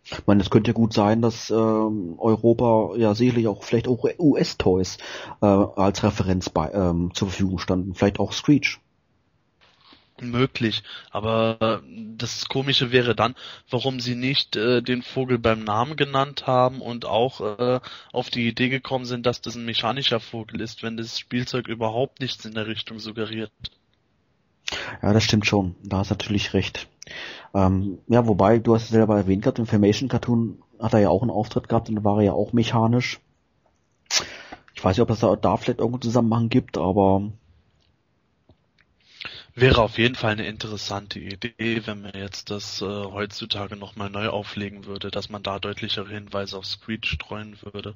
Ich 0.05 0.27
meine, 0.27 0.41
es 0.41 0.49
könnte 0.49 0.71
ja 0.71 0.73
gut 0.73 0.93
sein, 0.93 1.21
dass 1.21 1.49
ähm, 1.49 2.15
Europa 2.17 2.95
ja 2.97 3.15
sicherlich 3.15 3.47
auch 3.47 3.63
vielleicht 3.63 3.87
auch 3.87 4.03
US-Toys 4.19 4.97
äh, 5.41 5.45
als 5.45 6.03
Referenz 6.03 6.49
bei, 6.49 6.71
ähm, 6.71 7.11
zur 7.13 7.29
Verfügung 7.29 7.57
standen. 7.57 7.95
Vielleicht 7.95 8.19
auch 8.19 8.33
Screech. 8.33 8.79
Möglich, 10.21 10.83
aber 11.09 11.81
das 11.87 12.47
Komische 12.47 12.91
wäre 12.91 13.15
dann, 13.15 13.35
warum 13.69 13.99
sie 13.99 14.13
nicht 14.13 14.55
äh, 14.55 14.81
den 14.81 15.01
Vogel 15.01 15.39
beim 15.39 15.63
Namen 15.63 15.95
genannt 15.95 16.45
haben 16.45 16.81
und 16.81 17.05
auch 17.05 17.41
äh, 17.41 17.79
auf 18.11 18.29
die 18.29 18.47
Idee 18.47 18.69
gekommen 18.69 19.05
sind, 19.05 19.25
dass 19.25 19.41
das 19.41 19.55
ein 19.55 19.65
mechanischer 19.65 20.19
Vogel 20.19 20.61
ist, 20.61 20.83
wenn 20.83 20.97
das 20.97 21.17
Spielzeug 21.17 21.67
überhaupt 21.67 22.19
nichts 22.19 22.45
in 22.45 22.53
der 22.53 22.67
Richtung 22.67 22.99
suggeriert. 22.99 23.51
Ja, 25.01 25.13
das 25.13 25.23
stimmt 25.23 25.45
schon. 25.45 25.75
Da 25.83 25.97
hast 25.97 26.09
natürlich 26.09 26.53
recht. 26.53 26.87
Ähm, 27.53 27.99
ja, 28.07 28.25
wobei, 28.27 28.59
du 28.59 28.75
hast 28.75 28.83
es 28.83 28.89
selber 28.89 29.17
erwähnt 29.17 29.43
gehabt, 29.43 29.59
im 29.59 29.67
Formation 29.67 30.09
Cartoon 30.09 30.61
hat 30.79 30.93
er 30.93 30.99
ja 30.99 31.09
auch 31.09 31.21
einen 31.21 31.31
Auftritt 31.31 31.69
gehabt 31.69 31.89
und 31.89 32.03
war 32.03 32.21
ja 32.21 32.33
auch 32.33 32.53
mechanisch. 32.53 33.19
Ich 34.75 34.83
weiß 34.83 34.97
nicht, 34.97 35.03
ob 35.03 35.09
es 35.09 35.19
da, 35.19 35.35
da 35.35 35.57
vielleicht 35.57 35.79
irgendeinen 35.79 36.01
Zusammenhang 36.01 36.49
gibt, 36.49 36.77
aber 36.77 37.31
Wäre 39.55 39.83
auf 39.83 39.99
jeden 39.99 40.15
Fall 40.15 40.31
eine 40.31 40.47
interessante 40.47 41.19
Idee, 41.19 41.85
wenn 41.85 42.01
man 42.01 42.13
jetzt 42.15 42.49
das 42.49 42.81
äh, 42.81 42.85
heutzutage 42.85 43.75
nochmal 43.75 44.09
neu 44.09 44.29
auflegen 44.29 44.85
würde, 44.85 45.11
dass 45.11 45.29
man 45.29 45.43
da 45.43 45.59
deutlichere 45.59 46.09
Hinweise 46.09 46.57
auf 46.57 46.65
Screech 46.65 47.05
streuen 47.05 47.57
würde. 47.61 47.95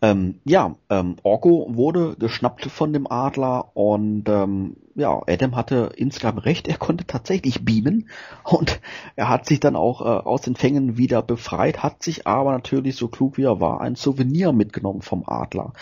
Ähm, 0.00 0.40
ja, 0.44 0.76
ähm, 0.90 1.16
Orko 1.22 1.66
wurde 1.70 2.16
geschnappt 2.18 2.66
von 2.66 2.92
dem 2.92 3.10
Adler 3.10 3.76
und 3.76 4.28
ähm, 4.28 4.76
ja, 4.94 5.20
Adam 5.26 5.56
hatte 5.56 5.92
insgesamt 5.96 6.44
recht, 6.44 6.68
er 6.68 6.76
konnte 6.76 7.06
tatsächlich 7.06 7.64
beamen 7.64 8.08
und 8.44 8.80
er 9.16 9.28
hat 9.28 9.46
sich 9.46 9.60
dann 9.60 9.76
auch 9.76 10.00
äh, 10.00 10.04
aus 10.04 10.42
den 10.42 10.56
Fängen 10.56 10.96
wieder 10.96 11.22
befreit, 11.22 11.82
hat 11.82 12.02
sich 12.02 12.26
aber 12.26 12.52
natürlich, 12.52 12.96
so 12.96 13.08
klug 13.08 13.36
wie 13.36 13.44
er 13.44 13.60
war, 13.60 13.80
ein 13.80 13.94
Souvenir 13.94 14.52
mitgenommen 14.52 15.02
vom 15.02 15.24
Adler. 15.26 15.72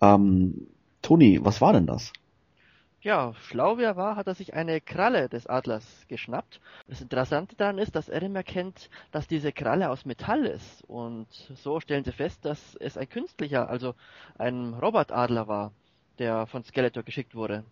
Ähm, 0.00 0.66
Toni, 1.02 1.40
was 1.42 1.60
war 1.60 1.72
denn 1.72 1.86
das? 1.86 2.12
Ja, 3.06 3.34
schlau 3.34 3.78
wie 3.78 3.84
er 3.84 3.94
war, 3.94 4.16
hat 4.16 4.26
er 4.26 4.34
sich 4.34 4.54
eine 4.54 4.80
Kralle 4.80 5.28
des 5.28 5.46
Adlers 5.46 5.86
geschnappt. 6.08 6.60
Das 6.88 7.00
Interessante 7.00 7.54
daran 7.54 7.78
ist, 7.78 7.94
dass 7.94 8.10
Adam 8.10 8.34
erkennt, 8.34 8.90
dass 9.12 9.28
diese 9.28 9.52
Kralle 9.52 9.90
aus 9.90 10.06
Metall 10.06 10.44
ist. 10.44 10.82
Und 10.88 11.28
so 11.54 11.78
stellen 11.78 12.02
sie 12.02 12.10
fest, 12.10 12.44
dass 12.44 12.74
es 12.80 12.96
ein 12.98 13.08
künstlicher, 13.08 13.68
also 13.70 13.94
ein 14.38 14.74
Robotadler 14.74 15.46
war, 15.46 15.70
der 16.18 16.48
von 16.48 16.64
Skeletor 16.64 17.04
geschickt 17.04 17.36
wurde. 17.36 17.62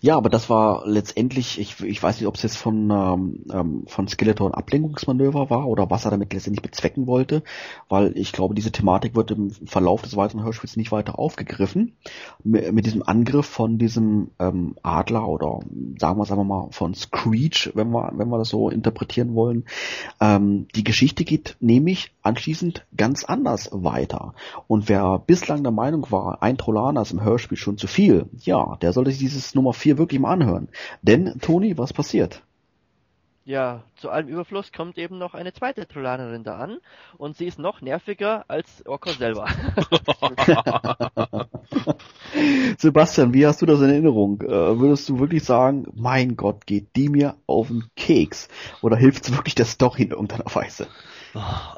Ja, 0.00 0.16
aber 0.16 0.28
das 0.28 0.48
war 0.48 0.86
letztendlich, 0.86 1.58
ich, 1.58 1.82
ich 1.82 2.02
weiß 2.02 2.20
nicht, 2.20 2.28
ob 2.28 2.36
es 2.36 2.42
jetzt 2.42 2.56
von, 2.56 2.90
ähm, 2.90 3.44
ähm, 3.52 3.84
von 3.86 4.06
Skeletor 4.06 4.48
ein 4.48 4.54
Ablenkungsmanöver 4.54 5.50
war 5.50 5.66
oder 5.66 5.90
was 5.90 6.04
er 6.04 6.12
damit 6.12 6.32
letztendlich 6.32 6.62
bezwecken 6.62 7.06
wollte, 7.06 7.42
weil 7.88 8.16
ich 8.16 8.32
glaube, 8.32 8.54
diese 8.54 8.70
Thematik 8.70 9.16
wird 9.16 9.32
im 9.32 9.50
Verlauf 9.50 10.02
des 10.02 10.16
weiteren 10.16 10.44
Hörspiels 10.44 10.76
nicht 10.76 10.92
weiter 10.92 11.18
aufgegriffen. 11.18 11.96
Mit, 12.44 12.72
mit 12.72 12.86
diesem 12.86 13.02
Angriff 13.02 13.46
von 13.46 13.78
diesem 13.78 14.30
ähm, 14.38 14.76
Adler 14.82 15.26
oder 15.26 15.60
sagen 15.98 16.18
wir 16.18 16.22
es 16.22 16.30
einfach 16.30 16.44
mal 16.44 16.68
von 16.70 16.94
Screech, 16.94 17.72
wenn 17.74 17.90
wir, 17.90 18.12
wenn 18.14 18.28
wir 18.28 18.38
das 18.38 18.50
so 18.50 18.70
interpretieren 18.70 19.34
wollen. 19.34 19.64
Ähm, 20.20 20.68
die 20.76 20.84
Geschichte 20.84 21.24
geht 21.24 21.56
nämlich 21.60 22.12
anschließend 22.22 22.86
ganz 22.96 23.24
anders 23.24 23.70
weiter. 23.72 24.34
Und 24.68 24.88
wer 24.88 25.18
bislang 25.18 25.64
der 25.64 25.72
Meinung 25.72 26.06
war, 26.10 26.42
ein 26.42 26.56
Trollaner 26.56 27.02
ist 27.02 27.12
im 27.12 27.22
Hörspiel 27.22 27.58
schon 27.58 27.78
zu 27.78 27.88
viel, 27.88 28.26
ja, 28.42 28.76
der 28.80 28.92
sollte 28.92 29.10
sich 29.10 29.20
dieses 29.20 29.54
Nummer 29.54 29.72
4 29.72 29.87
wirklich 29.96 30.20
mal 30.20 30.32
anhören. 30.32 30.68
Denn, 31.00 31.38
Toni, 31.40 31.78
was 31.78 31.94
passiert? 31.94 32.42
Ja, 33.48 33.82
zu 33.96 34.10
allem 34.10 34.28
Überfluss 34.28 34.72
kommt 34.72 34.98
eben 34.98 35.16
noch 35.16 35.32
eine 35.32 35.54
zweite 35.54 35.88
Trollanerin 35.88 36.44
da 36.44 36.58
an 36.58 36.80
und 37.16 37.34
sie 37.34 37.46
ist 37.46 37.58
noch 37.58 37.80
nerviger 37.80 38.44
als 38.46 38.84
Orko 38.84 39.08
selber. 39.12 39.46
Sebastian, 42.76 43.32
wie 43.32 43.46
hast 43.46 43.62
du 43.62 43.66
das 43.66 43.80
in 43.80 43.88
Erinnerung? 43.88 44.42
Äh, 44.42 44.78
würdest 44.78 45.08
du 45.08 45.18
wirklich 45.18 45.44
sagen, 45.44 45.86
mein 45.94 46.36
Gott, 46.36 46.66
geht 46.66 46.94
die 46.94 47.08
mir 47.08 47.36
auf 47.46 47.68
den 47.68 47.84
Keks? 47.96 48.48
Oder 48.82 48.98
hilft 48.98 49.24
es 49.24 49.34
wirklich 49.34 49.54
der 49.54 49.64
Story 49.64 50.02
in 50.02 50.10
irgendeiner 50.10 50.54
Weise? 50.54 50.86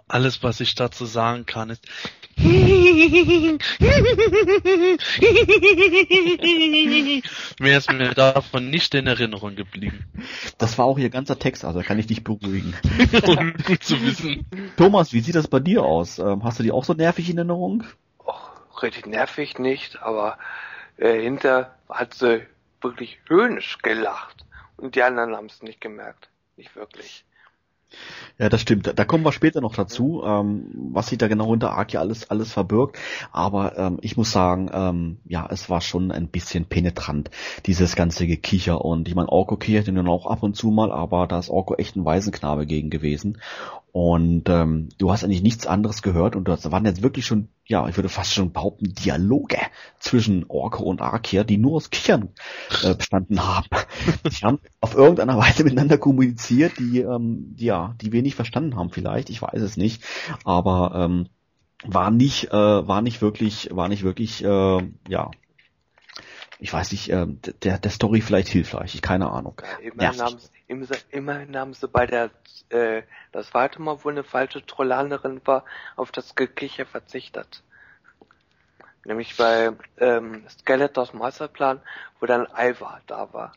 Alles, 0.08 0.42
was 0.42 0.60
ich 0.60 0.74
dazu 0.74 1.04
sagen 1.04 1.46
kann, 1.46 1.70
ist, 1.70 1.86
Mehr 7.58 7.78
ist 7.78 7.92
mir 7.92 8.14
davon 8.14 8.70
nicht 8.70 8.94
in 8.94 9.06
Erinnerung 9.06 9.56
geblieben. 9.56 10.06
Das 10.56 10.78
war 10.78 10.86
auch 10.86 10.98
ihr 10.98 11.10
ganzer 11.10 11.38
Text, 11.38 11.66
also 11.66 11.82
kann 11.82 11.98
ich 11.98 12.06
dich 12.06 12.24
beruhigen. 12.24 12.74
Gut 13.66 13.84
zu 13.84 14.00
wissen. 14.02 14.46
Thomas, 14.78 15.12
wie 15.12 15.20
sieht 15.20 15.34
das 15.34 15.48
bei 15.48 15.60
dir 15.60 15.82
aus? 15.82 16.18
Ähm, 16.18 16.42
hast 16.42 16.58
du 16.58 16.62
die 16.62 16.72
auch 16.72 16.84
so 16.84 16.94
nervig 16.94 17.28
in 17.28 17.36
Erinnerung? 17.36 17.84
Och, 18.18 18.82
richtig 18.82 19.06
nervig 19.06 19.58
nicht, 19.58 20.00
aber 20.00 20.38
äh, 20.96 21.20
hinter 21.20 21.74
hat 21.90 22.14
sie 22.14 22.46
wirklich 22.80 23.18
höhnisch 23.28 23.78
gelacht. 23.82 24.46
Und 24.78 24.94
die 24.94 25.02
anderen 25.02 25.36
haben 25.36 25.46
es 25.46 25.62
nicht 25.62 25.82
gemerkt. 25.82 26.30
Nicht 26.56 26.74
wirklich. 26.74 27.26
Ja, 28.38 28.48
das 28.48 28.60
stimmt. 28.60 28.92
Da 28.96 29.04
kommen 29.04 29.24
wir 29.24 29.32
später 29.32 29.60
noch 29.60 29.74
dazu, 29.74 30.22
ähm, 30.24 30.70
was 30.92 31.08
sich 31.08 31.18
da 31.18 31.28
genau 31.28 31.50
hinter 31.50 31.72
Arkia 31.72 32.00
alles 32.00 32.30
alles 32.30 32.52
verbirgt. 32.52 32.98
Aber 33.32 33.76
ähm, 33.76 33.98
ich 34.00 34.16
muss 34.16 34.32
sagen, 34.32 34.70
ähm, 34.72 35.18
ja, 35.26 35.46
es 35.50 35.68
war 35.68 35.80
schon 35.80 36.10
ein 36.10 36.28
bisschen 36.28 36.64
penetrant, 36.64 37.30
dieses 37.66 37.96
ganze 37.96 38.26
Gekicher. 38.26 38.84
Und 38.84 39.08
ich 39.08 39.14
meine, 39.14 39.28
Orko 39.28 39.56
kichert 39.56 39.88
ihn 39.88 39.96
dann 39.96 40.08
auch 40.08 40.26
ab 40.26 40.42
und 40.42 40.56
zu 40.56 40.70
mal, 40.70 40.90
aber 40.92 41.26
da 41.26 41.38
ist 41.38 41.50
Orko 41.50 41.74
echt 41.74 41.96
ein 41.96 42.04
Waisenknabe 42.04 42.66
gegen 42.66 42.90
gewesen. 42.90 43.38
Und 43.92 44.48
ähm, 44.48 44.88
du 44.98 45.10
hast 45.10 45.24
eigentlich 45.24 45.42
nichts 45.42 45.66
anderes 45.66 46.02
gehört 46.02 46.36
und 46.36 46.46
das 46.46 46.70
waren 46.70 46.84
jetzt 46.84 47.02
wirklich 47.02 47.26
schon, 47.26 47.48
ja, 47.66 47.88
ich 47.88 47.96
würde 47.96 48.08
fast 48.08 48.32
schon 48.32 48.52
behaupten, 48.52 48.94
Dialoge 48.94 49.58
zwischen 49.98 50.44
Orko 50.48 50.84
und 50.84 51.02
Arkia, 51.02 51.42
die 51.42 51.58
nur 51.58 51.76
aus 51.76 51.90
Kichern 51.90 52.28
äh, 52.84 52.94
bestanden 52.94 53.44
haben. 53.44 53.66
Die 54.24 54.44
haben 54.44 54.60
auf 54.80 54.94
irgendeiner 54.94 55.36
Weise 55.36 55.64
miteinander 55.64 55.98
kommuniziert, 55.98 56.78
die, 56.78 57.00
ähm, 57.00 57.54
ja, 57.58 57.94
die 58.00 58.12
wir 58.12 58.22
nicht 58.22 58.34
verstanden 58.34 58.76
haben 58.76 58.90
vielleicht, 58.90 59.30
ich 59.30 59.42
weiß 59.42 59.60
es 59.60 59.76
nicht, 59.76 60.02
aber 60.44 60.92
ähm, 60.94 61.26
war 61.84 62.10
nicht, 62.10 62.48
äh, 62.52 62.52
war 62.52 63.02
nicht 63.02 63.20
wirklich, 63.22 63.68
war 63.72 63.88
nicht 63.88 64.02
wirklich, 64.02 64.44
äh, 64.44 64.82
ja, 65.08 65.30
ich 66.60 66.72
weiß 66.72 66.92
nicht, 66.92 67.08
äh, 67.08 67.26
der, 67.62 67.78
der 67.78 67.90
Story 67.90 68.20
vielleicht 68.20 68.48
hilfreich, 68.48 68.94
ich 68.94 69.02
keine 69.02 69.30
Ahnung. 69.30 69.60
Ja, 69.62 69.78
immerhin, 69.78 70.20
haben, 70.20 70.38
sie, 70.38 70.98
immerhin 71.10 71.56
haben 71.56 71.74
sie 71.74 71.88
bei 71.88 72.06
der, 72.06 72.30
äh, 72.68 73.02
das 73.32 73.48
zweite 73.48 73.80
Mal, 73.80 73.98
wo 74.04 74.10
eine 74.10 74.24
falsche 74.24 74.64
Trollanerin 74.64 75.40
war, 75.46 75.64
auf 75.96 76.12
das 76.12 76.34
Gekicher 76.34 76.84
verzichtet. 76.84 77.62
Nämlich 79.06 79.36
bei 79.38 79.72
ähm, 79.96 80.44
Skeletors 80.48 81.14
Masterplan, 81.14 81.80
wo 82.20 82.26
dann 82.26 82.46
Ivar 82.54 83.00
da 83.06 83.32
war. 83.32 83.54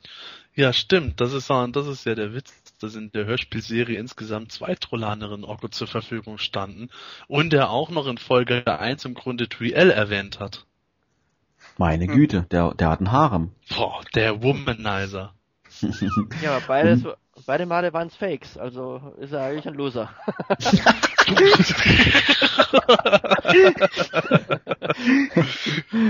Ja, 0.56 0.72
stimmt. 0.72 1.20
Das 1.20 1.34
ist, 1.34 1.50
das 1.50 1.88
ist 1.88 2.06
ja 2.06 2.16
der 2.16 2.34
Witz, 2.34 2.54
dass 2.80 2.96
in 2.96 3.12
der 3.12 3.26
Hörspielserie 3.26 3.98
insgesamt 3.98 4.54
zwei 4.54 4.76
Trollanerinnen 4.76 5.44
Orko 5.44 5.68
zur 5.68 5.88
Verfügung 5.88 6.38
standen 6.38 6.90
und 7.28 7.54
er 7.54 7.72
auch 7.72 7.90
noch 7.90 8.08
in 8.08 8.18
Folge 8.18 8.66
1 8.66 9.04
im 9.04 9.16
Grunde 9.16 9.50
Triel 9.50 9.90
erwähnt 9.90 10.40
hat. 10.40 10.66
Meine 11.78 12.08
Güte, 12.08 12.45
der, 12.52 12.74
der 12.76 12.90
hat 12.90 13.00
einen 13.00 13.12
Harem. 13.12 13.52
Boah, 13.76 14.02
der 14.14 14.44
Womanizer. 14.44 15.34
ja, 16.41 16.60
beides, 16.68 17.04
beide 17.45 17.66
Male 17.66 17.94
waren 17.94 18.08
es 18.08 18.16
Fakes, 18.16 18.58
also 18.58 19.14
ist 19.20 19.34
er 19.34 19.44
eigentlich 19.44 19.68
ein 19.68 19.74
Loser. 19.74 20.10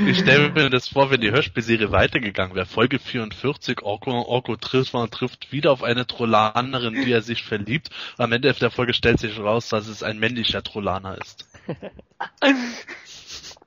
ich 0.07 0.19
stelle 0.19 0.49
mir 0.51 0.69
das 0.69 0.89
vor, 0.89 1.11
wenn 1.11 1.21
die 1.21 1.31
Hörspielserie 1.31 1.91
weitergegangen 1.91 2.55
wäre. 2.55 2.65
Folge 2.65 2.99
44, 2.99 3.81
Orko, 3.83 4.11
Orko 4.11 4.57
trifft, 4.57 4.93
man 4.93 5.09
trifft 5.09 5.51
wieder 5.51 5.71
auf 5.71 5.83
eine 5.83 6.05
Trollanerin, 6.05 6.93
die 6.93 7.11
er 7.11 7.21
sich 7.21 7.43
verliebt. 7.43 7.89
Am 8.17 8.31
Ende 8.31 8.51
der 8.51 8.71
Folge 8.71 8.93
stellt 8.93 9.19
sich 9.19 9.39
raus, 9.39 9.69
dass 9.69 9.87
es 9.87 10.03
ein 10.03 10.19
männlicher 10.19 10.61
Trollaner 10.61 11.17
ist. 11.19 11.47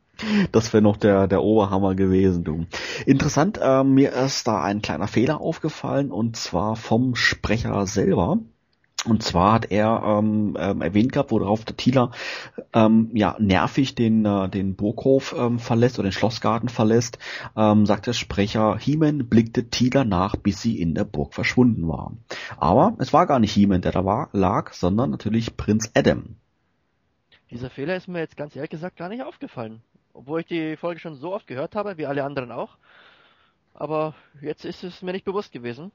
Das 0.53 0.73
wäre 0.73 0.83
noch 0.83 0.97
der, 0.97 1.29
der 1.29 1.43
Oberhammer 1.43 1.95
gewesen, 1.95 2.45
du. 2.45 2.67
Interessant, 3.05 3.59
äh, 3.63 3.85
mir 3.85 4.13
ist 4.13 4.47
da 4.47 4.63
ein 4.63 4.83
kleiner 4.83 5.09
Fehler 5.09 5.41
aufgefallen 5.41 6.11
und 6.11 6.37
zwar 6.37 6.77
vom 6.77 7.15
Sprecher 7.15 7.87
selber. 7.87 8.39
Und 9.05 9.23
zwar 9.23 9.53
hat 9.53 9.71
er 9.71 10.03
ähm, 10.05 10.57
ähm, 10.59 10.81
erwähnt 10.81 11.13
gehabt, 11.13 11.31
worauf 11.31 11.65
der 11.65 11.77
Thieler 11.77 12.11
ähm, 12.73 13.11
ja 13.15 13.37
nervig 13.39 13.95
den 13.95 14.25
äh, 14.25 14.49
den 14.49 14.75
Burghof 14.75 15.35
ähm, 15.39 15.59
verlässt 15.59 15.99
oder 15.99 16.09
den 16.09 16.13
Schlossgarten 16.13 16.69
verlässt, 16.69 17.19
ähm, 17.57 17.87
sagt 17.87 18.07
der 18.07 18.15
Sprecher, 18.15 18.77
Heeman 18.79 19.29
blickte 19.29 19.69
Thieler 19.69 20.05
nach, 20.05 20.35
bis 20.35 20.61
sie 20.61 20.81
in 20.81 20.95
der 20.95 21.05
Burg 21.05 21.35
verschwunden 21.35 21.87
war. 21.87 22.15
Aber 22.57 22.97
es 22.99 23.13
war 23.13 23.27
gar 23.27 23.39
nicht 23.39 23.55
Heeman, 23.55 23.83
der 23.83 23.93
da 23.93 24.05
war, 24.05 24.29
lag, 24.33 24.73
sondern 24.73 25.11
natürlich 25.11 25.57
Prinz 25.57 25.91
Adam. 25.95 26.37
Dieser 27.51 27.71
Fehler 27.71 27.95
ist 27.95 28.09
mir 28.09 28.19
jetzt 28.19 28.37
ganz 28.37 28.57
ehrlich 28.57 28.71
gesagt 28.71 28.97
gar 28.97 29.09
nicht 29.09 29.23
aufgefallen. 29.23 29.83
Obwohl 30.17 30.41
ich 30.41 30.47
die 30.47 30.77
Folge 30.77 30.99
schon 30.99 31.17
so 31.17 31.35
oft 31.35 31.47
gehört 31.47 31.77
habe, 31.77 31.99
wie 31.99 32.07
alle 32.07 32.25
anderen 32.25 32.51
auch. 32.51 32.79
Aber 33.75 34.15
jetzt 34.41 34.65
ist 34.65 34.83
es 34.83 35.03
mir 35.03 35.13
nicht 35.13 35.27
bewusst 35.27 35.53
gewesen. 35.53 35.93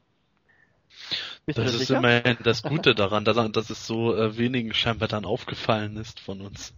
Bist 1.45 1.57
das 1.57 1.73
ist 1.73 1.79
sicher? 1.79 1.97
immerhin 1.97 2.37
das 2.43 2.61
Gute 2.63 2.93
daran, 2.93 3.25
dass, 3.25 3.69
es 3.69 3.87
so 3.87 4.15
äh, 4.15 4.37
wenigen 4.37 4.73
scheinbar 4.73 5.07
dann 5.07 5.25
aufgefallen 5.25 5.97
ist 5.97 6.19
von 6.19 6.41
uns. 6.41 6.73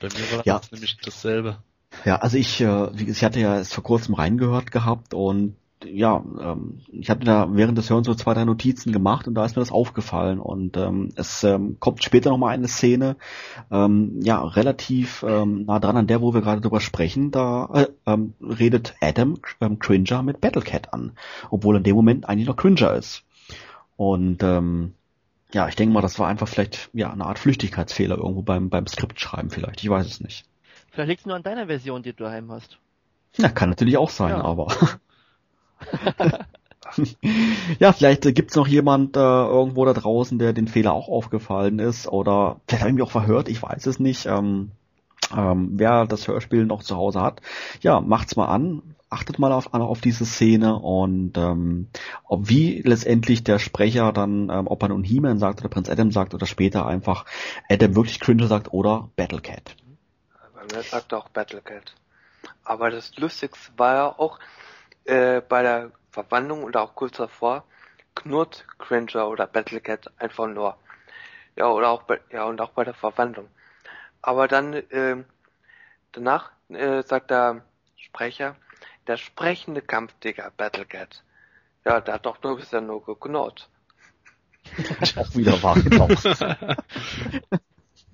Bei 0.00 0.08
mir 0.08 0.32
war 0.32 0.44
ja. 0.44 0.58
das 0.58 0.72
nämlich 0.72 0.96
dasselbe. 0.98 1.62
Ja, 2.04 2.16
also 2.16 2.36
ich, 2.36 2.60
äh, 2.60 2.98
wie, 2.98 3.08
ich 3.08 3.22
hatte 3.22 3.38
ja 3.38 3.56
erst 3.56 3.74
vor 3.74 3.84
kurzem 3.84 4.14
reingehört 4.14 4.72
gehabt 4.72 5.14
und 5.14 5.56
ja, 5.84 6.22
ähm, 6.40 6.80
ich 6.90 7.10
hatte 7.10 7.24
da 7.24 7.48
während 7.50 7.78
des 7.78 7.90
Hörens 7.90 8.06
so 8.06 8.14
zwei, 8.14 8.34
drei 8.34 8.44
Notizen 8.44 8.92
gemacht 8.92 9.26
und 9.26 9.34
da 9.34 9.44
ist 9.44 9.56
mir 9.56 9.62
das 9.62 9.72
aufgefallen. 9.72 10.38
Und 10.38 10.76
ähm, 10.76 11.10
es 11.16 11.44
ähm, 11.44 11.76
kommt 11.80 12.02
später 12.04 12.30
nochmal 12.30 12.54
eine 12.54 12.68
Szene, 12.68 13.16
ähm, 13.70 14.20
ja, 14.22 14.42
relativ 14.42 15.24
ähm, 15.26 15.64
nah 15.66 15.78
dran 15.78 15.96
an 15.96 16.06
der, 16.06 16.20
wo 16.20 16.34
wir 16.34 16.40
gerade 16.40 16.60
drüber 16.60 16.80
sprechen. 16.80 17.30
Da 17.30 17.68
äh, 17.74 17.86
ähm, 18.06 18.34
redet 18.40 18.94
Adam 19.00 19.38
ähm, 19.60 19.78
Cringer 19.78 20.22
mit 20.22 20.40
Battlecat 20.40 20.92
an, 20.92 21.12
obwohl 21.50 21.76
in 21.76 21.82
dem 21.82 21.96
Moment 21.96 22.28
eigentlich 22.28 22.48
noch 22.48 22.56
Cringer 22.56 22.94
ist. 22.94 23.24
Und 23.96 24.42
ähm, 24.42 24.94
ja, 25.52 25.68
ich 25.68 25.76
denke 25.76 25.92
mal, 25.92 26.00
das 26.00 26.18
war 26.18 26.28
einfach 26.28 26.48
vielleicht 26.48 26.90
ja 26.92 27.12
eine 27.12 27.26
Art 27.26 27.38
Flüchtigkeitsfehler 27.38 28.16
irgendwo 28.16 28.42
beim 28.42 28.70
beim 28.70 28.86
Skriptschreiben 28.86 29.50
vielleicht. 29.50 29.82
Ich 29.82 29.90
weiß 29.90 30.06
es 30.06 30.20
nicht. 30.20 30.46
Vielleicht 30.90 31.08
liegt 31.08 31.20
es 31.20 31.26
nur 31.26 31.36
an 31.36 31.42
deiner 31.42 31.66
Version, 31.66 32.02
die 32.02 32.12
du 32.12 32.24
daheim 32.24 32.50
hast. 32.50 32.78
Ja, 33.36 33.48
kann 33.48 33.70
natürlich 33.70 33.96
auch 33.96 34.10
sein, 34.10 34.30
ja. 34.30 34.44
aber 34.44 34.68
ja, 37.78 37.92
vielleicht 37.92 38.26
äh, 38.26 38.32
gibt's 38.32 38.56
noch 38.56 38.66
jemand 38.66 39.16
äh, 39.16 39.20
irgendwo 39.20 39.84
da 39.84 39.92
draußen, 39.92 40.38
der 40.38 40.52
den 40.52 40.68
Fehler 40.68 40.92
auch 40.92 41.08
aufgefallen 41.08 41.78
ist 41.78 42.06
oder 42.06 42.60
vielleicht 42.66 42.82
habe 42.82 42.90
ich 42.90 42.96
mich 42.96 43.04
auch 43.04 43.10
verhört, 43.10 43.48
ich 43.48 43.62
weiß 43.62 43.86
es 43.86 43.98
nicht. 43.98 44.26
Ähm, 44.26 44.72
ähm, 45.36 45.70
wer 45.74 46.06
das 46.06 46.28
Hörspiel 46.28 46.66
noch 46.66 46.82
zu 46.82 46.96
Hause 46.96 47.22
hat, 47.22 47.40
ja, 47.80 48.00
macht's 48.00 48.36
mal 48.36 48.46
an, 48.46 48.82
achtet 49.08 49.38
mal 49.38 49.52
auf, 49.52 49.72
auf 49.72 50.00
diese 50.00 50.24
Szene 50.24 50.78
und 50.78 51.36
ähm, 51.36 51.88
ob 52.24 52.48
wie 52.48 52.82
letztendlich 52.82 53.44
der 53.44 53.58
Sprecher 53.58 54.12
dann, 54.12 54.50
ähm, 54.50 54.66
ob 54.66 54.82
er 54.82 54.88
nun 54.88 55.04
He-Man 55.04 55.38
sagt 55.38 55.60
oder 55.60 55.68
Prinz 55.68 55.88
Adam 55.88 56.10
sagt 56.10 56.34
oder 56.34 56.46
später 56.46 56.86
einfach 56.86 57.24
Adam 57.70 57.94
wirklich 57.94 58.20
Cringer 58.20 58.46
sagt 58.46 58.72
oder 58.72 59.10
Battlecat. 59.16 59.76
Bei 60.54 60.76
mir 60.76 60.82
sagt 60.82 61.12
auch 61.14 61.28
Battlecat. 61.28 61.94
Aber 62.64 62.90
das 62.90 63.16
Lustigste 63.16 63.72
war 63.76 63.94
ja 63.94 64.06
auch, 64.18 64.38
äh, 65.04 65.40
bei 65.40 65.62
der 65.62 65.92
Verwandlung 66.10 66.64
oder 66.64 66.82
auch 66.82 66.94
kurz 66.94 67.16
davor 67.16 67.64
knurrt 68.14 68.66
Cringer 68.78 69.28
oder 69.28 69.46
Battlecat 69.46 70.10
einfach 70.18 70.46
nur. 70.46 70.76
Ja, 71.56 71.68
oder 71.68 71.90
auch 71.90 72.02
bei, 72.04 72.20
ja, 72.30 72.44
und 72.44 72.60
auch 72.60 72.70
bei 72.70 72.84
der 72.84 72.94
Verwandlung. 72.94 73.48
Aber 74.22 74.48
dann, 74.48 74.74
äh, 74.74 75.24
danach 76.12 76.52
äh, 76.68 77.02
sagt 77.02 77.30
der 77.30 77.64
Sprecher, 77.96 78.56
der 79.06 79.16
sprechende 79.16 79.82
Kampftiger 79.82 80.50
Battlecat. 80.56 81.24
Ja, 81.84 82.00
der 82.00 82.14
hat 82.14 82.26
doch 82.26 82.42
nur 82.42 82.56
bisher 82.56 82.80
nur 82.80 83.04
geknurrt. 83.04 83.68
auch 85.16 85.34
wieder 85.34 85.60
wahrgenommen. 85.62 86.16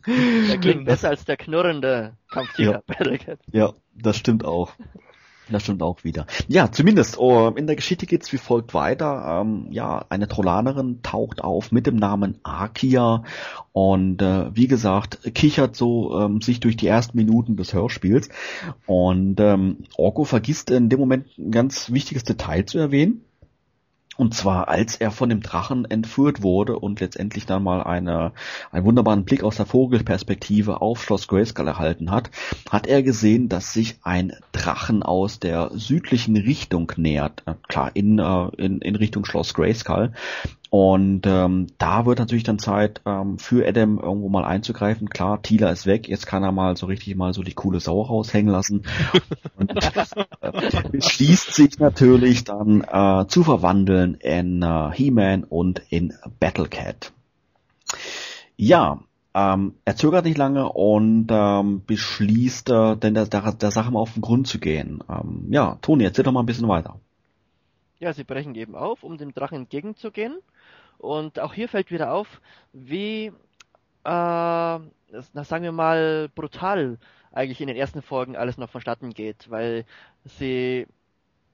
der 0.07 0.59
klingt 0.59 0.87
besser 0.87 1.11
als 1.11 1.25
der 1.27 1.37
knurrende 1.37 2.17
Kampftiger 2.31 2.73
ja. 2.73 2.83
Battlecat. 2.87 3.39
Ja, 3.53 3.75
das 3.95 4.17
stimmt 4.17 4.45
auch. 4.45 4.73
Das 5.51 5.63
stimmt 5.63 5.83
auch 5.83 6.05
wieder. 6.05 6.27
Ja, 6.47 6.71
zumindest 6.71 7.19
oh, 7.19 7.49
in 7.49 7.67
der 7.67 7.77
Geschichte 7.77 8.07
geht's 8.07 8.33
wie 8.33 8.39
folgt 8.39 8.75
weiter. 8.75 9.41
Ähm, 9.41 9.69
ja, 9.71 10.05
eine 10.09 10.29
Trollanerin 10.29 11.01
taucht 11.03 11.43
auf 11.43 11.73
mit 11.73 11.87
dem 11.87 11.97
Namen 11.97 12.39
Akia 12.43 13.25
und 13.73 14.21
äh, 14.21 14.55
wie 14.55 14.67
gesagt 14.67 15.21
kichert 15.35 15.75
so 15.75 16.19
ähm, 16.21 16.43
sich 16.43 16.61
durch 16.61 16.77
die 16.77 16.87
ersten 16.87 17.17
Minuten 17.17 17.57
des 17.57 17.73
Hörspiels 17.73 18.29
und 18.87 19.41
ähm, 19.41 19.85
Orko 19.97 20.25
vergisst 20.25 20.71
in 20.71 20.89
dem 20.89 21.01
Moment 21.01 21.27
ein 21.39 21.51
ganz 21.51 21.93
wichtiges 21.93 22.25
Detail 22.25 22.67
zu 22.67 22.79
erwähnen. 22.79 23.25
Und 24.19 24.35
zwar, 24.35 24.67
als 24.69 24.97
er 24.97 25.13
von 25.13 25.29
dem 25.29 25.43
Drachen 25.43 25.85
entführt 25.85 26.43
wurde 26.43 26.77
und 26.77 26.99
letztendlich 26.99 27.47
dann 27.47 27.63
mal 27.63 27.85
eine, 27.85 28.33
einen 28.73 28.85
wunderbaren 28.85 29.25
Blick 29.25 29.45
aus 29.45 29.57
der 29.57 29.67
Vogelperspektive 29.67 30.83
auf 30.83 31.01
Schloss 31.01 31.29
Grayskull 31.29 31.69
erhalten 31.69 32.11
hat, 32.11 32.33
hat 32.69 32.89
er 32.89 33.05
gesehen, 33.05 33.49
dass 33.49 33.73
sich 33.73 34.01
ein 34.03 34.33
Drachen 34.51 35.05
aus 35.05 35.39
der 35.39 35.71
südlichen 35.73 36.37
Richtung 36.37 36.91
nähert. 36.97 37.45
Äh, 37.47 37.55
klar, 37.69 37.93
in, 37.95 38.19
äh, 38.19 38.49
in, 38.57 38.81
in 38.81 38.97
Richtung 38.97 39.25
Schloss 39.25 39.55
Grayskull. 39.55 40.13
Und 40.71 41.23
ähm, 41.27 41.69
da 41.79 42.05
wird 42.05 42.19
natürlich 42.19 42.45
dann 42.45 42.59
Zeit 42.59 43.01
ähm, 43.07 43.39
für 43.39 43.67
Adam 43.67 43.99
irgendwo 43.99 44.29
mal 44.29 44.45
einzugreifen. 44.45 45.09
Klar, 45.09 45.41
Tila 45.41 45.71
ist 45.71 45.87
weg, 45.87 46.09
jetzt 46.09 46.27
kann 46.27 46.43
er 46.43 46.53
mal 46.53 46.77
so 46.77 46.87
richtig 46.87 47.17
mal 47.17 47.33
so 47.33 47.43
die 47.43 47.55
coole 47.55 47.81
Sau 47.81 48.03
raushängen 48.03 48.53
lassen. 48.53 48.83
Und 49.57 49.73
äh, 50.43 50.53
beschließt 50.91 51.55
sich 51.55 51.79
natürlich 51.79 52.45
dann 52.45 52.83
äh, 52.83 53.27
zu 53.29 53.45
verwandeln 53.45 54.15
in 54.15 54.63
äh, 54.63 54.91
He-Man 54.93 55.45
und 55.45 55.81
in 55.89 56.13
Battlecat. 56.39 57.13
Ja, 58.57 59.01
ähm, 59.35 59.75
er 59.87 59.97
zögert 59.97 60.27
nicht 60.27 60.37
lange 60.37 60.71
und 60.71 61.29
ähm, 61.31 61.83
beschließt, 61.87 62.69
äh, 62.71 62.97
denn 62.97 63.15
der, 63.15 63.27
der, 63.27 63.53
der 63.53 63.71
Sache 63.71 63.91
mal 63.91 64.01
auf 64.01 64.13
den 64.13 64.23
Grund 64.23 64.47
zu 64.47 64.59
gehen. 64.59 65.03
Ähm, 65.09 65.47
ja, 65.51 65.79
Toni, 65.81 66.05
erzähl 66.05 66.25
doch 66.25 66.33
mal 66.33 66.41
ein 66.41 66.47
bisschen 66.47 66.69
weiter. 66.69 67.01
Ja, 68.01 68.13
sie 68.13 68.25
brechen 68.25 68.55
eben 68.55 68.75
auf, 68.75 69.03
um 69.03 69.19
dem 69.19 69.33
Drachen 69.33 69.59
entgegenzugehen. 69.59 70.39
Und 70.99 71.39
auch 71.39 71.55
hier 71.55 71.69
fällt 71.69 71.91
wieder 71.91 72.13
auf, 72.13 72.41
wie, 72.73 73.27
äh, 73.27 73.33
na, 74.05 74.81
sagen 75.45 75.65
wir 75.65 75.73
mal, 75.73 76.29
brutal 76.35 76.99
eigentlich 77.33 77.61
in 77.61 77.69
den 77.69 77.77
ersten 77.77 78.03
Folgen 78.03 78.37
alles 78.37 78.59
noch 78.59 78.71
vonstatten 78.71 79.11
geht, 79.11 79.51
weil 79.51 79.85
sie, 80.25 80.87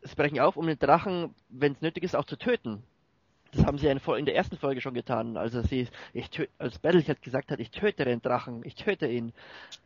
sie 0.03 0.15
brechen 0.15 0.41
auf, 0.41 0.57
um 0.57 0.67
den 0.67 0.79
Drachen, 0.79 1.35
wenn 1.49 1.73
es 1.73 1.83
nötig 1.83 2.05
ist, 2.05 2.17
auch 2.17 2.25
zu 2.25 2.37
töten. 2.37 2.83
Das 3.55 3.67
haben 3.67 3.79
sie 3.79 3.87
in 3.87 4.25
der 4.27 4.35
ersten 4.35 4.57
Folge 4.57 4.81
schon 4.81 4.95
getan, 4.95 5.37
also 5.37 5.63
sie, 5.63 5.87
ich 6.13 6.29
töte, 6.31 6.51
als 6.59 6.79
Battlecat 6.79 7.23
gesagt 7.23 7.53
hat, 7.53 7.61
ich 7.61 7.71
töte 7.71 8.05
den 8.05 8.21
Drachen, 8.21 8.63
ich 8.65 8.75
töte 8.75 9.07
ihn. 9.07 9.33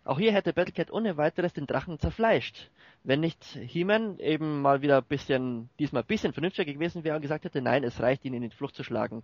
Auch 0.05 0.19
hier 0.19 0.33
hätte 0.33 0.55
Battlecat 0.55 0.91
ohne 0.91 1.19
weiteres 1.19 1.53
den 1.53 1.67
Drachen 1.67 1.99
zerfleischt. 1.99 2.71
Wenn 3.05 3.21
nicht 3.21 3.45
He-Man 3.45 4.19
eben 4.21 4.63
mal 4.63 4.81
wieder 4.81 4.99
ein 4.99 5.05
bisschen, 5.05 5.69
diesmal 5.79 6.03
ein 6.03 6.07
bisschen 6.07 6.33
vernünftiger 6.33 6.73
gewesen 6.73 7.05
wäre 7.05 7.17
und 7.17 7.23
gesagt 7.23 7.45
hätte, 7.45 7.61
nein, 7.61 7.85
es 7.85 8.01
reicht, 8.01 8.25
ihn 8.25 8.35
in 8.35 8.43
die 8.43 8.51
Flucht 8.51 8.75
zu 8.75 8.85
schlagen. 8.85 9.23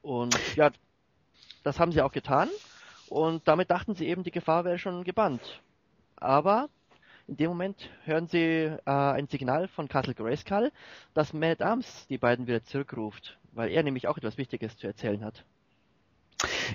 Und 0.00 0.34
ja, 0.56 0.70
das 1.64 1.78
haben 1.78 1.92
sie 1.92 2.00
auch 2.00 2.12
getan. 2.12 2.48
Und 3.08 3.46
damit 3.46 3.70
dachten 3.70 3.94
sie 3.94 4.08
eben, 4.08 4.22
die 4.22 4.30
Gefahr 4.30 4.64
wäre 4.64 4.78
schon 4.78 5.04
gebannt. 5.04 5.62
Aber 6.16 6.68
in 7.28 7.36
dem 7.36 7.48
Moment 7.48 7.76
hören 8.04 8.28
sie 8.28 8.38
äh, 8.38 8.78
ein 8.84 9.28
Signal 9.28 9.68
von 9.68 9.88
Castle 9.88 10.14
Grayskull, 10.14 10.70
dass 11.14 11.32
Man 11.32 11.50
at 11.50 11.62
Arms 11.62 12.06
die 12.08 12.18
beiden 12.18 12.46
wieder 12.46 12.64
zurückruft, 12.64 13.38
weil 13.52 13.70
er 13.70 13.82
nämlich 13.82 14.08
auch 14.08 14.16
etwas 14.16 14.38
Wichtiges 14.38 14.76
zu 14.76 14.86
erzählen 14.86 15.24
hat. 15.24 15.44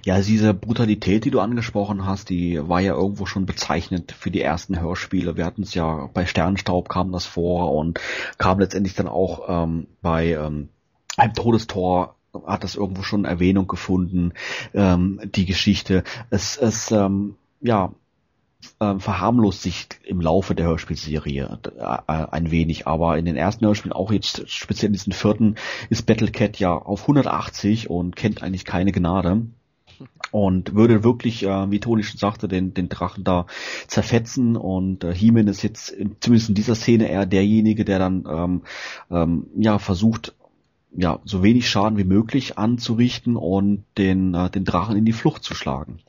Ja, 0.03 0.15
also 0.15 0.29
diese 0.29 0.53
Brutalität, 0.53 1.23
die 1.23 1.31
du 1.31 1.39
angesprochen 1.39 2.05
hast, 2.05 2.29
die 2.29 2.67
war 2.67 2.79
ja 2.79 2.93
irgendwo 2.95 3.25
schon 3.25 3.45
bezeichnend 3.45 4.11
für 4.11 4.31
die 4.31 4.41
ersten 4.41 4.79
Hörspiele. 4.79 5.37
Wir 5.37 5.45
hatten 5.45 5.61
es 5.61 5.73
ja 5.75 6.09
bei 6.13 6.25
Sternstaub 6.25 6.89
kam 6.89 7.11
das 7.11 7.25
vor 7.25 7.73
und 7.73 7.99
kam 8.37 8.59
letztendlich 8.59 8.95
dann 8.95 9.07
auch 9.07 9.47
ähm, 9.47 9.87
bei 10.01 10.31
ähm, 10.33 10.69
einem 11.15 11.33
Todestor 11.33 12.15
hat 12.45 12.63
das 12.63 12.75
irgendwo 12.75 13.03
schon 13.03 13.25
Erwähnung 13.25 13.67
gefunden, 13.67 14.33
ähm, 14.73 15.19
die 15.23 15.45
Geschichte. 15.45 16.03
Es, 16.29 16.57
es 16.57 16.89
ähm, 16.91 17.35
ja, 17.59 17.93
ähm, 18.79 18.99
verharmlost 18.99 19.61
sich 19.61 19.87
im 20.03 20.21
Laufe 20.21 20.55
der 20.55 20.65
Hörspielserie 20.65 21.59
äh, 21.77 21.97
ein 22.07 22.51
wenig, 22.51 22.87
aber 22.87 23.17
in 23.17 23.25
den 23.25 23.35
ersten 23.35 23.65
Hörspielen, 23.65 23.93
auch 23.93 24.11
jetzt 24.11 24.49
speziell 24.49 24.87
in 24.87 24.93
diesen 24.93 25.13
vierten, 25.13 25.55
ist 25.89 26.05
Battlecat 26.05 26.57
ja 26.59 26.73
auf 26.73 27.01
180 27.01 27.89
und 27.89 28.15
kennt 28.15 28.43
eigentlich 28.43 28.65
keine 28.65 28.91
Gnade. 28.91 29.47
Und 30.31 30.73
würde 30.75 31.03
wirklich, 31.03 31.43
äh, 31.43 31.71
wie 31.71 31.79
Toni 31.79 32.03
schon 32.03 32.17
sagte, 32.17 32.47
den, 32.47 32.73
den 32.73 32.89
Drachen 32.89 33.23
da 33.23 33.45
zerfetzen. 33.87 34.55
Und 34.55 35.03
äh, 35.03 35.13
He-Man 35.13 35.47
ist 35.47 35.61
jetzt 35.61 35.95
zumindest 36.19 36.49
in 36.49 36.55
dieser 36.55 36.75
Szene 36.75 37.09
eher 37.09 37.25
derjenige, 37.25 37.85
der 37.85 37.99
dann 37.99 38.25
ähm, 38.27 38.61
ähm, 39.11 39.47
ja 39.57 39.77
versucht, 39.77 40.33
ja, 40.93 41.19
so 41.23 41.43
wenig 41.43 41.69
Schaden 41.69 41.97
wie 41.97 42.03
möglich 42.03 42.57
anzurichten 42.57 43.35
und 43.35 43.85
den, 43.97 44.33
äh, 44.33 44.49
den 44.49 44.65
Drachen 44.65 44.97
in 44.97 45.05
die 45.05 45.13
Flucht 45.13 45.43
zu 45.43 45.53
schlagen. 45.53 45.99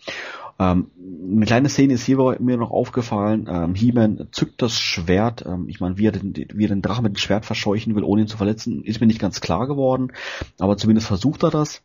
Ähm, 0.59 0.91
eine 1.35 1.47
kleine 1.47 1.69
Szene 1.69 1.95
ist 1.95 2.05
hier 2.05 2.19
mir 2.41 2.57
noch 2.57 2.71
aufgefallen. 2.71 3.47
Ähm, 3.49 3.75
He-Man 3.75 4.29
zückt 4.33 4.63
das 4.63 4.79
Schwert. 4.79 5.45
Ähm, 5.47 5.69
ich 5.69 5.81
meine, 5.81 5.99
wie 5.99 6.07
er, 6.07 6.13
den, 6.13 6.35
wie 6.35 6.65
er 6.65 6.69
den 6.69 6.83
Drachen 6.83 7.05
mit 7.05 7.15
dem 7.15 7.19
Schwert 7.19 7.47
verscheuchen 7.47 7.95
will, 7.95 8.05
ohne 8.05 8.23
ihn 8.23 8.29
zu 8.29 8.37
verletzen, 8.37 8.83
ist 8.85 9.01
mir 9.01 9.07
nicht 9.07 9.21
ganz 9.21 9.41
klar 9.41 9.67
geworden. 9.67 10.13
Aber 10.59 10.77
zumindest 10.77 11.07
versucht 11.07 11.43
er 11.43 11.51
das. 11.51 11.83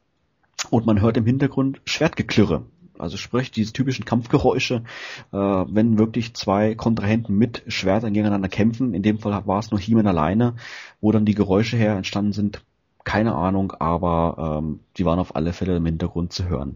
Und 0.70 0.86
man 0.86 1.02
hört 1.02 1.18
im 1.18 1.26
Hintergrund 1.26 1.82
Schwertgeklirre. 1.86 2.64
Also 2.98 3.18
sprich 3.18 3.52
diese 3.52 3.74
typischen 3.74 4.06
Kampfgeräusche, 4.06 4.84
äh, 5.32 5.38
wenn 5.38 6.00
wirklich 6.00 6.34
zwei 6.34 6.74
Kontrahenten 6.74 7.38
mit 7.38 7.64
Schwertern 7.68 8.14
gegeneinander 8.14 8.50
kämpfen. 8.50 8.94
In 8.94 9.04
dem 9.04 9.20
Fall 9.20 9.46
war 9.46 9.60
es 9.60 9.70
nur 9.70 9.80
He-Man 9.80 10.08
alleine, 10.08 10.56
wo 11.00 11.12
dann 11.12 11.26
die 11.26 11.36
Geräusche 11.36 11.78
her 11.78 11.96
entstanden 11.96 12.34
sind 12.34 12.64
keine 13.08 13.36
Ahnung, 13.36 13.72
aber 13.72 14.60
ähm, 14.60 14.82
die 14.98 15.06
waren 15.06 15.18
auf 15.18 15.34
alle 15.38 15.54
Fälle 15.54 15.78
im 15.78 15.86
Hintergrund 15.86 16.34
zu 16.34 16.50
hören. 16.50 16.76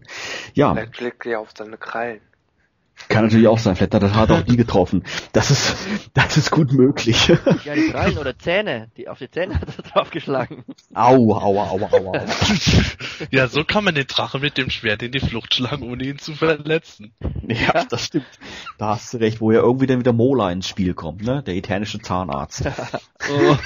Ja. 0.54 0.72
Vielleicht 0.72 0.96
schlägt 0.96 1.26
er 1.26 1.40
auf 1.40 1.50
seine 1.54 1.76
Krallen. 1.76 2.22
Kann 3.08 3.24
natürlich 3.24 3.48
auch 3.48 3.58
sein, 3.58 3.76
vielleicht 3.76 3.94
hat 3.94 4.30
er 4.30 4.36
auch 4.36 4.42
die 4.42 4.56
getroffen. 4.56 5.04
Das 5.32 5.50
ist, 5.50 5.76
das 6.14 6.38
ist 6.38 6.50
gut 6.50 6.72
möglich. 6.72 7.28
Ja, 7.64 7.74
die 7.74 7.90
Krallen 7.90 8.16
oder 8.16 8.38
Zähne, 8.38 8.90
die 8.96 9.08
auf 9.08 9.18
die 9.18 9.30
Zähne 9.30 9.60
hat 9.60 9.68
er 9.76 9.82
draufgeschlagen. 9.82 10.64
Au, 10.94 11.34
aua, 11.34 11.68
aua, 11.68 11.90
aua. 11.92 12.24
ja, 13.30 13.48
so 13.48 13.64
kann 13.64 13.84
man 13.84 13.94
den 13.94 14.06
Drachen 14.06 14.40
mit 14.40 14.56
dem 14.56 14.70
Schwert 14.70 15.02
in 15.02 15.12
die 15.12 15.20
Flucht 15.20 15.54
schlagen, 15.54 15.82
ohne 15.82 16.04
ihn 16.04 16.18
zu 16.18 16.32
verletzen. 16.32 17.12
Ja, 17.46 17.84
das 17.84 18.06
stimmt. 18.06 18.24
Da 18.78 18.90
hast 18.90 19.12
du 19.12 19.18
recht, 19.18 19.42
wo 19.42 19.52
ja 19.52 19.60
irgendwie 19.60 19.86
dann 19.86 19.98
wieder 19.98 20.14
Mola 20.14 20.50
ins 20.50 20.66
Spiel 20.66 20.94
kommt, 20.94 21.22
ne? 21.22 21.42
Der 21.42 21.56
eternische 21.56 22.00
Zahnarzt. 22.00 22.64
oh. 23.30 23.56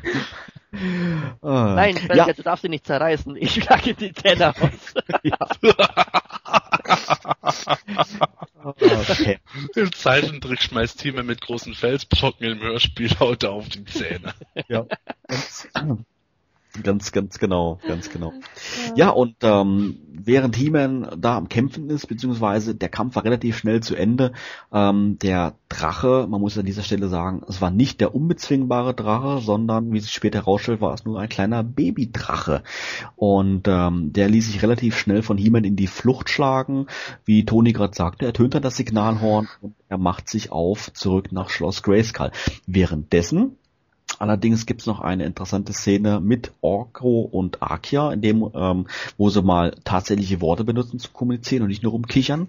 Ah. 1.42 1.74
Nein, 1.74 1.98
ja. 2.14 2.32
du 2.32 2.42
darfst 2.42 2.62
sie 2.62 2.68
nicht 2.68 2.86
zerreißen. 2.86 3.36
Ich 3.36 3.54
schlage 3.54 3.94
die 3.94 4.12
Zähne 4.12 4.50
aus. 4.50 4.94
ja. 5.22 5.36
okay. 8.64 9.38
Im 9.74 9.92
Zeichentrick 9.92 10.62
schmeißt 10.62 11.00
Teamer 11.00 11.22
mit 11.22 11.40
großen 11.40 11.74
Felsbrocken 11.74 12.46
im 12.46 12.60
Hörspiel 12.60 13.18
haut 13.18 13.44
auf 13.44 13.68
die 13.68 13.84
Zähne. 13.84 14.34
Ja. 14.68 14.86
Ganz, 16.82 17.10
ganz 17.10 17.38
genau, 17.38 17.80
ganz 17.86 18.10
genau. 18.10 18.32
Ja, 18.94 19.10
und 19.10 19.34
ähm, 19.42 19.98
während 20.08 20.54
He-Man 20.54 21.16
da 21.18 21.36
am 21.36 21.48
Kämpfen 21.48 21.90
ist, 21.90 22.06
beziehungsweise 22.06 22.76
der 22.76 22.88
Kampf 22.88 23.16
war 23.16 23.24
relativ 23.24 23.58
schnell 23.58 23.80
zu 23.80 23.96
Ende, 23.96 24.32
ähm, 24.72 25.18
der 25.18 25.54
Drache, 25.68 26.26
man 26.28 26.40
muss 26.40 26.56
an 26.58 26.66
dieser 26.66 26.82
Stelle 26.82 27.08
sagen, 27.08 27.42
es 27.48 27.60
war 27.60 27.70
nicht 27.70 28.00
der 28.00 28.14
unbezwingbare 28.14 28.94
Drache, 28.94 29.40
sondern, 29.40 29.92
wie 29.92 30.00
sich 30.00 30.12
später 30.12 30.40
herausstellt, 30.40 30.80
war 30.80 30.94
es 30.94 31.04
nur 31.04 31.18
ein 31.18 31.28
kleiner 31.28 31.64
Babydrache. 31.64 32.62
Und 33.16 33.66
ähm, 33.66 34.12
der 34.12 34.28
ließ 34.28 34.46
sich 34.46 34.62
relativ 34.62 34.96
schnell 34.96 35.22
von 35.22 35.38
He-Man 35.38 35.64
in 35.64 35.76
die 35.76 35.88
Flucht 35.88 36.28
schlagen. 36.28 36.86
Wie 37.24 37.44
Toni 37.44 37.72
gerade 37.72 37.96
sagte, 37.96 38.26
er 38.26 38.32
tönt 38.32 38.54
dann 38.54 38.62
das 38.62 38.76
Signalhorn 38.76 39.48
und 39.60 39.74
er 39.88 39.98
macht 39.98 40.28
sich 40.28 40.52
auf 40.52 40.92
zurück 40.92 41.32
nach 41.32 41.50
Schloss 41.50 41.82
Grayskull. 41.82 42.30
Währenddessen 42.66 43.56
Allerdings 44.18 44.66
gibt's 44.66 44.86
noch 44.86 45.00
eine 45.00 45.24
interessante 45.24 45.72
Szene 45.72 46.20
mit 46.20 46.52
Orko 46.60 47.20
und 47.20 47.62
Akia, 47.62 48.12
in 48.12 48.20
dem, 48.20 48.50
ähm, 48.54 48.86
wo 49.16 49.30
sie 49.30 49.42
mal 49.42 49.74
tatsächliche 49.84 50.40
Worte 50.40 50.64
benutzen 50.64 50.98
zu 50.98 51.10
kommunizieren 51.10 51.62
und 51.62 51.68
nicht 51.68 51.82
nur 51.82 51.92
rumkichern. 51.92 52.48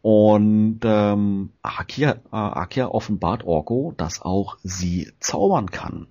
Und 0.00 0.80
ähm, 0.82 1.50
Akia, 1.62 2.12
äh, 2.12 2.16
Akia 2.30 2.88
offenbart 2.88 3.44
Orko, 3.44 3.94
dass 3.96 4.22
auch 4.22 4.56
sie 4.62 5.12
zaubern 5.20 5.70
kann. 5.70 6.06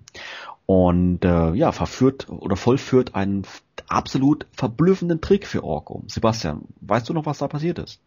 Und 0.65 1.25
äh, 1.25 1.53
ja, 1.53 1.71
verführt 1.71 2.29
oder 2.29 2.55
vollführt 2.55 3.15
einen 3.15 3.45
absolut 3.87 4.45
verblüffenden 4.53 5.19
Trick 5.19 5.45
für 5.45 5.63
Orko. 5.63 6.03
Sebastian, 6.07 6.61
weißt 6.79 7.09
du 7.09 7.13
noch, 7.13 7.25
was 7.25 7.39
da 7.39 7.47
passiert 7.47 7.79
ist? 7.79 7.99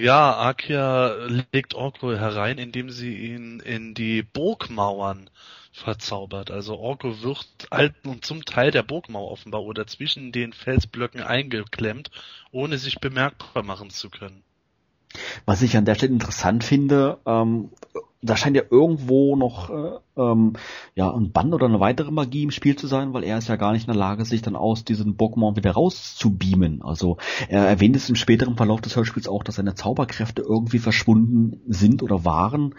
Ja, 0.00 0.38
Akia 0.38 1.14
legt 1.52 1.74
Orko 1.74 2.12
herein, 2.12 2.56
indem 2.58 2.90
sie 2.90 3.14
ihn 3.14 3.60
in 3.60 3.92
die 3.92 4.22
Burgmauern 4.22 5.28
verzaubert. 5.72 6.50
Also 6.50 6.78
Orko 6.78 7.22
wird 7.22 7.46
alt 7.70 7.94
und 8.04 8.24
zum 8.24 8.44
Teil 8.44 8.70
der 8.70 8.82
Burgmauer 8.82 9.30
offenbar 9.30 9.62
oder 9.62 9.86
zwischen 9.86 10.32
den 10.32 10.52
Felsblöcken 10.52 11.22
eingeklemmt, 11.22 12.10
ohne 12.50 12.78
sich 12.78 12.98
bemerkbar 13.00 13.62
machen 13.62 13.90
zu 13.90 14.08
können. 14.08 14.42
Was 15.44 15.62
ich 15.62 15.76
an 15.76 15.84
der 15.84 15.94
Stelle 15.94 16.12
interessant 16.12 16.64
finde, 16.64 17.18
ähm, 17.26 17.70
da 18.20 18.36
scheint 18.36 18.56
ja 18.56 18.62
irgendwo 18.68 19.36
noch 19.36 19.70
äh, 19.70 19.98
ähm, 20.16 20.54
ja 20.94 21.12
ein 21.14 21.30
Bann 21.30 21.54
oder 21.54 21.66
eine 21.66 21.78
weitere 21.78 22.10
Magie 22.10 22.42
im 22.42 22.50
Spiel 22.50 22.74
zu 22.74 22.88
sein, 22.88 23.12
weil 23.12 23.22
er 23.22 23.38
ist 23.38 23.48
ja 23.48 23.56
gar 23.56 23.72
nicht 23.72 23.86
in 23.86 23.92
der 23.92 24.00
Lage, 24.00 24.24
sich 24.24 24.42
dann 24.42 24.56
aus 24.56 24.84
diesem 24.84 25.16
Pokémon 25.16 25.56
wieder 25.56 25.70
rauszubeamen. 25.70 26.82
Also 26.82 27.18
er 27.48 27.66
erwähnt 27.66 27.94
es 27.94 28.08
im 28.08 28.16
späteren 28.16 28.56
Verlauf 28.56 28.80
des 28.80 28.96
Hörspiels 28.96 29.28
auch, 29.28 29.44
dass 29.44 29.56
seine 29.56 29.76
Zauberkräfte 29.76 30.42
irgendwie 30.42 30.80
verschwunden 30.80 31.60
sind 31.68 32.02
oder 32.02 32.24
waren, 32.24 32.74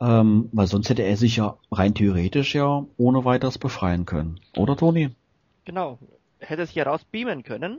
ähm, 0.00 0.48
weil 0.52 0.66
sonst 0.66 0.88
hätte 0.88 1.02
er 1.02 1.16
sich 1.18 1.36
ja 1.36 1.58
rein 1.70 1.94
theoretisch 1.94 2.54
ja 2.54 2.86
ohne 2.96 3.24
weiteres 3.26 3.58
befreien 3.58 4.06
können. 4.06 4.40
Oder 4.56 4.76
Toni? 4.76 5.10
Genau. 5.66 5.98
Hätte 6.40 6.64
sich 6.64 6.76
herausbeamen 6.76 7.42
können. 7.42 7.78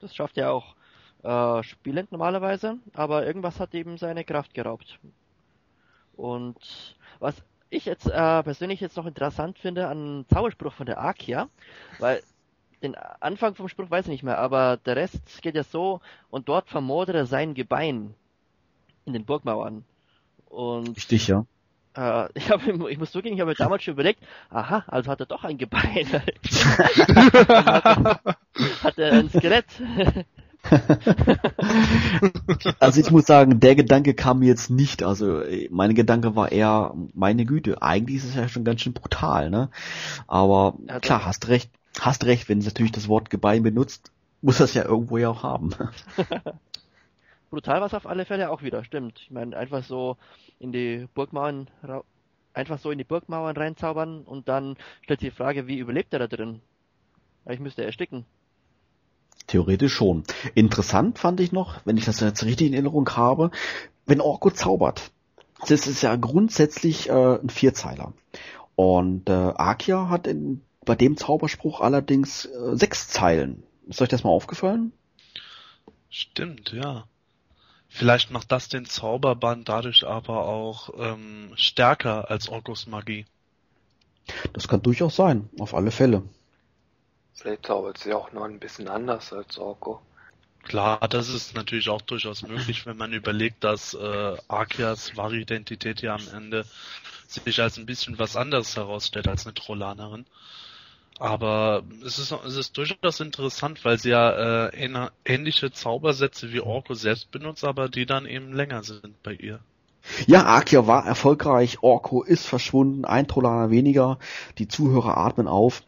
Das 0.00 0.14
schafft 0.14 0.36
ja 0.36 0.50
auch 0.50 0.76
äh, 1.24 1.62
spielend 1.64 2.12
normalerweise, 2.12 2.76
aber 2.92 3.26
irgendwas 3.26 3.58
hat 3.58 3.74
ihm 3.74 3.98
seine 3.98 4.22
Kraft 4.22 4.54
geraubt. 4.54 5.00
Und 6.16 6.96
was 7.18 7.34
ich 7.70 7.84
jetzt 7.84 8.06
äh, 8.06 8.42
persönlich 8.42 8.80
jetzt 8.80 8.96
noch 8.96 9.06
interessant 9.06 9.58
finde 9.58 9.88
an 9.88 10.24
Zauberspruch 10.32 10.72
von 10.72 10.86
der 10.86 11.02
Akia, 11.02 11.48
weil 11.98 12.22
den 12.82 12.94
Anfang 12.94 13.54
vom 13.54 13.68
Spruch 13.68 13.90
weiß 13.90 14.06
ich 14.06 14.10
nicht 14.10 14.22
mehr, 14.22 14.38
aber 14.38 14.78
der 14.84 14.96
Rest 14.96 15.42
geht 15.42 15.54
ja 15.54 15.64
so, 15.64 16.00
und 16.30 16.48
dort 16.48 16.68
vermodere 16.68 17.26
sein 17.26 17.54
Gebein 17.54 18.14
in 19.04 19.12
den 19.12 19.24
Burgmauern. 19.24 19.84
Und 20.48 20.96
Richtig, 20.96 21.28
ja. 21.28 21.44
Äh, 21.96 22.28
ich, 22.34 22.50
hab, 22.50 22.66
ich 22.66 22.98
muss 22.98 23.12
zugeben, 23.12 23.34
ich 23.34 23.40
habe 23.40 23.54
damals 23.54 23.82
schon 23.82 23.94
überlegt, 23.94 24.22
aha, 24.50 24.84
also 24.86 25.10
hat 25.10 25.20
er 25.20 25.26
doch 25.26 25.44
ein 25.44 25.58
Gebein. 25.58 26.06
hat, 26.12 26.22
hat 28.82 28.98
er 28.98 29.12
ein 29.12 29.30
Skelett. 29.30 29.66
also 32.80 33.00
ich 33.00 33.10
muss 33.10 33.26
sagen, 33.26 33.60
der 33.60 33.74
Gedanke 33.74 34.14
kam 34.14 34.40
mir 34.40 34.46
jetzt 34.46 34.70
nicht. 34.70 35.02
Also 35.02 35.42
mein 35.70 35.94
Gedanke 35.94 36.36
war 36.36 36.52
eher, 36.52 36.94
meine 37.14 37.44
Güte, 37.44 37.82
eigentlich 37.82 38.18
ist 38.18 38.30
es 38.30 38.34
ja 38.34 38.48
schon 38.48 38.64
ganz 38.64 38.80
schön 38.80 38.92
brutal, 38.92 39.50
ne? 39.50 39.70
Aber 40.26 40.74
ja, 40.88 41.00
klar, 41.00 41.24
hast 41.24 41.48
recht, 41.48 41.70
hast 42.00 42.24
recht, 42.24 42.48
wenn 42.48 42.58
es 42.58 42.66
natürlich 42.66 42.92
das 42.92 43.08
Wort 43.08 43.30
Gebein 43.30 43.62
benutzt, 43.62 44.12
muss 44.42 44.58
das 44.58 44.74
ja 44.74 44.84
irgendwo 44.84 45.18
ja 45.18 45.30
auch 45.30 45.42
haben. 45.42 45.70
brutal 47.50 47.80
war 47.80 47.86
es 47.86 47.94
auf 47.94 48.06
alle 48.06 48.24
Fälle 48.24 48.50
auch 48.50 48.62
wieder, 48.62 48.84
stimmt. 48.84 49.20
Ich 49.20 49.30
meine, 49.30 49.56
einfach 49.56 49.84
so 49.84 50.16
in 50.58 50.72
die 50.72 51.08
Burgmauern, 51.14 51.68
einfach 52.52 52.78
so 52.78 52.90
in 52.90 52.98
die 52.98 53.04
Burgmauern 53.04 53.56
reinzaubern 53.56 54.22
und 54.22 54.48
dann 54.48 54.76
stellt 55.02 55.20
sich 55.20 55.30
die 55.30 55.36
Frage, 55.36 55.66
wie 55.66 55.78
überlebt 55.78 56.12
er 56.12 56.18
da 56.18 56.26
drin? 56.26 56.60
Ich 57.48 57.60
müsste 57.60 57.84
ersticken. 57.84 58.24
Theoretisch 59.46 59.94
schon. 59.94 60.24
Interessant 60.54 61.18
fand 61.18 61.40
ich 61.40 61.52
noch, 61.52 61.80
wenn 61.84 61.96
ich 61.96 62.04
das 62.04 62.20
jetzt 62.20 62.44
richtig 62.44 62.68
in 62.68 62.72
Erinnerung 62.72 63.08
habe, 63.10 63.50
wenn 64.04 64.20
Orko 64.20 64.50
zaubert. 64.50 65.10
Das 65.68 65.86
ist 65.86 66.02
ja 66.02 66.16
grundsätzlich 66.16 67.08
äh, 67.08 67.38
ein 67.38 67.48
Vierzeiler. 67.48 68.12
Und 68.74 69.28
äh, 69.28 69.32
Akia 69.32 70.08
hat 70.08 70.26
in, 70.26 70.62
bei 70.84 70.94
dem 70.94 71.16
Zauberspruch 71.16 71.80
allerdings 71.80 72.44
äh, 72.46 72.76
sechs 72.76 73.08
Zeilen. 73.08 73.62
Ist 73.88 74.02
euch 74.02 74.08
das 74.08 74.24
mal 74.24 74.30
aufgefallen? 74.30 74.92
Stimmt, 76.10 76.72
ja. 76.72 77.04
Vielleicht 77.88 78.30
macht 78.30 78.52
das 78.52 78.68
den 78.68 78.84
Zauberband 78.84 79.68
dadurch 79.68 80.06
aber 80.06 80.46
auch 80.46 80.90
ähm, 80.98 81.52
stärker 81.54 82.30
als 82.30 82.48
Orkos 82.48 82.86
Magie. 82.86 83.26
Das 84.52 84.68
kann 84.68 84.82
durchaus 84.82 85.16
sein, 85.16 85.48
auf 85.58 85.74
alle 85.74 85.90
Fälle. 85.90 86.22
Vielleicht 87.36 87.66
zaubert 87.66 87.98
sie 87.98 88.12
auch 88.12 88.32
noch 88.32 88.44
ein 88.44 88.58
bisschen 88.58 88.88
anders 88.88 89.32
als 89.32 89.58
Orko. 89.58 90.00
Klar, 90.64 91.06
das 91.08 91.28
ist 91.28 91.54
natürlich 91.54 91.88
auch 91.90 92.02
durchaus 92.02 92.42
möglich, 92.42 92.86
wenn 92.86 92.96
man 92.96 93.12
überlegt, 93.12 93.62
dass 93.62 93.94
äh, 93.94 94.36
Arkias 94.48 95.16
wahre 95.16 95.36
Identität 95.36 96.02
ja 96.02 96.14
am 96.14 96.26
Ende 96.34 96.64
sich 97.28 97.60
als 97.60 97.76
ein 97.76 97.86
bisschen 97.86 98.18
was 98.18 98.36
anderes 98.36 98.76
herausstellt 98.76 99.28
als 99.28 99.46
eine 99.46 99.54
Trollanerin. 99.54 100.26
Aber 101.18 101.82
es 102.04 102.18
ist, 102.18 102.32
es 102.32 102.56
ist 102.56 102.76
durchaus 102.76 103.20
interessant, 103.20 103.84
weil 103.84 103.98
sie 103.98 104.10
ja 104.10 104.66
äh, 104.66 105.06
ähnliche 105.24 105.70
Zaubersätze 105.72 106.52
wie 106.52 106.60
Orko 106.60 106.94
selbst 106.94 107.30
benutzt, 107.30 107.64
aber 107.64 107.88
die 107.88 108.04
dann 108.04 108.26
eben 108.26 108.52
länger 108.52 108.82
sind 108.82 109.22
bei 109.22 109.32
ihr. 109.32 109.60
Ja, 110.26 110.44
Arkia 110.44 110.86
war 110.86 111.06
erfolgreich, 111.06 111.82
Orko 111.82 112.22
ist 112.22 112.46
verschwunden, 112.46 113.04
ein 113.04 113.26
Trollaner 113.26 113.70
weniger, 113.70 114.18
die 114.58 114.68
Zuhörer 114.68 115.16
atmen 115.16 115.48
auf. 115.48 115.82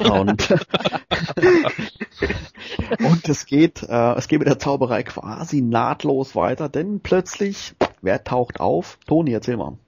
Und, 0.00 0.50
und 2.98 3.28
es 3.28 3.46
geht, 3.46 3.82
äh, 3.82 4.14
es 4.14 4.28
geht 4.28 4.40
mit 4.40 4.48
der 4.48 4.58
Zauberei 4.58 5.02
quasi 5.04 5.60
nahtlos 5.62 6.34
weiter, 6.34 6.68
denn 6.68 7.00
plötzlich, 7.00 7.74
wer 8.02 8.24
taucht 8.24 8.60
auf? 8.60 8.98
Toni, 9.06 9.32
erzähl 9.32 9.56
mal. 9.56 9.78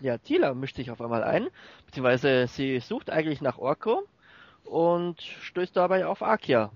Ja, 0.00 0.18
Tila 0.18 0.54
mischt 0.54 0.76
sich 0.76 0.90
auf 0.90 1.00
einmal 1.00 1.24
ein, 1.24 1.48
beziehungsweise 1.86 2.46
sie 2.48 2.80
sucht 2.80 3.10
eigentlich 3.10 3.40
nach 3.40 3.58
Orko 3.58 4.02
und 4.64 5.20
stößt 5.20 5.76
dabei 5.76 6.06
auf 6.06 6.22
Akia. 6.22 6.70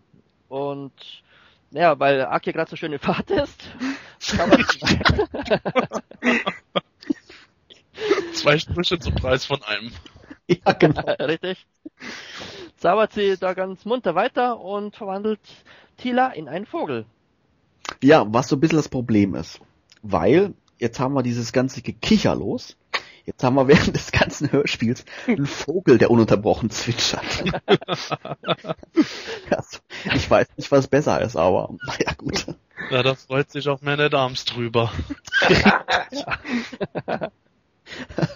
Und 0.48 0.92
ja, 1.70 1.98
weil 1.98 2.24
Akia 2.26 2.52
gerade 2.52 2.70
so 2.70 2.76
schön 2.76 2.92
in 2.92 2.98
Fahrt 2.98 3.30
ist. 3.30 3.68
Zwei 8.32 8.58
Sprüche 8.58 8.98
zum 8.98 9.14
Preis 9.14 9.44
von 9.44 9.62
einem. 9.62 9.92
Ja, 10.66 10.72
genau. 10.72 11.00
Richtig. 11.20 11.66
Zaubert 12.76 13.12
sie 13.12 13.36
da 13.38 13.54
ganz 13.54 13.84
munter 13.84 14.14
weiter 14.14 14.60
und 14.60 14.94
verwandelt 14.96 15.40
Tila 15.96 16.28
in 16.28 16.48
einen 16.48 16.66
Vogel. 16.66 17.06
Ja, 18.02 18.26
was 18.28 18.48
so 18.48 18.56
ein 18.56 18.60
bisschen 18.60 18.76
das 18.76 18.88
Problem 18.88 19.34
ist. 19.34 19.60
Weil, 20.02 20.54
jetzt 20.78 21.00
haben 21.00 21.14
wir 21.14 21.22
dieses 21.22 21.52
ganze 21.52 21.82
Gekicher 21.82 22.34
los. 22.34 22.76
Jetzt 23.26 23.42
haben 23.42 23.54
wir 23.56 23.68
während 23.68 23.96
des 23.96 24.12
ganzen 24.12 24.52
Hörspiels 24.52 25.06
einen 25.26 25.46
Vogel, 25.46 25.96
der 25.96 26.10
ununterbrochen 26.10 26.68
zwitschert. 26.68 27.24
also, 29.50 29.78
ich 30.14 30.30
weiß 30.30 30.48
nicht, 30.58 30.70
was 30.70 30.88
besser 30.88 31.22
ist, 31.22 31.36
aber 31.36 31.74
naja, 31.86 32.12
gut. 32.18 32.46
Ja, 32.90 33.02
da 33.02 33.14
freut 33.14 33.50
sich 33.50 33.66
auch 33.68 33.80
Man 33.80 33.98
Arms 33.98 34.44
drüber. 34.44 34.92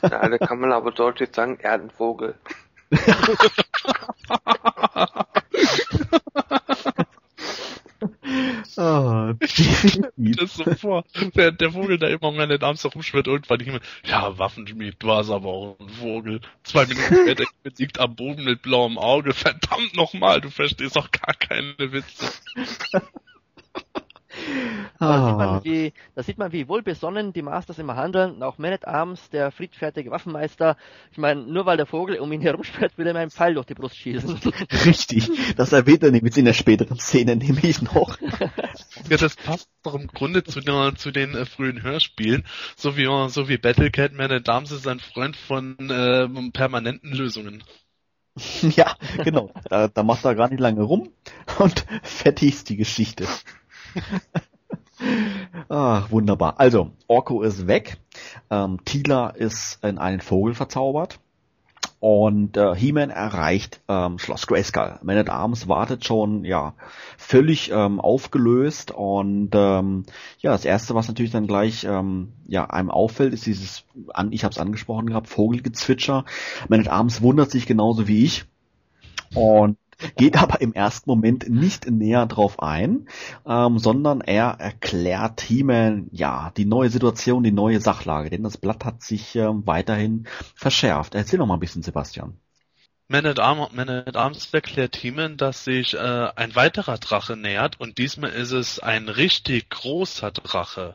Ja, 0.03 0.29
da 0.29 0.39
kann 0.39 0.61
man 0.61 0.73
aber 0.73 0.93
deutlich 0.93 1.31
sagen, 1.35 1.59
er 1.61 1.73
hat 1.73 1.81
einen 1.81 1.91
Vogel. 1.91 2.35
oh, 8.77 9.33
definitiv. 9.41 10.37
das 10.37 10.55
so 10.55 10.65
vor, 10.75 11.05
während 11.35 11.61
der 11.61 11.73
Vogel 11.73 11.99
da 11.99 12.09
immer 12.09 12.29
um 12.29 12.37
meine 12.37 12.61
Arms 12.63 12.85
herumschwirrt, 12.85 13.27
irgendwann 13.27 13.61
jemand, 13.61 13.85
ja, 14.05 14.39
Waffenschmied, 14.39 14.97
du 14.99 15.11
hast 15.11 15.31
aber 15.31 15.49
auch 15.49 15.77
ein 15.81 15.89
Vogel. 15.89 16.41
Zwei 16.63 16.87
Minuten 16.87 17.15
später 17.15 17.45
liegt 17.77 17.99
am 17.99 18.15
Boden 18.15 18.45
mit 18.45 18.63
blauem 18.63 18.99
Auge, 18.99 19.35
verdammt 19.35 19.95
nochmal, 19.97 20.41
du 20.41 20.51
verstehst 20.51 20.97
doch 20.97 21.11
gar 21.11 21.35
keine 21.35 21.75
Witze. 21.79 22.33
Da, 25.01 25.29
sieht 25.29 25.37
man, 25.37 25.65
wie, 25.65 25.93
da 26.15 26.23
sieht 26.23 26.39
man, 26.39 26.53
wie 26.53 26.69
wohlbesonnen 26.69 27.33
die 27.33 27.43
Masters 27.43 27.79
immer 27.79 27.95
handeln. 27.95 28.43
Auch 28.43 28.59
Man 28.59 28.73
at 28.73 28.87
Arms, 28.87 29.31
der 29.31 29.53
friedfertige 29.53 30.11
Waffenmeister. 30.11 30.77
Ich 31.12 31.19
meine, 31.19 31.43
nur 31.43 31.66
weil 31.66 31.77
der 31.77 31.87
Vogel 31.87 32.19
um 32.19 32.33
ihn 32.33 32.41
herumsperrt, 32.41 32.99
will 32.99 33.07
er 33.07 33.12
mir 33.12 33.20
einen 33.20 33.31
Pfeil 33.31 33.55
durch 33.55 33.66
die 33.66 33.75
Brust 33.75 33.97
schießen. 33.97 34.41
Richtig, 34.85 35.31
das 35.57 35.73
erwähnt 35.73 36.03
er 36.03 36.11
nämlich 36.11 36.37
in 36.37 36.45
der 36.45 36.53
späteren 36.53 36.99
Szene 36.99 37.37
nämlich 37.37 37.81
noch. 37.83 38.19
Ja, 39.09 39.16
das 39.16 39.37
passt 39.37 39.69
doch 39.85 39.95
im 39.95 40.09
Grunde 40.09 40.43
zu, 40.43 40.61
der, 40.61 40.95
zu 40.97 41.12
den 41.12 41.35
äh, 41.35 41.45
frühen 41.45 41.83
Hörspielen. 41.83 42.45
So 42.77 42.97
wie, 42.97 43.07
so 43.29 43.49
wie 43.49 43.59
Battlecat, 43.59 44.12
Man 44.12 44.33
at 44.33 44.49
Arms 44.49 44.73
ist 44.73 44.89
ein 44.89 45.01
Freund 45.01 45.37
von 45.37 45.77
äh, 45.79 46.29
permanenten 46.51 47.12
Lösungen. 47.12 47.62
ja, 48.77 48.95
genau. 49.23 49.53
Da, 49.69 49.89
da 49.89 50.03
macht 50.03 50.25
er 50.25 50.35
gar 50.35 50.49
nicht 50.49 50.61
lange 50.61 50.83
rum 50.83 51.12
und 51.59 51.85
fertig 52.03 52.55
ist 52.55 52.69
die 52.69 52.77
Geschichte. 52.77 53.27
Ach, 55.69 56.11
wunderbar. 56.11 56.59
Also, 56.59 56.91
Orko 57.07 57.43
ist 57.43 57.66
weg. 57.66 57.99
Ähm, 58.51 58.85
Tila 58.85 59.31
ist 59.31 59.83
in 59.83 59.99
einen 59.99 60.20
Vogel 60.20 60.55
verzaubert. 60.55 61.20
Und 62.01 62.57
äh, 62.57 62.77
He-Man 62.77 63.11
erreicht 63.11 63.81
ähm, 63.89 64.20
Schloss 64.20 64.47
Grayskull. 64.47 65.01
Man 65.03 65.19
at 65.19 65.29
Arms 65.29 65.66
wartet 65.66 66.05
schon, 66.05 66.45
ja, 66.45 66.75
völlig 67.16 67.73
ähm, 67.73 68.01
aufgelöst. 68.01 68.93
Und 68.93 69.51
ähm, 69.53 70.05
ja, 70.39 70.53
das 70.53 70.65
erste, 70.65 70.95
was 70.95 71.09
natürlich 71.09 71.33
dann 71.33 71.49
gleich 71.49 71.85
ähm, 71.85 72.33
ja 72.47 72.70
einem 72.70 72.91
auffällt, 72.91 73.33
ist 73.33 73.47
dieses, 73.47 73.85
an, 74.15 74.33
ich 74.33 74.45
habe 74.45 74.53
es 74.53 74.59
angesprochen 74.59 75.07
gehabt, 75.07 75.29
Vogelgezwitscher. 75.29 76.25
Man 76.69 76.81
at 76.81 76.89
Arms 76.89 77.20
wundert 77.20 77.51
sich 77.51 77.66
genauso 77.66 78.07
wie 78.07 78.25
ich. 78.25 78.45
Und 79.35 79.77
geht 80.16 80.37
aber 80.37 80.61
im 80.61 80.73
ersten 80.73 81.11
Moment 81.11 81.49
nicht 81.49 81.91
näher 81.91 82.27
drauf 82.27 82.61
ein, 82.61 83.09
ähm, 83.47 83.79
sondern 83.79 84.20
er 84.20 84.57
erklärt 84.59 85.41
He-Man, 85.41 86.09
ja, 86.12 86.53
die 86.57 86.65
neue 86.65 86.91
Situation, 86.91 87.43
die 87.43 87.53
neue 87.53 87.81
Sachlage, 87.81 88.31
denn 88.31 88.43
das 88.43 88.59
Blatt 88.59 88.85
hat 88.85 89.03
sich 89.03 89.35
ähm, 89.37 89.66
weiterhin 89.66 90.27
verschärft. 90.55 91.15
Erzähl 91.15 91.39
noch 91.39 91.47
mal 91.47 91.55
ein 91.55 91.61
bisschen, 91.61 91.83
Sebastian. 91.83 92.39
Man 93.11 93.25
at, 93.25 93.41
Arm, 93.41 93.66
Man 93.73 93.89
at 93.89 94.16
Arms 94.16 94.53
erklärt 94.53 94.95
He-Man, 94.97 95.39
dass 95.39 95.65
sich 95.65 95.95
äh, 95.95 95.99
ein 96.37 96.55
weiterer 96.55 96.99
Drache 96.99 97.37
nähert 97.37 97.81
und 97.81 97.97
diesmal 97.97 98.31
ist 98.31 98.53
es 98.53 98.81
ein 98.81 99.09
richtig 99.09 99.70
großer 99.70 100.31
Drache. 100.31 100.95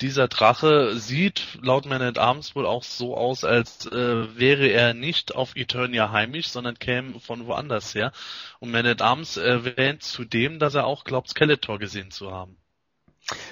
Dieser 0.00 0.26
Drache 0.26 0.96
sieht 0.96 1.58
laut 1.62 1.86
Man 1.86 2.02
at 2.02 2.18
Arms 2.18 2.56
wohl 2.56 2.66
auch 2.66 2.82
so 2.82 3.16
aus, 3.16 3.44
als 3.44 3.86
äh, 3.86 4.36
wäre 4.36 4.66
er 4.66 4.94
nicht 4.94 5.36
auf 5.36 5.54
Eternia 5.54 6.10
heimisch, 6.10 6.48
sondern 6.48 6.78
käme 6.78 7.20
von 7.20 7.46
woanders 7.46 7.94
her. 7.94 8.10
Und 8.58 8.72
Man 8.72 8.84
at 8.86 9.00
Arms 9.00 9.36
erwähnt 9.36 10.02
zudem, 10.02 10.58
dass 10.58 10.74
er 10.74 10.86
auch 10.86 11.04
glaubt, 11.04 11.28
Skeletor 11.28 11.78
gesehen 11.78 12.10
zu 12.10 12.32
haben. 12.32 12.56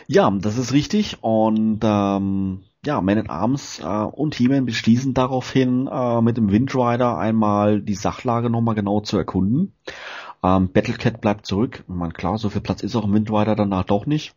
Ja, 0.09 0.28
das 0.31 0.59
ist 0.59 0.73
richtig. 0.73 1.23
Und 1.23 1.81
ähm, 1.85 2.65
ja, 2.85 3.01
Man 3.01 3.19
at 3.19 3.31
Arms 3.31 3.78
äh, 3.78 3.85
und 3.85 4.35
He-Man 4.35 4.66
beschließen 4.66 5.15
daraufhin, 5.15 5.86
äh, 5.86 6.20
mit 6.20 6.36
dem 6.36 6.51
Windrider 6.51 7.16
einmal 7.16 7.81
die 7.81 7.95
Sachlage 7.95 8.51
nochmal 8.51 8.74
genau 8.74 9.01
zu 9.01 9.16
erkunden. 9.16 9.73
Ähm, 10.43 10.73
Battlecat 10.73 11.20
bleibt 11.20 11.47
zurück. 11.47 11.85
Meine, 11.86 12.12
klar, 12.12 12.39
so 12.39 12.51
viel 12.51 12.61
Platz 12.61 12.82
ist 12.82 12.97
auch 12.97 13.05
im 13.05 13.15
Windrider 13.15 13.55
danach 13.55 13.85
doch 13.85 14.07
nicht. 14.07 14.35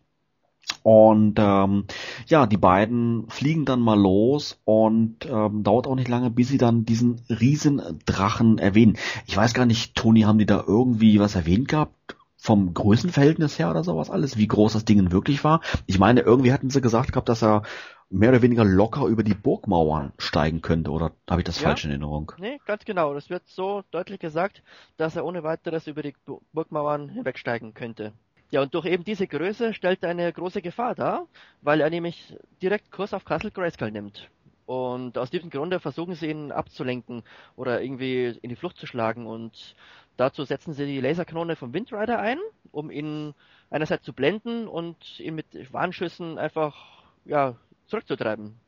Und 0.84 1.36
ähm, 1.38 1.86
ja, 2.28 2.48
die 2.48 2.58
beiden 2.58 3.30
fliegen 3.30 3.66
dann 3.66 3.82
mal 3.82 4.00
los 4.00 4.60
und 4.66 5.26
ähm, 5.30 5.64
dauert 5.64 5.86
auch 5.86 5.96
nicht 5.96 6.08
lange, 6.08 6.32
bis 6.32 6.48
sie 6.48 6.58
dann 6.58 6.86
diesen 6.86 7.22
Riesendrachen 7.30 8.58
erwähnen. 8.58 8.98
Ich 9.28 9.38
weiß 9.38 9.54
gar 9.54 9.66
nicht, 9.66 9.96
Toni, 9.96 10.22
haben 10.22 10.40
die 10.40 10.46
da 10.46 10.64
irgendwie 10.66 11.20
was 11.20 11.36
erwähnt 11.36 11.68
gehabt? 11.68 12.16
Vom 12.38 12.74
Größenverhältnis 12.74 13.60
her 13.60 13.70
oder 13.70 13.84
sowas 13.84 14.10
alles, 14.10 14.38
wie 14.38 14.48
groß 14.48 14.74
das 14.74 14.84
Ding 14.86 15.12
wirklich 15.12 15.44
war. 15.44 15.62
Ich 15.86 16.00
meine, 16.00 16.22
irgendwie 16.22 16.52
hatten 16.52 16.72
sie 16.72 16.82
gesagt 16.82 17.12
gehabt, 17.12 17.30
dass 17.30 17.44
er 17.44 17.62
mehr 18.10 18.30
oder 18.30 18.42
weniger 18.42 18.66
locker 18.66 19.06
über 19.06 19.22
die 19.22 19.36
Burgmauern 19.36 20.12
steigen 20.18 20.62
könnte, 20.62 20.90
oder 20.90 21.12
habe 21.30 21.42
ich 21.42 21.46
das 21.46 21.62
Ja. 21.62 21.68
falsch 21.68 21.86
in 21.86 21.92
Erinnerung? 21.92 22.32
Nee, 22.40 22.60
ganz 22.66 22.84
genau. 22.84 23.14
Das 23.14 23.30
wird 23.30 23.44
so 23.48 23.84
deutlich 23.92 24.20
gesagt, 24.20 24.64
dass 24.98 25.16
er 25.16 25.24
ohne 25.24 25.44
weiteres 25.44 25.86
über 25.86 26.02
die 26.02 26.16
Bu- 26.26 26.42
Burgmauern 26.52 27.10
hinwegsteigen 27.10 27.76
könnte. 27.76 28.12
Ja, 28.52 28.62
und 28.62 28.74
durch 28.74 28.86
eben 28.86 29.06
diese 29.06 29.28
Größe 29.28 29.74
stellt 29.74 30.04
er 30.04 30.10
eine 30.10 30.32
große 30.32 30.62
Gefahr 30.62 30.94
dar, 30.94 31.28
weil 31.62 31.80
er 31.80 31.90
nämlich 31.90 32.36
direkt 32.62 32.92
Kurs 32.92 33.14
auf 33.14 33.24
Castle 33.24 33.52
Grayskull 33.52 33.92
nimmt. 33.92 34.30
Und 34.66 35.18
aus 35.18 35.30
diesem 35.30 35.50
Grunde 35.50 35.80
versuchen 35.80 36.16
sie 36.16 36.30
ihn 36.30 36.52
abzulenken 36.52 37.24
oder 37.56 37.82
irgendwie 37.82 38.38
in 38.42 38.50
die 38.50 38.56
Flucht 38.58 38.78
zu 38.78 38.88
schlagen. 38.88 39.26
Und 39.26 39.76
dazu 40.18 40.44
setzen 40.44 40.74
sie 40.74 40.86
die 40.86 41.00
Laserkanone 41.00 41.56
vom 41.56 41.74
Windrider 41.74 42.20
ein, 42.20 42.40
um 42.72 42.92
ihn 42.92 43.34
einerseits 43.70 44.04
zu 44.04 44.14
blenden 44.14 44.68
und 44.68 45.20
ihn 45.20 45.36
mit 45.36 45.74
Warnschüssen 45.74 46.38
einfach 46.38 47.04
ja, 47.24 47.56
zurückzutreiben. 47.88 48.60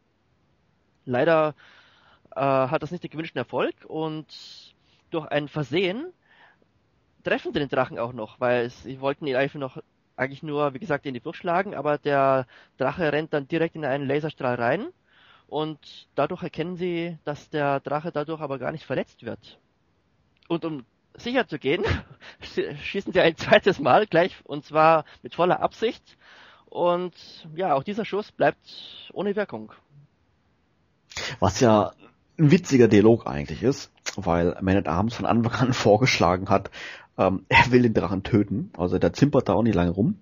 Leider 1.06 1.56
äh, 2.36 2.40
hat 2.40 2.84
das 2.84 2.92
nicht 2.92 3.04
den 3.04 3.12
gewünschten 3.12 3.40
Erfolg 3.40 3.76
und 3.86 4.28
durch 5.10 5.28
ein 5.28 5.50
Versehen 5.50 6.14
treffen 7.24 7.54
den 7.54 7.70
Drachen 7.70 8.00
auch 8.00 8.14
noch, 8.14 8.40
weil 8.40 8.70
sie 8.70 9.00
wollten 9.00 9.28
ihn 9.28 9.36
einfach 9.36 9.60
noch 9.60 9.78
eigentlich 10.16 10.44
nur, 10.44 10.74
wie 10.74 10.80
gesagt, 10.80 11.06
in 11.06 11.14
die 11.14 11.20
Flucht 11.20 11.38
schlagen, 11.38 11.74
aber 11.74 11.98
der 11.98 12.46
Drache 12.78 13.12
rennt 13.12 13.34
dann 13.34 13.48
direkt 13.48 13.76
in 13.76 13.86
einen 13.86 14.08
Laserstrahl 14.08 14.56
rein 14.56 14.88
und 15.48 15.80
dadurch 16.16 16.44
erkennen 16.44 16.78
sie, 16.78 17.18
dass 17.26 17.50
der 17.50 17.80
Drache 17.80 18.12
dadurch 18.12 18.42
aber 18.42 18.60
gar 18.60 18.72
nicht 18.72 18.86
verletzt 18.86 19.24
wird. 19.24 19.60
Und 20.48 20.66
um 20.66 20.86
sicher 21.16 21.48
zu 21.48 21.58
gehen, 21.60 21.84
schießen 22.84 23.14
sie 23.14 23.22
ein 23.22 23.38
zweites 23.38 23.80
Mal 23.80 24.08
gleich 24.08 24.36
und 24.44 24.66
zwar 24.66 25.06
mit 25.22 25.36
voller 25.36 25.62
Absicht 25.62 26.18
und 26.66 27.14
ja, 27.56 27.74
auch 27.76 27.84
dieser 27.84 28.06
Schuss 28.06 28.32
bleibt 28.32 29.12
ohne 29.14 29.36
Wirkung. 29.36 29.72
Was 31.40 31.60
ja 31.60 31.94
ein 32.40 32.52
witziger 32.52 32.88
Dialog 32.88 33.28
eigentlich 33.28 33.62
ist, 33.62 33.92
weil 34.16 34.58
Man 34.62 34.78
at 34.78 34.88
Arms 34.88 35.14
von 35.14 35.26
Anfang 35.26 35.54
an 35.54 35.74
vorgeschlagen 35.74 36.50
hat, 36.50 36.72
ähm, 37.18 37.46
er 37.50 37.72
will 37.72 37.84
den 37.84 37.94
Drachen 37.94 38.24
töten. 38.24 38.72
Also 38.78 38.98
der 39.00 39.14
zimpert 39.14 39.50
da 39.50 39.54
auch 39.54 39.64
nicht 39.64 39.76
lange 39.76 39.92
rum. 39.92 40.18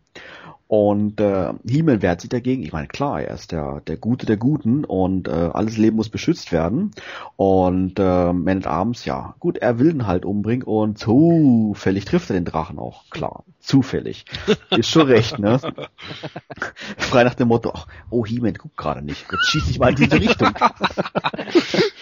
Und 0.71 1.19
äh, 1.19 1.51
Himmel 1.67 2.01
wehrt 2.01 2.21
sich 2.21 2.29
dagegen. 2.29 2.63
Ich 2.63 2.71
meine, 2.71 2.87
klar, 2.87 3.21
er 3.21 3.35
ist 3.35 3.51
der, 3.51 3.81
der 3.81 3.97
Gute 3.97 4.25
der 4.25 4.37
Guten 4.37 4.85
und 4.85 5.27
äh, 5.27 5.31
alles 5.31 5.75
Leben 5.75 5.97
muss 5.97 6.07
beschützt 6.07 6.53
werden. 6.53 6.91
Und 7.35 7.99
äh, 7.99 8.31
Man 8.31 8.59
at 8.59 8.67
Arms, 8.67 9.03
ja, 9.03 9.35
gut, 9.39 9.57
er 9.57 9.79
will 9.79 9.89
ihn 9.89 10.07
halt 10.07 10.23
umbringen 10.23 10.65
und 10.65 10.97
zufällig 10.97 12.05
trifft 12.05 12.29
er 12.29 12.35
den 12.35 12.45
Drachen 12.45 12.79
auch. 12.79 13.03
Klar, 13.09 13.43
zufällig. 13.59 14.23
Ist 14.69 14.89
schon 14.89 15.07
recht, 15.07 15.39
ne? 15.39 15.59
Frei 16.97 17.25
nach 17.25 17.35
dem 17.35 17.49
Motto, 17.49 17.73
ach, 17.75 17.87
oh 18.09 18.25
He-Man, 18.25 18.53
guck 18.53 18.77
gerade 18.77 19.01
nicht. 19.01 19.25
Jetzt 19.29 19.49
schieß 19.49 19.69
ich 19.71 19.77
mal 19.77 19.89
in 19.89 19.97
diese 19.97 20.21
Richtung. 20.21 20.53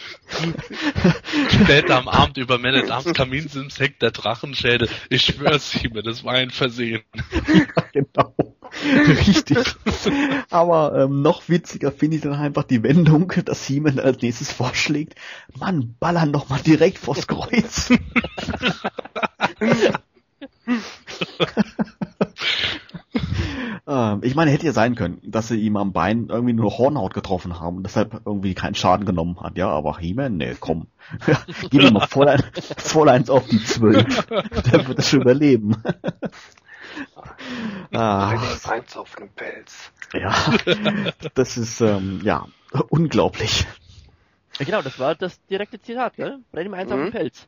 Später 1.50 1.98
am 1.98 2.08
Abend 2.08 2.38
über 2.38 2.58
Man 2.58 2.76
at 2.76 2.90
Arms 2.90 3.14
Kaminsims 3.14 3.80
hängt 3.80 4.02
der 4.02 4.12
Drachenschädel. 4.12 4.90
Ich 5.10 5.24
schwör's 5.24 5.76
ihm, 5.84 5.94
das 6.04 6.24
war 6.24 6.34
ein 6.34 6.52
Versehen. 6.52 7.02
genau. 7.94 8.36
Richtig. 9.08 9.58
Aber 10.50 10.96
ähm, 10.96 11.22
noch 11.22 11.50
witziger 11.50 11.92
finde 11.92 12.18
ich 12.18 12.24
dann 12.24 12.34
einfach 12.34 12.64
die 12.64 12.84
Wendung, 12.84 13.34
dass 13.46 13.66
He-Man 13.66 14.00
als 14.00 14.22
nächstes 14.22 14.52
vorschlägt, 14.52 15.16
Mann, 15.58 15.96
ballern 16.00 16.32
doch 16.34 16.50
mal 16.50 16.62
direkt 16.62 17.00
vors 17.00 17.28
Kreuz. 17.28 17.90
ähm, 23.90 24.20
ich 24.24 24.36
meine, 24.36 24.52
hätte 24.52 24.68
ja 24.68 24.74
sein 24.74 24.96
können, 24.96 25.20
dass 25.24 25.48
sie 25.48 25.60
ihm 25.60 25.76
am 25.76 25.92
Bein 25.94 26.28
irgendwie 26.30 26.54
nur 26.54 26.78
Hornhaut 26.78 27.14
getroffen 27.14 27.60
haben 27.60 27.78
und 27.78 27.84
deshalb 27.84 28.22
irgendwie 28.26 28.54
keinen 28.54 28.76
Schaden 28.76 29.06
genommen 29.06 29.40
hat. 29.42 29.58
Ja, 29.58 29.70
aber 29.70 29.98
He-Man, 29.98 30.38
nee, 30.38 30.56
komm. 30.60 30.88
Gib 31.72 31.82
ihm 31.82 31.94
mal 31.94 32.08
voll, 32.08 32.28
ein, 32.28 32.44
voll 32.78 33.10
eins 33.10 33.30
auf 33.32 33.48
die 33.48 33.64
Zwölf. 33.64 34.28
Der 34.28 34.88
wird 34.88 35.00
das 35.00 35.10
schon 35.10 35.22
überleben. 35.22 35.82
ah. 37.94 38.38
Eins 38.70 38.96
auf 38.96 39.18
einem 39.18 39.30
Pelz. 39.30 39.92
Ja, 40.14 40.34
das 41.34 41.58
ist 41.58 41.82
ähm, 41.82 42.22
ja 42.24 42.46
unglaublich. 42.90 43.66
Ja, 44.60 44.66
genau, 44.66 44.82
das 44.82 45.00
war 45.00 45.16
das 45.16 45.44
direkte 45.48 45.82
Zitat, 45.82 46.16
gell? 46.16 46.40
Brenn 46.52 46.68
ihm 46.68 46.74
eins 46.76 46.92
auf 46.92 47.00
Mhm. 47.00 47.04
den 47.06 47.12
Pelz. 47.12 47.48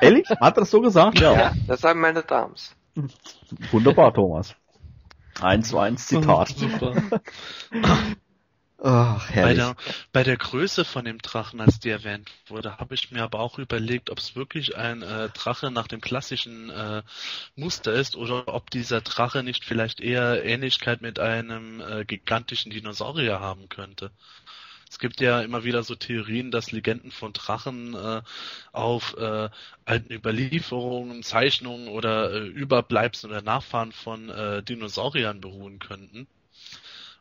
Ehrlich? 0.00 0.28
Hat 0.28 0.56
er 0.56 0.62
das 0.62 0.70
so 0.70 0.80
gesagt? 0.80 1.20
Ja. 1.20 1.52
Das 1.68 1.80
sagen 1.80 2.00
meine 2.00 2.22
Dams. 2.22 2.74
Wunderbar, 3.70 4.12
Thomas. 4.12 4.54
Eins 5.40 5.68
zu 5.68 5.78
eins 5.78 6.06
Zitat. 6.06 6.48
Super. 6.48 6.94
Ach, 8.84 9.30
Bei 9.32 9.54
der, 9.54 9.76
bei 10.12 10.22
der 10.24 10.36
Größe 10.36 10.84
von 10.84 11.04
dem 11.04 11.18
Drachen, 11.18 11.60
als 11.60 11.78
die 11.78 11.90
erwähnt 11.90 12.32
wurde, 12.48 12.78
habe 12.78 12.94
ich 12.94 13.12
mir 13.12 13.22
aber 13.22 13.38
auch 13.38 13.60
überlegt, 13.60 14.10
ob 14.10 14.18
es 14.18 14.34
wirklich 14.34 14.76
ein 14.76 15.02
äh, 15.02 15.28
Drache 15.28 15.70
nach 15.70 15.86
dem 15.86 16.00
klassischen 16.00 16.68
äh, 16.68 17.02
Muster 17.54 17.92
ist 17.92 18.16
oder 18.16 18.48
ob 18.48 18.70
dieser 18.70 19.00
Drache 19.00 19.44
nicht 19.44 19.64
vielleicht 19.64 20.00
eher 20.00 20.44
Ähnlichkeit 20.44 21.00
mit 21.00 21.20
einem 21.20 21.80
äh, 21.80 22.04
gigantischen 22.04 22.72
Dinosaurier 22.72 23.38
haben 23.38 23.68
könnte. 23.68 24.10
Es 24.92 24.98
gibt 24.98 25.22
ja 25.22 25.40
immer 25.40 25.64
wieder 25.64 25.82
so 25.82 25.94
Theorien, 25.94 26.50
dass 26.50 26.70
Legenden 26.70 27.12
von 27.12 27.32
Drachen 27.32 27.94
äh, 27.94 28.20
auf 28.72 29.16
äh, 29.16 29.48
alten 29.86 30.12
Überlieferungen, 30.12 31.22
Zeichnungen 31.22 31.88
oder 31.88 32.30
äh, 32.30 32.46
Überbleibseln 32.46 33.32
oder 33.32 33.40
Nachfahren 33.40 33.92
von 33.92 34.28
äh, 34.28 34.62
Dinosauriern 34.62 35.40
beruhen 35.40 35.78
könnten. 35.78 36.26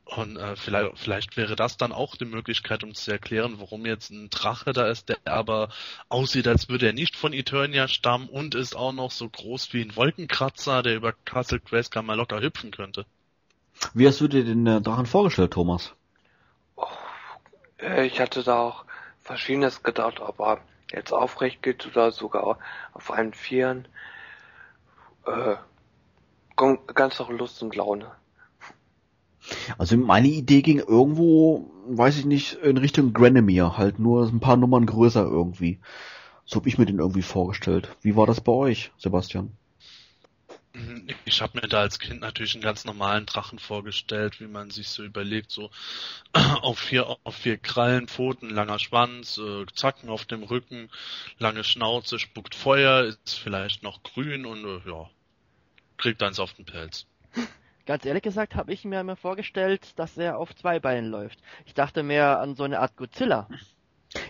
Und 0.03 0.35
äh, 0.35 0.57
vielleicht, 0.57 0.99
vielleicht 0.99 1.37
wäre 1.37 1.55
das 1.55 1.77
dann 1.77 1.93
auch 1.93 2.17
die 2.17 2.25
Möglichkeit, 2.25 2.83
um 2.83 2.93
zu 2.93 3.09
erklären, 3.09 3.55
warum 3.59 3.85
jetzt 3.85 4.11
ein 4.11 4.29
Drache 4.29 4.73
da 4.73 4.89
ist, 4.89 5.07
der 5.07 5.19
aber 5.23 5.69
aussieht, 6.09 6.49
als 6.49 6.67
würde 6.67 6.87
er 6.87 6.93
nicht 6.93 7.15
von 7.15 7.31
Eternia 7.31 7.87
stammen 7.87 8.27
und 8.27 8.53
ist 8.53 8.75
auch 8.75 8.91
noch 8.91 9.11
so 9.11 9.29
groß 9.29 9.71
wie 9.71 9.81
ein 9.81 9.95
Wolkenkratzer, 9.95 10.83
der 10.83 10.97
über 10.97 11.13
Castle 11.23 11.61
Grayskull 11.61 12.03
mal 12.03 12.15
locker 12.15 12.41
hüpfen 12.41 12.71
könnte. 12.71 13.05
Wie 13.93 14.05
hast 14.05 14.19
du 14.19 14.27
dir 14.27 14.43
den 14.43 14.67
äh, 14.67 14.81
Drachen 14.81 15.05
vorgestellt, 15.05 15.53
Thomas? 15.53 15.95
Äh, 17.81 18.05
Ich 18.05 18.19
hatte 18.19 18.43
da 18.43 18.59
auch 18.59 18.85
verschiedenes 19.21 19.83
gedacht, 19.83 20.21
aber 20.21 20.59
jetzt 20.91 21.13
aufrecht 21.13 21.61
geht 21.61 21.85
oder 21.87 22.11
sogar 22.11 22.57
auf 22.93 23.11
allen 23.11 23.33
Vieren. 23.33 23.87
Äh, 25.25 25.55
ganz 26.93 27.19
nach 27.19 27.29
Lust 27.29 27.61
und 27.63 27.75
Laune. 27.75 28.11
Also 29.77 29.97
meine 29.97 30.27
Idee 30.27 30.61
ging 30.61 30.79
irgendwo, 30.79 31.71
weiß 31.87 32.19
ich 32.19 32.25
nicht, 32.25 32.53
in 32.53 32.77
Richtung 32.77 33.13
Granemere, 33.13 33.77
halt 33.77 33.99
nur 33.99 34.27
ein 34.27 34.39
paar 34.39 34.57
Nummern 34.57 34.85
größer 34.85 35.23
irgendwie. 35.23 35.79
So 36.45 36.57
habe 36.57 36.69
ich 36.69 36.77
mir 36.77 36.85
den 36.85 36.99
irgendwie 36.99 37.23
vorgestellt. 37.23 37.95
Wie 38.01 38.15
war 38.15 38.27
das 38.27 38.41
bei 38.41 38.51
euch, 38.51 38.91
Sebastian? 38.97 39.57
Mhm, 41.11 41.19
Ich 41.25 41.41
habe 41.41 41.59
mir 41.61 41.67
da 41.67 41.81
als 41.81 41.99
Kind 41.99 42.21
natürlich 42.21 42.53
einen 42.55 42.63
ganz 42.63 42.85
normalen 42.85 43.25
Drachen 43.25 43.59
vorgestellt, 43.59 44.39
wie 44.39 44.47
man 44.47 44.69
sich 44.71 44.89
so 44.89 45.03
überlegt, 45.03 45.51
so 45.51 45.69
auf 46.33 46.79
vier, 46.79 47.17
auf 47.23 47.35
vier 47.35 47.57
Krallen, 47.57 48.07
Pfoten, 48.07 48.49
langer 48.49 48.79
Schwanz, 48.79 49.37
äh, 49.37 49.65
Zacken 49.73 50.09
auf 50.09 50.25
dem 50.25 50.43
Rücken, 50.43 50.89
lange 51.37 51.63
Schnauze, 51.63 52.19
spuckt 52.19 52.55
Feuer, 52.55 53.03
ist 53.05 53.39
vielleicht 53.39 53.83
noch 53.83 54.03
grün 54.03 54.45
und 54.45 54.65
äh, 54.65 54.89
ja, 54.89 55.09
kriegt 55.97 56.21
eins 56.23 56.39
auf 56.39 56.53
den 56.53 56.65
Pelz. 56.65 57.05
Ganz 57.85 58.05
ehrlich 58.05 58.23
gesagt 58.23 58.55
habe 58.55 58.71
ich 58.73 58.85
mir 58.85 59.01
immer 59.01 59.15
vorgestellt, 59.15 59.97
dass 59.97 60.17
er 60.17 60.37
auf 60.37 60.55
zwei 60.55 60.79
Beinen 60.79 61.09
läuft. 61.09 61.39
Ich 61.65 61.73
dachte 61.73 62.03
mehr 62.03 62.39
an 62.39 62.55
so 62.55 62.63
eine 62.63 62.79
Art 62.79 62.95
Godzilla. 62.95 63.49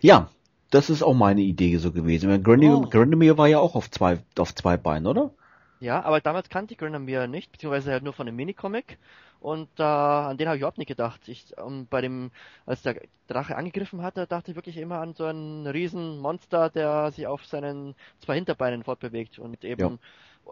Ja, 0.01 0.31
das 0.69 0.89
ist 0.89 1.03
auch 1.03 1.13
meine 1.13 1.41
Idee 1.41 1.77
so 1.77 1.91
gewesen. 1.91 2.43
Granemere, 2.43 3.33
Oh. 3.33 3.37
War 3.37 3.47
ja 3.47 3.59
auch 3.59 3.75
auf 3.75 3.91
zwei, 3.91 4.23
auf 4.37 4.55
zwei 4.55 4.77
Beinen, 4.77 5.05
oder? 5.05 5.33
Ja, 5.81 6.03
aber 6.03 6.21
damals 6.21 6.49
kannte 6.49 6.73
ich 6.73 6.77
Grenadier 6.77 7.25
nicht, 7.25 7.51
beziehungsweise 7.51 7.91
halt 7.91 8.03
nur 8.03 8.13
von 8.13 8.27
dem 8.27 8.35
Minicomic. 8.35 8.99
Und 9.39 9.67
äh, 9.79 9.83
an 9.83 10.37
den 10.37 10.47
habe 10.47 10.55
ich 10.55 10.61
überhaupt 10.61 10.77
nicht 10.77 10.87
gedacht. 10.87 11.27
Ich, 11.27 11.53
ähm, 11.57 11.87
bei 11.89 12.01
dem, 12.01 12.29
als 12.67 12.83
der 12.83 13.01
Drache 13.27 13.57
angegriffen 13.57 14.03
hatte, 14.03 14.27
dachte 14.27 14.51
ich 14.51 14.55
wirklich 14.55 14.77
immer 14.77 14.99
an 14.99 15.15
so 15.15 15.25
ein 15.25 15.65
riesen 15.65 16.19
Monster, 16.19 16.69
der 16.69 17.11
sich 17.11 17.25
auf 17.25 17.43
seinen 17.47 17.95
zwei 18.23 18.35
Hinterbeinen 18.35 18.83
fortbewegt 18.83 19.39
und 19.39 19.63
eben, 19.63 19.97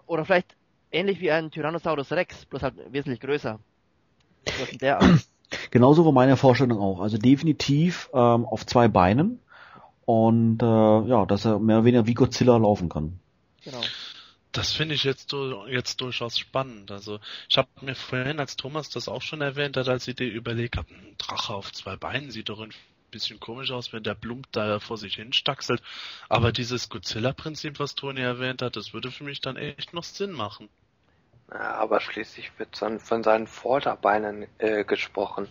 oder 0.08 0.26
vielleicht 0.26 0.56
ähnlich 0.92 1.22
wie 1.22 1.32
ein 1.32 1.52
Tyrannosaurus 1.52 2.12
Rex, 2.12 2.46
bloß 2.48 2.64
halt 2.64 2.74
wesentlich 2.92 3.20
größer. 3.20 3.60
So 4.48 4.66
in 4.66 4.80
der 4.80 5.00
Art. 5.00 5.28
Genauso 5.72 6.06
war 6.06 6.12
meine 6.12 6.38
Vorstellung 6.38 6.80
auch. 6.80 7.02
Also 7.02 7.20
definitiv 7.20 8.10
ähm, 8.14 8.46
auf 8.48 8.66
zwei 8.66 8.88
Beinen 8.88 9.40
und 10.06 10.64
äh, 10.64 10.66
ja, 10.66 11.28
dass 11.28 11.46
er 11.46 11.60
mehr 11.60 11.78
oder 11.78 11.86
weniger 11.86 12.08
wie 12.08 12.16
Godzilla 12.16 12.58
laufen 12.58 12.90
kann. 12.90 13.20
Genau. 13.64 13.82
Das 14.52 14.74
finde 14.74 14.96
ich 14.96 15.04
jetzt, 15.04 15.34
jetzt 15.68 16.02
durchaus 16.02 16.40
spannend. 16.40 16.92
Also 16.92 17.20
ich 17.48 17.58
habe 17.58 17.70
mir 17.82 17.96
vorhin, 17.96 18.40
als 18.40 18.56
Thomas 18.56 18.90
das 18.90 19.08
auch 19.08 19.22
schon 19.22 19.42
erwähnt 19.42 19.78
hat, 19.78 19.88
als 19.88 20.08
Idee 20.08 20.28
überlegt, 20.28 20.78
hab, 20.78 20.90
ein 20.90 21.16
Drache 21.18 21.54
auf 21.54 21.72
zwei 21.72 21.96
Beinen 21.96 22.32
sieht 22.32 22.50
doch 22.50 22.60
ein 22.60 22.74
bisschen 23.12 23.40
komisch 23.40 23.72
aus, 23.72 23.94
wenn 23.94 24.04
der 24.04 24.16
Plump 24.16 24.48
da 24.52 24.80
vor 24.80 24.98
sich 24.98 25.16
hin 25.16 25.34
staxelt. 25.34 25.82
Aber 26.30 26.52
dieses 26.52 26.90
Godzilla-Prinzip, 26.90 27.80
was 27.80 27.96
Toni 27.96 28.22
erwähnt 28.22 28.62
hat, 28.62 28.76
das 28.76 28.94
würde 28.94 29.12
für 29.12 29.24
mich 29.24 29.42
dann 29.42 29.56
echt 29.56 29.94
noch 29.94 30.04
Sinn 30.04 30.32
machen. 30.32 30.70
Ja, 31.52 31.76
aber 31.76 32.00
schließlich 32.00 32.52
wird 32.60 32.78
von 32.78 33.24
seinen 33.24 33.48
Vorderbeinen 33.48 34.48
äh, 34.60 34.84
gesprochen. 34.84 35.48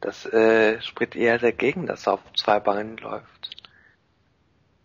Das 0.00 0.24
äh, 0.26 0.80
spricht 0.80 1.14
eher 1.14 1.38
dagegen, 1.38 1.86
dass 1.86 2.06
er 2.06 2.14
auf 2.14 2.20
zwei 2.34 2.60
Beinen 2.60 2.96
läuft. 2.96 3.59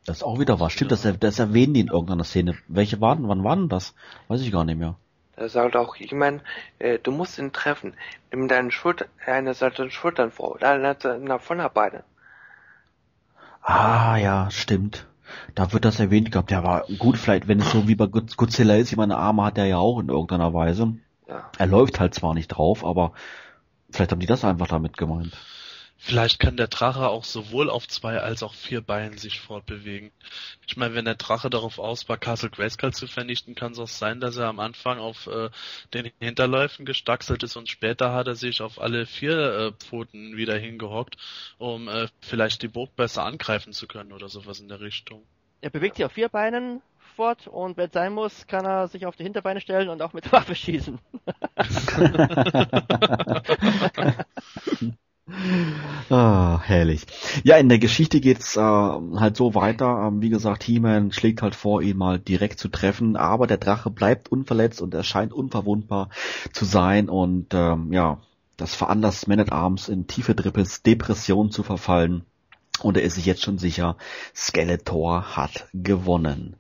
Das 0.05 0.17
ist 0.17 0.23
auch 0.23 0.39
wieder 0.39 0.59
was. 0.59 0.71
Stimmt, 0.73 0.91
das, 0.91 1.03
er- 1.05 1.13
das 1.17 1.39
erwähnen 1.39 1.73
die 1.73 1.79
in 1.81 1.87
irgendeiner 1.87 2.23
Szene. 2.23 2.55
Welche 2.67 3.01
waren, 3.01 3.27
wann 3.27 3.43
waren 3.43 3.69
das? 3.69 3.95
Weiß 4.27 4.41
ich 4.41 4.51
gar 4.51 4.63
nicht 4.65 4.77
mehr. 4.77 4.95
Da 5.35 5.49
sagt 5.49 5.75
auch 5.75 5.95
jemand, 5.97 6.43
äh, 6.79 6.97
du 6.99 7.11
musst 7.11 7.37
ihn 7.39 7.51
treffen. 7.51 7.93
Nimm 8.31 8.47
deine 8.47 8.71
Schulter, 8.71 9.07
eine 9.25 9.53
Seite 9.53 9.89
Schultern 9.91 10.31
vor 10.31 10.51
oder 10.55 10.69
eine 10.71 10.83
Seite 10.99 11.39
von 11.39 11.57
der 11.57 11.69
Beine. 11.69 12.03
Ah, 13.61 14.17
ja, 14.17 14.49
stimmt. 14.51 15.07
Da 15.55 15.73
wird 15.73 15.85
das 15.85 15.99
erwähnt 15.99 16.31
gehabt. 16.31 16.51
Ja, 16.51 16.59
aber 16.59 16.85
gut, 16.99 17.17
vielleicht, 17.17 17.47
wenn 17.47 17.59
es 17.59 17.71
so 17.71 17.87
wie 17.87 17.95
bei 17.95 18.05
Godzilla 18.05 18.75
ist, 18.75 18.91
ich 18.91 18.97
meine, 18.97 19.17
Arme 19.17 19.43
hat 19.43 19.57
er 19.57 19.65
ja 19.65 19.77
auch 19.77 19.99
in 19.99 20.09
irgendeiner 20.09 20.53
Weise. 20.53 20.93
Ja. 21.27 21.49
Er 21.57 21.65
läuft 21.67 21.99
halt 21.99 22.13
zwar 22.13 22.33
nicht 22.35 22.47
drauf, 22.49 22.85
aber 22.85 23.13
vielleicht 23.89 24.11
haben 24.11 24.19
die 24.19 24.27
das 24.27 24.45
einfach 24.45 24.67
damit 24.67 24.95
gemeint. 24.97 25.35
Vielleicht 26.07 26.39
kann 26.39 26.55
der 26.55 26.67
Drache 26.67 27.09
auch 27.09 27.23
sowohl 27.23 27.67
auf 27.67 27.87
zwei 27.87 28.19
als 28.19 28.43
auch 28.43 28.53
vier 28.53 28.81
Beinen 28.81 29.17
sich 29.17 29.39
fortbewegen. 29.39 30.11
Ich 30.67 30.77
meine, 30.77 30.93
wenn 30.93 31.05
der 31.05 31.15
Drache 31.15 31.49
darauf 31.49 31.79
aus 31.79 32.07
war, 32.07 32.17
Castle 32.17 32.51
Grayskull 32.51 32.93
zu 32.93 33.07
vernichten, 33.07 33.55
kann 33.55 33.71
es 33.71 33.79
auch 33.79 33.87
sein, 33.87 34.19
dass 34.19 34.37
er 34.37 34.45
am 34.45 34.59
Anfang 34.59 34.99
auf 34.99 35.25
äh, 35.25 35.49
den 35.95 36.11
Hinterläufen 36.19 36.85
gestaxelt 36.85 37.41
ist 37.41 37.55
und 37.55 37.69
später 37.69 38.13
hat 38.13 38.27
er 38.27 38.35
sich 38.35 38.61
auf 38.61 38.79
alle 38.79 39.07
vier 39.07 39.31
äh, 39.31 39.71
Pfoten 39.71 40.37
wieder 40.37 40.55
hingehockt, 40.55 41.17
um 41.57 41.87
äh, 41.87 42.07
vielleicht 42.21 42.61
die 42.61 42.67
Burg 42.67 42.95
besser 42.95 43.23
angreifen 43.23 43.73
zu 43.73 43.87
können 43.87 44.13
oder 44.13 44.29
sowas 44.29 44.59
in 44.59 44.67
der 44.67 44.81
Richtung. 44.81 45.23
Er 45.61 45.71
bewegt 45.71 45.95
sich 45.95 46.05
auf 46.05 46.11
vier 46.11 46.29
Beinen 46.29 46.83
fort 47.15 47.47
und 47.47 47.77
wenn 47.77 47.87
es 47.87 47.93
sein 47.93 48.13
muss, 48.13 48.45
kann 48.45 48.63
er 48.63 48.87
sich 48.89 49.07
auf 49.07 49.15
die 49.15 49.23
Hinterbeine 49.23 49.59
stellen 49.59 49.89
und 49.89 50.03
auch 50.03 50.13
mit 50.13 50.31
Waffe 50.31 50.53
schießen. 50.53 50.99
Ah, 56.09 56.61
herrlich. 56.61 57.07
Ja, 57.43 57.57
in 57.57 57.67
der 57.67 57.79
Geschichte 57.79 58.21
geht's 58.21 58.55
äh, 58.55 58.61
halt 58.61 59.35
so 59.35 59.55
weiter. 59.55 60.07
Ähm, 60.07 60.21
wie 60.21 60.29
gesagt, 60.29 60.63
He-Man 60.63 61.11
schlägt 61.11 61.41
halt 61.41 61.55
vor, 61.55 61.81
ihn 61.81 61.97
mal 61.97 62.19
direkt 62.19 62.59
zu 62.59 62.69
treffen, 62.69 63.15
aber 63.15 63.47
der 63.47 63.57
Drache 63.57 63.89
bleibt 63.89 64.31
unverletzt 64.31 64.81
und 64.81 64.93
er 64.93 65.03
scheint 65.03 65.33
unverwundbar 65.33 66.09
zu 66.53 66.65
sein 66.65 67.09
und 67.09 67.53
ähm, 67.53 67.91
ja, 67.91 68.19
das 68.55 68.75
veranlasst 68.75 69.27
Man 69.27 69.39
at 69.39 69.51
Arms 69.51 69.89
in 69.89 70.05
tiefe 70.05 70.35
Drippes 70.35 70.83
Depression 70.83 71.49
zu 71.49 71.63
verfallen. 71.63 72.23
Und 72.81 72.97
er 72.97 73.03
ist 73.03 73.15
sich 73.15 73.25
jetzt 73.25 73.41
schon 73.41 73.57
sicher, 73.57 73.95
Skeletor 74.35 75.37
hat 75.37 75.69
gewonnen. 75.73 76.57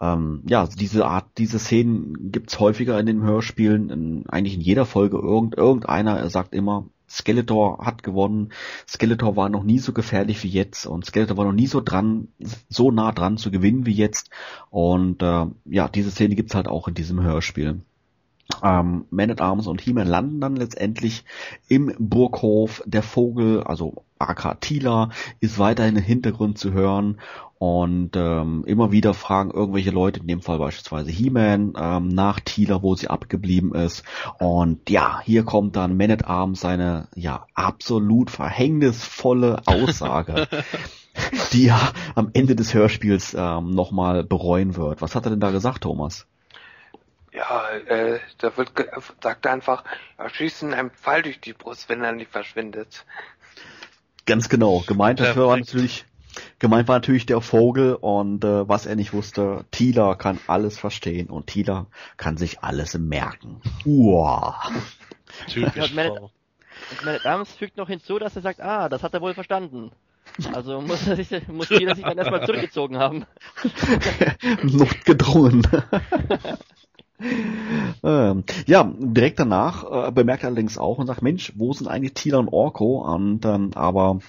Ähm, 0.00 0.42
ja, 0.46 0.66
diese 0.66 1.04
Art, 1.06 1.26
diese 1.36 1.58
Szenen 1.58 2.30
gibt's 2.30 2.60
häufiger 2.60 2.98
in 2.98 3.06
den 3.06 3.22
Hörspielen, 3.22 3.90
in, 3.90 4.28
eigentlich 4.28 4.54
in 4.54 4.60
jeder 4.60 4.86
Folge. 4.86 5.18
Irgend, 5.18 5.56
irgendeiner 5.56 6.30
sagt 6.30 6.54
immer, 6.54 6.86
Skeletor 7.08 7.84
hat 7.84 8.02
gewonnen. 8.02 8.52
Skeletor 8.86 9.36
war 9.36 9.48
noch 9.48 9.64
nie 9.64 9.78
so 9.78 9.92
gefährlich 9.92 10.42
wie 10.42 10.48
jetzt 10.48 10.86
und 10.86 11.04
Skeletor 11.04 11.36
war 11.36 11.44
noch 11.44 11.52
nie 11.52 11.66
so 11.66 11.80
dran, 11.80 12.28
so 12.68 12.90
nah 12.90 13.12
dran 13.12 13.38
zu 13.38 13.50
gewinnen 13.50 13.86
wie 13.86 13.94
jetzt. 13.94 14.30
Und 14.70 15.22
äh, 15.22 15.46
ja, 15.64 15.88
diese 15.88 16.10
Szene 16.10 16.34
gibt's 16.34 16.54
halt 16.54 16.68
auch 16.68 16.88
in 16.88 16.94
diesem 16.94 17.22
Hörspiel. 17.22 17.80
Ähm, 18.62 19.04
Man 19.10 19.30
at 19.30 19.40
Arms 19.40 19.66
und 19.66 19.80
He-Man 19.80 20.06
landen 20.06 20.40
dann 20.40 20.56
letztendlich 20.56 21.24
im 21.68 21.92
Burghof. 21.98 22.82
Der 22.86 23.02
Vogel, 23.02 23.62
also 23.62 24.04
aka 24.18 24.54
Tila, 24.54 25.10
ist 25.40 25.58
weiterhin 25.58 25.96
im 25.96 26.02
Hintergrund 26.02 26.58
zu 26.58 26.72
hören 26.72 27.20
und 27.58 28.12
ähm, 28.14 28.64
immer 28.66 28.92
wieder 28.92 29.14
fragen 29.14 29.50
irgendwelche 29.50 29.90
Leute, 29.90 30.20
in 30.20 30.28
dem 30.28 30.40
Fall 30.40 30.58
beispielsweise 30.58 31.10
He-Man, 31.10 31.74
ähm, 31.76 32.08
nach 32.08 32.40
Tila, 32.40 32.82
wo 32.82 32.94
sie 32.94 33.08
abgeblieben 33.08 33.74
ist. 33.74 34.04
Und 34.38 34.88
ja, 34.88 35.20
hier 35.24 35.44
kommt 35.44 35.76
dann 35.76 35.96
Man 35.96 36.10
at 36.10 36.24
Arms 36.24 36.60
seine 36.60 37.08
ja 37.14 37.46
absolut 37.54 38.30
verhängnisvolle 38.30 39.62
Aussage. 39.66 40.46
die 41.52 41.66
er 41.66 41.92
am 42.14 42.30
Ende 42.32 42.54
des 42.54 42.74
Hörspiels 42.74 43.34
ähm, 43.36 43.70
nochmal 43.70 44.22
bereuen 44.22 44.76
wird. 44.76 45.02
Was 45.02 45.16
hat 45.16 45.26
er 45.26 45.30
denn 45.30 45.40
da 45.40 45.50
gesagt, 45.50 45.82
Thomas? 45.82 46.26
Ja, 47.32 47.68
äh, 47.70 48.20
da 48.38 48.56
wird 48.56 48.74
ge 48.74 48.86
sagt 49.22 49.46
er 49.46 49.52
einfach, 49.52 49.84
ja, 50.18 50.28
schießen 50.28 50.72
einem 50.72 50.90
Pfeil 50.90 51.22
durch 51.22 51.40
die 51.40 51.52
Brust, 51.52 51.88
wenn 51.88 52.02
er 52.02 52.12
nicht 52.12 52.30
verschwindet. 52.30 53.04
Ganz 54.26 54.48
genau. 54.48 54.82
Gemeint 54.86 55.20
dafür 55.20 55.48
war 55.48 55.56
natürlich, 55.56 56.04
gemeint 56.58 56.88
war 56.88 56.96
natürlich 56.96 57.26
der 57.26 57.40
Vogel 57.40 57.94
und 57.94 58.44
äh, 58.44 58.68
was 58.68 58.86
er 58.86 58.96
nicht 58.96 59.12
wusste, 59.12 59.64
Tila 59.70 60.14
kann 60.14 60.38
alles 60.46 60.78
verstehen 60.78 61.28
und 61.28 61.46
Tila 61.46 61.86
kann 62.16 62.36
sich 62.36 62.62
alles 62.62 62.94
merken. 62.94 63.60
Uah. 63.84 64.60
Typisch 65.48 65.94
Frau. 65.94 66.30
Und 67.02 67.26
Arms 67.26 67.52
fügt 67.52 67.76
noch 67.76 67.88
hinzu, 67.88 68.18
dass 68.18 68.36
er 68.36 68.42
sagt, 68.42 68.60
ah, 68.60 68.88
das 68.88 69.02
hat 69.02 69.14
er 69.14 69.20
wohl 69.20 69.34
verstanden. 69.34 69.90
Also 70.52 70.80
muss 70.80 71.06
er 71.06 71.16
sich, 71.16 71.48
muss 71.48 71.68
jeder 71.68 71.94
sich 71.94 72.04
dann 72.04 72.18
erstmal 72.18 72.44
zurückgezogen 72.44 72.98
haben. 72.98 73.26
Notgedrungen. 74.62 75.66
ähm, 78.02 78.44
ja, 78.66 78.92
direkt 78.98 79.38
danach 79.40 80.08
äh, 80.08 80.12
bemerkt 80.12 80.44
er 80.44 80.48
allerdings 80.48 80.78
auch 80.78 80.98
und 80.98 81.06
sagt, 81.06 81.22
Mensch, 81.22 81.52
wo 81.56 81.72
sind 81.72 81.88
eigentlich 81.88 82.14
Tila 82.14 82.38
und 82.38 82.48
Orko? 82.48 82.98
Und 83.12 83.44
ähm, 83.44 83.70
aber 83.74 84.20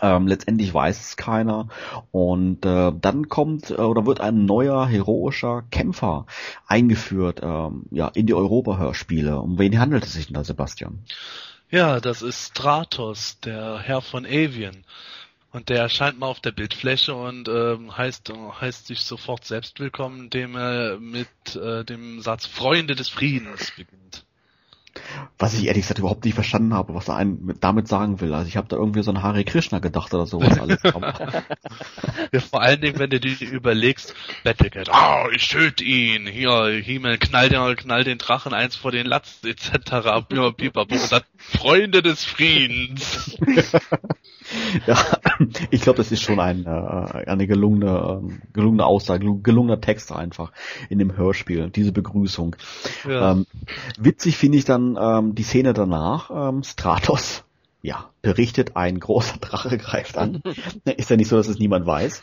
ähm, 0.00 0.26
letztendlich 0.26 0.72
weiß 0.72 1.00
es 1.00 1.16
keiner. 1.16 1.68
Und 2.10 2.64
äh, 2.64 2.92
dann 2.98 3.28
kommt 3.28 3.70
äh, 3.70 3.74
oder 3.74 4.06
wird 4.06 4.20
ein 4.20 4.44
neuer 4.44 4.86
heroischer 4.86 5.64
Kämpfer 5.70 6.26
eingeführt 6.66 7.40
ähm, 7.42 7.84
ja, 7.90 8.08
in 8.08 8.26
die 8.26 8.34
Europa-Hörspiele. 8.34 9.40
Um 9.40 9.58
wen 9.58 9.78
handelt 9.78 10.04
es 10.04 10.12
sich 10.12 10.26
denn 10.26 10.34
da, 10.34 10.44
Sebastian? 10.44 11.00
Ja, 11.70 12.00
das 12.00 12.22
ist 12.22 12.50
Stratos, 12.50 13.40
der 13.40 13.78
Herr 13.78 14.02
von 14.02 14.26
Avian. 14.26 14.84
Und 15.52 15.68
der 15.68 15.80
erscheint 15.80 16.18
mal 16.18 16.28
auf 16.28 16.40
der 16.40 16.52
Bildfläche 16.52 17.14
und 17.14 17.46
ähm, 17.46 17.96
heißt, 17.96 18.32
heißt 18.60 18.86
sich 18.86 19.00
sofort 19.00 19.44
selbst 19.44 19.80
willkommen, 19.80 20.24
indem 20.24 20.56
er 20.56 20.98
mit 20.98 21.28
äh, 21.54 21.84
dem 21.84 22.22
Satz 22.22 22.46
Freunde 22.46 22.94
des 22.94 23.10
Friedens 23.10 23.70
beginnt. 23.76 24.24
Was 25.38 25.54
ich 25.54 25.66
ehrlich 25.66 25.82
gesagt 25.82 25.98
überhaupt 25.98 26.24
nicht 26.24 26.34
verstanden 26.34 26.74
habe, 26.74 26.94
was 26.94 27.08
er 27.08 27.16
einen 27.16 27.54
damit 27.60 27.88
sagen 27.88 28.20
will. 28.20 28.32
Also 28.34 28.48
ich 28.48 28.56
habe 28.56 28.68
da 28.68 28.76
irgendwie 28.76 29.02
so 29.02 29.10
an 29.10 29.22
Hare 29.22 29.44
Krishna 29.44 29.78
gedacht 29.78 30.12
oder 30.14 30.26
sowas 30.26 30.58
alles. 30.58 30.80
ja, 32.32 32.40
vor 32.40 32.60
allen 32.62 32.80
Dingen, 32.80 32.98
wenn 32.98 33.10
du 33.10 33.18
dir 33.18 33.40
überlegst, 33.50 34.14
Battlecat, 34.44 34.90
ah, 34.90 35.24
oh, 35.24 35.30
ich 35.30 35.48
töte 35.48 35.82
ihn, 35.82 36.26
hier, 36.26 36.66
Himmel, 36.82 37.18
knall 37.18 37.48
den, 37.48 37.76
knall 37.76 38.04
den 38.04 38.18
Drachen 38.18 38.52
eins 38.52 38.76
vor 38.76 38.92
den 38.92 39.06
Latz, 39.06 39.40
etc. 39.44 39.90
Ja, 40.32 40.50
pipapo, 40.50 40.96
dann 41.10 41.22
Freunde 41.36 42.02
des 42.02 42.24
Friedens. 42.24 43.36
ja, 44.86 44.96
ich 45.70 45.82
glaube, 45.82 45.96
das 45.96 46.12
ist 46.12 46.22
schon 46.22 46.40
ein, 46.40 46.66
äh, 46.66 46.68
eine 46.68 47.46
gelungene, 47.46 48.20
ähm, 48.22 48.42
gelungene 48.52 48.84
Aussage, 48.84 49.26
gelungener 49.42 49.80
Text 49.80 50.12
einfach 50.12 50.52
in 50.88 50.98
dem 50.98 51.16
Hörspiel, 51.16 51.70
diese 51.70 51.92
Begrüßung. 51.92 52.56
Ja. 53.08 53.32
Ähm, 53.32 53.46
witzig 53.98 54.36
finde 54.36 54.58
ich 54.58 54.64
dann 54.64 54.81
ähm, 55.00 55.34
die 55.34 55.42
Szene 55.42 55.72
danach, 55.72 56.30
ähm, 56.30 56.62
Stratos 56.62 57.44
ja, 57.84 58.10
berichtet, 58.22 58.76
ein 58.76 59.00
großer 59.00 59.38
Drache 59.38 59.76
greift 59.76 60.16
an. 60.16 60.40
Ist 60.96 61.10
ja 61.10 61.16
nicht 61.16 61.28
so, 61.28 61.36
dass 61.36 61.48
es 61.48 61.58
niemand 61.58 61.84
weiß. 61.84 62.22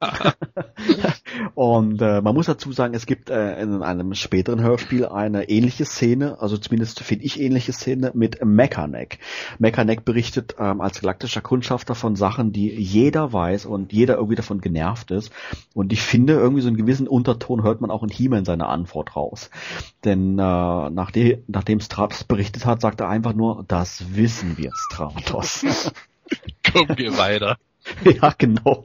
und 1.54 2.00
äh, 2.00 2.22
man 2.22 2.34
muss 2.34 2.46
dazu 2.46 2.72
sagen, 2.72 2.94
es 2.94 3.04
gibt 3.04 3.28
äh, 3.28 3.60
in 3.60 3.82
einem 3.82 4.14
späteren 4.14 4.62
Hörspiel 4.62 5.04
eine 5.04 5.50
ähnliche 5.50 5.84
Szene, 5.84 6.40
also 6.40 6.56
zumindest 6.56 7.00
finde 7.00 7.26
ich 7.26 7.38
ähnliche 7.38 7.74
Szene 7.74 8.12
mit 8.14 8.42
Mechaneck. 8.42 9.18
Mechaneck 9.58 10.06
berichtet 10.06 10.56
ähm, 10.58 10.80
als 10.80 11.02
galaktischer 11.02 11.42
Kundschafter 11.42 11.94
von 11.94 12.16
Sachen, 12.16 12.52
die 12.52 12.70
jeder 12.70 13.30
weiß 13.30 13.66
und 13.66 13.92
jeder 13.92 14.14
irgendwie 14.14 14.36
davon 14.36 14.62
genervt 14.62 15.10
ist. 15.10 15.30
Und 15.74 15.92
ich 15.92 16.00
finde, 16.00 16.32
irgendwie 16.32 16.62
so 16.62 16.68
einen 16.68 16.78
gewissen 16.78 17.06
Unterton 17.06 17.62
hört 17.62 17.82
man 17.82 17.90
auch 17.90 18.02
in 18.02 18.08
He-Man 18.08 18.46
seine 18.46 18.66
Antwort 18.68 19.16
raus. 19.16 19.50
Denn 20.06 20.38
äh, 20.38 20.42
nachdem, 20.90 21.42
nachdem 21.46 21.80
Stratos 21.80 22.24
berichtet 22.24 22.64
hat, 22.64 22.80
sagt 22.80 23.00
er 23.00 23.10
einfach 23.10 23.34
nur, 23.34 23.66
das 23.68 24.16
wissen 24.16 24.56
wir 24.56 24.72
Stratos. 24.86 25.64
Komm, 26.72 26.88
geh 26.96 27.16
weiter. 27.16 27.56
Ja, 28.04 28.34
genau. 28.36 28.84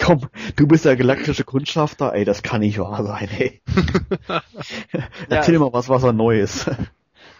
Komm, 0.00 0.28
du 0.56 0.66
bist 0.66 0.84
der 0.84 0.96
galaktische 0.96 1.44
Kundschafter, 1.44 2.12
ey, 2.12 2.24
das 2.24 2.42
kann 2.42 2.60
nicht 2.60 2.78
wahr 2.78 3.04
sein, 3.04 3.28
ey. 3.38 3.62
Erzähl 5.28 5.54
ja, 5.54 5.60
mal 5.60 5.72
was, 5.72 5.88
was 5.88 6.02
er 6.02 6.12
Neues. 6.12 6.68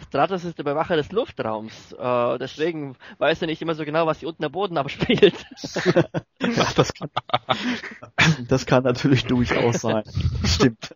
Stratos 0.06 0.44
ist 0.44 0.58
der 0.58 0.64
Bewacher 0.64 0.96
des 0.96 1.10
Luftraums. 1.10 1.92
Äh, 1.92 2.38
deswegen 2.38 2.96
weiß 3.18 3.40
er 3.42 3.46
nicht 3.46 3.62
immer 3.62 3.74
so 3.74 3.84
genau, 3.84 4.06
was 4.06 4.20
hier 4.20 4.28
unten 4.28 4.42
der 4.42 4.50
Boden 4.50 4.76
abspielt. 4.76 5.44
das, 6.76 6.92
kann, 6.94 7.10
das 8.46 8.66
kann 8.66 8.84
natürlich 8.84 9.24
durchaus 9.24 9.80
sein. 9.80 10.04
Stimmt. 10.44 10.94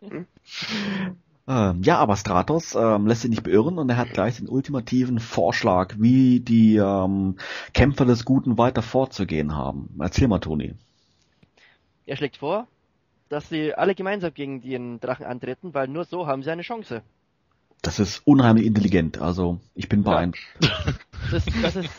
Ähm, 1.47 1.81
ja, 1.83 1.97
aber 1.97 2.17
Stratos 2.17 2.75
ähm, 2.75 3.07
lässt 3.07 3.21
sich 3.21 3.29
nicht 3.29 3.43
beirren 3.43 3.77
und 3.77 3.89
er 3.89 3.95
hat 3.95 4.11
gleich 4.11 4.37
den 4.37 4.49
ultimativen 4.49 5.19
Vorschlag, 5.19 5.95
wie 5.97 6.41
die 6.41 6.75
ähm, 6.75 7.37
Kämpfer 7.73 8.05
des 8.05 8.25
Guten 8.25 8.57
weiter 8.57 8.81
vorzugehen 8.81 9.55
haben. 9.55 9.95
Erzähl 9.99 10.27
mal, 10.27 10.39
Toni. 10.39 10.73
Er 12.05 12.17
schlägt 12.17 12.37
vor, 12.37 12.67
dass 13.29 13.47
sie 13.47 13.73
alle 13.73 13.95
gemeinsam 13.95 14.33
gegen 14.33 14.61
den 14.61 14.99
Drachen 14.99 15.25
antreten, 15.25 15.73
weil 15.73 15.87
nur 15.87 16.03
so 16.03 16.27
haben 16.27 16.43
sie 16.43 16.51
eine 16.51 16.63
Chance. 16.63 17.01
Das 17.81 17.99
ist 17.99 18.25
unheimlich 18.25 18.65
intelligent, 18.65 19.19
also 19.19 19.59
ich 19.73 19.87
bin 19.87 20.03
beeindruckt. 20.03 20.43
Ja. 20.61 20.69
Das, 21.31 21.45
das 21.61 21.75
ist, 21.75 21.89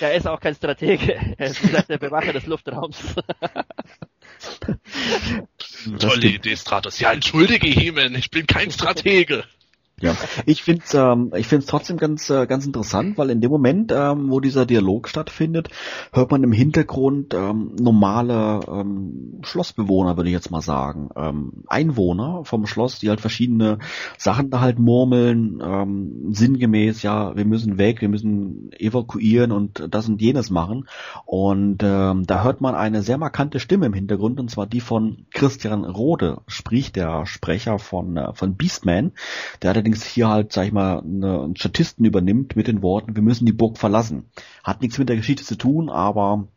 er 0.00 0.14
ist 0.14 0.26
auch 0.28 0.40
kein 0.40 0.54
Stratege, 0.54 1.14
er 1.38 1.46
ist 1.46 1.88
der 1.88 1.98
Bewacher 1.98 2.32
des 2.32 2.46
Luftraums. 2.46 2.98
Tolle 5.98 6.26
Idee, 6.26 6.56
Stratos. 6.56 6.98
Ja, 7.00 7.12
entschuldige, 7.12 7.66
Hemen, 7.68 8.14
ich 8.14 8.30
bin 8.30 8.46
kein 8.46 8.70
Stratege. 8.70 9.44
Ja, 10.02 10.14
ich 10.44 10.62
finde 10.62 10.82
es 10.84 10.92
ähm, 10.92 11.32
ich 11.34 11.46
find's 11.48 11.64
trotzdem 11.64 11.96
ganz, 11.96 12.28
äh, 12.28 12.46
ganz 12.46 12.66
interessant, 12.66 13.16
weil 13.16 13.30
in 13.30 13.40
dem 13.40 13.50
Moment, 13.50 13.94
ähm, 13.96 14.30
wo 14.30 14.40
dieser 14.40 14.66
Dialog 14.66 15.08
stattfindet, 15.08 15.70
hört 16.12 16.30
man 16.30 16.44
im 16.44 16.52
Hintergrund 16.52 17.32
ähm, 17.32 17.74
normale 17.80 18.60
ähm, 18.68 19.40
Schlossbewohner, 19.40 20.18
würde 20.18 20.28
ich 20.28 20.34
jetzt 20.34 20.50
mal 20.50 20.60
sagen, 20.60 21.08
ähm, 21.16 21.64
Einwohner 21.66 22.44
vom 22.44 22.66
Schloss, 22.66 22.98
die 22.98 23.08
halt 23.08 23.22
verschiedene 23.22 23.78
Sachen 24.18 24.50
da 24.50 24.60
halt 24.60 24.78
murmeln, 24.78 25.62
ähm, 25.64 26.26
sinngemäß, 26.30 27.00
ja, 27.00 27.34
wir 27.34 27.46
müssen 27.46 27.78
weg, 27.78 28.02
wir 28.02 28.10
müssen 28.10 28.72
evakuieren 28.72 29.50
und 29.50 29.88
das 29.90 30.10
und 30.10 30.20
jenes 30.20 30.50
machen. 30.50 30.86
Und 31.24 31.82
ähm, 31.82 32.26
da 32.26 32.44
hört 32.44 32.60
man 32.60 32.74
eine 32.74 33.00
sehr 33.00 33.16
markante 33.16 33.60
Stimme 33.60 33.86
im 33.86 33.94
Hintergrund, 33.94 34.40
und 34.40 34.50
zwar 34.50 34.66
die 34.66 34.80
von 34.80 35.24
Christian 35.32 35.86
Rode, 35.86 36.42
spricht 36.48 36.96
der 36.96 37.24
Sprecher 37.24 37.78
von, 37.78 38.18
äh, 38.18 38.34
von 38.34 38.56
Beastman, 38.56 39.12
der 39.62 39.70
hat 39.70 39.85
allerdings 39.86 40.04
hier 40.04 40.28
halt, 40.28 40.52
sag 40.52 40.66
ich 40.66 40.72
mal, 40.72 40.98
eine, 40.98 41.42
einen 41.42 41.56
Statisten 41.56 42.04
übernimmt 42.04 42.56
mit 42.56 42.66
den 42.66 42.82
Worten, 42.82 43.14
wir 43.14 43.22
müssen 43.22 43.46
die 43.46 43.52
Burg 43.52 43.78
verlassen. 43.78 44.28
Hat 44.64 44.82
nichts 44.82 44.98
mit 44.98 45.08
der 45.08 45.16
Geschichte 45.16 45.44
zu 45.44 45.56
tun, 45.56 45.90
aber 45.90 46.48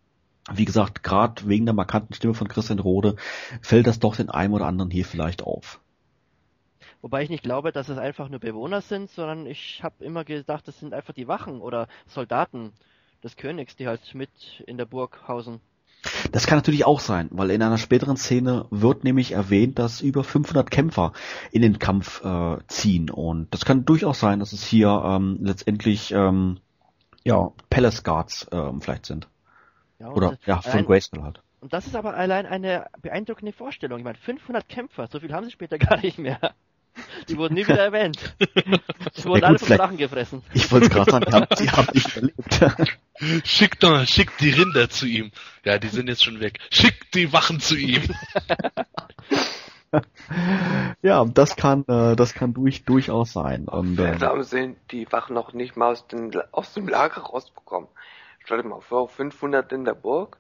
wie 0.51 0.65
gesagt, 0.65 1.03
gerade 1.03 1.47
wegen 1.47 1.65
der 1.65 1.75
markanten 1.75 2.15
Stimme 2.15 2.33
von 2.33 2.47
Christian 2.47 2.79
Rode 2.79 3.17
fällt 3.61 3.85
das 3.85 3.99
doch 3.99 4.15
den 4.15 4.31
einen 4.31 4.53
oder 4.53 4.65
anderen 4.65 4.89
hier 4.89 5.05
vielleicht 5.05 5.43
auf. 5.43 5.79
Wobei 7.01 7.21
ich 7.21 7.29
nicht 7.29 7.43
glaube, 7.43 7.71
dass 7.71 7.87
es 7.87 7.99
einfach 7.99 8.29
nur 8.29 8.39
Bewohner 8.39 8.81
sind, 8.81 9.11
sondern 9.11 9.45
ich 9.45 9.83
habe 9.83 10.03
immer 10.03 10.25
gedacht, 10.25 10.67
das 10.67 10.79
sind 10.79 10.95
einfach 10.95 11.13
die 11.13 11.27
Wachen 11.27 11.61
oder 11.61 11.87
Soldaten 12.07 12.73
des 13.23 13.37
Königs, 13.37 13.75
die 13.75 13.87
halt 13.87 14.15
mit 14.15 14.31
in 14.65 14.77
der 14.77 14.85
Burg 14.85 15.27
hausen. 15.27 15.61
Das 16.31 16.47
kann 16.47 16.57
natürlich 16.57 16.85
auch 16.85 16.99
sein, 16.99 17.27
weil 17.31 17.51
in 17.51 17.61
einer 17.61 17.77
späteren 17.77 18.15
Szene 18.15 18.65
wird 18.69 19.03
nämlich 19.03 19.33
erwähnt, 19.33 19.79
dass 19.79 20.01
über 20.01 20.23
500 20.23 20.71
Kämpfer 20.71 21.13
in 21.51 21.61
den 21.61 21.79
Kampf 21.79 22.23
äh, 22.23 22.57
ziehen 22.67 23.09
und 23.09 23.53
das 23.53 23.65
kann 23.65 23.85
durchaus 23.85 24.19
sein, 24.19 24.39
dass 24.39 24.53
es 24.53 24.63
hier 24.63 25.03
ähm, 25.05 25.39
letztendlich 25.41 26.11
ähm, 26.11 26.59
ja 27.23 27.51
Palace 27.69 28.03
Guards 28.03 28.47
ähm, 28.51 28.81
vielleicht 28.81 29.05
sind. 29.05 29.27
Ja, 29.99 30.11
Oder 30.11 30.37
ja 30.45 30.61
von 30.61 30.85
Grayskull 30.85 31.23
halt. 31.23 31.41
Und 31.59 31.73
das 31.73 31.85
ist 31.87 31.95
aber 31.95 32.15
allein 32.15 32.45
eine 32.45 32.87
beeindruckende 33.01 33.51
Vorstellung. 33.51 33.99
Ich 33.99 34.05
meine, 34.05 34.17
500 34.17 34.69
Kämpfer, 34.69 35.07
so 35.11 35.19
viel 35.19 35.33
haben 35.33 35.45
sie 35.45 35.51
später 35.51 35.77
gar 35.77 35.97
nicht 35.97 36.17
mehr. 36.17 36.39
Die 37.27 37.37
wurden 37.37 37.53
nie 37.53 37.67
wieder 37.67 37.79
erwähnt. 37.79 38.35
Die 38.39 39.25
wurden 39.25 39.41
ja, 39.41 39.47
alle 39.47 39.59
vom 39.59 39.77
Drachen 39.77 39.97
gefressen. 39.97 40.43
Ich 40.53 40.71
wollte 40.71 40.87
es 40.87 40.91
gerade 40.91 41.11
sagen, 41.11 41.25
die 41.25 41.31
haben, 41.33 41.47
die 41.59 41.69
haben 41.71 41.87
nicht 41.93 42.15
erlebt. 42.15 42.97
Schick 43.47 43.79
doch, 43.79 44.05
schick 44.05 44.37
die 44.37 44.49
Rinder 44.51 44.89
zu 44.89 45.05
ihm. 45.05 45.31
Ja, 45.63 45.77
die 45.77 45.87
sind 45.87 46.07
jetzt 46.07 46.23
schon 46.23 46.39
weg. 46.39 46.59
Schick 46.71 47.11
die 47.11 47.31
Wachen 47.33 47.59
zu 47.59 47.75
ihm. 47.75 48.03
ja, 51.01 51.25
das 51.25 51.55
kann, 51.55 51.85
äh, 51.87 52.15
das 52.15 52.33
kann 52.33 52.53
durch, 52.53 52.83
durchaus 52.85 53.33
sein. 53.33 53.67
Und, 53.67 53.99
äh, 53.99 54.17
haben 54.19 54.43
sie 54.43 54.75
die 54.91 55.11
Wachen 55.11 55.33
noch 55.33 55.53
nicht 55.53 55.75
mal 55.75 55.91
aus, 55.91 56.07
den, 56.07 56.31
aus 56.51 56.73
dem 56.73 56.87
Lager 56.87 57.21
rausbekommen. 57.21 57.89
Stell 58.45 58.61
dir 58.61 58.67
mal 58.67 58.81
vor, 58.81 59.09
500 59.09 59.71
in 59.73 59.85
der 59.85 59.93
Burg 59.93 60.37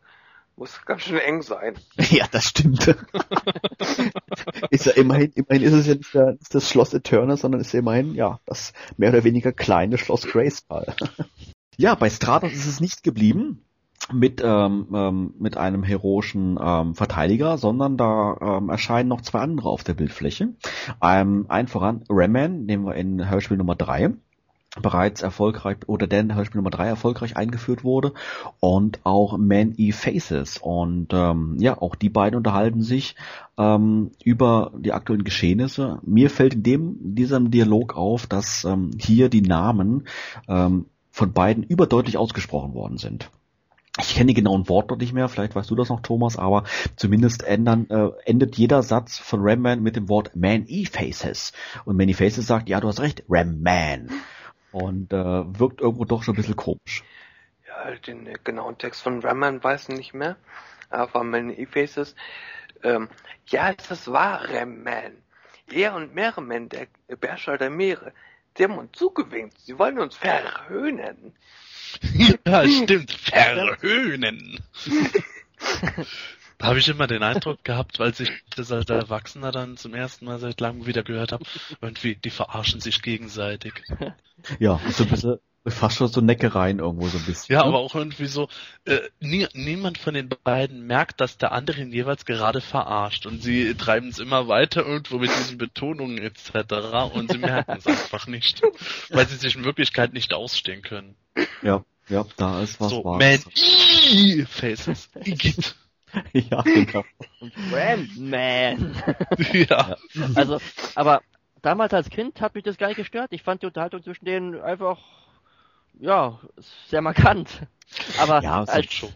muss 0.59 0.85
ganz 0.85 1.03
schön 1.03 1.17
eng 1.17 1.41
sein. 1.41 1.75
Ja, 2.09 2.25
das 2.29 2.45
stimmt. 2.45 2.87
ist 4.69 4.85
ja 4.85 4.91
immerhin, 4.93 5.31
immerhin 5.33 5.63
ist 5.63 5.73
es 5.73 5.87
ja 5.87 5.95
nicht 5.95 6.13
der, 6.13 6.37
das 6.51 6.69
Schloss 6.69 6.93
Eterna, 6.93 7.37
sondern 7.37 7.61
ist 7.61 7.71
ja 7.71 7.79
immerhin, 7.79 8.13
ja, 8.13 8.39
das 8.45 8.73
mehr 8.97 9.09
oder 9.09 9.23
weniger 9.23 9.51
kleine 9.51 9.97
Schloss 9.97 10.27
Grayskull. 10.27 10.85
ja, 11.77 11.95
bei 11.95 12.09
Stratos 12.09 12.51
ist 12.51 12.67
es 12.67 12.81
nicht 12.81 13.03
geblieben 13.03 13.63
mit 14.11 14.41
ähm, 14.43 14.87
ähm, 14.93 15.33
mit 15.39 15.55
einem 15.55 15.83
heroischen 15.83 16.59
ähm, 16.61 16.95
Verteidiger, 16.95 17.57
sondern 17.57 17.95
da 17.97 18.37
ähm, 18.41 18.69
erscheinen 18.69 19.09
noch 19.09 19.21
zwei 19.21 19.39
andere 19.39 19.69
auf 19.69 19.83
der 19.83 19.93
Bildfläche. 19.93 20.55
Ähm, 21.01 21.45
ein 21.47 21.67
voran 21.67 22.03
Reman, 22.09 22.65
nehmen 22.65 22.85
wir 22.85 22.95
in 22.95 23.29
Hörspiel 23.29 23.57
Nummer 23.57 23.75
drei 23.75 24.11
bereits 24.79 25.21
erfolgreich 25.21 25.77
oder 25.87 26.05
denn 26.05 26.35
Hörspiel 26.35 26.59
Nummer 26.59 26.69
3 26.69 26.87
erfolgreich 26.87 27.35
eingeführt 27.35 27.83
wurde 27.83 28.13
und 28.59 28.99
auch 29.03 29.37
Man-E 29.37 29.91
Faces 29.91 30.59
und 30.59 31.07
ähm, 31.11 31.57
ja, 31.59 31.81
auch 31.81 31.95
die 31.95 32.09
beiden 32.09 32.37
unterhalten 32.37 32.83
sich 32.83 33.15
ähm, 33.57 34.11
über 34.23 34.71
die 34.77 34.93
aktuellen 34.93 35.23
Geschehnisse. 35.23 35.99
Mir 36.03 36.29
fällt 36.29 36.53
in 36.53 36.63
dem 36.63 36.97
diesem 37.15 37.49
Dialog 37.49 37.95
auf, 37.97 38.27
dass 38.27 38.63
ähm, 38.63 38.91
hier 38.99 39.29
die 39.29 39.41
Namen 39.41 40.07
ähm, 40.47 40.85
von 41.11 41.33
beiden 41.33 41.63
überdeutlich 41.63 42.17
ausgesprochen 42.17 42.73
worden 42.75 42.97
sind. 42.97 43.31
Ich 43.99 44.15
kenne 44.15 44.27
die 44.27 44.33
genauen 44.35 44.69
Worte 44.69 44.95
nicht 44.95 45.13
mehr, 45.13 45.27
vielleicht 45.27 45.55
weißt 45.55 45.69
du 45.69 45.75
das 45.75 45.89
noch, 45.89 46.01
Thomas, 46.01 46.37
aber 46.37 46.63
zumindest 46.95 47.43
ändern, 47.43 47.89
äh, 47.89 48.09
endet 48.25 48.55
jeder 48.55 48.83
Satz 48.83 49.17
von 49.17 49.41
Ram 49.41 49.61
Man 49.61 49.81
mit 49.81 49.95
dem 49.95 50.07
Wort 50.07 50.35
Man-E-Faces. 50.35 51.53
Und 51.85 51.97
Man-E-Faces 51.97 52.45
sagt, 52.45 52.69
ja, 52.69 52.79
du 52.79 52.87
hast 52.87 53.01
recht, 53.01 53.23
Ram 53.27 53.61
Man. 53.61 54.09
Und 54.71 55.11
äh, 55.13 55.59
wirkt 55.59 55.81
irgendwo 55.81 56.05
doch 56.05 56.23
schon 56.23 56.35
ein 56.35 56.37
bisschen 56.37 56.55
komisch. 56.55 57.03
Ja, 57.67 57.91
den 57.95 58.27
äh, 58.27 58.35
genauen 58.43 58.77
Text 58.77 59.01
von 59.01 59.19
Ram 59.21 59.39
Man 59.39 59.63
weiß 59.63 59.89
ich 59.89 59.95
nicht 59.95 60.13
mehr, 60.13 60.37
aber 60.89 61.23
Man-E-Faces, 61.23 62.15
ähm, 62.83 63.09
ja, 63.47 63.73
es 63.77 63.89
ist 63.91 64.11
wahr, 64.11 64.47
Ram 64.49 64.83
Man. 64.83 65.13
Er 65.71 65.93
und 65.95 66.15
mehrere 66.15 66.41
Männer 66.41 66.67
der 66.67 67.15
Beherrscher 67.15 67.57
der 67.57 67.69
Meere, 67.69 68.13
die 68.57 68.63
haben 68.63 68.77
uns 68.77 68.97
zugewinkt, 68.97 69.59
sie 69.59 69.77
wollen 69.77 69.99
uns 69.99 70.15
verhöhnen. 70.15 71.33
ja, 72.45 72.67
stimmt. 72.67 73.11
Verhöhnen. 73.11 74.59
da 76.59 76.67
habe 76.67 76.79
ich 76.79 76.87
immer 76.87 77.07
den 77.07 77.23
Eindruck 77.23 77.63
gehabt, 77.63 77.97
weil 77.97 78.13
ich 78.19 78.31
das 78.55 78.71
als 78.71 78.89
Erwachsener 78.89 79.51
dann 79.51 79.77
zum 79.77 79.95
ersten 79.95 80.25
Mal 80.25 80.39
seit 80.39 80.61
langem 80.61 80.85
wieder 80.85 81.03
gehört 81.03 81.31
habe, 81.31 81.45
irgendwie, 81.81 82.15
die 82.15 82.29
verarschen 82.29 82.79
sich 82.79 83.01
gegenseitig. 83.01 83.73
Ja, 84.57 84.79
so 84.91 85.03
ein 85.03 85.09
bisschen 85.09 85.39
fast 85.65 85.97
schon 85.97 86.07
so 86.07 86.21
Neckereien 86.21 86.79
irgendwo 86.79 87.07
so 87.07 87.17
ein 87.17 87.25
bisschen. 87.25 87.53
Ja, 87.53 87.59
ne? 87.59 87.65
aber 87.65 87.79
auch 87.79 87.93
irgendwie 87.93 88.27
so, 88.27 88.47
äh, 88.85 88.99
nie, 89.19 89.47
niemand 89.53 89.97
von 89.97 90.13
den 90.13 90.29
beiden 90.29 90.87
merkt, 90.87 91.19
dass 91.19 91.37
der 91.37 91.51
andere 91.51 91.81
ihn 91.81 91.91
jeweils 91.91 92.23
gerade 92.23 92.61
verarscht 92.61 93.25
und 93.25 93.43
sie 93.43 93.75
treiben 93.75 94.07
es 94.07 94.19
immer 94.19 94.47
weiter 94.47 94.85
irgendwo 94.85 95.17
mit 95.17 95.29
diesen 95.29 95.57
Betonungen 95.57 96.19
etc. 96.19 96.53
und 97.13 97.33
sie 97.33 97.37
merken 97.37 97.75
es 97.77 97.87
einfach 97.87 98.27
nicht, 98.27 98.61
weil 99.09 99.27
sie 99.27 99.35
sich 99.35 99.55
in 99.55 99.65
Wirklichkeit 99.65 100.13
nicht 100.13 100.33
ausstehen 100.33 100.81
können. 100.81 101.15
Ja, 101.61 101.83
ja, 102.07 102.25
da 102.37 102.61
ist 102.61 102.79
was 102.79 102.91
so, 102.91 103.03
wahr. 103.03 103.19
Man 103.19 103.39
Faces. 104.47 105.09
ja, 106.33 106.61
genau. 106.61 107.03
Brandman. 107.71 108.95
ja. 109.53 109.95
Also, 110.35 110.59
aber 110.95 111.21
damals 111.61 111.93
als 111.93 112.09
Kind 112.09 112.41
hat 112.41 112.55
mich 112.55 112.63
das 112.63 112.77
gar 112.77 112.87
nicht 112.87 112.97
gestört. 112.97 113.31
Ich 113.31 113.43
fand 113.43 113.61
die 113.61 113.67
Unterhaltung 113.67 114.03
zwischen 114.03 114.25
denen 114.25 114.61
einfach, 114.61 114.99
ja, 115.99 116.39
sehr 116.87 117.01
markant. 117.01 117.49
Aber 118.19 118.41
Ja, 118.41 118.63
als, 118.63 118.93
schon. 118.93 119.09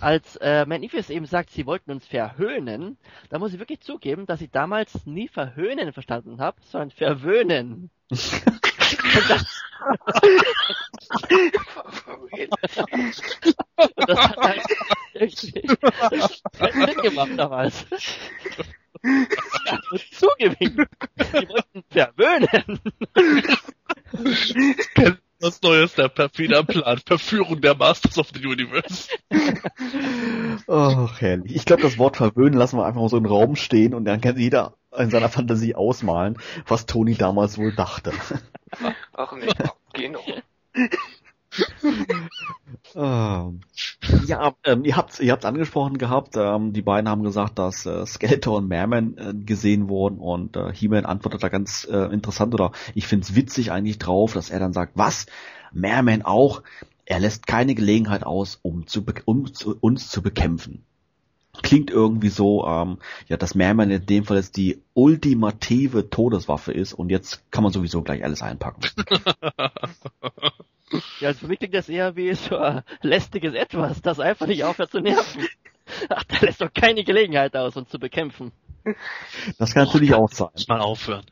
als 0.00 0.36
äh, 0.36 0.64
Manifest 0.66 1.10
eben 1.10 1.26
sagt, 1.26 1.50
sie 1.50 1.66
wollten 1.66 1.90
uns 1.90 2.06
verhöhnen, 2.06 2.96
da 3.28 3.38
muss 3.38 3.52
ich 3.52 3.58
wirklich 3.58 3.80
zugeben, 3.80 4.26
dass 4.26 4.40
ich 4.40 4.50
damals 4.50 5.06
nie 5.06 5.28
verhöhnen 5.28 5.92
verstanden 5.92 6.40
habe, 6.40 6.60
sondern 6.62 6.90
verwöhnen. 6.90 7.90
Das, 9.28 9.44
hat 14.18 14.36
halt 14.36 14.62
irgendwie 15.14 15.66
mitgemacht 16.74 17.38
damals. 17.38 17.86
Ja, 19.66 19.78
zugewinkt. 20.12 20.88
Die 21.18 21.48
wollten 21.48 21.84
verwöhnen. 21.90 22.80
Was 25.44 25.60
Neues, 25.60 25.92
der 25.92 26.08
perfider 26.08 26.64
Plan. 26.64 26.98
Verführung 27.04 27.60
der 27.60 27.74
Masters 27.74 28.16
of 28.16 28.28
the 28.32 28.46
Universe. 28.46 29.10
Oh, 30.66 31.06
herrlich. 31.18 31.54
Ich 31.54 31.66
glaube, 31.66 31.82
das 31.82 31.98
Wort 31.98 32.16
verwöhnen 32.16 32.54
lassen 32.54 32.78
wir 32.78 32.86
einfach 32.86 33.02
mal 33.02 33.10
so 33.10 33.18
im 33.18 33.26
Raum 33.26 33.54
stehen 33.54 33.92
und 33.92 34.06
dann 34.06 34.22
kann 34.22 34.38
jeder 34.38 34.72
in 34.96 35.10
seiner 35.10 35.28
Fantasie 35.28 35.74
ausmalen, 35.74 36.38
was 36.66 36.86
Toni 36.86 37.14
damals 37.14 37.58
wohl 37.58 37.74
dachte. 37.74 38.12
Ach 39.12 39.32
nicht, 39.32 39.54
genau. 39.92 40.24
Ähm, 42.94 43.60
ja, 44.26 44.54
ähm, 44.64 44.84
ihr 44.84 44.96
habt 44.96 45.18
ihr 45.18 45.32
habt 45.32 45.44
angesprochen 45.44 45.98
gehabt, 45.98 46.36
ähm, 46.36 46.72
die 46.72 46.82
beiden 46.82 47.08
haben 47.08 47.22
gesagt, 47.22 47.58
dass 47.58 47.86
äh, 47.86 48.06
Skeletor 48.06 48.58
und 48.58 48.68
Merman 48.68 49.16
äh, 49.16 49.34
gesehen 49.34 49.88
wurden 49.88 50.18
und 50.18 50.56
äh, 50.56 50.72
He-Man 50.72 51.04
antwortet 51.04 51.42
da 51.42 51.48
ganz 51.48 51.86
äh, 51.90 52.12
interessant 52.12 52.54
oder 52.54 52.72
ich 52.94 53.06
find's 53.06 53.34
witzig 53.34 53.72
eigentlich 53.72 53.98
drauf, 53.98 54.34
dass 54.34 54.50
er 54.50 54.60
dann 54.60 54.72
sagt, 54.72 54.92
was? 54.94 55.26
Merman 55.72 56.22
auch? 56.22 56.62
Er 57.04 57.20
lässt 57.20 57.46
keine 57.46 57.74
Gelegenheit 57.74 58.24
aus, 58.24 58.58
um, 58.62 58.86
zu, 58.86 59.04
um 59.24 59.52
zu, 59.52 59.76
uns 59.80 60.08
zu 60.08 60.22
bekämpfen. 60.22 60.84
Klingt 61.62 61.90
irgendwie 61.90 62.28
so, 62.28 62.66
ähm, 62.66 62.98
ja, 63.28 63.36
dass 63.36 63.54
Merman 63.54 63.90
in 63.90 64.06
dem 64.06 64.24
Fall 64.24 64.36
jetzt 64.38 64.56
die 64.56 64.82
ultimative 64.94 66.10
Todeswaffe 66.10 66.72
ist 66.72 66.92
und 66.92 67.10
jetzt 67.10 67.42
kann 67.50 67.62
man 67.62 67.72
sowieso 67.72 68.02
gleich 68.02 68.24
alles 68.24 68.42
einpacken. 68.42 68.82
Ja, 71.18 71.28
also 71.28 71.40
für 71.40 71.46
mich 71.48 71.58
klingt 71.58 71.74
das 71.74 71.88
eher 71.88 72.14
wie 72.14 72.32
so 72.34 72.56
ein 72.56 72.82
lästiges 73.02 73.54
Etwas, 73.54 74.00
das 74.02 74.20
einfach 74.20 74.46
nicht 74.46 74.62
aufhört 74.64 74.92
zu 74.92 75.00
nerven. 75.00 75.46
Ach, 76.08 76.22
der 76.24 76.42
lässt 76.42 76.60
doch 76.60 76.72
keine 76.72 77.02
Gelegenheit 77.04 77.56
aus, 77.56 77.76
uns 77.76 77.88
zu 77.88 77.98
bekämpfen. 77.98 78.52
Das 79.58 79.74
kann 79.74 79.86
natürlich 79.86 80.14
auch 80.14 80.30
sein. 80.30 80.50
Mal 80.68 80.80
aufhören. 80.80 81.24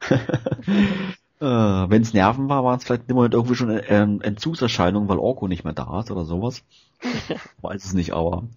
Äh, 1.40 1.44
Wenn 1.44 2.02
es 2.02 2.12
Nerven 2.12 2.48
war, 2.48 2.64
waren 2.64 2.78
es 2.78 2.84
vielleicht 2.84 3.08
im 3.08 3.14
Moment 3.14 3.32
irgendwie 3.32 3.54
schon 3.54 3.70
äh, 3.70 4.02
Entzugserscheinungen, 4.02 5.08
weil 5.08 5.20
Orko 5.20 5.46
nicht 5.46 5.62
mehr 5.62 5.72
da 5.72 6.00
ist 6.00 6.10
oder 6.10 6.24
sowas. 6.24 6.64
Weiß 7.60 7.84
es 7.84 7.92
nicht, 7.92 8.12
aber 8.12 8.48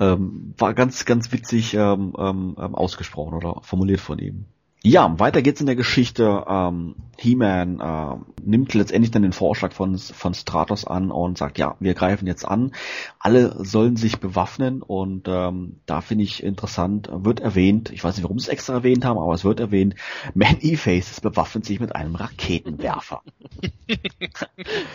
ähm, 0.00 0.54
war 0.56 0.74
ganz, 0.74 1.04
ganz 1.04 1.32
witzig 1.32 1.74
ähm, 1.74 2.14
ähm, 2.18 2.56
ähm, 2.58 2.74
ausgesprochen 2.74 3.34
oder 3.34 3.60
formuliert 3.62 4.00
von 4.00 4.18
ihm. 4.18 4.46
Ja, 4.84 5.16
weiter 5.20 5.42
geht's 5.42 5.60
in 5.60 5.66
der 5.66 5.76
Geschichte. 5.76 6.44
Ähm, 6.48 6.96
He-Man 7.16 7.78
äh, 7.78 8.16
nimmt 8.44 8.74
letztendlich 8.74 9.12
dann 9.12 9.22
den 9.22 9.32
Vorschlag 9.32 9.72
von, 9.72 9.96
von 9.96 10.34
Stratos 10.34 10.84
an 10.84 11.12
und 11.12 11.38
sagt, 11.38 11.58
ja, 11.58 11.76
wir 11.78 11.94
greifen 11.94 12.26
jetzt 12.26 12.44
an. 12.44 12.72
Alle 13.20 13.64
sollen 13.64 13.94
sich 13.96 14.18
bewaffnen 14.18 14.82
und 14.82 15.28
ähm, 15.28 15.76
da 15.86 16.00
finde 16.00 16.24
ich 16.24 16.42
interessant, 16.42 17.08
wird 17.12 17.38
erwähnt, 17.38 17.90
ich 17.92 18.02
weiß 18.02 18.16
nicht, 18.16 18.24
warum 18.24 18.40
sie 18.40 18.46
es 18.46 18.48
extra 18.48 18.74
erwähnt 18.74 19.04
haben, 19.04 19.20
aber 19.20 19.34
es 19.34 19.44
wird 19.44 19.60
erwähnt, 19.60 19.94
Man-E-Faces 20.34 21.20
bewaffnet 21.20 21.64
sich 21.64 21.78
mit 21.78 21.94
einem 21.94 22.16
Raketenwerfer. 22.16 23.22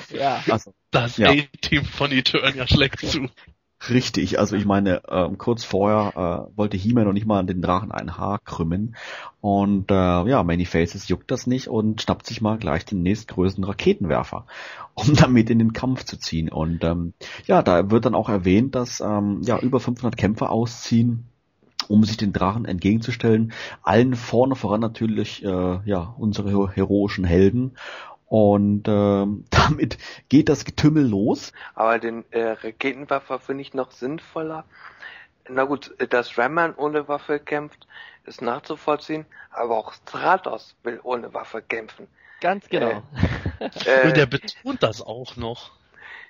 Ja. 0.10 0.44
Also, 0.50 0.74
Das 0.92 1.18
Ja. 1.18 1.30
A-Team 1.30 1.86
von 1.86 2.12
Eternia 2.12 2.68
schlägt 2.68 3.00
zu. 3.02 3.30
Richtig, 3.90 4.40
also 4.40 4.56
ich 4.56 4.66
meine, 4.66 5.04
ähm, 5.08 5.38
kurz 5.38 5.64
vorher 5.64 6.50
äh, 6.52 6.58
wollte 6.58 6.78
He-Man 6.78 7.06
noch 7.06 7.14
nicht 7.14 7.28
mal 7.28 7.40
an 7.40 7.46
den 7.48 7.62
Drachen 7.62 7.92
ein 7.92 8.18
Haar 8.18 8.40
krümmen. 8.40 8.96
Und 9.40 9.92
äh, 9.92 9.94
ja, 9.94 10.44
Many 10.44 10.66
Faces 10.66 11.08
juckt 11.08 11.30
das 11.30 11.46
nicht 11.46 11.68
und 11.68 12.02
schnappt 12.02 12.26
sich 12.26 12.42
mal 12.42 12.58
gleich 12.58 12.86
den 12.86 13.04
nächstgrößten 13.04 13.64
Raketenwerfer, 13.64 14.48
um 14.96 15.14
damit 15.14 15.52
in 15.52 15.60
den 15.60 15.74
Kampf 15.74 16.06
zu 16.06 16.18
ziehen. 16.18 16.50
Und 16.50 16.84
ähm, 16.84 17.14
ja, 17.46 17.62
da 17.62 17.92
wird 17.92 18.06
dann 18.06 18.16
auch 18.16 18.30
erwähnt, 18.30 18.74
dass 18.74 19.00
ähm, 19.00 19.42
ja 19.44 19.60
über 19.60 19.80
500 19.80 20.18
Kämpfer 20.18 20.50
ausziehen, 20.52 21.26
um 21.88 22.04
sich 22.04 22.18
den 22.18 22.34
Drachen 22.34 22.66
entgegenzustellen. 22.66 23.54
Allen 23.84 24.16
vorne 24.16 24.56
voran 24.56 24.82
natürlich 24.82 25.44
äh, 25.46 25.80
ja 25.86 26.16
unsere 26.18 26.50
hero- 26.50 26.70
heroischen 26.72 27.26
Helden 27.26 27.78
und 28.28 28.88
ähm, 28.88 29.46
damit 29.52 29.98
geht 30.30 30.50
das 30.50 30.66
Getümmel 30.66 31.06
los. 31.08 31.54
Aber 31.76 32.00
den 32.00 32.26
äh, 32.32 32.52
Raketenwerfer 32.52 33.40
finde 33.40 33.62
ich 33.64 33.74
noch 33.74 33.92
sinnvoller. 33.92 34.66
Na 35.50 35.64
gut, 35.66 35.94
äh, 36.00 36.08
dass 36.08 36.38
Ramman 36.38 36.76
ohne 36.76 37.08
Waffe 37.08 37.40
kämpft, 37.40 37.88
ist 38.26 38.42
nachzuvollziehen, 38.42 39.26
aber 39.52 39.78
auch 39.78 39.94
Stratos 39.94 40.76
will 40.84 41.00
ohne 41.04 41.34
Waffe 41.34 41.62
kämpfen. 41.62 42.08
Ganz 42.42 42.70
genau. 42.70 43.04
Äh, 43.86 44.06
Und 44.08 44.16
der 44.18 44.28
betont 44.28 44.84
das 44.84 45.02
auch 45.02 45.36
noch. 45.36 45.72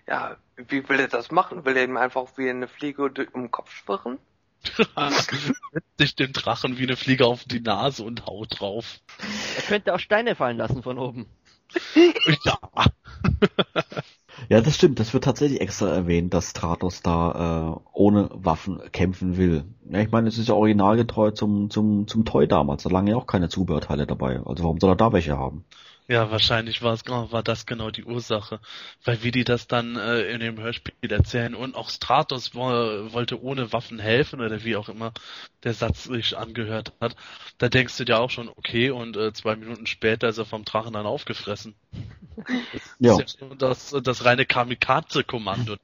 ja, 0.08 0.38
wie 0.56 0.88
will 0.88 1.02
er 1.02 1.10
das 1.10 1.30
machen? 1.30 1.66
Will 1.66 1.76
er 1.76 1.84
ihm 1.84 1.98
einfach 1.98 2.38
wie 2.38 2.50
eine 2.50 2.70
Fliege 2.70 3.04
um 3.34 3.44
den 3.44 3.52
Kopf 3.52 3.72
schwirren? 3.72 4.18
Sich 6.00 6.16
dem 6.16 6.32
Drachen 6.32 6.78
wie 6.78 6.84
eine 6.84 6.96
Fliege 6.96 7.26
auf 7.26 7.44
die 7.44 7.60
Nase 7.60 8.04
und 8.04 8.26
haut 8.26 8.60
drauf. 8.62 9.02
Er 9.58 9.64
könnte 9.64 9.94
auch 9.94 10.00
Steine 10.00 10.36
fallen 10.36 10.58
lassen 10.58 10.84
von 10.84 10.98
oben. 10.98 11.28
Ja. 12.46 12.58
Ja, 14.50 14.62
das 14.62 14.76
stimmt. 14.76 15.00
Das 15.00 15.14
wird 15.14 15.24
tatsächlich 15.24 15.62
extra 15.62 15.90
erwähnt, 15.90 16.34
dass 16.34 16.52
Stratos 16.52 17.02
da 17.02 17.76
äh, 17.76 17.90
ohne 17.94 18.30
Waffen 18.34 18.80
kämpfen 18.92 19.38
will. 19.38 19.66
Ja, 19.90 20.00
ich 20.00 20.12
meine, 20.12 20.28
es 20.30 20.38
ist 20.38 20.48
ja 20.50 20.54
originalgetreu 20.56 21.32
zum 21.32 21.70
zum 21.70 22.08
zum 22.08 22.26
Toy 22.26 22.48
damals. 22.48 22.84
Da 22.84 22.90
lagen 22.90 23.08
ja 23.08 23.16
auch 23.16 23.28
keine 23.28 23.50
Zubehörteile 23.50 24.06
dabei. 24.08 24.40
Also 24.46 24.64
warum 24.64 24.80
soll 24.80 24.92
er 24.92 24.96
da 24.96 25.12
welche 25.14 25.38
haben? 25.38 25.66
Ja, 26.10 26.32
wahrscheinlich 26.32 26.82
war 26.82 26.94
es 26.94 27.06
war 27.06 27.44
das 27.44 27.66
genau 27.66 27.92
die 27.92 28.06
Ursache, 28.06 28.62
weil 29.04 29.24
wie 29.24 29.32
die 29.32 29.44
das 29.44 29.68
dann 29.68 29.98
äh, 29.98 30.22
in 30.32 30.40
dem 30.40 30.58
Hörspiel 30.60 31.12
erzählen 31.12 31.54
und 31.54 31.76
auch 31.76 31.90
Stratos 31.90 32.56
wo, 32.56 32.62
wollte 33.14 33.42
ohne 33.42 33.74
Waffen 33.74 34.00
helfen 34.00 34.40
oder 34.40 34.64
wie 34.64 34.78
auch 34.78 34.88
immer 34.90 35.14
der 35.64 35.74
Satz 35.74 36.06
sich 36.06 36.38
angehört 36.38 36.94
hat, 37.02 37.16
da 37.58 37.68
denkst 37.70 37.98
du 37.98 38.06
dir 38.06 38.20
auch 38.20 38.30
schon 38.30 38.48
okay 38.50 38.90
und 38.90 39.18
äh, 39.18 39.34
zwei 39.34 39.56
Minuten 39.58 39.86
später 39.86 40.30
ist 40.30 40.38
er 40.38 40.46
vom 40.46 40.64
Drachen 40.64 40.94
dann 40.94 41.06
aufgefressen. 41.06 41.76
Ja, 43.00 43.18
Das 43.18 43.20
ist 43.20 43.40
ja 43.40 43.48
schon 43.50 43.58
das, 43.58 43.96
das 44.04 44.26
reine 44.26 44.46
Kamikaze-Kommando. 44.46 45.78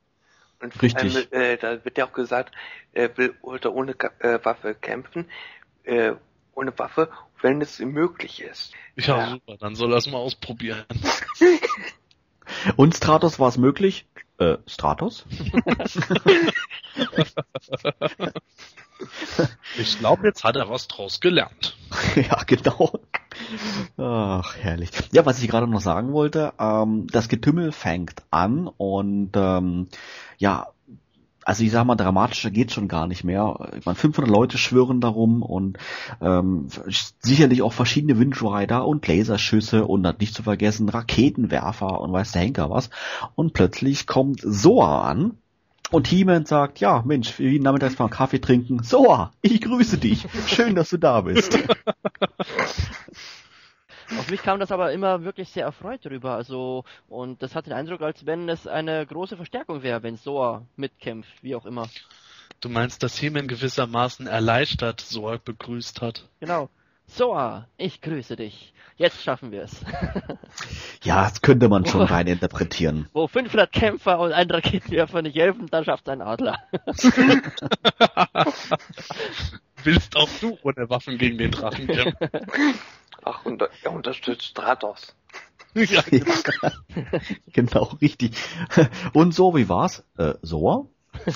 Und 0.62 0.74
vor 0.74 0.84
Richtig. 0.84 0.96
allem, 0.96 1.28
äh, 1.32 1.58
da 1.58 1.84
wird 1.84 1.98
ja 1.98 2.06
auch 2.06 2.14
gesagt, 2.14 2.54
er 2.94 3.16
will 3.18 3.36
oder 3.42 3.74
ohne 3.74 3.94
äh, 4.20 4.40
Waffe 4.44 4.76
kämpfen, 4.76 5.30
äh, 5.84 6.14
ohne 6.56 6.78
Waffe, 6.80 7.10
wenn 7.44 7.62
es 7.62 7.80
ihm 7.80 7.92
möglich 7.92 8.42
ist. 8.42 8.74
Ja, 8.96 9.18
Ja. 9.18 9.30
super, 9.32 9.58
dann 9.58 9.76
soll 9.76 9.92
er 9.92 9.98
es 9.98 10.08
mal 10.08 10.18
ausprobieren. 10.18 10.86
Und 12.76 12.96
Stratos 12.96 13.40
war 13.40 13.50
es 13.50 13.58
möglich? 13.58 14.06
Äh, 14.38 14.58
Stratos? 14.68 15.26
ich 19.78 19.98
glaube, 20.00 20.28
jetzt 20.28 20.44
hat 20.44 20.56
er 20.56 20.70
was 20.70 20.88
draus 20.88 21.20
gelernt. 21.20 21.78
ja, 22.16 22.42
genau. 22.46 22.94
Ach, 23.98 24.56
herrlich. 24.58 24.90
Ja, 25.12 25.26
was 25.26 25.42
ich 25.42 25.50
gerade 25.50 25.68
noch 25.68 25.82
sagen 25.82 26.14
wollte, 26.14 26.54
ähm, 26.60 27.08
das 27.12 27.28
Getümmel 27.30 27.72
fängt 27.72 28.24
an 28.32 28.68
und 28.68 29.32
ähm, 29.36 29.88
ja, 30.38 30.73
also 31.46 31.64
ich 31.64 31.72
sag 31.72 31.86
mal, 31.86 31.96
dramatischer 31.96 32.52
geht's 32.52 32.74
schon 32.74 32.88
gar 32.88 33.08
nicht 33.08 33.24
mehr. 33.24 33.70
Ich 33.78 33.86
meine, 33.86 33.96
500 33.96 34.32
Leute 34.32 34.58
schwören 34.58 35.02
darum 35.02 35.42
und 35.42 35.78
ähm, 36.22 36.68
sicherlich 37.20 37.62
auch 37.62 37.74
verschiedene 37.74 38.20
Windrider 38.20 38.86
und 38.88 39.08
Laserschüsse 39.08 39.86
und 39.86 40.20
nicht 40.20 40.34
zu 40.34 40.44
vergessen 40.44 40.90
Raketenwerfer 40.90 42.02
und 42.02 42.12
weiß 42.12 42.32
der 42.32 42.42
Henker 42.42 42.70
was. 42.70 42.90
Und 43.36 43.54
plötzlich 43.54 44.08
kommt 44.08 44.42
Soa 44.44 45.02
an 45.10 45.38
und 45.92 46.08
He-Man 46.08 46.46
sagt, 46.46 46.80
ja, 46.80 47.04
Mensch, 47.06 47.38
wir 47.38 47.52
gehen 47.52 47.64
damit 47.64 47.84
erstmal 47.84 48.08
einen 48.08 48.16
Kaffee 48.16 48.40
trinken. 48.40 48.82
Soa, 48.82 49.32
ich 49.42 49.62
grüße 49.62 50.00
dich. 50.00 50.26
Schön, 50.48 50.74
dass 50.74 50.90
du 50.90 50.98
da 50.98 51.22
bist. 51.22 51.58
Auf 54.20 54.30
mich 54.30 54.42
kam 54.42 54.60
das 54.60 54.72
aber 54.72 54.92
immer 54.92 55.24
wirklich 55.24 55.50
sehr 55.50 55.66
erfreut 55.66 56.06
drüber. 56.06 56.36
Also, 56.36 56.84
und 57.08 57.42
das 57.42 57.56
hat 57.56 57.66
den 57.66 57.74
Eindruck, 57.74 58.02
als 58.02 58.26
wenn 58.26 58.50
es 58.50 58.68
eine 58.68 59.06
große 59.06 59.36
Verstärkung 59.36 59.84
wäre, 59.84 60.04
wenn 60.04 60.18
Soa 60.18 60.66
mitkämpft, 60.76 61.42
wie 61.42 61.56
auch 61.56 61.66
immer. 61.66 61.90
Du 62.62 62.70
meinst, 62.70 63.04
dass 63.04 63.22
Heeman 63.22 63.48
gewissermaßen 63.48 64.28
erleichtert 64.28 65.02
Soa 65.02 65.38
begrüßt 65.44 66.02
hat? 66.02 66.30
Genau. 66.40 66.70
Soa, 67.08 67.68
ich 67.78 68.02
grüße 68.02 68.36
dich. 68.36 68.74
Jetzt 68.96 69.24
schaffen 69.24 69.52
wir 69.52 69.64
es. 69.64 69.84
ja, 71.04 71.24
das 71.24 71.42
könnte 71.42 71.68
man 71.68 71.86
schon 71.86 72.02
rein 72.02 72.28
interpretieren. 72.28 73.08
Wo 73.12 73.28
500 73.28 73.72
Kämpfer 73.72 74.20
und 74.20 74.32
ein 74.32 74.50
Raketenwerfer 74.50 75.22
nicht 75.22 75.36
helfen, 75.36 75.68
dann 75.70 75.84
schafft 75.84 76.08
ein 76.10 76.22
Adler. 76.22 76.60
Willst 79.84 80.16
auch 80.16 80.30
du 80.40 80.58
ohne 80.64 80.90
Waffen 80.90 81.18
gegen 81.18 81.38
den 81.38 81.52
Drachen 81.52 81.88
kämpfen? 81.88 82.30
Ach, 83.26 83.46
und 83.46 83.62
er 83.62 83.92
unterstützt 83.92 84.44
Stratos. 84.44 85.16
ja, 85.74 86.02
genau. 86.02 86.34
genau, 87.48 87.84
richtig. 88.02 88.36
Und 89.14 89.34
so, 89.34 89.56
wie 89.56 89.70
war's? 89.70 90.04
Äh, 90.18 90.34
so? 90.42 90.90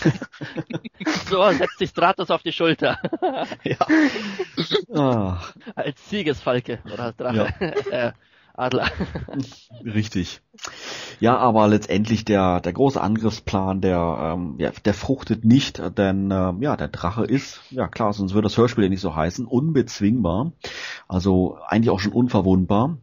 so, 1.29 1.51
setzt 1.51 1.77
sich 1.77 1.89
Stratos 1.89 2.31
auf 2.31 2.43
die 2.43 2.51
Schulter. 2.51 2.99
ja. 3.63 3.77
Ach. 4.93 5.53
Als 5.75 6.09
Siegesfalke 6.09 6.79
oder 6.91 7.05
als 7.05 7.17
Drache. 7.17 7.53
Ja. 7.91 8.13
Adler. 8.57 8.87
Richtig. 9.85 10.41
Ja, 11.19 11.37
aber 11.37 11.67
letztendlich 11.67 12.25
der 12.25 12.59
der 12.59 12.73
große 12.73 12.99
Angriffsplan, 12.99 13.81
der 13.81 14.33
ähm, 14.35 14.55
ja, 14.57 14.71
der 14.83 14.93
fruchtet 14.93 15.45
nicht, 15.45 15.81
denn 15.97 16.31
ähm, 16.31 16.61
ja 16.61 16.75
der 16.75 16.87
Drache 16.87 17.23
ist 17.23 17.61
ja 17.69 17.87
klar, 17.87 18.13
sonst 18.13 18.33
würde 18.33 18.47
das 18.47 18.57
Hörspiel 18.57 18.85
ja 18.85 18.89
nicht 18.89 19.01
so 19.01 19.15
heißen, 19.15 19.45
unbezwingbar, 19.45 20.53
also 21.07 21.59
eigentlich 21.67 21.91
auch 21.91 21.99
schon 21.99 22.13
unverwundbar. 22.13 22.97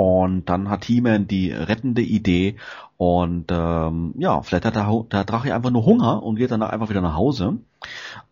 Und 0.00 0.46
dann 0.46 0.70
hat 0.70 0.86
He-Man 0.86 1.26
die 1.26 1.52
rettende 1.52 2.00
Idee 2.00 2.56
und 2.96 3.48
ähm, 3.50 4.14
ja, 4.16 4.40
vielleicht 4.40 4.64
hat 4.64 4.74
der, 4.74 5.04
der 5.12 5.24
Drache 5.24 5.54
einfach 5.54 5.68
nur 5.68 5.84
Hunger 5.84 6.22
und 6.22 6.36
geht 6.36 6.50
dann 6.50 6.62
einfach 6.62 6.88
wieder 6.88 7.02
nach 7.02 7.16
Hause. 7.16 7.58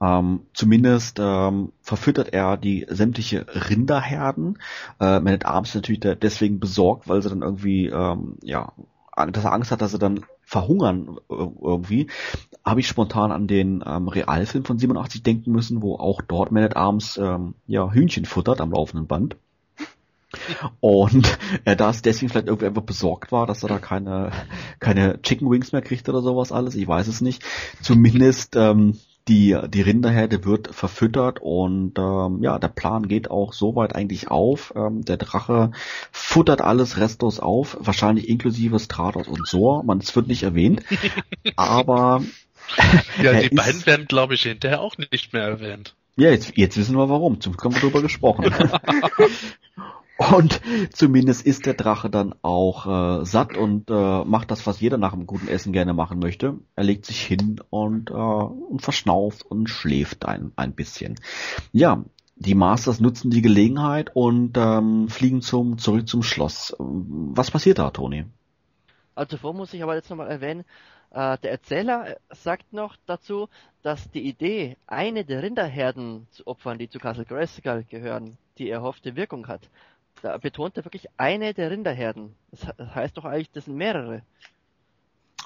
Ähm, 0.01 0.41
zumindest 0.55 1.19
ähm, 1.21 1.73
verfüttert 1.83 2.33
er 2.33 2.57
die 2.57 2.87
sämtliche 2.89 3.45
Rinderherden. 3.69 4.57
Äh, 4.99 5.21
Man 5.21 5.35
at 5.35 5.45
Arms 5.45 5.75
natürlich 5.75 6.01
deswegen 6.01 6.59
besorgt, 6.59 7.07
weil 7.07 7.21
sie 7.21 7.29
dann 7.29 7.43
irgendwie, 7.43 7.89
ähm, 7.89 8.39
ja, 8.43 8.73
dass 9.31 9.45
er 9.45 9.53
Angst 9.53 9.71
hat, 9.71 9.83
dass 9.83 9.93
sie 9.93 9.99
dann 9.99 10.25
verhungern 10.47 11.19
äh, 11.29 11.35
irgendwie, 11.35 12.07
habe 12.65 12.81
ich 12.81 12.89
spontan 12.89 13.31
an 13.31 13.47
den 13.47 13.85
ähm, 13.87 14.09
Realfilm 14.09 14.65
von 14.65 14.79
87 14.79 15.23
denken 15.23 15.53
müssen, 15.53 15.83
wo 15.83 15.97
auch 15.97 16.23
dort 16.23 16.51
Man 16.51 16.65
at 16.65 16.79
Arms 16.79 17.19
ähm, 17.19 17.57
ja, 17.67 17.93
Hühnchen 17.93 18.25
futtert 18.25 18.63
am 18.63 18.73
laufenden 18.73 19.07
Band. 19.07 19.37
Und 20.81 21.39
er 21.65 21.77
da 21.77 21.91
es 21.91 22.03
deswegen 22.03 22.29
vielleicht 22.29 22.49
irgendwie 22.49 22.67
einfach 22.67 22.83
besorgt 22.83 23.33
war, 23.33 23.47
dass 23.47 23.63
er 23.63 23.69
da 23.69 23.79
keine, 23.79 24.31
keine 24.79 25.23
Chicken 25.23 25.51
Wings 25.51 25.73
mehr 25.73 25.83
kriegt 25.83 26.09
oder 26.09 26.21
sowas 26.21 26.53
alles, 26.53 26.75
ich 26.75 26.87
weiß 26.87 27.09
es 27.09 27.21
nicht. 27.21 27.43
Zumindest 27.81 28.55
ähm, 28.57 28.99
die, 29.29 29.57
die 29.69 29.83
Rinderherde 29.83 30.45
wird 30.45 30.75
verfüttert 30.75 31.39
und 31.41 31.99
ähm, 31.99 32.43
ja, 32.43 32.59
der 32.59 32.69
Plan 32.69 33.09
geht 33.09 33.31
auch 33.31 33.53
soweit 33.53 33.95
eigentlich 33.95 34.31
auf. 34.31 34.73
Ähm, 34.75 35.05
der 35.05 35.19
Drache 35.19 35.71
futtert 36.13 36.63
alles 36.63 36.99
restlos 36.99 37.39
auf, 37.39 37.77
wahrscheinlich 37.81 38.29
inklusive 38.29 38.79
Stratos 38.79 39.29
und 39.29 39.47
Sor. 39.47 39.83
Man, 39.85 39.99
es 39.99 40.17
wird 40.17 40.29
nicht 40.29 40.43
erwähnt, 40.43 40.83
aber 41.57 42.23
ja, 43.23 43.41
die 43.41 43.55
beiden 43.55 43.85
werden, 43.87 44.07
glaube 44.07 44.35
ich, 44.35 44.43
hinterher 44.43 44.81
auch 44.81 44.97
nicht 44.99 45.33
mehr 45.33 45.45
erwähnt. 45.45 45.95
Ja, 46.17 46.31
jetzt, 46.31 46.57
jetzt 46.57 46.77
wissen 46.77 46.97
wir 46.97 47.09
warum. 47.09 47.41
Zum 47.41 47.53
Glück 47.53 47.65
haben 47.65 47.75
wir 47.75 47.81
darüber 47.81 48.03
gesprochen. 48.03 48.53
Und 50.19 50.61
zumindest 50.93 51.47
ist 51.47 51.65
der 51.65 51.75
Drache 51.75 52.11
dann 52.11 52.35
auch 52.43 53.21
äh, 53.21 53.25
satt 53.25 53.57
und 53.57 53.89
äh, 53.89 54.25
macht 54.25 54.51
das, 54.51 54.67
was 54.67 54.81
jeder 54.81 54.99
nach 54.99 55.13
einem 55.13 55.27
guten 55.27 55.47
Essen 55.47 55.73
gerne 55.73 55.95
machen 55.95 56.19
möchte. 56.19 56.59
Er 56.75 56.85
legt 56.85 57.07
sich 57.07 57.21
hin 57.23 57.61
und, 57.71 58.11
äh, 58.11 58.15
und 58.15 58.83
verschnauft 58.83 59.45
und 59.47 59.69
schläft 59.69 60.27
ein, 60.27 60.51
ein 60.57 60.73
bisschen. 60.73 61.21
Ja, 61.71 62.05
die 62.35 62.57
Masters 62.57 62.99
nutzen 62.99 63.31
die 63.31 63.43
Gelegenheit 63.43 64.11
und 64.15 64.57
ähm, 64.57 65.09
fliegen 65.09 65.41
zum, 65.41 65.79
zurück 65.79 66.09
zum 66.09 66.25
Schloss. 66.25 66.75
Was 66.79 67.53
passiert 67.53 67.79
da, 67.79 67.91
Toni? 67.91 68.25
Also 69.15 69.37
vor 69.37 69.55
muss 69.55 69.73
ich 69.73 69.83
aber 69.83 69.95
jetzt 69.95 70.11
nochmal 70.11 70.31
erwähnen, 70.31 70.65
äh, 71.11 71.39
der 71.39 71.53
Erzähler 71.53 72.17
sagt 72.31 72.73
noch 72.73 72.97
dazu, 73.07 73.49
dass 73.83 74.11
die 74.11 74.27
Idee, 74.27 74.77
eine 74.87 75.25
der 75.25 75.43
Rinderherden 75.43 76.27
zu 76.31 76.47
opfern, 76.47 76.79
die 76.79 76.89
zu 76.89 76.99
Castle 76.99 77.25
Grayskull 77.25 77.85
gehören, 77.89 78.37
die 78.59 78.69
erhoffte 78.69 79.17
Wirkung 79.17 79.49
hat, 79.49 79.69
da 80.23 80.37
betont 80.39 80.77
er 80.77 80.85
wirklich 80.85 81.07
eine 81.17 81.55
der 81.55 81.71
Rinderherden. 81.71 82.35
Das 82.51 82.67
heißt 82.95 83.17
doch 83.17 83.25
eigentlich, 83.25 83.51
das 83.51 83.67
sind 83.67 83.77
mehrere. 83.77 84.23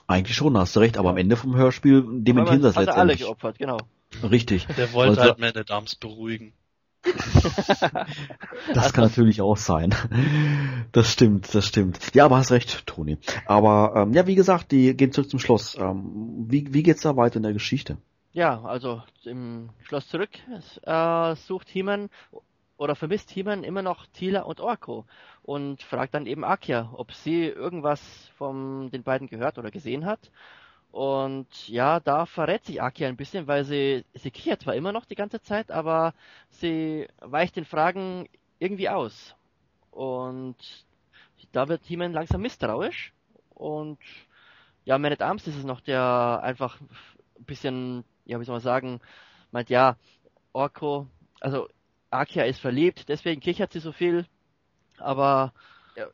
Eigentlich 0.07 0.37
schon, 0.37 0.57
hast 0.59 0.77
du 0.77 0.81
recht, 0.81 0.99
aber 0.99 1.09
ja. 1.09 1.13
am 1.13 1.19
Ende 1.19 1.37
vom 1.37 1.55
Hörspiel 1.57 2.05
dementieren 2.07 2.63
das 2.63 2.77
letztendlich. 2.77 2.99
alle 2.99 3.17
geopfert, 3.17 3.59
genau. 3.59 3.79
Richtig. 4.23 4.67
Der 4.77 4.93
wollte 4.93 5.21
also, 5.21 5.43
halt 5.43 5.57
at 5.57 5.71
Arms 5.71 5.95
beruhigen. 5.95 6.53
das 8.75 8.93
kann 8.93 9.05
natürlich 9.05 9.41
auch 9.41 9.57
sein. 9.57 9.95
Das 10.93 11.11
stimmt, 11.13 11.53
das 11.53 11.67
stimmt. 11.67 12.15
Ja, 12.15 12.27
aber 12.27 12.37
hast 12.37 12.53
recht, 12.53 12.87
Toni. 12.87 13.19
Aber 13.47 13.95
ähm, 13.97 14.13
ja, 14.13 14.27
wie 14.27 14.37
gesagt, 14.37 14.71
die 14.71 14.97
gehen 14.97 15.11
zurück 15.11 15.29
zum 15.29 15.41
Schloss. 15.41 15.77
Ähm, 15.77 16.47
wie, 16.49 16.73
wie 16.73 16.83
geht's 16.85 17.03
da 17.03 17.17
weiter 17.17 17.37
in 17.37 17.43
der 17.43 17.53
Geschichte? 17.53 17.97
Ja, 18.33 18.63
also 18.63 19.03
im 19.25 19.71
Schloss 19.83 20.09
zurück 20.09 20.31
äh, 20.83 21.35
sucht 21.35 21.69
He-Man 21.69 22.09
oder 22.83 22.97
vermisst 22.97 23.31
He-Man 23.31 23.63
immer 23.63 23.83
noch 23.83 24.07
Tila 24.07 24.43
und 24.43 24.59
Orko 24.59 25.07
und 25.43 25.85
fragt 25.85 26.15
dann 26.15 26.27
eben 26.27 26.45
Akia, 26.45 26.91
ob 26.95 27.13
sie 27.13 27.45
irgendwas 27.45 28.01
von 28.37 28.91
den 28.91 29.05
beiden 29.05 29.29
gehört 29.29 29.57
oder 29.57 29.71
gesehen 29.71 30.05
hat. 30.05 30.33
Und 30.91 31.69
ja, 31.69 32.01
da 32.01 32.27
verrät 32.27 32.65
sich 32.65 32.83
Akia 32.83 33.07
ein 33.07 33.17
bisschen, 33.17 33.47
weil 33.47 33.65
sie, 33.65 34.05
sie 34.15 34.33
kichert 34.33 34.63
zwar 34.63 34.75
immer 34.75 34.91
noch 34.91 35.05
die 35.05 35.15
ganze 35.15 35.41
Zeit, 35.41 35.71
aber 35.71 36.13
sie 36.51 37.07
weicht 37.21 37.55
den 37.55 37.65
Fragen 37.65 38.29
irgendwie 38.59 38.89
aus. 38.89 39.37
Und 39.93 40.57
da 41.53 41.69
wird 41.69 41.85
He-Man 41.85 42.13
langsam 42.13 42.43
misstrauisch. 42.43 43.13
Und 43.55 43.99
ja, 44.85 44.99
Man 44.99 45.13
at 45.13 45.23
Arms 45.23 45.47
ist 45.47 45.57
es 45.57 45.65
noch, 45.65 45.81
der 45.81 46.41
einfach 46.43 46.81
ein 46.81 47.45
bisschen, 47.45 48.05
ja, 48.25 48.41
wie 48.41 48.45
soll 48.45 48.57
man 48.57 48.61
sagen, 48.61 49.01
meint, 49.53 49.71
ja, 49.71 49.97
Orko, 50.53 51.07
also 51.41 51.69
Akia 52.13 52.45
ist 52.45 52.61
verliebt, 52.61 53.09
deswegen 53.09 53.41
kichert 53.41 53.73
sie 53.73 53.81
so 53.81 53.93
viel, 53.93 54.27
aber 54.99 55.53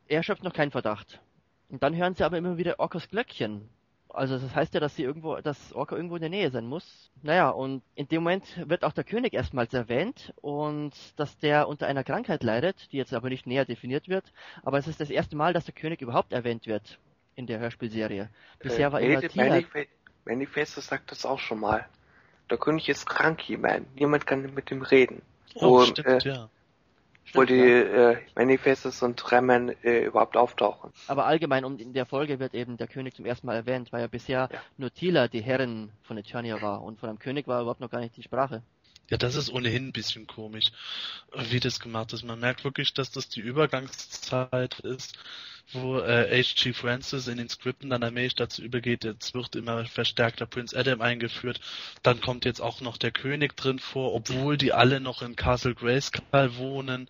er 0.07 0.23
schöpft 0.23 0.43
noch 0.43 0.53
keinen 0.53 0.71
Verdacht. 0.71 1.21
Und 1.69 1.83
dann 1.83 1.95
hören 1.95 2.15
sie 2.15 2.23
aber 2.23 2.37
immer 2.37 2.57
wieder 2.57 2.79
Orkos 2.79 3.07
Glöckchen. 3.09 3.69
Also 4.11 4.39
das 4.39 4.55
heißt 4.55 4.73
ja, 4.73 4.79
dass 4.79 4.95
sie 4.95 5.03
irgendwo, 5.03 5.35
dass 5.35 5.71
Orko 5.71 5.95
irgendwo 5.95 6.15
in 6.15 6.21
der 6.21 6.31
Nähe 6.31 6.49
sein 6.49 6.65
muss. 6.65 7.11
Naja, 7.21 7.49
und 7.49 7.83
in 7.93 8.07
dem 8.07 8.23
Moment 8.23 8.43
wird 8.67 8.83
auch 8.83 8.91
der 8.91 9.03
König 9.03 9.33
erstmals 9.33 9.71
erwähnt 9.73 10.33
und 10.41 10.93
dass 11.15 11.37
der 11.37 11.67
unter 11.67 11.85
einer 11.85 12.03
Krankheit 12.03 12.41
leidet, 12.41 12.91
die 12.91 12.97
jetzt 12.97 13.13
aber 13.13 13.29
nicht 13.29 13.45
näher 13.45 13.65
definiert 13.65 14.09
wird. 14.09 14.33
Aber 14.63 14.79
es 14.79 14.87
ist 14.87 14.99
das 14.99 15.11
erste 15.11 15.35
Mal, 15.35 15.53
dass 15.53 15.65
der 15.65 15.75
König 15.75 16.01
überhaupt 16.01 16.33
erwähnt 16.33 16.65
wird 16.65 16.97
in 17.35 17.45
der 17.45 17.59
Hörspielserie. 17.59 18.29
Bisher 18.57 18.87
äh, 18.87 18.91
war 18.91 18.99
immer 19.01 19.21
Tina... 19.21 19.61
Manifesto 20.25 20.81
sagt 20.81 21.11
das 21.11 21.25
auch 21.25 21.39
schon 21.39 21.59
mal. 21.59 21.87
Der 22.49 22.57
König 22.57 22.89
ist 22.89 23.05
krank, 23.05 23.47
jemand. 23.47 23.95
Niemand 23.95 24.25
kann 24.25 24.53
mit 24.53 24.71
ihm 24.71 24.81
reden. 24.81 25.21
Oh, 25.55 25.79
wo, 25.79 25.85
stimmt, 25.85 26.25
äh, 26.25 26.29
ja. 26.29 26.49
Wo 27.33 27.43
die 27.43 27.59
äh, 27.59 28.17
Manifestes 28.35 29.03
und 29.03 29.17
Tremmen 29.17 29.75
äh, 29.83 30.05
überhaupt 30.05 30.35
auftauchen. 30.35 30.91
Aber 31.07 31.25
allgemein 31.25 31.63
um 31.63 31.77
in 31.77 31.93
der 31.93 32.05
Folge 32.05 32.39
wird 32.39 32.55
eben 32.55 32.77
der 32.77 32.87
König 32.87 33.15
zum 33.15 33.25
ersten 33.25 33.45
Mal 33.45 33.55
erwähnt, 33.55 33.91
weil 33.91 34.01
ja 34.01 34.07
bisher 34.07 34.49
ja. 34.51 34.59
nur 34.77 34.91
Tila 34.91 35.27
die 35.27 35.41
Herrin 35.41 35.91
von 36.01 36.17
Eternia 36.17 36.61
war 36.61 36.81
und 36.81 36.99
von 36.99 37.09
einem 37.09 37.19
König 37.19 37.47
war 37.47 37.61
überhaupt 37.61 37.81
noch 37.81 37.91
gar 37.91 37.99
nicht 37.99 38.17
die 38.17 38.23
Sprache. 38.23 38.63
Ja, 39.09 39.17
das 39.17 39.35
ist 39.35 39.51
ohnehin 39.51 39.87
ein 39.87 39.91
bisschen 39.91 40.27
komisch, 40.27 40.71
wie 41.49 41.59
das 41.59 41.79
gemacht 41.79 42.13
ist. 42.13 42.23
Man 42.23 42.39
merkt 42.39 42.63
wirklich, 42.63 42.93
dass 42.93 43.11
das 43.11 43.27
die 43.27 43.41
Übergangszeit 43.41 44.79
ist 44.81 45.17
wo 45.73 45.99
äh, 45.99 46.43
H.G. 46.43 46.73
Francis 46.73 47.27
in 47.27 47.37
den 47.37 47.49
Skripten 47.49 47.89
dann 47.89 48.03
allmählich 48.03 48.35
dazu 48.35 48.61
übergeht, 48.61 49.03
jetzt 49.03 49.33
wird 49.33 49.55
immer 49.55 49.85
verstärkter 49.85 50.45
Prince 50.45 50.77
Adam 50.77 51.01
eingeführt. 51.01 51.59
Dann 52.03 52.21
kommt 52.21 52.45
jetzt 52.45 52.61
auch 52.61 52.81
noch 52.81 52.97
der 52.97 53.11
König 53.11 53.55
drin 53.55 53.79
vor, 53.79 54.13
obwohl 54.13 54.57
die 54.57 54.73
alle 54.73 54.99
noch 54.99 55.21
in 55.21 55.35
Castle 55.35 55.75
Grayskull 55.75 56.57
wohnen. 56.57 57.09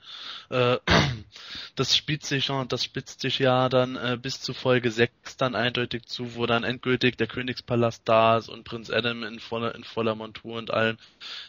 Äh, 0.50 0.78
das 1.76 1.96
spitzt 1.96 2.28
sich 2.28 2.46
schon, 2.46 2.68
das 2.68 2.84
spitzt 2.84 3.22
sich 3.22 3.40
ja 3.40 3.70
dann 3.70 3.96
äh, 3.96 4.18
bis 4.22 4.42
zu 4.42 4.54
Folge 4.54 4.92
6 4.92 5.38
dann 5.38 5.56
eindeutig 5.56 6.06
zu, 6.06 6.36
wo 6.36 6.46
dann 6.46 6.64
endgültig 6.64 7.18
der 7.18 7.28
Königspalast 7.28 8.02
da 8.06 8.38
ist 8.38 8.50
und 8.50 8.64
Prinz 8.64 8.90
Adam 8.90 9.24
in 9.24 9.40
voller, 9.40 9.76
in 9.76 9.84
voller 9.84 10.16
Montur 10.16 10.58
und 10.58 10.72
allem 10.72 10.98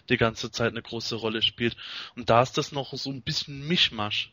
die 0.08 0.16
ganze 0.16 0.50
Zeit 0.50 0.70
eine 0.70 0.82
große 0.82 1.16
Rolle 1.16 1.42
spielt. 1.42 1.76
Und 2.16 2.30
da 2.30 2.42
ist 2.42 2.56
das 2.58 2.72
noch 2.72 2.94
so 2.94 3.10
ein 3.10 3.22
bisschen 3.22 3.66
Mischmasch. 3.66 4.32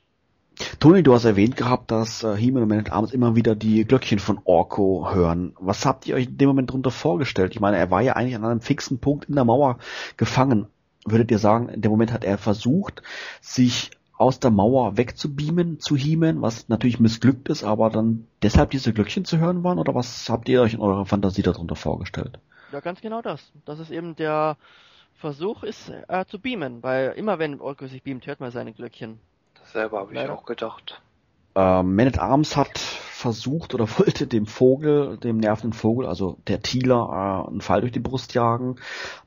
Toni, 0.79 1.03
du 1.03 1.13
hast 1.13 1.25
erwähnt 1.25 1.55
gehabt, 1.55 1.91
dass 1.91 2.23
äh, 2.23 2.35
He-Man 2.35 2.63
und 2.63 2.69
Man 2.69 2.88
Arms 2.88 3.11
immer 3.11 3.35
wieder 3.35 3.55
die 3.55 3.85
Glöckchen 3.85 4.19
von 4.19 4.39
Orko 4.43 5.11
hören. 5.13 5.53
Was 5.59 5.85
habt 5.85 6.07
ihr 6.07 6.15
euch 6.15 6.25
in 6.25 6.38
dem 6.38 6.47
Moment 6.47 6.69
darunter 6.69 6.91
vorgestellt? 6.91 7.53
Ich 7.53 7.59
meine, 7.59 7.77
er 7.77 7.91
war 7.91 8.01
ja 8.01 8.13
eigentlich 8.13 8.35
an 8.35 8.45
einem 8.45 8.61
fixen 8.61 8.99
Punkt 8.99 9.25
in 9.25 9.35
der 9.35 9.45
Mauer 9.45 9.77
gefangen. 10.17 10.67
Würdet 11.05 11.31
ihr 11.31 11.39
sagen, 11.39 11.69
in 11.69 11.81
dem 11.81 11.91
Moment 11.91 12.11
hat 12.11 12.23
er 12.23 12.38
versucht, 12.38 13.01
sich 13.39 13.91
aus 14.17 14.39
der 14.39 14.49
Mauer 14.49 14.97
wegzubeamen 14.97 15.79
zu 15.79 15.95
He-Man, 15.95 16.41
was 16.41 16.69
natürlich 16.69 16.99
missglückt 16.99 17.49
ist, 17.49 17.63
aber 17.63 17.91
dann 17.91 18.25
deshalb 18.41 18.71
diese 18.71 18.93
Glöckchen 18.93 19.25
zu 19.25 19.38
hören 19.38 19.63
waren? 19.63 19.77
Oder 19.77 19.93
was 19.93 20.27
habt 20.29 20.49
ihr 20.49 20.61
euch 20.61 20.73
in 20.73 20.79
eurer 20.79 21.05
Fantasie 21.05 21.43
darunter 21.43 21.75
vorgestellt? 21.75 22.39
Ja, 22.71 22.79
ganz 22.79 22.99
genau 23.01 23.21
das. 23.21 23.51
Das 23.65 23.79
ist 23.79 23.91
eben 23.91 24.15
der 24.15 24.57
Versuch 25.15 25.63
ist, 25.63 25.91
äh, 26.07 26.25
zu 26.25 26.39
beamen, 26.39 26.84
weil 26.84 27.13
immer 27.15 27.39
wenn 27.39 27.59
Orko 27.61 27.88
sich 27.88 28.03
beamt, 28.03 28.25
hört 28.27 28.39
man 28.39 28.51
seine 28.51 28.73
Glöckchen. 28.73 29.19
Selber 29.72 29.99
habe 29.99 30.14
ich 30.14 30.30
auch 30.30 30.45
gedacht. 30.45 31.02
Ähm, 31.56 31.95
Man 31.95 32.07
at 32.07 32.19
Arms 32.19 32.56
hat 32.56 32.77
versucht 32.77 33.73
oder 33.73 33.88
wollte 33.98 34.27
dem 34.27 34.45
Vogel, 34.45 35.18
dem 35.18 35.38
nervenden 35.38 35.73
Vogel, 35.73 36.06
also 36.06 36.38
der 36.48 36.61
Thieler, 36.61 37.44
äh, 37.45 37.49
einen 37.49 37.61
Pfeil 37.61 37.81
durch 37.81 37.91
die 37.91 37.99
Brust 37.99 38.34
jagen. 38.34 38.77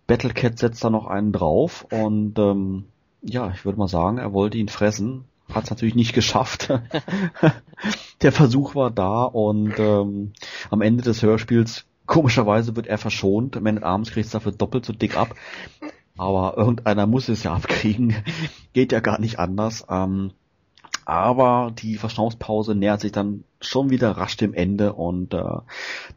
Battlecat 0.06 0.58
setzt 0.58 0.82
da 0.84 0.90
noch 0.90 1.06
einen 1.06 1.32
drauf 1.32 1.86
und 1.90 2.38
ähm, 2.38 2.86
ja, 3.22 3.50
ich 3.50 3.64
würde 3.64 3.78
mal 3.78 3.88
sagen, 3.88 4.18
er 4.18 4.32
wollte 4.32 4.58
ihn 4.58 4.68
fressen. 4.68 5.24
Hat 5.52 5.64
es 5.64 5.70
natürlich 5.70 5.96
nicht 5.96 6.14
geschafft. 6.14 6.72
der 8.22 8.32
Versuch 8.32 8.76
war 8.76 8.90
da 8.90 9.24
und 9.24 9.74
ähm, 9.78 10.32
am 10.70 10.80
Ende 10.80 11.02
des 11.02 11.22
Hörspiels, 11.22 11.86
komischerweise 12.06 12.76
wird 12.76 12.86
er 12.86 12.98
verschont. 12.98 13.60
Man 13.60 13.78
at 13.78 13.84
Arms 13.84 14.12
kriegt 14.12 14.32
dafür 14.32 14.52
doppelt 14.52 14.84
so 14.84 14.92
dick 14.92 15.16
ab. 15.16 15.34
Aber 16.20 16.58
irgendeiner 16.58 17.06
muss 17.06 17.28
es 17.28 17.42
ja 17.42 17.54
abkriegen. 17.54 18.14
Geht 18.74 18.92
ja 18.92 19.00
gar 19.00 19.18
nicht 19.18 19.38
anders. 19.38 19.86
Ähm, 19.88 20.32
aber 21.06 21.72
die 21.76 21.96
Verschnaufspause 21.96 22.74
nähert 22.74 23.00
sich 23.00 23.10
dann 23.10 23.42
schon 23.60 23.90
wieder 23.90 24.12
rasch 24.12 24.36
dem 24.36 24.54
Ende 24.54 24.92
und 24.92 25.34
äh, 25.34 25.42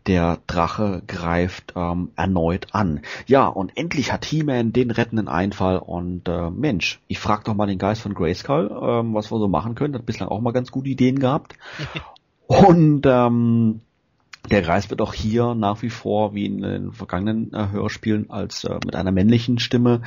der 0.05 0.39
Drache 0.45 1.01
greift 1.07 1.73
ähm, 1.75 2.11
erneut 2.15 2.67
an. 2.73 3.01
Ja, 3.25 3.47
und 3.47 3.75
endlich 3.75 4.11
hat 4.11 4.25
He-Man 4.25 4.73
den 4.73 4.91
rettenden 4.91 5.27
Einfall 5.27 5.77
und 5.77 6.27
äh, 6.27 6.49
Mensch, 6.49 6.99
ich 7.07 7.19
frag 7.19 7.45
doch 7.45 7.55
mal 7.55 7.65
den 7.65 7.79
Geist 7.79 8.01
von 8.01 8.13
Grayskull, 8.13 8.69
ähm, 8.81 9.13
was 9.13 9.31
wir 9.31 9.39
so 9.39 9.47
machen 9.47 9.73
können. 9.73 9.95
Hat 9.95 10.05
bislang 10.05 10.29
auch 10.29 10.41
mal 10.41 10.51
ganz 10.51 10.69
gute 10.71 10.89
Ideen 10.89 11.17
gehabt. 11.17 11.55
und 12.47 13.05
ähm, 13.05 13.81
der 14.49 14.61
Geist 14.61 14.89
wird 14.89 15.01
auch 15.01 15.13
hier 15.13 15.55
nach 15.55 15.81
wie 15.81 15.89
vor, 15.89 16.33
wie 16.33 16.45
in 16.45 16.61
den 16.61 16.91
vergangenen 16.91 17.53
äh, 17.53 17.69
Hörspielen, 17.71 18.29
als 18.29 18.63
äh, 18.65 18.79
mit 18.85 18.95
einer 18.95 19.11
männlichen 19.11 19.57
Stimme 19.59 20.01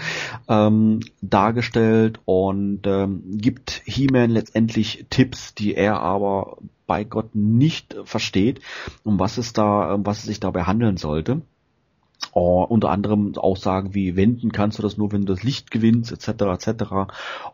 ähm, 0.49 1.01
dargestellt 1.23 2.21
und 2.25 2.87
ähm, 2.87 3.23
gibt 3.39 3.83
He-Man 3.87 4.31
letztendlich 4.31 5.07
Tipps, 5.11 5.55
die 5.55 5.75
er 5.75 6.01
aber 6.01 6.59
bei 6.87 7.05
Gott 7.05 7.35
nicht 7.35 7.97
versteht, 8.05 8.61
um 9.05 9.19
was 9.19 9.39
es 9.39 9.53
da, 9.53 9.95
um 9.95 10.07
was 10.07 10.19
es 10.19 10.25
sich 10.25 10.41
dabei 10.41 10.65
handeln 10.65 10.97
sollte. 10.97 11.43
Oh, 12.33 12.63
unter 12.63 12.91
anderem 12.91 13.37
Aussagen 13.37 13.95
wie 13.95 14.15
wenden 14.15 14.53
kannst 14.53 14.79
du 14.79 14.83
das 14.83 14.99
nur, 14.99 15.11
wenn 15.11 15.25
du 15.25 15.33
das 15.33 15.43
Licht 15.43 15.71
gewinnst, 15.71 16.13
etc. 16.13 16.43
etc. 16.43 16.85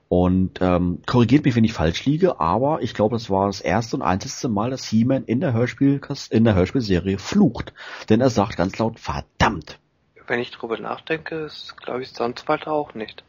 Und 0.08 0.58
ähm, 0.60 1.02
korrigiert 1.06 1.44
mich, 1.44 1.54
wenn 1.54 1.64
ich 1.64 1.72
falsch 1.72 2.04
liege, 2.04 2.40
aber 2.40 2.82
ich 2.82 2.92
glaube, 2.94 3.14
das 3.14 3.30
war 3.30 3.46
das 3.46 3.60
erste 3.60 3.96
und 3.96 4.02
einzigste 4.02 4.48
Mal, 4.48 4.70
dass 4.70 4.84
He-Man 4.84 5.24
in 5.24 5.40
der 5.40 5.52
Hörspiel 5.52 6.00
in 6.30 6.44
der 6.44 6.54
Hörspielserie 6.54 7.18
flucht. 7.18 7.72
Denn 8.08 8.20
er 8.20 8.30
sagt 8.30 8.56
ganz 8.56 8.76
laut, 8.78 8.98
verdammt. 8.98 9.78
Wenn 10.26 10.40
ich 10.40 10.50
drüber 10.50 10.78
nachdenke, 10.78 11.36
ist, 11.36 11.76
glaube 11.76 12.02
ich, 12.02 12.10
sonst 12.10 12.48
weiter 12.48 12.72
auch 12.72 12.94
nicht. 12.94 13.24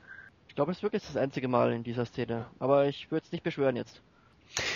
Ich 0.47 0.55
glaube, 0.55 0.71
es 0.71 0.77
ist 0.77 0.83
wirklich 0.83 1.03
das 1.05 1.17
einzige 1.17 1.47
Mal 1.47 1.71
in 1.73 1.83
dieser 1.83 2.05
Szene. 2.05 2.45
Aber 2.59 2.87
ich 2.87 3.11
würde 3.11 3.25
es 3.25 3.31
nicht 3.31 3.43
beschwören 3.43 3.75
jetzt. 3.75 4.01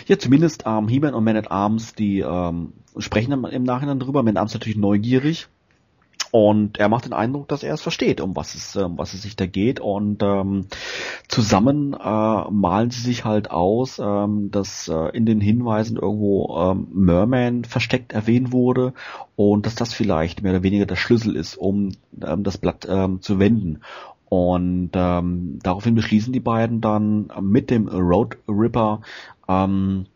Ja, 0.07 0.17
zumindest 0.17 0.63
ähm, 0.65 0.87
He-Man 0.87 1.13
und 1.13 1.23
Man 1.23 1.37
at 1.37 1.51
Arms, 1.51 1.93
die 1.93 2.19
ähm, 2.19 2.73
sprechen 2.97 3.31
im 3.45 3.63
Nachhinein 3.63 3.99
drüber. 3.99 4.23
Man 4.23 4.37
at 4.37 4.41
Arms 4.41 4.53
natürlich 4.53 4.77
neugierig. 4.77 5.47
Und 6.31 6.77
er 6.77 6.89
macht 6.89 7.05
den 7.05 7.13
Eindruck, 7.13 7.47
dass 7.47 7.63
er 7.63 7.73
es 7.73 7.81
versteht, 7.81 8.21
um 8.21 8.35
was 8.35 8.55
es, 8.55 8.75
um 8.75 8.97
was 8.97 9.13
es 9.13 9.21
sich 9.21 9.35
da 9.35 9.45
geht. 9.45 9.79
Und 9.79 10.21
ähm, 10.21 10.67
zusammen 11.27 11.93
äh, 11.93 12.51
malen 12.51 12.91
sie 12.91 13.01
sich 13.01 13.25
halt 13.25 13.51
aus, 13.51 13.99
ähm, 13.99 14.51
dass 14.51 14.87
äh, 14.87 15.09
in 15.15 15.25
den 15.25 15.41
Hinweisen 15.41 15.97
irgendwo 15.97 16.57
ähm, 16.57 16.87
Merman 16.91 17.63
versteckt 17.63 18.13
erwähnt 18.13 18.51
wurde 18.51 18.93
und 19.35 19.65
dass 19.65 19.75
das 19.75 19.93
vielleicht 19.93 20.43
mehr 20.43 20.53
oder 20.53 20.63
weniger 20.63 20.85
der 20.85 20.95
Schlüssel 20.95 21.35
ist, 21.35 21.55
um 21.55 21.91
ähm, 22.21 22.43
das 22.43 22.57
Blatt 22.57 22.87
ähm, 22.89 23.21
zu 23.21 23.39
wenden. 23.39 23.81
Und 24.29 24.91
ähm, 24.93 25.59
daraufhin 25.63 25.95
beschließen 25.95 26.33
die 26.33 26.41
beiden 26.41 26.81
dann 26.81 27.31
mit 27.39 27.69
dem 27.69 27.87
Road 27.87 28.37
Ripper 28.47 29.01
ähm, 29.47 30.07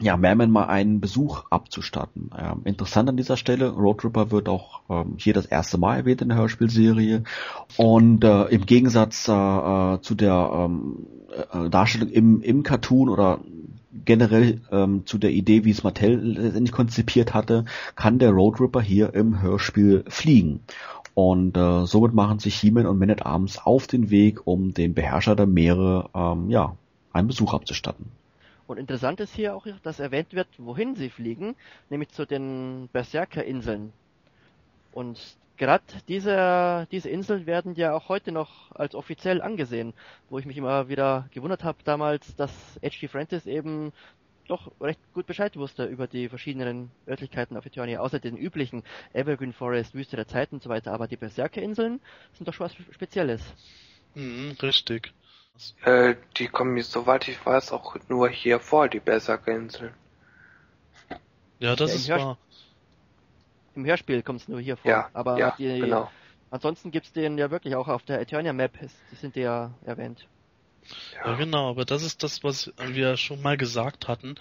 ja, 0.00 0.16
Merman 0.16 0.50
mal 0.50 0.66
einen 0.66 1.00
Besuch 1.00 1.44
abzustatten. 1.50 2.30
Ähm, 2.38 2.60
interessant 2.64 3.08
an 3.08 3.16
dieser 3.16 3.36
Stelle, 3.36 3.70
Road 3.70 4.04
Ripper 4.04 4.30
wird 4.30 4.48
auch 4.48 4.82
ähm, 4.88 5.14
hier 5.16 5.34
das 5.34 5.46
erste 5.46 5.76
Mal 5.78 5.96
erwähnt 5.96 6.22
in 6.22 6.28
der 6.28 6.38
Hörspielserie 6.38 7.24
und 7.76 8.22
äh, 8.22 8.44
im 8.44 8.64
Gegensatz 8.64 9.26
äh, 9.28 9.32
äh, 9.32 10.00
zu 10.00 10.14
der 10.14 10.50
ähm, 10.54 11.06
äh, 11.52 11.68
Darstellung 11.68 12.10
im, 12.10 12.40
im 12.42 12.62
Cartoon 12.62 13.08
oder 13.08 13.40
generell 14.04 14.60
ähm, 14.70 15.04
zu 15.04 15.18
der 15.18 15.32
Idee, 15.32 15.64
wie 15.64 15.70
es 15.70 15.82
Mattel 15.82 16.14
letztendlich 16.14 16.72
konzipiert 16.72 17.34
hatte, 17.34 17.64
kann 17.96 18.20
der 18.20 18.30
Road 18.30 18.60
Ripper 18.60 18.80
hier 18.80 19.14
im 19.14 19.42
Hörspiel 19.42 20.04
fliegen. 20.08 20.60
Und 21.14 21.56
äh, 21.56 21.84
somit 21.86 22.14
machen 22.14 22.38
sich 22.38 22.54
He-Man 22.54 22.86
und 22.86 22.98
Man 23.00 23.10
at 23.10 23.26
Arms 23.26 23.58
auf 23.58 23.88
den 23.88 24.10
Weg, 24.10 24.46
um 24.46 24.72
den 24.72 24.94
Beherrscher 24.94 25.34
der 25.34 25.48
Meere 25.48 26.08
ähm, 26.14 26.48
ja, 26.48 26.76
einen 27.12 27.26
Besuch 27.26 27.54
abzustatten. 27.54 28.06
Und 28.68 28.78
interessant 28.78 29.18
ist 29.18 29.34
hier 29.34 29.56
auch, 29.56 29.66
dass 29.82 29.98
erwähnt 29.98 30.34
wird, 30.34 30.48
wohin 30.58 30.94
sie 30.94 31.08
fliegen, 31.08 31.56
nämlich 31.88 32.10
zu 32.10 32.26
den 32.26 32.88
Berserker-Inseln. 32.92 33.94
Und 34.92 35.18
gerade 35.56 35.84
diese, 36.06 36.86
diese 36.92 37.08
Inseln 37.08 37.46
werden 37.46 37.74
ja 37.76 37.94
auch 37.94 38.10
heute 38.10 38.30
noch 38.30 38.70
als 38.72 38.94
offiziell 38.94 39.40
angesehen, 39.40 39.94
wo 40.28 40.38
ich 40.38 40.44
mich 40.44 40.58
immer 40.58 40.88
wieder 40.90 41.28
gewundert 41.32 41.64
habe 41.64 41.78
damals, 41.84 42.36
dass 42.36 42.78
H.G. 42.82 43.08
Francis 43.08 43.46
eben 43.46 43.92
doch 44.48 44.70
recht 44.82 45.00
gut 45.14 45.26
Bescheid 45.26 45.56
wusste 45.56 45.86
über 45.86 46.06
die 46.06 46.28
verschiedenen 46.28 46.90
Örtlichkeiten 47.06 47.56
auf 47.56 47.64
Eternia, 47.64 48.00
außer 48.00 48.20
den 48.20 48.36
üblichen 48.36 48.82
Evergreen 49.14 49.54
Forest, 49.54 49.94
Wüste 49.94 50.16
der 50.16 50.28
Zeit 50.28 50.52
und 50.52 50.62
so 50.62 50.68
weiter. 50.68 50.92
Aber 50.92 51.08
die 51.08 51.16
Berserker-Inseln 51.16 52.00
sind 52.34 52.46
doch 52.46 52.52
schon 52.52 52.66
was 52.66 52.74
Spezielles. 52.94 53.42
Mhm, 54.14 54.56
richtig. 54.60 55.14
Äh, 55.82 56.14
die 56.36 56.48
kommen 56.48 56.74
mir, 56.74 56.84
soweit 56.84 57.26
ich 57.28 57.44
weiß, 57.44 57.72
auch 57.72 57.96
nur 58.08 58.28
hier 58.28 58.60
vor, 58.60 58.88
die 58.88 59.00
Berserker-Inseln. 59.00 59.94
Ja, 61.58 61.74
das 61.74 61.90
Ja, 61.90 61.96
ist 61.96 62.08
Hörspiel- 62.08 62.24
wahr. 62.26 62.38
Im 63.74 63.84
Hörspiel 63.84 64.22
kommt 64.22 64.40
es 64.40 64.48
nur 64.48 64.60
hier 64.60 64.76
vor. 64.76 64.90
Ja, 64.90 65.10
aber 65.12 65.38
ja, 65.38 65.54
die, 65.58 65.80
genau. 65.80 66.10
ansonsten 66.50 66.90
gibt's 66.90 67.12
den 67.12 67.38
ja 67.38 67.50
wirklich 67.50 67.74
auch 67.76 67.88
auf 67.88 68.02
der 68.04 68.20
Eternia 68.20 68.52
Map, 68.52 68.80
ist- 68.82 68.96
die 69.10 69.16
sind 69.16 69.34
die 69.36 69.40
ja 69.40 69.72
erwähnt. 69.84 70.26
Ja, 71.24 71.34
genau, 71.34 71.70
aber 71.70 71.84
das 71.84 72.02
ist 72.02 72.22
das, 72.22 72.44
was 72.44 72.72
wir 72.78 73.16
schon 73.16 73.42
mal 73.42 73.56
gesagt 73.56 74.08
hatten, 74.08 74.36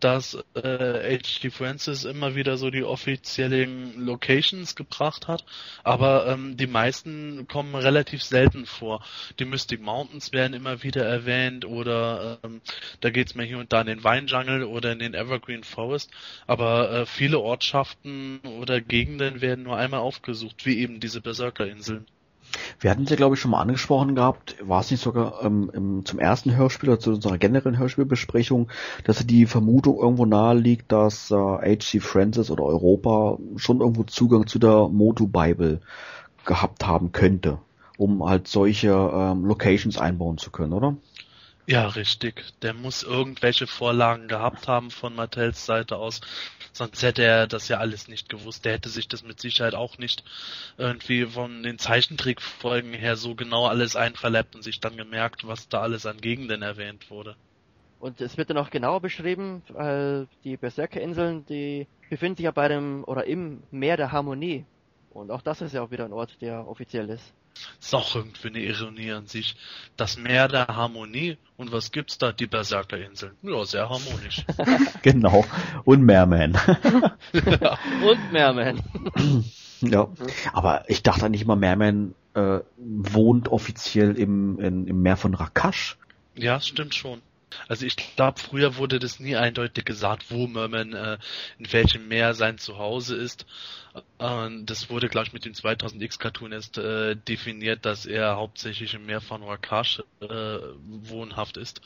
dass 0.00 0.34
äh, 0.54 1.18
H.G. 1.18 1.50
Francis 1.50 2.04
immer 2.04 2.34
wieder 2.34 2.56
so 2.56 2.70
die 2.70 2.84
offiziellen 2.84 4.04
Locations 4.04 4.76
gebracht 4.76 5.28
hat, 5.28 5.44
aber 5.82 6.26
ähm, 6.28 6.56
die 6.56 6.66
meisten 6.66 7.48
kommen 7.48 7.74
relativ 7.74 8.22
selten 8.22 8.66
vor. 8.66 9.04
Die 9.38 9.44
Mystic 9.44 9.80
Mountains 9.80 10.32
werden 10.32 10.54
immer 10.54 10.82
wieder 10.82 11.04
erwähnt 11.04 11.64
oder 11.64 12.38
ähm, 12.44 12.60
da 13.00 13.10
geht's 13.10 13.34
mir 13.34 13.44
hier 13.44 13.58
und 13.58 13.72
da 13.72 13.80
in 13.80 13.86
den 13.88 14.04
Vine 14.04 14.26
Jungle 14.26 14.64
oder 14.64 14.92
in 14.92 15.00
den 15.00 15.14
Evergreen 15.14 15.64
Forest, 15.64 16.10
aber 16.46 16.90
äh, 16.90 17.06
viele 17.06 17.40
Ortschaften 17.40 18.40
oder 18.60 18.80
Gegenden 18.80 19.40
werden 19.40 19.64
nur 19.64 19.76
einmal 19.76 20.00
aufgesucht, 20.00 20.64
wie 20.64 20.78
eben 20.78 21.00
diese 21.00 21.20
Berserker-Inseln. 21.20 22.06
Wir 22.80 22.90
hatten 22.90 23.04
es 23.04 23.10
ja, 23.10 23.16
glaube 23.16 23.34
ich, 23.34 23.40
schon 23.40 23.50
mal 23.50 23.60
angesprochen 23.60 24.14
gehabt, 24.14 24.56
war 24.62 24.80
es 24.80 24.90
nicht 24.90 25.02
sogar 25.02 25.42
ähm, 25.42 25.70
im, 25.72 26.04
zum 26.04 26.18
ersten 26.18 26.56
Hörspiel 26.56 26.90
oder 26.90 27.00
zu 27.00 27.10
unserer 27.10 27.38
generellen 27.38 27.78
Hörspielbesprechung, 27.78 28.68
dass 29.04 29.26
die 29.26 29.46
Vermutung 29.46 29.98
irgendwo 29.98 30.26
nahe 30.26 30.56
liegt, 30.56 30.92
dass 30.92 31.30
äh, 31.30 31.34
H.C. 31.34 32.00
Francis 32.00 32.50
oder 32.50 32.64
Europa 32.64 33.38
schon 33.56 33.80
irgendwo 33.80 34.04
Zugang 34.04 34.46
zu 34.46 34.58
der 34.58 34.88
Motu-Bible 34.88 35.80
gehabt 36.44 36.86
haben 36.86 37.12
könnte, 37.12 37.58
um 37.96 38.24
halt 38.28 38.48
solche 38.48 38.88
ähm, 38.88 39.44
Locations 39.44 39.98
einbauen 39.98 40.38
zu 40.38 40.50
können, 40.50 40.72
oder? 40.72 40.96
Ja, 41.70 41.86
richtig. 41.86 42.44
Der 42.62 42.72
muss 42.72 43.02
irgendwelche 43.02 43.66
Vorlagen 43.66 44.26
gehabt 44.26 44.68
haben 44.68 44.90
von 44.90 45.14
Mattels 45.14 45.66
Seite 45.66 45.96
aus. 45.96 46.22
Sonst 46.72 47.02
hätte 47.02 47.22
er 47.22 47.46
das 47.46 47.68
ja 47.68 47.76
alles 47.76 48.08
nicht 48.08 48.30
gewusst. 48.30 48.64
Der 48.64 48.72
hätte 48.72 48.88
sich 48.88 49.06
das 49.06 49.22
mit 49.22 49.38
Sicherheit 49.38 49.74
auch 49.74 49.98
nicht 49.98 50.24
irgendwie 50.78 51.26
von 51.26 51.62
den 51.62 51.78
Zeichentrickfolgen 51.78 52.94
her 52.94 53.16
so 53.16 53.34
genau 53.34 53.66
alles 53.66 53.96
einverleibt 53.96 54.54
und 54.54 54.62
sich 54.62 54.80
dann 54.80 54.96
gemerkt, 54.96 55.46
was 55.46 55.68
da 55.68 55.82
alles 55.82 56.06
an 56.06 56.22
Gegenden 56.22 56.62
erwähnt 56.62 57.10
wurde. 57.10 57.36
Und 58.00 58.22
es 58.22 58.38
wird 58.38 58.48
dann 58.48 58.56
auch 58.56 58.70
genauer 58.70 59.02
beschrieben, 59.02 59.62
weil 59.68 60.26
die 60.44 60.56
Berserkerinseln, 60.56 61.44
die 61.44 61.86
befinden 62.08 62.36
sich 62.38 62.44
ja 62.44 62.50
bei 62.50 62.68
dem 62.68 63.04
oder 63.04 63.26
im 63.26 63.62
Meer 63.70 63.98
der 63.98 64.10
Harmonie. 64.10 64.64
Und 65.10 65.30
auch 65.30 65.42
das 65.42 65.60
ist 65.60 65.74
ja 65.74 65.82
auch 65.82 65.90
wieder 65.90 66.04
ein 66.04 66.12
Ort, 66.12 66.40
der 66.40 66.68
offiziell 66.68 67.08
ist. 67.10 67.32
Ist 67.80 67.94
auch 67.94 68.14
irgendwie 68.14 68.48
eine 68.48 68.60
Ironie 68.60 69.12
an 69.12 69.26
sich. 69.26 69.56
Das 69.96 70.16
Meer 70.16 70.48
der 70.48 70.68
Harmonie. 70.68 71.38
Und 71.56 71.72
was 71.72 71.90
gibt's 71.90 72.18
da? 72.18 72.32
Die 72.32 72.46
Berserkerinseln. 72.46 73.32
Ja, 73.42 73.64
sehr 73.64 73.88
harmonisch. 73.88 74.44
genau. 75.02 75.44
Und 75.84 76.02
Merman. 76.02 76.52
Und 77.32 78.32
Merman. 78.32 78.82
ja. 79.80 80.08
Aber 80.52 80.84
ich 80.88 81.02
dachte 81.02 81.26
eigentlich 81.26 81.42
immer, 81.42 81.56
Merman 81.56 82.14
äh, 82.34 82.60
wohnt 82.76 83.48
offiziell 83.48 84.16
im, 84.16 84.60
in, 84.60 84.86
im 84.86 85.02
Meer 85.02 85.16
von 85.16 85.34
Rakash. 85.34 85.96
Ja, 86.34 86.60
stimmt 86.60 86.94
schon. 86.94 87.20
Also 87.68 87.86
ich 87.86 87.96
glaube, 87.96 88.40
früher 88.40 88.76
wurde 88.76 88.98
das 88.98 89.20
nie 89.20 89.36
eindeutig 89.36 89.84
gesagt, 89.84 90.30
wo 90.30 90.46
Merman 90.46 90.92
äh, 90.92 91.18
in 91.58 91.72
welchem 91.72 92.08
Meer 92.08 92.34
sein 92.34 92.58
Zuhause 92.58 93.16
ist. 93.16 93.46
Äh, 94.18 94.48
das 94.62 94.90
wurde, 94.90 95.08
glaube 95.08 95.26
ich, 95.28 95.32
mit 95.32 95.44
dem 95.44 95.52
2000X 95.52 96.18
Cartoon 96.18 96.52
erst 96.52 96.78
äh, 96.78 97.16
definiert, 97.16 97.84
dass 97.84 98.06
er 98.06 98.36
hauptsächlich 98.36 98.94
im 98.94 99.06
Meer 99.06 99.20
von 99.20 99.46
Wakash 99.46 100.02
äh, 100.20 100.26
wohnhaft 100.28 101.56
ist. 101.56 101.80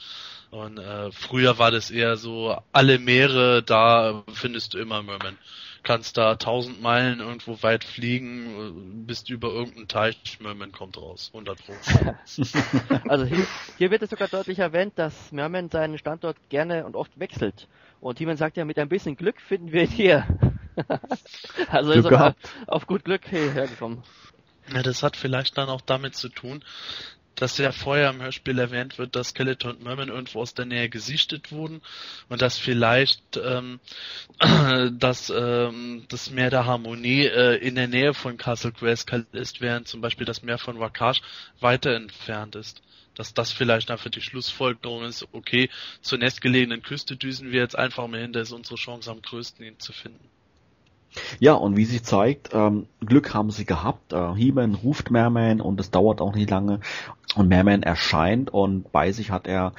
Und 0.51 0.79
äh, 0.79 1.11
früher 1.13 1.59
war 1.59 1.71
das 1.71 1.91
eher 1.91 2.17
so, 2.17 2.61
alle 2.73 2.99
Meere, 2.99 3.63
da 3.63 4.25
findest 4.33 4.75
du 4.75 4.79
immer 4.79 5.03
Merman 5.03 5.39
kannst 5.83 6.17
da 6.17 6.37
tausend 6.37 6.81
Meilen 6.81 7.21
irgendwo 7.21 7.63
weit 7.63 7.85
fliegen, 7.85 9.05
bist 9.07 9.31
über 9.31 9.49
irgendeinen 9.49 9.89
Teich, 9.89 10.39
Merman 10.41 10.73
kommt 10.73 10.97
raus, 10.97 11.31
100 11.33 11.59
Pro. 11.65 11.73
also 13.09 13.25
hier, 13.25 13.47
hier, 13.79 13.91
wird 13.91 14.03
es 14.03 14.11
sogar 14.11 14.29
deutlich 14.29 14.59
erwähnt, 14.59 14.95
dass 14.97 15.33
Merman 15.33 15.71
seinen 15.71 15.99
Standort 15.99 16.37
gerne 16.49 16.85
und 16.85 16.97
oft 16.97 17.19
wechselt. 17.19 17.69
Und 18.01 18.17
Timon 18.19 18.37
sagt 18.37 18.57
ja, 18.57 18.65
mit 18.65 18.79
ein 18.79 18.89
bisschen 18.89 19.17
Glück 19.17 19.41
finden 19.41 19.73
wir 19.73 19.83
ihn 19.83 19.91
hier. 19.91 20.27
also 21.69 21.93
Glück 21.93 22.05
ist 22.05 22.13
er 22.13 22.35
auf 22.67 22.87
gut 22.87 23.05
Glück 23.05 23.29
hierher 23.29 23.67
gekommen. 23.67 24.03
Ja, 24.73 24.83
das 24.83 25.03
hat 25.03 25.17
vielleicht 25.17 25.59
dann 25.59 25.69
auch 25.69 25.81
damit 25.81 26.15
zu 26.15 26.29
tun, 26.29 26.65
dass 27.37 27.59
ja 27.59 27.73
vorher 27.73 28.11
im 28.11 28.21
Hörspiel 28.21 28.59
erwähnt 28.59 28.99
wird, 28.99 29.17
dass 29.17 29.31
Skeleton 29.31 29.73
und 29.73 29.83
Merman 29.83 30.09
irgendwo 30.09 30.41
aus 30.41 30.55
der 30.55 30.67
Nähe 30.67 30.89
gesichtet 30.89 31.51
wurden 31.53 31.81
und 32.29 32.43
dass 32.43 32.59
vielleicht 32.59 33.37
ähm, 33.37 33.81
dass 34.99 35.31
ähm, 35.31 36.05
das 36.09 36.31
Meer 36.31 36.51
der 36.51 36.67
Harmonie 36.67 37.27
äh, 37.27 37.57
in 37.57 37.75
der 37.75 37.89
Nähe 37.89 38.15
von 38.15 38.37
Castle 38.37 38.73
Grayskull 38.73 39.27
ist, 39.33 39.61
während 39.61 39.89
zum 39.89 40.01
Beispiel 40.01 40.27
das 40.27 40.43
Meer 40.43 40.59
von 40.59 40.79
Wakash 40.79 41.23
weiter 41.61 41.95
entfernt 41.95 42.57
ist. 42.57 42.83
Dass 43.15 43.35
das 43.35 43.53
vielleicht 43.53 43.91
einfach 43.91 44.11
die 44.11 44.23
Schlussfolgerung 44.23 45.05
ist, 45.05 45.27
okay, 45.33 45.69
zur 46.01 46.19
nächstgelegenen 46.19 46.83
Küste 46.83 47.17
düsen 47.17 47.53
wir 47.53 47.61
jetzt 47.61 47.77
einfach 47.77 48.07
mal 48.07 48.21
hin, 48.21 48.33
da 48.33 48.41
ist 48.41 48.53
unsere 48.53 48.77
Chance 48.77 49.11
am 49.11 49.21
größten, 49.21 49.67
ihn 49.67 49.79
zu 49.79 49.93
finden. 49.93 50.31
Ja, 51.41 51.55
und 51.55 51.77
wie 51.77 51.85
sich 51.85 52.03
zeigt, 52.05 52.51
ähm, 52.53 52.87
Glück 53.01 53.35
haben 53.35 53.51
sie 53.51 53.65
gehabt. 53.65 54.13
Äh, 54.13 54.35
He-Man 54.35 54.75
ruft 54.75 55.11
Merman 55.11 55.61
und 55.61 55.81
es 55.81 55.91
dauert 55.91 56.21
auch 56.21 56.35
nicht 56.35 56.51
lange. 56.51 56.81
Und 57.35 57.49
Merman 57.49 57.83
erscheint 57.83 58.51
und 58.51 58.93
bei 58.93 59.13
sich 59.13 59.31
hat 59.31 59.47
er 59.47 59.73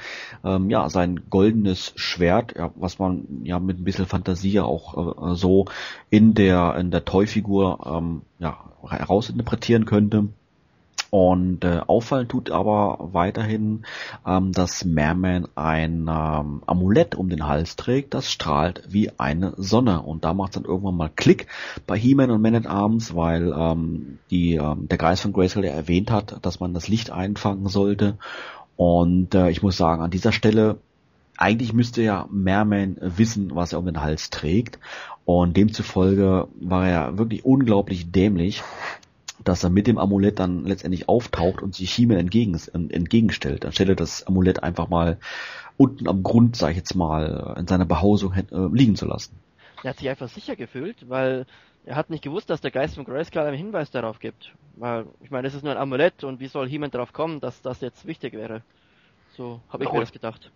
ähm, 0.44 0.70
ja 0.70 0.88
sein 0.90 1.22
goldenes 1.30 1.92
Schwert, 1.96 2.54
ja, 2.56 2.72
was 2.74 2.98
man 2.98 3.26
ja 3.44 3.60
mit 3.60 3.78
ein 3.78 3.84
bisschen 3.84 4.06
Fantasie 4.06 4.60
auch 4.60 5.32
äh, 5.32 5.36
so 5.36 5.66
in 6.10 6.34
der 6.34 6.76
in 6.76 6.90
der 6.90 7.04
Toy-Figur 7.04 7.78
ähm, 7.86 8.22
ja, 8.38 8.58
herausinterpretieren 8.88 9.84
könnte. 9.84 10.28
Und 11.14 11.62
äh, 11.62 11.80
auffallen 11.86 12.26
tut 12.26 12.50
aber 12.50 12.98
weiterhin, 13.12 13.84
ähm, 14.26 14.50
dass 14.50 14.84
Merman 14.84 15.46
ein 15.54 16.10
ähm, 16.10 16.62
Amulett 16.66 17.14
um 17.14 17.28
den 17.28 17.46
Hals 17.46 17.76
trägt, 17.76 18.14
das 18.14 18.32
strahlt 18.32 18.82
wie 18.88 19.12
eine 19.16 19.54
Sonne. 19.56 20.02
Und 20.02 20.24
da 20.24 20.34
macht 20.34 20.56
dann 20.56 20.64
irgendwann 20.64 20.96
mal 20.96 21.12
Klick 21.14 21.46
bei 21.86 21.96
He-Man 21.96 22.32
und 22.32 22.42
Man 22.42 22.56
at 22.56 22.66
Arms, 22.66 23.14
weil 23.14 23.54
ähm, 23.56 24.18
die, 24.32 24.56
ähm, 24.56 24.88
der 24.88 24.98
Geist 24.98 25.22
von 25.22 25.32
Grayskull 25.32 25.64
ja 25.64 25.70
erwähnt 25.70 26.10
hat, 26.10 26.44
dass 26.44 26.58
man 26.58 26.74
das 26.74 26.88
Licht 26.88 27.12
einfangen 27.12 27.68
sollte. 27.68 28.18
Und 28.74 29.36
äh, 29.36 29.50
ich 29.50 29.62
muss 29.62 29.76
sagen, 29.76 30.02
an 30.02 30.10
dieser 30.10 30.32
Stelle 30.32 30.78
eigentlich 31.36 31.72
müsste 31.72 32.02
ja 32.02 32.26
Merman 32.32 32.96
wissen, 33.00 33.54
was 33.54 33.72
er 33.72 33.78
um 33.78 33.86
den 33.86 34.02
Hals 34.02 34.30
trägt. 34.30 34.80
Und 35.24 35.56
demzufolge 35.56 36.48
war 36.60 36.88
er 36.88 37.18
wirklich 37.18 37.44
unglaublich 37.44 38.10
dämlich, 38.10 38.64
dass 39.44 39.62
er 39.62 39.70
mit 39.70 39.86
dem 39.86 39.98
Amulett 39.98 40.38
dann 40.38 40.64
letztendlich 40.64 41.08
auftaucht 41.08 41.62
und 41.62 41.74
sich 41.74 41.92
He-Man 41.92 42.18
entgegen, 42.18 42.58
entgegenstellt, 42.72 43.64
anstelle 43.64 43.94
das 43.94 44.26
Amulett 44.26 44.62
einfach 44.62 44.88
mal 44.88 45.18
unten 45.76 46.08
am 46.08 46.22
Grund, 46.22 46.56
sag 46.56 46.70
ich 46.70 46.76
jetzt 46.76 46.94
mal, 46.94 47.54
in 47.58 47.66
seiner 47.66 47.84
Behausung 47.84 48.32
äh, 48.32 48.44
liegen 48.72 48.96
zu 48.96 49.06
lassen. 49.06 49.38
Er 49.82 49.90
hat 49.90 49.98
sich 49.98 50.08
einfach 50.08 50.28
sicher 50.28 50.56
gefühlt, 50.56 51.08
weil 51.08 51.46
er 51.84 51.96
hat 51.96 52.08
nicht 52.08 52.24
gewusst, 52.24 52.48
dass 52.48 52.62
der 52.62 52.70
Geist 52.70 52.94
von 52.94 53.04
Grayskull 53.04 53.42
einen 53.42 53.56
Hinweis 53.56 53.90
darauf 53.90 54.18
gibt. 54.18 54.52
Weil, 54.76 55.06
ich 55.20 55.30
meine, 55.30 55.46
es 55.46 55.54
ist 55.54 55.62
nur 55.62 55.72
ein 55.72 55.78
Amulett 55.78 56.24
und 56.24 56.40
wie 56.40 56.46
soll 56.46 56.68
He-Man 56.68 56.90
darauf 56.90 57.12
kommen, 57.12 57.40
dass 57.40 57.60
das 57.60 57.80
jetzt 57.80 58.06
wichtig 58.06 58.32
wäre? 58.32 58.62
So 59.36 59.60
habe 59.68 59.84
ich 59.84 59.90
und, 59.90 59.96
mir 59.96 60.00
das 60.00 60.12
gedacht. 60.12 60.50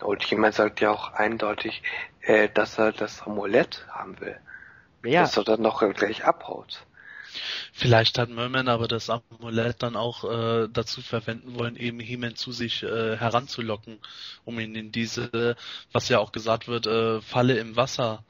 Und 0.00 0.22
He-Man 0.22 0.52
sagt 0.52 0.80
ja 0.80 0.90
auch 0.90 1.12
eindeutig, 1.14 1.82
äh, 2.20 2.48
dass 2.52 2.78
er 2.78 2.92
das 2.92 3.22
Amulett 3.22 3.86
haben 3.88 4.20
will. 4.20 4.36
Ja. 5.04 5.22
Dass 5.22 5.36
er 5.36 5.44
dann 5.44 5.62
noch 5.62 5.88
gleich 5.94 6.24
abhaut. 6.24 6.84
Vielleicht 7.72 8.18
hat 8.18 8.30
Merman 8.30 8.68
aber 8.68 8.88
das 8.88 9.10
Amulett 9.10 9.82
dann 9.82 9.96
auch 9.96 10.24
äh, 10.24 10.68
dazu 10.72 11.02
verwenden 11.02 11.58
wollen, 11.58 11.76
eben 11.76 12.00
He-Man 12.00 12.36
zu 12.36 12.52
sich 12.52 12.82
äh, 12.82 13.16
heranzulocken, 13.16 13.98
um 14.44 14.58
ihn 14.60 14.74
in 14.74 14.92
diese, 14.92 15.56
was 15.92 16.08
ja 16.08 16.18
auch 16.18 16.32
gesagt 16.32 16.68
wird, 16.68 16.86
äh, 16.86 17.20
Falle 17.20 17.58
im 17.58 17.76
Wasser 17.76 18.24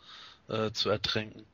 äh, 0.49 0.71
zu 0.73 0.91
ertränken. 0.91 1.45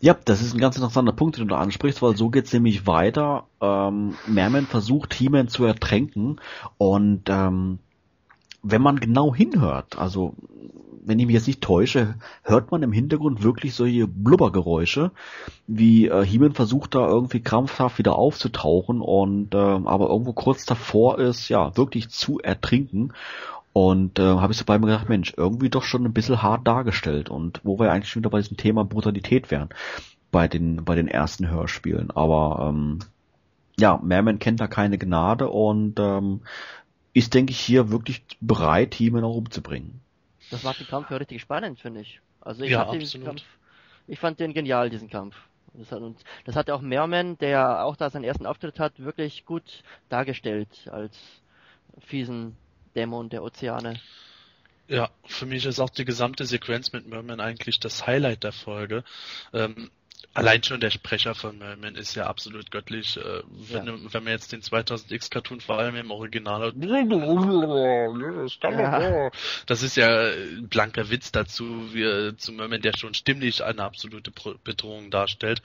Ja, 0.00 0.14
das 0.14 0.42
ist 0.42 0.54
ein 0.54 0.60
ganz 0.60 0.76
interessanter 0.76 1.12
Punkt, 1.12 1.36
den 1.36 1.46
du 1.46 1.54
ansprichst, 1.54 2.02
weil 2.02 2.16
so 2.16 2.30
geht's 2.30 2.52
nämlich 2.52 2.86
weiter. 2.86 3.46
Ähm, 3.60 4.16
Merman 4.26 4.66
versucht 4.66 5.14
He-Man 5.14 5.48
zu 5.48 5.64
ertränken 5.64 6.40
und 6.78 7.28
ähm, 7.28 7.78
wenn 8.62 8.82
man 8.82 8.98
genau 8.98 9.34
hinhört, 9.34 9.98
also 9.98 10.34
wenn 11.02 11.18
ich 11.18 11.26
mich 11.26 11.34
jetzt 11.34 11.46
nicht 11.46 11.60
täusche, 11.60 12.14
hört 12.42 12.70
man 12.70 12.82
im 12.82 12.92
Hintergrund 12.92 13.42
wirklich 13.42 13.74
solche 13.74 14.06
Blubbergeräusche, 14.06 15.10
wie 15.66 16.06
äh, 16.08 16.24
Heeman 16.24 16.52
versucht 16.52 16.94
da 16.94 17.06
irgendwie 17.06 17.40
krampfhaft 17.40 17.98
wieder 17.98 18.16
aufzutauchen 18.16 19.00
und 19.00 19.54
äh, 19.54 19.58
aber 19.58 20.08
irgendwo 20.08 20.32
kurz 20.32 20.64
davor 20.64 21.18
ist, 21.18 21.48
ja, 21.48 21.76
wirklich 21.76 22.08
zu 22.08 22.38
ertrinken. 22.38 23.12
Und 23.74 24.18
äh, 24.18 24.22
habe 24.22 24.52
ich 24.52 24.58
so 24.58 24.66
bei 24.66 24.78
mir 24.78 24.86
gedacht, 24.86 25.08
Mensch, 25.08 25.32
irgendwie 25.36 25.70
doch 25.70 25.82
schon 25.82 26.04
ein 26.04 26.12
bisschen 26.12 26.42
hart 26.42 26.66
dargestellt 26.66 27.30
und 27.30 27.60
wo 27.64 27.78
wir 27.78 27.90
eigentlich 27.90 28.10
schon 28.10 28.20
wieder 28.20 28.30
bei 28.30 28.40
diesem 28.40 28.58
Thema 28.58 28.84
Brutalität 28.84 29.50
wären 29.50 29.70
bei 30.32 30.48
den 30.48 30.84
bei 30.84 30.96
den 30.96 31.06
ersten 31.06 31.48
Hörspielen. 31.48 32.10
Aber 32.10 32.68
ähm, 32.68 32.98
ja, 33.78 34.00
Merman 34.02 34.40
kennt 34.40 34.60
da 34.60 34.66
keine 34.66 34.98
Gnade 34.98 35.48
und 35.48 36.00
ähm, 36.00 36.40
ist, 37.12 37.34
denke 37.34 37.52
ich, 37.52 37.60
hier 37.60 37.90
wirklich 37.90 38.24
bereit, 38.40 38.94
Heeman 38.94 39.22
auch 39.22 39.36
umzubringen. 39.36 40.00
Das 40.52 40.62
macht 40.62 40.80
den 40.80 40.86
Kampf 40.86 41.10
ja 41.10 41.16
richtig 41.16 41.40
spannend, 41.40 41.80
finde 41.80 42.02
ich. 42.02 42.20
Also 42.42 42.62
ich 42.62 42.70
ja, 42.70 42.84
fand 42.84 43.14
den 43.14 43.24
Kampf, 43.24 43.42
ich 44.06 44.18
fand 44.18 44.38
den 44.38 44.52
genial, 44.52 44.90
diesen 44.90 45.08
Kampf. 45.08 45.34
Das 45.72 45.90
hat, 45.90 46.02
und 46.02 46.18
das 46.44 46.54
hat 46.54 46.68
ja 46.68 46.74
auch 46.74 46.82
Merman, 46.82 47.38
der 47.38 47.84
auch 47.84 47.96
da 47.96 48.10
seinen 48.10 48.24
ersten 48.24 48.44
Auftritt 48.44 48.78
hat, 48.78 48.98
wirklich 48.98 49.46
gut 49.46 49.82
dargestellt 50.10 50.68
als 50.92 51.16
fiesen 52.00 52.56
Dämon 52.94 53.30
der 53.30 53.42
Ozeane. 53.42 53.98
Ja, 54.88 55.08
für 55.24 55.46
mich 55.46 55.64
ist 55.64 55.80
auch 55.80 55.88
die 55.88 56.04
gesamte 56.04 56.44
Sequenz 56.44 56.92
mit 56.92 57.06
Merman 57.06 57.40
eigentlich 57.40 57.80
das 57.80 58.06
Highlight 58.06 58.44
der 58.44 58.52
Folge. 58.52 59.04
Ähm, 59.54 59.90
Allein 60.34 60.62
schon 60.62 60.80
der 60.80 60.90
Sprecher 60.90 61.34
von 61.34 61.58
Merman 61.58 61.94
ist 61.94 62.14
ja 62.14 62.26
absolut 62.26 62.70
göttlich. 62.70 63.18
Äh, 63.18 63.42
wenn, 63.50 63.86
ja. 63.86 63.94
wenn 64.12 64.24
man 64.24 64.32
jetzt 64.32 64.52
den 64.52 64.62
2000X 64.62 65.30
Cartoon 65.30 65.60
vor 65.60 65.78
allem 65.78 65.94
im 65.96 66.10
Original 66.10 66.62
hat, 66.62 66.74
ja. 68.80 69.30
das 69.66 69.82
ist 69.82 69.96
ja 69.96 70.28
ein 70.28 70.68
blanker 70.68 71.10
Witz 71.10 71.32
dazu, 71.32 71.92
wie 71.92 72.34
zu 72.36 72.52
Merman, 72.52 72.80
der 72.80 72.96
schon 72.96 73.12
stimmlich 73.12 73.62
eine 73.62 73.84
absolute 73.84 74.32
Bedrohung 74.64 75.10
darstellt. 75.10 75.60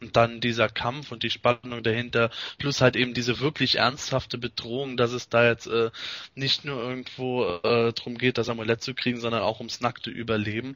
Und 0.00 0.16
dann 0.16 0.40
dieser 0.40 0.70
Kampf 0.70 1.12
und 1.12 1.22
die 1.22 1.30
Spannung 1.30 1.82
dahinter, 1.82 2.30
plus 2.58 2.80
halt 2.80 2.96
eben 2.96 3.12
diese 3.12 3.40
wirklich 3.40 3.76
ernsthafte 3.76 4.38
Bedrohung, 4.38 4.96
dass 4.96 5.12
es 5.12 5.28
da 5.28 5.46
jetzt 5.46 5.66
äh, 5.66 5.90
nicht 6.34 6.64
nur 6.64 6.82
irgendwo 6.82 7.44
äh, 7.62 7.92
drum 7.92 8.16
geht, 8.16 8.38
das 8.38 8.48
Amulett 8.48 8.82
zu 8.82 8.94
kriegen, 8.94 9.20
sondern 9.20 9.42
auch 9.42 9.60
ums 9.60 9.82
nackte 9.82 10.10
Überleben. 10.10 10.74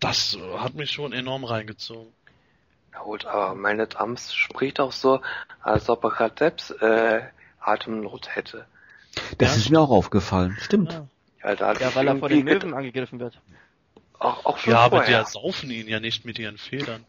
Das 0.00 0.36
hat 0.58 0.74
mich 0.74 0.90
schon 0.90 1.12
enorm 1.12 1.44
reingezogen. 1.44 2.12
Ja 2.92 3.00
gut, 3.00 3.24
aber 3.24 3.54
meine 3.54 3.86
Drums 3.86 4.34
spricht 4.34 4.80
auch 4.80 4.92
so, 4.92 5.20
als 5.62 5.88
ob 5.88 6.04
er 6.04 6.10
gerade 6.10 6.34
selbst 6.38 6.70
äh, 6.82 7.22
Atemnot 7.60 8.34
hätte. 8.34 8.66
Das 9.38 9.50
ja. 9.50 9.56
ist 9.56 9.70
mir 9.70 9.80
auch 9.80 9.90
aufgefallen, 9.90 10.56
stimmt. 10.60 10.92
Ja, 10.92 11.50
ja, 11.50 11.56
da 11.56 11.72
ja 11.72 11.94
weil 11.94 12.08
er 12.08 12.16
von 12.16 12.30
den 12.30 12.44
Möwen 12.44 12.74
angegriffen 12.74 13.20
wird. 13.20 13.38
Auch, 14.18 14.44
auch 14.44 14.58
schon 14.58 14.72
ja, 14.72 14.88
vorher. 14.88 14.98
aber 14.98 15.06
die 15.06 15.12
ersaufen 15.12 15.70
ihn 15.70 15.88
ja 15.88 16.00
nicht 16.00 16.24
mit 16.24 16.38
ihren 16.38 16.58
Federn. 16.58 17.04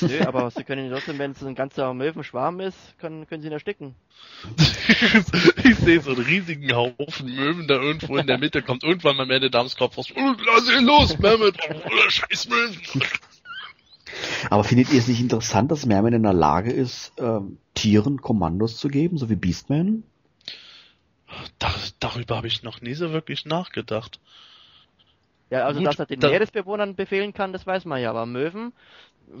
Nö, 0.00 0.20
aber 0.26 0.50
sie 0.50 0.64
können 0.64 0.86
ihn 0.86 0.90
trotzdem, 0.90 1.18
wenn 1.18 1.32
es 1.32 1.42
ein 1.42 1.54
ganzer 1.54 1.92
Möwenschwarm 1.92 2.60
ist, 2.60 2.78
können, 2.98 3.26
können 3.26 3.42
sie 3.42 3.48
ihn 3.48 3.52
ersticken. 3.52 3.94
ich 5.64 5.76
sehe 5.76 6.00
so 6.00 6.12
einen 6.12 6.22
riesigen 6.22 6.74
Haufen 6.74 7.34
Möwen 7.34 7.68
da 7.68 7.74
irgendwo 7.74 8.16
in 8.16 8.26
der 8.26 8.38
Mitte, 8.38 8.62
kommt 8.62 8.84
irgendwann 8.84 9.16
mal 9.16 9.26
mehr 9.26 9.40
der 9.40 9.50
Darmskopf 9.50 9.98
raus. 9.98 10.08
Lass 10.16 10.70
ihn 10.70 10.86
los, 10.86 11.18
Mermit! 11.18 11.58
Oh, 11.68 12.08
scheiß 12.08 12.48
Möwen! 12.48 12.80
Aber 14.50 14.64
findet 14.64 14.92
ihr 14.92 14.98
es 14.98 15.08
nicht 15.08 15.20
interessant, 15.20 15.70
dass 15.70 15.86
Merman 15.86 16.12
in 16.12 16.22
der 16.22 16.32
Lage 16.32 16.72
ist, 16.72 17.12
ähm, 17.18 17.58
Tieren 17.74 18.20
Kommandos 18.20 18.78
zu 18.78 18.88
geben, 18.88 19.18
so 19.18 19.28
wie 19.28 19.36
Beastman? 19.36 20.04
Da, 21.58 21.74
darüber 21.98 22.36
habe 22.36 22.46
ich 22.46 22.62
noch 22.62 22.80
nie 22.80 22.94
so 22.94 23.12
wirklich 23.12 23.44
nachgedacht. 23.44 24.20
Ja, 25.50 25.64
also 25.66 25.78
Gut, 25.80 25.88
dass 25.88 25.98
er 25.98 26.06
den 26.06 26.20
da 26.20 26.28
Meeresbewohnern 26.28 26.94
befehlen 26.94 27.32
kann, 27.32 27.52
das 27.52 27.66
weiß 27.66 27.84
man 27.84 28.00
ja, 28.00 28.10
aber 28.10 28.26
Möwen, 28.26 28.72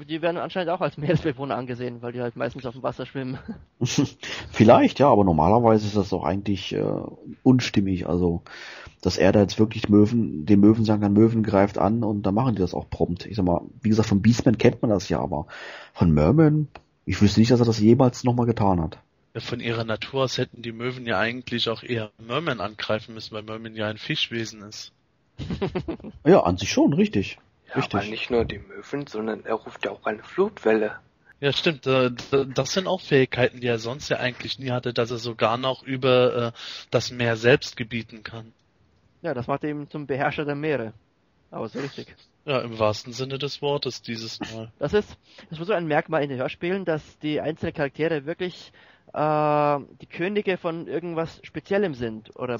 die 0.08 0.22
werden 0.22 0.36
anscheinend 0.36 0.70
auch 0.70 0.80
als 0.80 0.96
Meeresbewohner 0.96 1.56
angesehen, 1.56 2.02
weil 2.02 2.12
die 2.12 2.20
halt 2.20 2.36
meistens 2.36 2.66
auf 2.66 2.74
dem 2.74 2.82
Wasser 2.82 3.06
schwimmen. 3.06 3.38
Vielleicht, 4.50 4.98
ja, 4.98 5.08
aber 5.08 5.24
normalerweise 5.24 5.86
ist 5.86 5.96
das 5.96 6.10
doch 6.10 6.24
eigentlich 6.24 6.74
äh, 6.74 6.84
unstimmig. 7.42 8.08
Also, 8.08 8.42
dass 9.00 9.16
er 9.16 9.32
da 9.32 9.40
jetzt 9.40 9.58
wirklich 9.58 9.88
Möwen, 9.88 10.46
den 10.46 10.60
Möwen 10.60 10.84
sagen 10.84 11.02
kann, 11.02 11.12
Möwen 11.12 11.42
greift 11.42 11.78
an 11.78 12.02
und 12.02 12.22
dann 12.22 12.34
machen 12.34 12.54
die 12.54 12.60
das 12.60 12.74
auch 12.74 12.90
prompt. 12.90 13.26
Ich 13.26 13.36
sag 13.36 13.44
mal, 13.44 13.62
wie 13.80 13.88
gesagt, 13.88 14.08
von 14.08 14.22
Beastman 14.22 14.58
kennt 14.58 14.82
man 14.82 14.90
das 14.90 15.08
ja, 15.08 15.20
aber 15.20 15.46
von 15.92 16.12
Merman, 16.12 16.68
ich 17.04 17.20
wüsste 17.22 17.40
nicht, 17.40 17.52
dass 17.52 17.60
er 17.60 17.66
das 17.66 17.78
jemals 17.78 18.24
nochmal 18.24 18.46
getan 18.46 18.80
hat. 18.80 18.98
Von 19.36 19.60
ihrer 19.60 19.84
Natur 19.84 20.24
aus 20.24 20.38
hätten 20.38 20.62
die 20.62 20.72
Möwen 20.72 21.06
ja 21.06 21.18
eigentlich 21.18 21.68
auch 21.68 21.82
eher 21.82 22.10
Merman 22.18 22.60
angreifen 22.60 23.14
müssen, 23.14 23.34
weil 23.34 23.42
Merman 23.42 23.76
ja 23.76 23.86
ein 23.88 23.98
Fischwesen 23.98 24.62
ist. 24.62 24.92
ja, 26.26 26.40
an 26.40 26.56
sich 26.56 26.70
schon, 26.70 26.94
richtig. 26.94 27.38
Ja, 27.68 27.76
richtig. 27.76 27.94
aber 27.94 28.08
nicht 28.08 28.30
nur 28.30 28.44
die 28.44 28.58
Möwen, 28.58 29.06
sondern 29.06 29.44
er 29.44 29.54
ruft 29.54 29.84
ja 29.84 29.90
auch 29.90 30.04
eine 30.04 30.22
Flutwelle. 30.22 30.98
Ja, 31.40 31.52
stimmt. 31.52 31.84
Das 31.86 32.72
sind 32.72 32.86
auch 32.86 33.00
Fähigkeiten, 33.00 33.60
die 33.60 33.66
er 33.66 33.78
sonst 33.78 34.08
ja 34.08 34.18
eigentlich 34.18 34.58
nie 34.58 34.70
hatte, 34.70 34.94
dass 34.94 35.10
er 35.10 35.18
sogar 35.18 35.58
noch 35.58 35.82
über 35.82 36.34
äh, 36.34 36.52
das 36.90 37.10
Meer 37.10 37.36
selbst 37.36 37.76
gebieten 37.76 38.22
kann. 38.22 38.54
Ja, 39.20 39.34
das 39.34 39.46
macht 39.46 39.64
ihn 39.64 39.90
zum 39.90 40.06
Beherrscher 40.06 40.44
der 40.44 40.54
Meere. 40.54 40.94
Aber 41.50 41.68
so 41.68 41.78
richtig. 41.78 42.14
Ja, 42.44 42.60
im 42.60 42.78
wahrsten 42.78 43.12
Sinne 43.12 43.38
des 43.38 43.60
Wortes 43.60 44.02
dieses 44.02 44.40
Mal. 44.40 44.72
Das 44.78 44.92
ist, 44.94 45.18
das 45.50 45.58
war 45.58 45.66
so 45.66 45.72
ein 45.72 45.86
Merkmal 45.86 46.22
in 46.22 46.30
den 46.30 46.38
Hörspielen, 46.38 46.84
dass 46.84 47.18
die 47.18 47.40
einzelnen 47.40 47.74
Charaktere 47.74 48.24
wirklich 48.24 48.72
äh, 49.12 49.78
die 50.00 50.06
Könige 50.06 50.56
von 50.56 50.86
irgendwas 50.86 51.40
Speziellem 51.42 51.94
sind. 51.94 52.34
Oder 52.36 52.58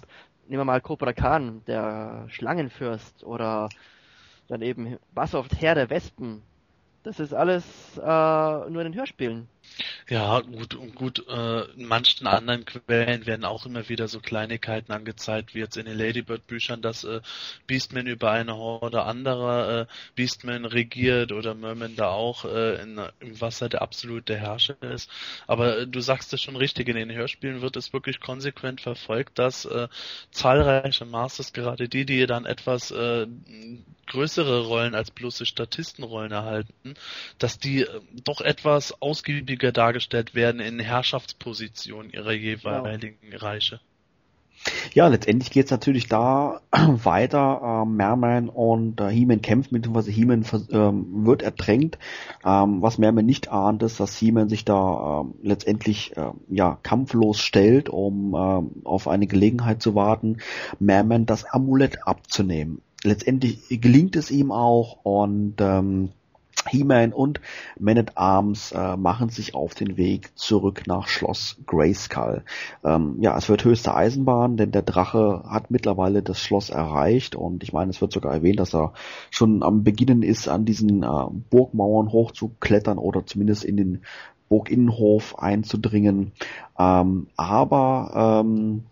nehmen 0.48 0.60
wir 0.60 0.64
mal 0.64 0.80
Cobra 0.80 1.12
Khan, 1.12 1.62
der 1.66 2.26
Schlangenfürst, 2.28 3.24
oder 3.24 3.68
dann 4.48 4.62
eben 4.62 4.98
Bassoft, 5.14 5.60
Herr 5.60 5.74
der 5.74 5.90
Wespen. 5.90 6.42
Das 7.02 7.20
ist 7.20 7.32
alles 7.32 7.64
äh, 7.98 8.00
nur 8.02 8.82
in 8.82 8.92
den 8.92 8.94
Hörspielen. 8.94 9.48
Ja, 10.08 10.38
gut, 10.40 10.74
und 10.74 10.94
gut, 10.94 11.26
äh, 11.28 11.62
in 11.72 11.86
manchen 11.86 12.28
anderen 12.28 12.64
Quellen 12.64 13.26
werden 13.26 13.44
auch 13.44 13.66
immer 13.66 13.88
wieder 13.88 14.06
so 14.06 14.20
Kleinigkeiten 14.20 14.92
angezeigt, 14.92 15.52
wie 15.52 15.58
jetzt 15.58 15.76
in 15.76 15.86
den 15.86 15.98
Ladybird-Büchern, 15.98 16.80
dass 16.80 17.02
äh, 17.02 17.20
Beastman 17.66 18.06
über 18.06 18.30
eine 18.30 18.54
Horde 18.56 19.02
anderer 19.02 19.80
äh, 19.80 19.86
Beastmen 20.14 20.64
regiert 20.64 21.32
oder 21.32 21.54
Merman 21.54 21.96
da 21.96 22.10
auch 22.10 22.44
äh, 22.44 22.80
in, 22.82 23.00
im 23.18 23.40
Wasser 23.40 23.68
der 23.68 23.82
absolute 23.82 24.36
Herrscher 24.36 24.80
ist. 24.80 25.10
Aber 25.48 25.78
äh, 25.78 25.86
du 25.88 26.00
sagst 26.00 26.32
es 26.32 26.40
schon 26.40 26.54
richtig, 26.54 26.88
in 26.88 26.94
den 26.94 27.10
Hörspielen 27.10 27.60
wird 27.60 27.74
es 27.74 27.92
wirklich 27.92 28.20
konsequent 28.20 28.80
verfolgt, 28.80 29.40
dass 29.40 29.64
äh, 29.64 29.88
zahlreiche 30.30 31.04
Masters, 31.04 31.52
gerade 31.52 31.88
die, 31.88 32.06
die 32.06 32.26
dann 32.26 32.46
etwas 32.46 32.92
äh, 32.92 33.26
größere 34.06 34.66
Rollen 34.66 34.94
als 34.94 35.10
bloße 35.10 35.46
Statistenrollen 35.46 36.30
erhalten, 36.30 36.94
dass 37.38 37.58
die 37.58 37.82
äh, 37.82 38.00
doch 38.24 38.40
etwas 38.40 39.02
ausgiebiger 39.02 39.72
dargestellt 39.72 39.95
werden 40.34 40.60
in 40.60 40.78
Herrschaftspositionen 40.78 42.10
ihrer 42.10 42.32
jeweiligen 42.32 43.18
genau. 43.20 43.38
Reiche. 43.38 43.80
Ja, 44.94 45.06
letztendlich 45.08 45.50
geht 45.50 45.66
es 45.66 45.70
natürlich 45.70 46.08
da 46.08 46.60
weiter. 46.70 47.84
Ähm, 47.84 47.96
Merman 47.96 48.48
und 48.48 49.00
äh, 49.00 49.08
He-Man 49.10 49.42
kämpfen, 49.42 49.74
beziehungsweise 49.74 50.10
He-Man 50.10 50.44
ähm, 50.70 51.26
wird 51.26 51.42
ertränkt. 51.42 51.98
Ähm, 52.44 52.82
was 52.82 52.98
Merman 52.98 53.26
nicht 53.26 53.50
ahnt, 53.50 53.82
ist, 53.82 54.00
dass 54.00 54.16
He-Man 54.16 54.48
sich 54.48 54.64
da 54.64 55.20
ähm, 55.20 55.34
letztendlich 55.42 56.16
äh, 56.16 56.30
ja 56.48 56.78
kampflos 56.82 57.38
stellt, 57.38 57.88
um 57.88 58.34
ähm, 58.34 58.82
auf 58.84 59.08
eine 59.08 59.26
Gelegenheit 59.26 59.82
zu 59.82 59.94
warten, 59.94 60.38
Merman 60.78 61.26
das 61.26 61.44
Amulett 61.44 62.06
abzunehmen 62.06 62.80
letztendlich 63.06 63.68
gelingt 63.68 64.16
es 64.16 64.30
ihm 64.30 64.50
auch 64.50 65.04
und 65.04 65.54
ähm, 65.60 66.10
He-Man 66.68 67.12
und 67.12 67.40
Man 67.78 67.98
at 67.98 68.16
Arms 68.16 68.72
äh, 68.72 68.96
machen 68.96 69.28
sich 69.28 69.54
auf 69.54 69.74
den 69.74 69.96
Weg 69.96 70.30
zurück 70.36 70.82
nach 70.86 71.08
Schloss 71.08 71.56
Grayskull. 71.66 72.42
Ähm, 72.84 73.16
ja, 73.20 73.36
es 73.36 73.48
wird 73.48 73.64
höchste 73.64 73.94
Eisenbahn, 73.94 74.56
denn 74.56 74.72
der 74.72 74.82
Drache 74.82 75.44
hat 75.48 75.70
mittlerweile 75.70 76.22
das 76.22 76.40
Schloss 76.40 76.70
erreicht 76.70 77.36
und 77.36 77.62
ich 77.62 77.72
meine, 77.72 77.90
es 77.90 78.00
wird 78.00 78.12
sogar 78.12 78.32
erwähnt, 78.32 78.60
dass 78.60 78.74
er 78.74 78.92
schon 79.30 79.62
am 79.62 79.84
Beginnen 79.84 80.22
ist, 80.22 80.48
an 80.48 80.64
diesen 80.64 81.02
äh, 81.02 81.26
Burgmauern 81.50 82.12
hochzuklettern 82.12 82.98
oder 82.98 83.26
zumindest 83.26 83.64
in 83.64 83.76
den 83.76 84.02
Burginnenhof 84.48 85.38
einzudringen. 85.38 86.32
Ähm, 86.78 87.26
aber 87.36 88.42
ähm, 88.44 88.84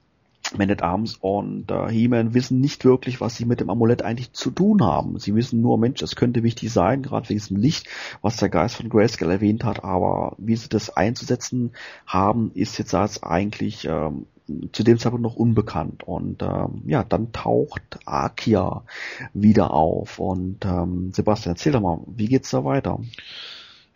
man 0.56 0.70
at 0.70 0.82
Arms 0.82 1.16
und 1.20 1.70
äh, 1.70 1.88
He-Man 1.90 2.34
wissen 2.34 2.60
nicht 2.60 2.84
wirklich, 2.84 3.20
was 3.20 3.36
sie 3.36 3.44
mit 3.44 3.60
dem 3.60 3.70
Amulett 3.70 4.02
eigentlich 4.02 4.32
zu 4.32 4.50
tun 4.50 4.82
haben. 4.82 5.18
Sie 5.18 5.34
wissen 5.34 5.60
nur, 5.60 5.78
Mensch, 5.78 6.02
es 6.02 6.16
könnte 6.16 6.42
wichtig 6.42 6.72
sein, 6.72 7.02
gerade 7.02 7.28
wegen 7.28 7.38
diesem 7.38 7.56
Licht, 7.56 7.88
was 8.22 8.36
der 8.36 8.48
Geist 8.48 8.76
von 8.76 8.88
Grayskull 8.88 9.30
erwähnt 9.30 9.64
hat, 9.64 9.82
aber 9.82 10.36
wie 10.38 10.56
sie 10.56 10.68
das 10.68 10.90
einzusetzen 10.96 11.72
haben, 12.06 12.50
ist 12.54 12.78
jetzt 12.78 12.94
als 12.94 13.22
eigentlich 13.22 13.86
ähm, 13.86 14.26
zu 14.72 14.82
dem 14.82 14.98
Zeitpunkt 14.98 15.22
noch 15.22 15.36
unbekannt. 15.36 16.02
Und 16.04 16.42
ähm, 16.42 16.82
ja, 16.86 17.04
dann 17.04 17.32
taucht 17.32 17.98
Akia 18.04 18.84
wieder 19.32 19.72
auf. 19.72 20.18
Und 20.18 20.64
ähm, 20.64 21.12
Sebastian, 21.12 21.54
erzähl 21.54 21.72
doch 21.72 21.80
mal, 21.80 22.00
wie 22.06 22.26
geht's 22.26 22.50
da 22.50 22.64
weiter? 22.64 23.00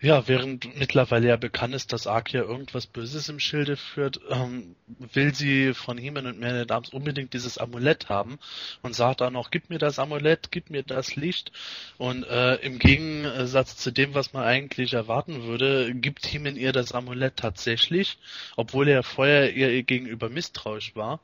Ja, 0.01 0.29
während 0.29 0.79
mittlerweile 0.79 1.27
ja 1.27 1.37
bekannt 1.37 1.75
ist, 1.75 1.93
dass 1.93 2.07
Arkia 2.07 2.43
irgendwas 2.43 2.87
Böses 2.87 3.29
im 3.29 3.41
Schilde 3.41 3.77
führt, 3.77 4.21
ähm, 4.31 4.77
will 5.13 5.35
sie 5.35 5.75
von 5.75 5.99
He-Man 5.99 6.27
und 6.27 6.39
Man 6.39 6.55
at 6.55 6.71
Arms 6.71 6.91
unbedingt 6.91 7.35
dieses 7.35 7.59
Amulett 7.59 8.09
haben 8.09 8.39
und 8.83 8.95
sagt 8.95 9.23
dann 9.23 9.33
noch, 9.33 9.51
gib 9.51 9.71
mir 9.71 9.79
das 9.79 9.99
Amulett, 9.99 10.53
gib 10.53 10.71
mir 10.71 10.85
das 10.85 11.17
Licht. 11.17 11.51
Und 11.97 12.23
äh, 12.29 12.55
im 12.57 12.79
Gegensatz 12.79 13.77
zu 13.77 13.91
dem, 13.91 14.15
was 14.15 14.33
man 14.33 14.45
eigentlich 14.45 14.93
erwarten 14.93 15.43
würde, 15.43 15.93
gibt 15.93 16.27
He-Man 16.27 16.55
ihr 16.55 16.71
das 16.71 16.93
Amulett 16.93 17.35
tatsächlich, 17.37 18.19
obwohl 18.55 18.87
er 18.87 19.03
vorher 19.03 19.53
ihr 19.53 19.83
gegenüber 19.83 20.29
misstrauisch 20.29 20.95
war. 20.95 21.19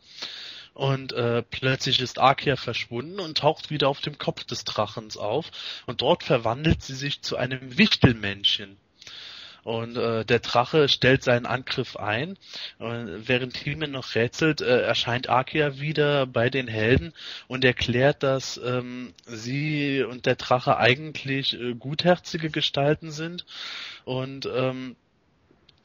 Und 0.75 1.13
äh, 1.13 1.43
plötzlich 1.43 2.01
ist 2.01 2.19
Arkia 2.19 2.57
verschwunden 2.57 3.21
und 3.21 3.39
taucht 3.39 3.71
wieder 3.71 3.89
auf 3.89 4.01
dem 4.01 4.19
Kopf 4.19 4.45
des 4.45 4.65
Drachens 4.65 5.17
auf. 5.17 5.51
Und 5.87 6.03
dort 6.03 6.25
verwandelt 6.25 6.83
sie 6.83 6.97
sich 6.97 7.23
zu 7.23 7.37
einem 7.37 7.79
Wichtelmännchen. 7.79 8.77
Und 9.65 9.97
äh, 9.97 10.25
der 10.27 10.41
Drache 10.41 10.89
stellt 10.89 11.23
seinen 11.23 11.47
Angriff 11.47 11.97
ein. 11.97 12.37
Und 12.79 13.29
während 13.29 13.57
Himen 13.57 13.93
noch 13.93 14.15
rätselt, 14.15 14.61
äh, 14.61 14.83
erscheint 14.83 15.29
Arkia 15.29 15.79
wieder 15.79 16.27
bei 16.27 16.51
den 16.51 16.69
Helden 16.69 17.15
und 17.49 17.65
erklärt, 17.65 18.23
dass 18.23 18.61
ähm, 18.63 19.15
sie 19.25 20.03
und 20.03 20.27
der 20.27 20.37
Drache 20.37 20.77
eigentlich 20.77 21.59
äh, 21.59 21.75
gutherzige 21.75 22.51
Gestalten 22.51 23.11
sind 23.11 23.47
und 24.05 24.47
ähm, 24.55 24.97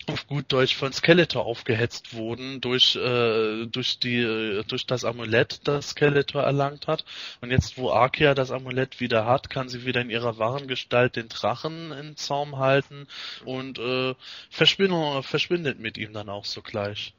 auf 0.09 0.27
gut 0.27 0.45
Deutsch 0.49 0.75
von 0.75 0.91
Skeletor 0.91 1.45
aufgehetzt 1.45 2.13
wurden 2.15 2.61
durch 2.61 2.95
äh, 2.95 3.65
durch 3.67 3.99
die 3.99 4.17
äh, 4.17 4.63
durch 4.63 4.85
das 4.85 5.05
Amulett, 5.05 5.67
das 5.67 5.91
Skeletor 5.91 6.43
erlangt 6.43 6.87
hat. 6.87 7.05
Und 7.41 7.51
jetzt, 7.51 7.77
wo 7.77 7.91
Arkia 7.91 8.33
das 8.33 8.51
Amulett 8.51 8.99
wieder 8.99 9.25
hat, 9.25 9.49
kann 9.49 9.69
sie 9.69 9.85
wieder 9.85 10.01
in 10.01 10.09
ihrer 10.09 10.37
wahren 10.37 10.67
Gestalt 10.67 11.15
den 11.15 11.29
Drachen 11.29 11.91
in 11.91 12.15
Zaum 12.17 12.57
halten 12.57 13.07
und 13.45 13.79
äh, 13.79 14.15
verschwindet, 14.49 15.25
verschwindet 15.25 15.79
mit 15.79 15.97
ihm 15.97 16.13
dann 16.13 16.29
auch 16.29 16.45
sogleich. 16.45 17.13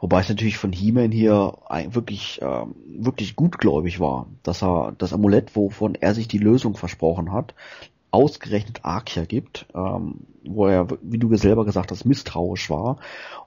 Wobei 0.00 0.20
es 0.20 0.28
natürlich 0.28 0.56
von 0.56 0.72
He-Man 0.72 1.12
hier 1.12 1.58
wirklich, 1.90 2.40
ähm, 2.40 2.74
wirklich 2.86 3.36
gutgläubig 3.36 4.00
war, 4.00 4.26
dass 4.42 4.62
er 4.62 4.94
das 4.96 5.12
Amulett, 5.12 5.54
wovon 5.56 5.94
er 5.94 6.14
sich 6.14 6.28
die 6.28 6.38
Lösung 6.38 6.76
versprochen 6.76 7.32
hat, 7.32 7.54
ausgerechnet 8.10 8.84
Arkia 8.84 9.24
gibt, 9.24 9.66
ähm, 9.74 10.14
wo 10.44 10.66
er, 10.66 10.88
wie 11.02 11.18
du 11.18 11.34
selber 11.36 11.64
gesagt 11.64 11.90
hast, 11.90 12.04
misstrauisch 12.04 12.70
war. 12.70 12.98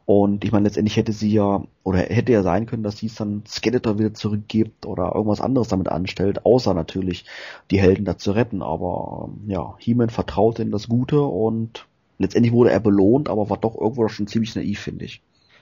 Und 0.05 0.43
ich 0.43 0.51
meine, 0.51 0.65
letztendlich 0.65 0.97
hätte 0.97 1.13
sie 1.13 1.31
ja, 1.31 1.63
oder 1.83 1.99
hätte 1.99 2.31
ja 2.31 2.43
sein 2.43 2.65
können, 2.65 2.83
dass 2.83 2.97
sie 2.97 3.07
es 3.07 3.15
dann 3.15 3.43
Skeletor 3.47 3.97
wieder 3.97 4.13
zurückgibt 4.13 4.85
oder 4.85 5.13
irgendwas 5.15 5.41
anderes 5.41 5.69
damit 5.69 5.89
anstellt, 5.89 6.45
außer 6.45 6.73
natürlich 6.73 7.25
die 7.71 7.79
Helden 7.79 8.05
da 8.05 8.17
zu 8.17 8.31
retten. 8.31 8.61
Aber 8.61 9.29
ähm, 9.29 9.49
ja, 9.49 9.75
He-Man 9.79 10.09
vertraute 10.09 10.61
in 10.61 10.71
das 10.71 10.87
Gute 10.87 11.21
und 11.21 11.87
letztendlich 12.19 12.53
wurde 12.53 12.71
er 12.71 12.79
belohnt, 12.79 13.29
aber 13.29 13.49
war 13.49 13.57
doch 13.57 13.75
irgendwo 13.75 14.07
schon 14.09 14.27
ziemlich 14.27 14.55
naiv, 14.55 14.79
finde 14.79 15.05
ich. 15.05 15.21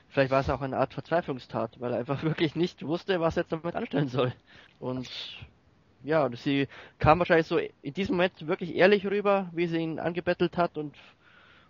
vielleicht 0.10 0.32
war 0.32 0.42
es 0.42 0.50
auch 0.50 0.62
eine 0.62 0.78
Art 0.78 0.94
Verzweiflungstat, 0.94 1.80
weil 1.80 1.94
er 1.94 2.00
einfach 2.00 2.24
wirklich 2.24 2.56
nicht 2.56 2.86
wusste, 2.86 3.20
was 3.22 3.38
er 3.38 3.44
jetzt 3.44 3.52
damit 3.52 3.76
anstellen 3.76 4.10
soll. 4.10 4.34
Und 4.80 5.10
ja, 6.04 6.30
sie 6.36 6.68
kam 6.98 7.20
wahrscheinlich 7.20 7.48
so 7.48 7.58
in 7.58 7.94
diesem 7.94 8.16
Moment 8.16 8.48
wirklich 8.48 8.76
ehrlich 8.76 9.06
rüber, 9.06 9.50
wie 9.54 9.68
sie 9.68 9.78
ihn 9.78 10.00
angebettelt 10.00 10.58
hat 10.58 10.78
und 10.78 10.96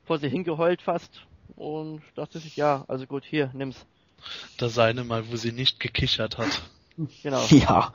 vor 0.06 0.18
sie 0.18 0.30
hingeheult 0.30 0.82
fast. 0.82 1.26
Und 1.56 2.02
dachte 2.16 2.40
sich, 2.40 2.56
ja, 2.56 2.86
also 2.88 3.06
gut, 3.06 3.26
hier, 3.26 3.50
nimm's. 3.54 3.86
Das 4.58 4.78
eine 4.78 5.04
Mal, 5.04 5.30
wo 5.32 5.36
sie 5.36 5.52
nicht 5.52 5.80
gekichert 5.80 6.38
hat. 6.38 6.62
Genau. 7.24 7.40
Ja, 7.50 7.94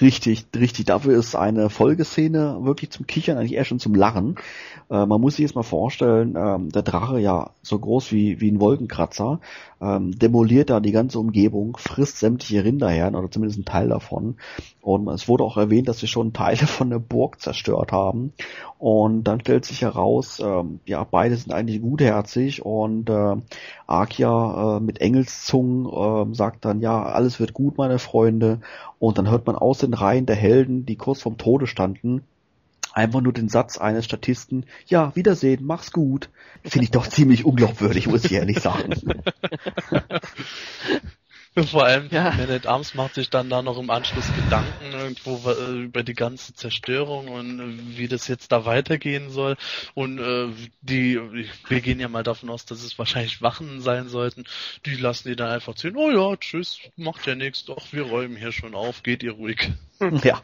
richtig, 0.00 0.46
richtig. 0.56 0.86
Dafür 0.86 1.18
ist 1.18 1.34
eine 1.36 1.70
Folgeszene 1.70 2.58
wirklich 2.62 2.90
zum 2.90 3.06
Kichern, 3.06 3.38
eigentlich 3.38 3.54
eher 3.54 3.64
schon 3.64 3.78
zum 3.78 3.94
Lachen. 3.94 4.36
Äh, 4.90 5.06
man 5.06 5.20
muss 5.20 5.36
sich 5.36 5.44
jetzt 5.44 5.54
mal 5.54 5.62
vorstellen, 5.62 6.34
ähm, 6.36 6.70
der 6.70 6.82
Drache 6.82 7.20
ja 7.20 7.50
so 7.62 7.78
groß 7.78 8.12
wie, 8.12 8.40
wie 8.40 8.50
ein 8.50 8.60
Wolkenkratzer, 8.60 9.40
ähm, 9.80 10.18
demoliert 10.18 10.70
da 10.70 10.80
die 10.80 10.92
ganze 10.92 11.18
Umgebung, 11.18 11.76
frisst 11.76 12.18
sämtliche 12.18 12.64
Rinderherren 12.64 13.14
oder 13.14 13.30
zumindest 13.30 13.58
einen 13.58 13.64
Teil 13.66 13.88
davon. 13.88 14.36
Und 14.80 15.08
es 15.08 15.28
wurde 15.28 15.44
auch 15.44 15.56
erwähnt, 15.56 15.88
dass 15.88 15.98
sie 15.98 16.08
schon 16.08 16.32
Teile 16.32 16.66
von 16.66 16.90
der 16.90 16.98
Burg 16.98 17.40
zerstört 17.40 17.92
haben. 17.92 18.32
Und 18.78 19.24
dann 19.24 19.40
stellt 19.40 19.64
sich 19.64 19.82
heraus, 19.82 20.40
ähm, 20.44 20.80
ja, 20.86 21.04
beide 21.04 21.36
sind 21.36 21.52
eigentlich 21.52 21.82
gutherzig 21.82 22.64
und 22.64 23.10
äh, 23.10 23.36
Akia 23.86 24.78
äh, 24.78 24.80
mit 24.80 25.00
Engelszungen 25.00 25.86
äh, 25.86 26.34
sagt 26.34 26.64
dann, 26.64 26.80
ja, 26.80 27.02
alles 27.02 27.38
wird 27.40 27.52
gut, 27.52 27.76
meine 27.78 27.98
Freunde. 27.98 28.39
Und 28.98 29.18
dann 29.18 29.30
hört 29.30 29.46
man 29.46 29.56
aus 29.56 29.78
den 29.78 29.94
Reihen 29.94 30.26
der 30.26 30.36
Helden, 30.36 30.86
die 30.86 30.96
kurz 30.96 31.22
vorm 31.22 31.38
Tode 31.38 31.66
standen, 31.66 32.22
einfach 32.92 33.20
nur 33.20 33.32
den 33.32 33.48
Satz 33.48 33.78
eines 33.78 34.04
Statisten, 34.04 34.66
ja, 34.86 35.14
Wiedersehen, 35.14 35.64
mach's 35.64 35.92
gut. 35.92 36.28
Finde 36.64 36.84
ich 36.84 36.90
doch 36.90 37.06
ziemlich 37.06 37.44
unglaubwürdig, 37.44 38.08
muss 38.08 38.24
ich 38.24 38.32
ehrlich 38.32 38.60
sagen. 38.60 38.94
Vor 41.56 41.84
allem, 41.84 42.08
ja. 42.12 42.30
Man 42.30 42.50
at 42.50 42.66
Arms 42.66 42.94
macht 42.94 43.14
sich 43.14 43.28
dann 43.28 43.50
da 43.50 43.60
noch 43.60 43.76
im 43.76 43.90
Anschluss 43.90 44.26
Gedanken 44.36 44.92
irgendwo 44.92 45.50
äh, 45.50 45.82
über 45.82 46.04
die 46.04 46.14
ganze 46.14 46.54
Zerstörung 46.54 47.26
und 47.26 47.60
äh, 47.60 47.98
wie 47.98 48.06
das 48.06 48.28
jetzt 48.28 48.52
da 48.52 48.64
weitergehen 48.66 49.30
soll. 49.30 49.56
Und 49.94 50.20
äh, 50.20 50.48
die, 50.80 51.20
wir 51.68 51.80
gehen 51.80 51.98
ja 51.98 52.08
mal 52.08 52.22
davon 52.22 52.50
aus, 52.50 52.66
dass 52.66 52.84
es 52.84 52.98
wahrscheinlich 52.98 53.42
Wachen 53.42 53.80
sein 53.80 54.08
sollten. 54.08 54.44
Die 54.86 54.94
lassen 54.94 55.28
die 55.28 55.36
dann 55.36 55.50
einfach 55.50 55.74
ziehen. 55.74 55.96
Oh 55.96 56.10
ja, 56.10 56.36
tschüss, 56.36 56.78
macht 56.96 57.26
ja 57.26 57.34
nichts, 57.34 57.64
doch, 57.64 57.92
wir 57.92 58.02
räumen 58.02 58.36
hier 58.36 58.52
schon 58.52 58.74
auf, 58.74 59.02
geht 59.02 59.22
ihr 59.22 59.32
ruhig. 59.32 59.72
Ja. 60.22 60.40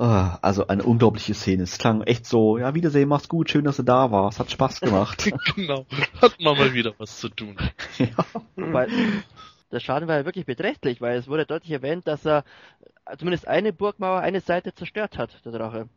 Ah, 0.00 0.38
also 0.40 0.66
eine 0.66 0.82
unglaubliche 0.82 1.34
Szene. 1.34 1.64
Es 1.64 1.76
klang 1.76 2.02
echt 2.02 2.24
so, 2.24 2.56
ja, 2.56 2.74
Wiedersehen, 2.74 3.06
mach's 3.06 3.28
gut, 3.28 3.50
schön, 3.50 3.64
dass 3.64 3.76
du 3.76 3.82
da 3.82 4.10
warst, 4.10 4.38
hat 4.38 4.50
Spaß 4.50 4.80
gemacht. 4.80 5.30
genau, 5.56 5.84
hat 6.22 6.40
man 6.40 6.56
mal 6.56 6.72
wieder 6.72 6.94
was 6.96 7.18
zu 7.18 7.28
tun. 7.28 7.56
ja. 7.98 8.24
Weil 8.56 8.88
der 9.72 9.80
Schaden 9.80 10.08
war 10.08 10.18
ja 10.18 10.24
wirklich 10.24 10.46
beträchtlich, 10.46 11.00
weil 11.00 11.18
es 11.18 11.28
wurde 11.28 11.46
deutlich 11.46 11.72
erwähnt, 11.72 12.06
dass 12.06 12.26
er 12.26 12.44
zumindest 13.18 13.46
eine 13.48 13.72
Burgmauer, 13.72 14.20
eine 14.20 14.40
Seite 14.40 14.74
zerstört 14.74 15.18
hat, 15.18 15.44
der 15.44 15.52
Drache. 15.52 15.88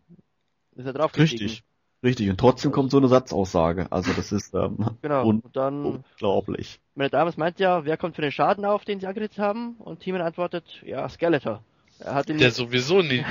Ist 0.75 0.85
er 0.85 0.93
drauf 0.93 1.17
Richtig. 1.17 1.63
Richtig, 2.03 2.29
und 2.29 2.37
trotzdem 2.37 2.73
kommt 2.73 2.91
so 2.91 2.97
eine 2.97 3.07
Satzaussage. 3.07 3.87
Also 3.89 4.11
das 4.11 4.33
ist 4.33 4.53
ähm, 4.53 4.97
genau. 5.01 5.25
un 5.25 5.41
dann, 5.53 5.85
unglaublich. 5.85 6.81
Meine 6.95 7.09
Dame 7.09 7.31
meint 7.37 7.59
ja, 7.59 7.85
wer 7.85 7.95
kommt 7.95 8.15
für 8.15 8.21
den 8.21 8.31
Schaden 8.31 8.65
auf, 8.65 8.83
den 8.83 8.99
sie 8.99 9.07
angerichtet 9.07 9.39
haben? 9.39 9.75
Und 9.77 10.01
Timon 10.01 10.21
antwortet, 10.21 10.65
ja, 10.83 11.07
Skeletor 11.07 11.63
der 11.99 12.51
sowieso 12.51 13.01
nicht, 13.01 13.25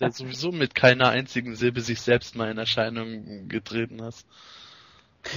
der 0.00 0.12
sowieso 0.12 0.52
mit 0.52 0.74
keiner 0.74 1.10
einzigen 1.10 1.54
Silbe 1.54 1.80
sich 1.80 2.00
selbst 2.00 2.36
mal 2.36 2.50
in 2.50 2.58
Erscheinung 2.58 3.48
getreten 3.48 4.02
hat. 4.02 4.14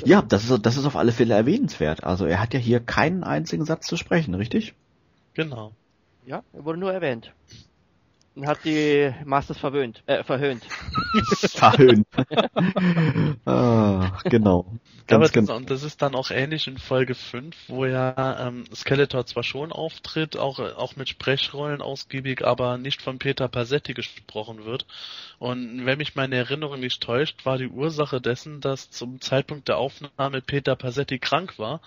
Ja, 0.05 0.21
das 0.21 0.49
ist, 0.49 0.65
das 0.65 0.77
ist 0.77 0.85
auf 0.85 0.95
alle 0.95 1.11
Fälle 1.11 1.33
erwähnenswert. 1.33 2.03
Also 2.03 2.25
er 2.25 2.39
hat 2.39 2.53
ja 2.53 2.59
hier 2.59 2.79
keinen 2.79 3.23
einzigen 3.23 3.65
Satz 3.65 3.87
zu 3.87 3.97
sprechen, 3.97 4.33
richtig? 4.35 4.73
Genau. 5.33 5.73
Ja, 6.25 6.43
er 6.53 6.65
wurde 6.65 6.79
nur 6.79 6.93
erwähnt. 6.93 7.33
Und 8.35 8.47
hat 8.47 8.63
die 8.63 9.13
Masters 9.25 9.57
verwöhnt, 9.57 10.03
äh, 10.05 10.23
verhöhnt. 10.23 10.63
verhöhnt. 11.39 12.07
ah, 13.45 14.17
genau. 14.23 14.65
Ganz 15.09 15.31
genau. 15.31 15.55
und 15.55 15.71
das 15.71 15.81
ist 15.81 16.03
dann 16.03 16.13
auch 16.13 16.29
ähnlich 16.29 16.67
in 16.67 16.77
Folge 16.77 17.15
5, 17.15 17.55
wo 17.67 17.85
ja 17.85 18.47
ähm, 18.47 18.65
Skeletor 18.73 19.25
zwar 19.25 19.41
schon 19.41 19.71
auftritt, 19.71 20.37
auch, 20.37 20.59
auch 20.59 20.95
mit 20.95 21.09
Sprechrollen 21.09 21.81
ausgiebig, 21.81 22.45
aber 22.45 22.77
nicht 22.77 23.01
von 23.01 23.17
Peter 23.17 23.47
Passetti 23.47 23.95
gesprochen 23.95 24.65
wird. 24.65 24.85
Und 25.39 25.85
wenn 25.85 25.97
mich 25.97 26.15
meine 26.15 26.35
Erinnerung 26.35 26.79
nicht 26.79 27.01
täuscht, 27.01 27.43
war 27.45 27.57
die 27.57 27.69
Ursache 27.69 28.21
dessen, 28.21 28.61
dass 28.61 28.91
zum 28.91 29.19
Zeitpunkt 29.19 29.67
der 29.67 29.77
Aufnahme 29.77 30.41
Peter 30.41 30.75
Passetti 30.75 31.17
krank 31.17 31.57
war. 31.57 31.81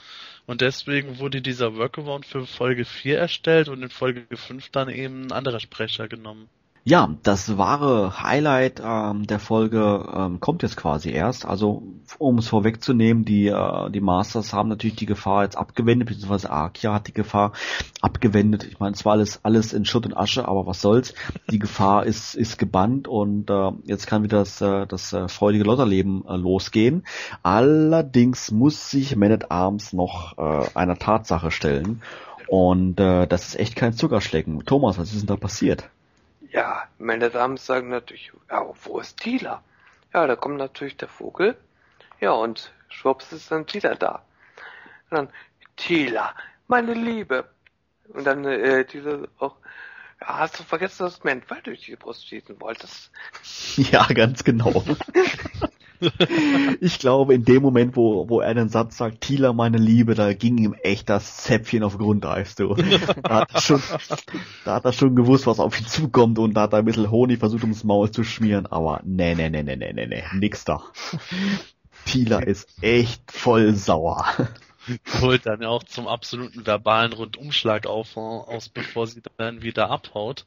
Und 0.46 0.60
deswegen 0.60 1.18
wurde 1.18 1.40
dieser 1.40 1.76
Workaround 1.76 2.26
für 2.26 2.46
Folge 2.46 2.84
4 2.84 3.18
erstellt 3.18 3.68
und 3.68 3.82
in 3.82 3.90
Folge 3.90 4.26
5 4.36 4.70
dann 4.70 4.88
eben 4.88 5.26
ein 5.26 5.32
anderer 5.32 5.60
Sprecher 5.60 6.08
genommen. 6.08 6.41
Ja, 6.84 7.14
das 7.22 7.58
wahre 7.58 8.24
Highlight 8.24 8.82
ähm, 8.84 9.24
der 9.28 9.38
Folge 9.38 10.04
ähm, 10.12 10.40
kommt 10.40 10.64
jetzt 10.64 10.76
quasi 10.76 11.10
erst. 11.10 11.46
Also 11.46 11.84
um 12.18 12.38
es 12.38 12.48
vorwegzunehmen, 12.48 13.24
die 13.24 13.46
äh, 13.46 13.90
die 13.90 14.00
Masters 14.00 14.52
haben 14.52 14.68
natürlich 14.68 14.96
die 14.96 15.06
Gefahr 15.06 15.44
jetzt 15.44 15.56
abgewendet, 15.56 16.08
beziehungsweise 16.08 16.50
Arkia 16.50 16.92
hat 16.92 17.06
die 17.06 17.12
Gefahr 17.12 17.52
abgewendet. 18.00 18.64
Ich 18.64 18.80
meine, 18.80 18.94
es 18.94 19.04
war 19.04 19.12
alles 19.12 19.44
alles 19.44 19.72
in 19.72 19.84
Schutt 19.84 20.06
und 20.06 20.16
Asche, 20.16 20.48
aber 20.48 20.66
was 20.66 20.80
soll's? 20.80 21.14
Die 21.52 21.60
Gefahr 21.60 22.04
ist 22.06 22.34
ist 22.34 22.58
gebannt 22.58 23.06
und 23.06 23.48
äh, 23.48 23.70
jetzt 23.84 24.08
kann 24.08 24.24
wieder 24.24 24.38
das 24.38 24.60
äh, 24.60 24.84
das 24.88 25.12
äh, 25.12 25.28
freudige 25.28 25.62
Lotterleben 25.62 26.24
äh, 26.26 26.34
losgehen. 26.34 27.04
Allerdings 27.44 28.50
muss 28.50 28.90
sich 28.90 29.14
Man 29.14 29.30
at 29.30 29.52
Arms 29.52 29.92
noch 29.92 30.36
äh, 30.36 30.66
einer 30.74 30.98
Tatsache 30.98 31.52
stellen 31.52 32.02
und 32.48 32.98
äh, 32.98 33.28
das 33.28 33.46
ist 33.46 33.60
echt 33.60 33.76
kein 33.76 33.92
Zuckerschlecken. 33.92 34.64
Thomas, 34.64 34.98
was 34.98 35.12
ist 35.12 35.20
denn 35.20 35.28
da 35.28 35.36
passiert? 35.36 35.88
Ja, 36.52 36.86
meine 36.98 37.30
Damen 37.30 37.56
sagen 37.56 37.88
natürlich, 37.88 38.30
ja, 38.50 38.66
wo 38.84 39.00
ist 39.00 39.18
Tila? 39.18 39.62
Ja, 40.12 40.26
da 40.26 40.36
kommt 40.36 40.58
natürlich 40.58 40.98
der 40.98 41.08
Vogel. 41.08 41.56
Ja, 42.20 42.32
und 42.32 42.72
schwupps 42.88 43.32
ist 43.32 43.50
dann 43.50 43.66
Tila 43.66 43.94
da. 43.94 44.22
Und 45.10 45.16
dann, 45.16 45.28
Tila, 45.76 46.34
meine 46.68 46.92
Liebe. 46.92 47.48
Und 48.08 48.24
dann, 48.24 48.44
äh, 48.44 48.84
diese 48.84 49.28
auch, 49.38 49.56
ja, 50.20 50.38
hast 50.40 50.58
du 50.58 50.62
vergessen, 50.62 51.04
dass 51.04 51.20
du 51.20 51.26
mir 51.26 51.32
einen 51.32 51.50
Wald 51.50 51.66
durch 51.66 51.80
die 51.80 51.96
Brust 51.96 52.28
schießen 52.28 52.60
wolltest? 52.60 53.10
Ja, 53.76 54.06
ganz 54.08 54.44
genau. 54.44 54.84
ich 56.80 56.98
glaube, 56.98 57.34
in 57.34 57.44
dem 57.44 57.62
Moment, 57.62 57.96
wo, 57.96 58.28
wo 58.28 58.40
er 58.40 58.54
den 58.54 58.68
Satz 58.68 58.96
sagt, 58.96 59.20
Tila, 59.20 59.52
meine 59.52 59.78
Liebe, 59.78 60.14
da 60.14 60.32
ging 60.34 60.58
ihm 60.58 60.74
echt 60.74 61.08
das 61.08 61.38
Zäpfchen 61.38 61.82
auf 61.82 61.98
Grundeis, 61.98 62.54
du. 62.54 62.76
Da 63.22 63.40
hat 63.40 63.54
er 63.54 63.60
schon, 63.60 63.82
da 64.64 64.74
hat 64.74 64.84
er 64.84 64.92
schon 64.92 65.14
gewusst, 65.14 65.46
was 65.46 65.60
auf 65.60 65.78
ihn 65.78 65.86
zukommt 65.86 66.38
und 66.38 66.54
da 66.54 66.62
hat 66.62 66.72
er 66.72 66.80
ein 66.80 66.84
bisschen 66.84 67.10
Honig 67.10 67.38
versucht, 67.38 67.62
ums 67.62 67.84
Maul 67.84 68.10
zu 68.10 68.24
schmieren, 68.24 68.66
aber 68.66 69.00
nee, 69.04 69.34
nee, 69.34 69.48
nee, 69.48 69.62
nee, 69.62 69.76
nee, 69.76 69.92
nee, 69.92 70.06
nee, 70.06 70.22
nix 70.34 70.64
da. 70.64 70.82
Tila 72.04 72.40
ist 72.40 72.68
echt 72.82 73.30
voll 73.30 73.74
sauer 73.74 74.26
holt 75.20 75.46
dann 75.46 75.64
auch 75.64 75.82
zum 75.84 76.08
absoluten 76.08 76.66
verbalen 76.66 77.12
Rundumschlag 77.12 77.86
auf, 77.86 78.16
aus, 78.16 78.68
bevor 78.68 79.06
sie 79.06 79.22
dann 79.36 79.62
wieder 79.62 79.90
abhaut. 79.90 80.46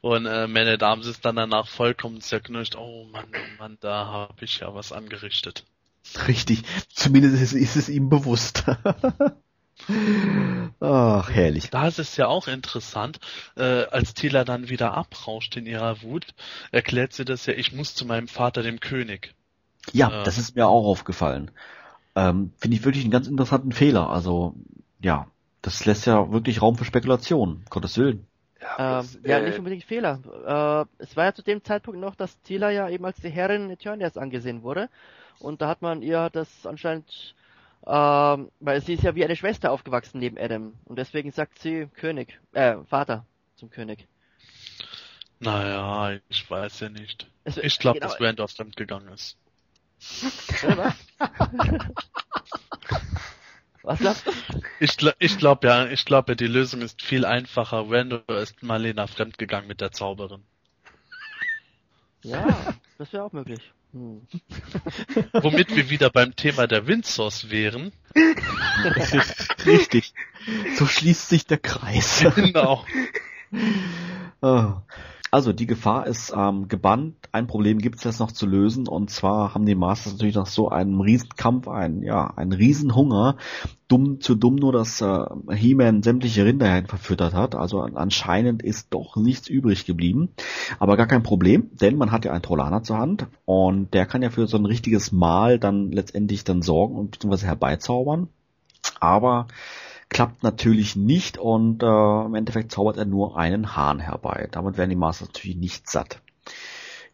Und 0.00 0.26
äh, 0.26 0.46
Man 0.46 0.66
at 0.66 0.82
Arms 0.82 1.06
ist 1.06 1.24
dann 1.24 1.36
danach 1.36 1.68
vollkommen 1.68 2.20
zerknirscht. 2.20 2.76
Oh 2.76 3.04
Mann, 3.10 3.26
oh 3.32 3.62
Mann, 3.62 3.78
da 3.80 4.06
habe 4.06 4.44
ich 4.44 4.60
ja 4.60 4.74
was 4.74 4.92
angerichtet. 4.92 5.64
Richtig, 6.28 6.62
zumindest 6.92 7.40
ist, 7.40 7.52
ist 7.52 7.76
es 7.76 7.88
ihm 7.88 8.08
bewusst. 8.08 8.64
Ach, 10.80 11.30
herrlich. 11.30 11.70
Da 11.70 11.88
ist 11.88 11.98
es 11.98 12.16
ja 12.16 12.26
auch 12.28 12.46
interessant, 12.46 13.18
äh, 13.56 13.84
als 13.86 14.14
Tila 14.14 14.44
dann 14.44 14.68
wieder 14.68 14.94
abrauscht 14.94 15.56
in 15.56 15.66
ihrer 15.66 16.02
Wut, 16.02 16.26
erklärt 16.70 17.12
sie 17.12 17.24
das 17.24 17.46
ja, 17.46 17.54
ich 17.54 17.72
muss 17.72 17.94
zu 17.94 18.04
meinem 18.04 18.28
Vater, 18.28 18.62
dem 18.62 18.80
König. 18.80 19.34
Ja, 19.92 20.20
äh, 20.20 20.24
das 20.24 20.38
ist 20.38 20.54
mir 20.54 20.68
auch 20.68 20.84
aufgefallen. 20.84 21.50
Ähm, 22.14 22.52
Finde 22.58 22.76
ich 22.76 22.84
wirklich 22.84 23.04
einen 23.04 23.10
ganz 23.10 23.26
interessanten 23.26 23.72
Fehler. 23.72 24.10
Also, 24.10 24.54
ja, 25.00 25.26
das 25.62 25.84
lässt 25.86 26.06
ja 26.06 26.30
wirklich 26.32 26.60
Raum 26.60 26.76
für 26.76 26.84
Spekulation. 26.84 27.64
Gottes 27.70 27.96
Willen. 27.96 28.26
Ja, 28.60 29.00
ähm, 29.00 29.08
ja 29.24 29.38
äh, 29.38 29.42
nicht 29.42 29.58
unbedingt 29.58 29.84
Fehler. 29.84 30.20
Äh, 30.98 31.02
es 31.02 31.16
war 31.16 31.24
ja 31.24 31.34
zu 31.34 31.42
dem 31.42 31.64
Zeitpunkt 31.64 32.00
noch, 32.00 32.14
dass 32.14 32.40
Tila 32.42 32.70
ja 32.70 32.88
eben 32.88 33.04
als 33.04 33.16
die 33.18 33.30
Herrin 33.30 33.70
Eternias 33.70 34.16
angesehen 34.16 34.62
wurde. 34.62 34.88
Und 35.38 35.62
da 35.62 35.68
hat 35.68 35.82
man 35.82 36.02
ihr 36.02 36.30
das 36.30 36.66
anscheinend, 36.66 37.34
äh, 37.84 37.90
weil 37.90 38.80
sie 38.82 38.94
ist 38.94 39.02
ja 39.02 39.14
wie 39.14 39.24
eine 39.24 39.36
Schwester 39.36 39.72
aufgewachsen 39.72 40.18
neben 40.18 40.38
Adam. 40.38 40.74
Und 40.84 40.98
deswegen 40.98 41.32
sagt 41.32 41.58
sie 41.58 41.88
König, 41.94 42.40
äh, 42.52 42.76
Vater 42.88 43.26
zum 43.56 43.70
König. 43.70 44.06
Naja, 45.40 46.20
ich 46.28 46.48
weiß 46.48 46.80
ja 46.80 46.88
nicht. 46.88 47.26
Es, 47.42 47.56
ich 47.56 47.78
glaube, 47.80 47.98
genau, 47.98 48.12
dass 48.12 48.20
Randolph 48.20 48.52
fremd 48.52 48.76
gegangen 48.76 49.08
ist. 49.08 49.36
Was 53.82 53.98
glaubst 53.98 54.26
du? 54.26 54.32
Ich, 54.80 54.96
ich 55.18 55.38
glaube 55.38 55.66
ja, 55.66 55.86
ich 55.86 56.04
glaube 56.04 56.32
ja, 56.32 56.36
die 56.36 56.46
Lösung 56.46 56.82
ist 56.82 57.02
viel 57.02 57.24
einfacher. 57.24 57.84
Rando 57.88 58.20
ist 58.40 58.62
Marlena 58.62 59.06
fremdgegangen 59.06 59.66
mit 59.68 59.80
der 59.80 59.92
Zauberin. 59.92 60.44
Ja, 62.22 62.74
das 62.98 63.12
wäre 63.12 63.24
auch 63.24 63.32
möglich. 63.32 63.72
Hm. 63.92 64.26
Womit 65.32 65.74
wir 65.74 65.90
wieder 65.90 66.10
beim 66.10 66.34
Thema 66.34 66.66
der 66.66 66.86
Windsors 66.86 67.50
wären. 67.50 67.92
Richtig. 69.66 70.14
So 70.76 70.86
schließt 70.86 71.28
sich 71.28 71.46
der 71.46 71.58
Kreis. 71.58 72.24
Genau. 72.34 72.84
Ah. 74.40 74.82
Also 75.34 75.54
die 75.54 75.66
Gefahr 75.66 76.06
ist 76.06 76.30
ähm, 76.36 76.68
gebannt. 76.68 77.16
Ein 77.32 77.46
Problem 77.46 77.78
gibt 77.78 77.96
es 77.96 78.04
jetzt 78.04 78.20
noch 78.20 78.32
zu 78.32 78.44
lösen 78.44 78.86
und 78.86 79.08
zwar 79.08 79.54
haben 79.54 79.64
die 79.64 79.74
Masters 79.74 80.12
natürlich 80.12 80.34
nach 80.34 80.46
so 80.46 80.68
einem 80.68 81.00
Riesenkampf 81.00 81.68
einen, 81.68 82.02
ja, 82.02 82.34
einen 82.36 82.52
Riesenhunger. 82.52 83.38
Dumm 83.88 84.20
zu 84.20 84.34
dumm 84.34 84.56
nur, 84.56 84.72
dass 84.72 85.00
äh, 85.00 85.24
He-Man 85.50 86.02
sämtliche 86.02 86.44
Rinder 86.44 86.84
verfüttert 86.86 87.32
hat. 87.32 87.54
Also 87.54 87.80
anscheinend 87.80 88.62
ist 88.62 88.88
doch 88.90 89.16
nichts 89.16 89.48
übrig 89.48 89.86
geblieben. 89.86 90.28
Aber 90.78 90.98
gar 90.98 91.06
kein 91.06 91.22
Problem, 91.22 91.70
denn 91.80 91.96
man 91.96 92.12
hat 92.12 92.26
ja 92.26 92.32
einen 92.32 92.42
Trollaner 92.42 92.82
zur 92.82 92.98
Hand 92.98 93.26
und 93.46 93.94
der 93.94 94.04
kann 94.04 94.20
ja 94.20 94.28
für 94.28 94.46
so 94.46 94.58
ein 94.58 94.66
richtiges 94.66 95.12
Mahl 95.12 95.58
dann 95.58 95.92
letztendlich 95.92 96.44
dann 96.44 96.60
sorgen 96.60 96.94
und 96.94 97.12
beziehungsweise 97.12 97.46
herbeizaubern. 97.46 98.28
Aber 99.00 99.46
klappt 100.12 100.42
natürlich 100.42 100.94
nicht 100.94 101.38
und 101.38 101.82
äh, 101.82 101.86
im 101.86 102.34
Endeffekt 102.34 102.70
zaubert 102.70 102.98
er 102.98 103.06
nur 103.06 103.36
einen 103.36 103.74
Hahn 103.74 103.98
herbei. 103.98 104.48
Damit 104.52 104.76
werden 104.76 104.90
die 104.90 104.96
Masters 104.96 105.28
natürlich 105.28 105.56
nicht 105.56 105.88
satt. 105.88 106.20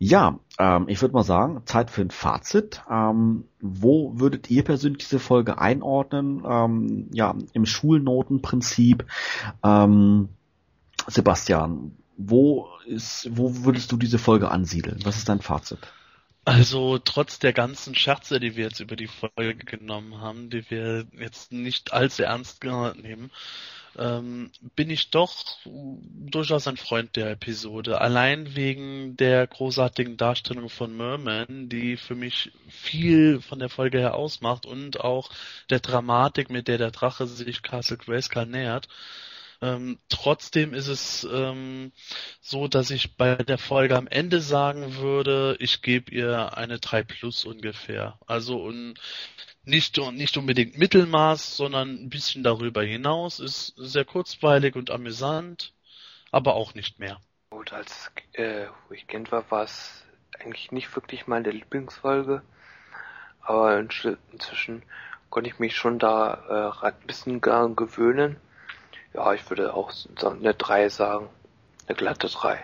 Ja, 0.01 0.39
ähm, 0.59 0.85
ich 0.89 1.01
würde 1.01 1.15
mal 1.15 1.25
sagen, 1.25 1.63
Zeit 1.65 1.91
für 1.91 2.03
ein 2.03 2.11
Fazit. 2.11 2.83
Ähm, 2.91 3.45
wo 3.61 4.19
würdet 4.19 4.51
ihr 4.51 4.65
persönlich 4.65 4.99
diese 4.99 5.19
Folge 5.19 5.59
einordnen? 5.59 6.43
Ähm, 6.49 7.09
ja, 7.13 7.35
im 7.53 7.67
Schulnotenprinzip. 7.67 9.07
Ähm, 9.65 10.29
Sebastian, 11.07 11.97
wo 12.17 12.69
ist, 12.87 13.29
wo 13.33 13.65
würdest 13.65 13.91
du 13.93 13.97
diese 13.97 14.19
Folge 14.19 14.51
ansiedeln? 14.51 15.01
Was 15.05 15.17
ist 15.17 15.29
dein 15.29 15.41
Fazit? 15.41 15.79
Also 16.49 16.97
trotz 16.97 17.39
der 17.39 17.53
ganzen 17.53 17.95
Scherze, 17.95 18.41
die 18.41 18.57
wir 18.57 18.65
jetzt 18.65 18.81
über 18.81 18.97
die 18.97 19.07
Folge 19.07 19.55
genommen 19.67 20.23
haben, 20.23 20.49
die 20.49 20.71
wir 20.71 21.05
jetzt 21.13 21.53
nicht 21.53 21.93
allzu 21.93 22.23
ernst 22.23 22.65
nehmen, 22.65 23.31
ähm, 23.99 24.51
bin 24.75 24.89
ich 24.89 25.11
doch 25.11 25.45
durchaus 25.67 26.67
ein 26.67 26.79
Freund 26.79 27.17
der 27.17 27.33
Episode. 27.33 28.01
Allein 28.01 28.57
wegen 28.57 29.15
der 29.19 29.47
großartigen 29.47 30.17
Darstellung 30.17 30.71
von 30.71 30.97
Merman, 30.97 31.69
die 31.69 31.99
für 31.99 32.15
mich 32.15 32.51
viel 32.71 33.43
von 33.43 33.59
der 33.59 33.69
Folge 33.69 33.99
her 33.99 34.15
ausmacht 34.15 34.65
und 34.65 35.01
auch 35.01 35.29
der 35.69 35.81
Dramatik, 35.81 36.49
mit 36.49 36.67
der 36.67 36.79
der 36.79 36.93
Drache 36.93 37.27
sich 37.27 37.61
Castle 37.61 37.99
Grayskull 37.99 38.47
nähert. 38.47 38.89
Ähm, 39.61 39.99
trotzdem 40.09 40.73
ist 40.73 40.87
es 40.87 41.27
ähm, 41.31 41.93
so, 42.41 42.69
dass 42.69 42.91
ich 42.91 43.17
bei 43.17 43.35
der 43.35 43.59
Folge 43.59 43.97
am 43.97 44.07
Ende 44.07 44.41
sagen 44.41 44.97
würde, 44.97 45.57
ich 45.59 45.83
gebe 45.83 46.13
ihr 46.13 46.57
eine 46.57 46.79
3 46.79 47.03
plus 47.03 47.45
ungefähr. 47.45 48.19
Also 48.27 48.63
un, 48.63 48.95
nicht, 49.65 49.99
nicht 50.13 50.37
unbedingt 50.37 50.79
Mittelmaß, 50.79 51.57
sondern 51.57 52.05
ein 52.05 52.09
bisschen 52.09 52.45
darüber 52.45 52.83
hinaus. 52.83 53.41
Ist 53.41 53.75
sehr 53.77 54.05
kurzweilig 54.05 54.77
und 54.77 54.91
amüsant, 54.91 55.75
aber 56.31 56.55
auch 56.55 56.75
nicht 56.75 57.01
mehr. 57.01 57.21
Gut, 57.51 57.73
als 57.73 58.13
äh, 58.35 58.67
Kind 59.09 59.33
war, 59.33 59.51
war 59.51 59.65
es 59.65 60.05
eigentlich 60.39 60.71
nicht 60.71 60.95
wirklich 60.95 61.27
meine 61.27 61.51
Lieblingsfolge. 61.51 62.43
Aber 63.41 63.79
inzwischen 63.79 64.83
konnte 65.31 65.51
ich 65.51 65.59
mich 65.59 65.77
schon 65.77 65.99
da 65.99 66.73
äh, 66.83 66.87
ein 66.87 67.07
bisschen 67.07 67.41
gewöhnen. 67.41 68.37
Ja, 69.15 69.33
ich 69.35 69.49
würde 69.49 69.75
auch 69.75 69.93
eine 70.25 70.55
3 70.55 70.89
sagen. 70.89 71.27
Eine 71.87 71.97
glatte 71.97 72.29
3. 72.29 72.59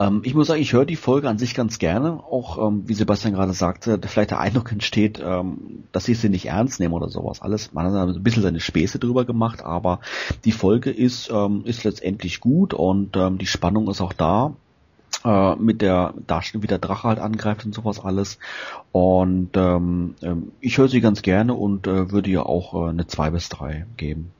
Ähm, 0.00 0.22
ich 0.24 0.34
muss 0.34 0.48
sagen, 0.48 0.60
ich 0.60 0.72
höre 0.72 0.84
die 0.84 0.96
Folge 0.96 1.28
an 1.28 1.38
sich 1.38 1.54
ganz 1.54 1.78
gerne. 1.78 2.22
Auch, 2.24 2.58
ähm, 2.58 2.82
wie 2.86 2.94
Sebastian 2.94 3.34
gerade 3.34 3.52
sagte, 3.52 4.00
vielleicht 4.04 4.30
der 4.30 4.40
Eindruck 4.40 4.72
entsteht, 4.72 5.22
ähm, 5.24 5.84
dass 5.92 6.08
ich 6.08 6.18
sie 6.18 6.28
nicht 6.28 6.46
ernst 6.46 6.80
nehme 6.80 6.94
oder 6.94 7.08
sowas. 7.08 7.42
Alles, 7.42 7.72
man 7.72 7.86
hat 7.86 7.94
ein 7.94 8.22
bisschen 8.22 8.42
seine 8.42 8.60
Späße 8.60 8.98
drüber 8.98 9.24
gemacht, 9.24 9.62
aber 9.62 10.00
die 10.44 10.52
Folge 10.52 10.90
ist, 10.90 11.30
ähm, 11.30 11.62
ist 11.64 11.84
letztendlich 11.84 12.40
gut 12.40 12.74
und 12.74 13.16
ähm, 13.16 13.38
die 13.38 13.46
Spannung 13.46 13.88
ist 13.88 14.00
auch 14.00 14.12
da 14.12 14.54
äh, 15.24 15.56
mit 15.56 15.82
der 15.82 16.14
Darstellung, 16.26 16.62
wie 16.62 16.68
der 16.68 16.78
Drache 16.78 17.08
halt 17.08 17.18
angreift 17.18 17.64
und 17.64 17.74
sowas 17.74 18.00
alles. 18.00 18.38
Und 18.92 19.50
ähm, 19.54 20.14
ich 20.60 20.78
höre 20.78 20.88
sie 20.88 21.00
ganz 21.00 21.22
gerne 21.22 21.54
und 21.54 21.86
äh, 21.86 22.10
würde 22.10 22.30
ihr 22.30 22.46
auch 22.46 22.74
äh, 22.74 22.90
eine 22.90 23.06
2 23.06 23.30
bis 23.30 23.48
3 23.48 23.86
geben. 23.96 24.32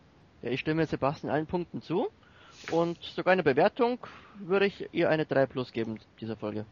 Ja, 0.45 0.51
ich 0.51 0.61
stimme 0.61 0.85
Sebastian 0.85 1.33
allen 1.33 1.47
Punkten 1.47 1.81
zu 1.81 2.09
und 2.71 2.99
sogar 3.03 3.33
eine 3.33 3.43
Bewertung 3.43 3.99
würde 4.39 4.67
ich 4.67 4.91
ihr 4.93 5.09
eine 5.09 5.25
3 5.25 5.47
plus 5.47 5.73
geben, 5.73 5.99
dieser 6.21 6.37
Folge. 6.37 6.67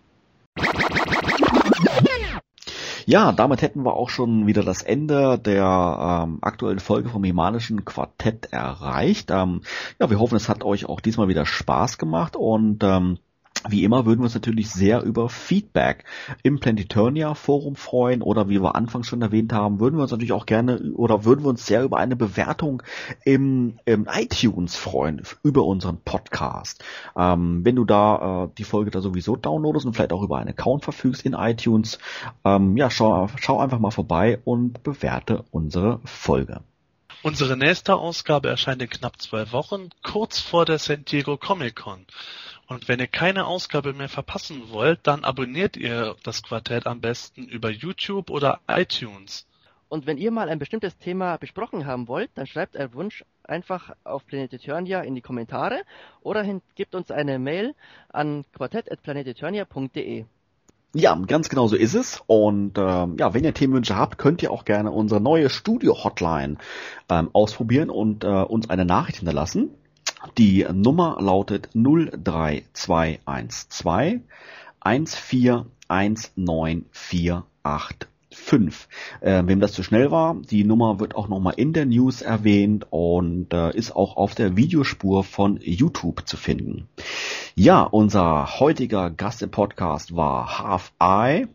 Ja, 3.07 3.32
damit 3.32 3.62
hätten 3.62 3.82
wir 3.82 3.94
auch 3.94 4.11
schon 4.11 4.47
wieder 4.47 4.62
das 4.62 4.82
Ende 4.82 5.39
der 5.39 6.24
ähm, 6.24 6.39
aktuellen 6.43 6.81
Folge 6.81 7.09
vom 7.09 7.24
Himalischen 7.24 7.86
Quartett 7.86 8.53
erreicht. 8.53 9.31
Ähm, 9.31 9.62
ja, 9.99 10.11
wir 10.11 10.20
hoffen, 10.20 10.36
es 10.36 10.51
hat 10.51 10.65
euch 10.65 10.85
auch 10.85 11.01
diesmal 11.01 11.28
wieder 11.28 11.47
Spaß 11.47 11.97
gemacht 11.97 12.36
und 12.36 12.85
ähm, 12.85 13.19
wie 13.69 13.85
immer 13.85 14.07
würden 14.07 14.21
wir 14.21 14.25
uns 14.25 14.35
natürlich 14.35 14.71
sehr 14.71 15.03
über 15.03 15.29
Feedback 15.29 16.05
im 16.43 16.61
Planetonia 16.61 17.35
Forum 17.35 17.77
freuen 17.77 18.23
oder 18.23 18.49
wie 18.49 18.61
wir 18.61 18.75
anfangs 18.75 19.07
schon 19.07 19.23
erwähnt 19.23 19.53
haben, 19.53 19.81
würden 19.81 19.97
wir 19.97 20.03
uns 20.03 20.11
natürlich 20.11 20.33
auch 20.33 20.47
gerne 20.47 20.93
oder 20.95 21.25
würden 21.25 21.45
wir 21.45 21.49
uns 21.49 21.67
sehr 21.67 21.85
über 21.85 21.99
eine 21.99 22.17
Bewertung 22.17 22.83
im, 23.25 23.79
im 23.85 24.09
iTunes 24.13 24.77
freuen 24.77 25.23
über 25.43 25.65
unseren 25.65 25.99
Podcast. 25.99 26.83
Ähm, 27.17 27.65
wenn 27.65 27.77
du 27.77 27.85
da 27.85 28.45
äh, 28.45 28.49
die 28.59 28.65
Folge 28.65 28.91
da 28.91 29.01
sowieso 29.01 29.37
downloadest 29.37 29.87
und 29.87 29.95
vielleicht 29.95 30.13
auch 30.13 30.23
über 30.23 30.39
einen 30.39 30.51
Account 30.51 30.85
verfügst 30.85 31.25
in 31.25 31.35
iTunes, 31.35 31.99
ähm, 32.45 32.77
ja, 32.77 32.91
schau, 32.91 33.29
schau 33.37 33.59
einfach 33.59 33.79
mal 33.79 33.91
vorbei 33.91 34.41
und 34.45 34.83
bewerte 34.83 35.45
unsere 35.51 36.01
Folge. 36.05 36.63
Unsere 37.23 37.57
nächste 37.57 37.95
Ausgabe 37.95 38.49
erscheint 38.49 38.83
in 38.83 38.91
knapp 38.91 39.21
zwei 39.23 39.53
Wochen, 39.53 39.91
kurz 40.03 40.41
vor 40.41 40.65
der 40.65 40.79
San 40.79 41.05
Diego 41.05 41.37
Comic 41.37 41.77
Con. 41.77 42.05
Und 42.67 42.89
wenn 42.89 43.01
ihr 43.01 43.07
keine 43.07 43.47
Ausgabe 43.47 43.93
mehr 43.93 44.09
verpassen 44.09 44.71
wollt, 44.71 45.01
dann 45.03 45.25
abonniert 45.25 45.77
ihr 45.77 46.17
das 46.23 46.43
Quartett 46.43 46.87
am 46.87 47.01
besten 47.01 47.45
über 47.45 47.71
YouTube 47.71 48.31
oder 48.31 48.61
iTunes. 48.69 49.47
Und 49.89 50.07
wenn 50.07 50.17
ihr 50.17 50.31
mal 50.31 50.49
ein 50.49 50.59
bestimmtes 50.59 50.97
Thema 50.97 51.37
besprochen 51.37 51.85
haben 51.85 52.09
wollt, 52.09 52.31
dann 52.35 52.47
schreibt 52.47 52.77
euren 52.77 52.95
Wunsch 52.95 53.25
einfach 53.45 53.91
auf 54.05 54.27
Planeteturnia 54.27 55.03
in 55.03 55.15
die 55.15 55.21
Kommentare 55.21 55.83
oder 56.23 56.47
gebt 56.77 56.95
uns 56.95 57.11
eine 57.11 57.39
Mail 57.39 57.75
an 58.09 58.47
quartett.planeteturnia.de. 58.55 60.25
Ja, 60.95 61.15
ganz 61.27 61.49
genau 61.49 61.69
so 61.69 61.77
ist 61.77 61.95
es. 61.95 62.23
Und 62.27 62.79
ähm, 62.79 63.17
ja, 63.19 63.35
wenn 63.35 63.45
ihr 63.45 63.55
Themenwünsche 63.55 63.97
habt, 63.97 64.19
könnt 64.19 64.43
ihr 64.43 64.51
auch 64.51 64.65
gerne 64.65 64.91
unsere 64.91 65.21
neue 65.21 65.51
Studio-Hotline 65.51 66.57
ähm, 67.11 67.31
ausprobieren 67.33 67.91
und 67.91 68.25
äh, 68.25 68.29
uns 68.29 68.69
eine 68.71 68.85
Nachricht 68.85 69.19
hinterlassen. 69.19 69.75
Die 70.39 70.65
Nummer 70.73 71.19
lautet 71.20 71.69
03212 71.74 74.20
1419485. 74.85 77.39
Äh, 79.20 79.43
wem 79.47 79.61
das 79.61 79.73
zu 79.73 79.82
schnell 79.82 80.11
war, 80.11 80.35
die 80.35 80.65
Nummer 80.65 80.99
wird 81.01 81.15
auch 81.15 81.28
nochmal 81.28 81.53
in 81.57 81.74
der 81.74 81.86
News 81.86 82.20
erwähnt 82.23 82.86
und 82.90 83.53
äh, 83.53 83.77
ist 83.77 83.94
auch 83.94 84.16
auf 84.16 84.35
der 84.35 84.57
Videospur 84.57 85.23
von 85.23 85.61
YouTube 85.62 86.27
zu 86.27 86.39
finden. 86.39 86.89
Ja, 87.55 87.82
unser 87.82 88.59
heutiger 88.59 89.11
Gast 89.11 89.43
im 89.43 89.51
Podcast 89.51 90.16
war 90.16 90.59
Half 90.59 90.93
Eye 90.99 91.47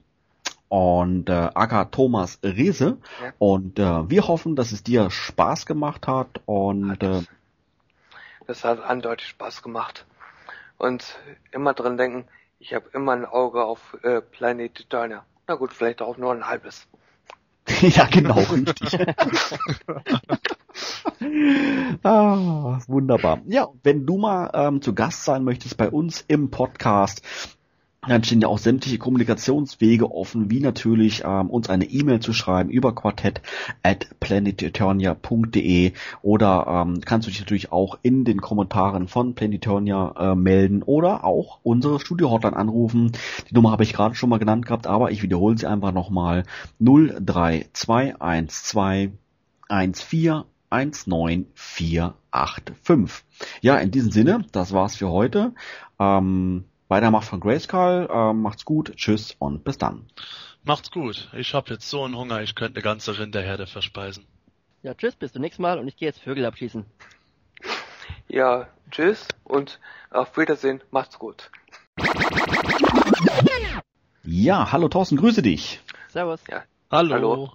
und 0.69 1.29
äh, 1.29 1.49
aka 1.53 1.85
Thomas 1.85 2.39
Rese 2.43 2.97
ja. 3.23 3.33
und 3.39 3.79
äh, 3.79 4.09
wir 4.09 4.27
hoffen, 4.27 4.55
dass 4.55 4.71
es 4.71 4.83
dir 4.83 5.09
Spaß 5.09 5.65
gemacht 5.65 6.07
hat 6.07 6.41
und 6.45 7.01
äh, 7.01 7.21
das 8.47 8.63
hat 8.63 8.81
eindeutig 8.81 9.27
Spaß 9.27 9.61
gemacht. 9.61 10.05
Und 10.77 11.19
immer 11.51 11.73
dran 11.73 11.97
denken, 11.97 12.27
ich 12.59 12.73
habe 12.73 12.89
immer 12.93 13.11
ein 13.11 13.25
Auge 13.25 13.63
auf 13.63 13.97
äh, 14.03 14.21
Planet 14.21 14.79
Eternia. 14.79 15.25
Na 15.47 15.55
gut, 15.55 15.73
vielleicht 15.73 16.01
auch 16.01 16.17
nur 16.17 16.33
ein 16.33 16.47
halbes. 16.47 16.87
ja, 17.81 18.05
genau, 18.05 18.39
richtig. 18.39 18.93
ah, 22.03 22.79
wunderbar. 22.87 23.41
Ja, 23.47 23.67
wenn 23.83 24.05
du 24.05 24.17
mal 24.17 24.49
ähm, 24.53 24.81
zu 24.81 24.95
Gast 24.95 25.25
sein 25.25 25.43
möchtest 25.43 25.77
bei 25.77 25.89
uns 25.89 26.23
im 26.27 26.49
Podcast, 26.49 27.21
dann 28.07 28.23
stehen 28.23 28.41
ja 28.41 28.47
auch 28.47 28.57
sämtliche 28.57 28.97
Kommunikationswege 28.97 30.11
offen, 30.11 30.49
wie 30.49 30.59
natürlich 30.59 31.23
ähm, 31.25 31.49
uns 31.49 31.69
eine 31.69 31.85
E-Mail 31.85 32.19
zu 32.19 32.33
schreiben 32.33 32.69
über 32.69 32.95
quartett 32.95 33.41
at 33.83 34.07
planeteturnia.de 34.19 35.93
oder 36.21 36.65
ähm, 36.67 37.01
kannst 37.01 37.27
du 37.27 37.31
dich 37.31 37.39
natürlich 37.39 37.71
auch 37.71 37.99
in 38.01 38.25
den 38.25 38.41
Kommentaren 38.41 39.07
von 39.07 39.35
Planeturnia 39.35 40.13
äh, 40.17 40.35
melden 40.35 40.83
oder 40.83 41.23
auch 41.23 41.59
unsere 41.63 41.99
Studio-Hotline 41.99 42.55
anrufen. 42.55 43.11
Die 43.49 43.53
Nummer 43.53 43.71
habe 43.71 43.83
ich 43.83 43.93
gerade 43.93 44.15
schon 44.15 44.29
mal 44.29 44.39
genannt 44.39 44.65
gehabt, 44.65 44.87
aber 44.87 45.11
ich 45.11 45.23
wiederhole 45.23 45.57
sie 45.57 45.67
einfach 45.67 45.91
nochmal 45.91 46.43
03212 46.79 49.11
14 49.69 50.43
19485. 50.69 53.23
Ja, 53.61 53.77
in 53.77 53.91
diesem 53.91 54.11
Sinne, 54.11 54.43
das 54.51 54.73
war's 54.73 54.97
für 54.97 55.09
heute. 55.09 55.53
Ähm, 55.99 56.65
bei 56.87 56.99
der 56.99 57.11
Macht 57.11 57.27
von 57.27 57.39
Grayskull. 57.39 58.07
Ähm, 58.11 58.41
macht's 58.41 58.65
gut, 58.65 58.95
tschüss 58.95 59.35
und 59.39 59.63
bis 59.63 59.77
dann. 59.77 60.07
Macht's 60.63 60.91
gut. 60.91 61.29
Ich 61.33 61.53
hab 61.53 61.69
jetzt 61.69 61.89
so 61.89 62.03
einen 62.03 62.15
Hunger, 62.17 62.41
ich 62.41 62.55
könnte 62.55 62.77
eine 62.77 62.83
ganze 62.83 63.17
Rinderherde 63.17 63.67
verspeisen. 63.67 64.25
Ja, 64.83 64.93
tschüss, 64.93 65.15
bis 65.15 65.33
zum 65.33 65.41
nächsten 65.41 65.61
Mal 65.61 65.79
und 65.79 65.87
ich 65.87 65.97
gehe 65.97 66.07
jetzt 66.07 66.19
Vögel 66.21 66.45
abschießen. 66.45 66.85
Ja, 68.27 68.67
tschüss 68.91 69.27
und 69.43 69.79
auf 70.11 70.37
Wiedersehen. 70.37 70.81
Macht's 70.91 71.17
gut. 71.19 71.49
Ja, 74.23 74.71
hallo 74.71 74.89
Thorsten, 74.89 75.17
grüße 75.17 75.41
dich. 75.41 75.81
Servus. 76.09 76.41
Ja, 76.49 76.63
Hallo. 76.91 77.13
Hallo. 77.13 77.53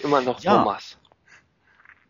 immer 0.00 0.20
noch 0.20 0.40
Ja. 0.40 0.58
Thomas. 0.62 0.96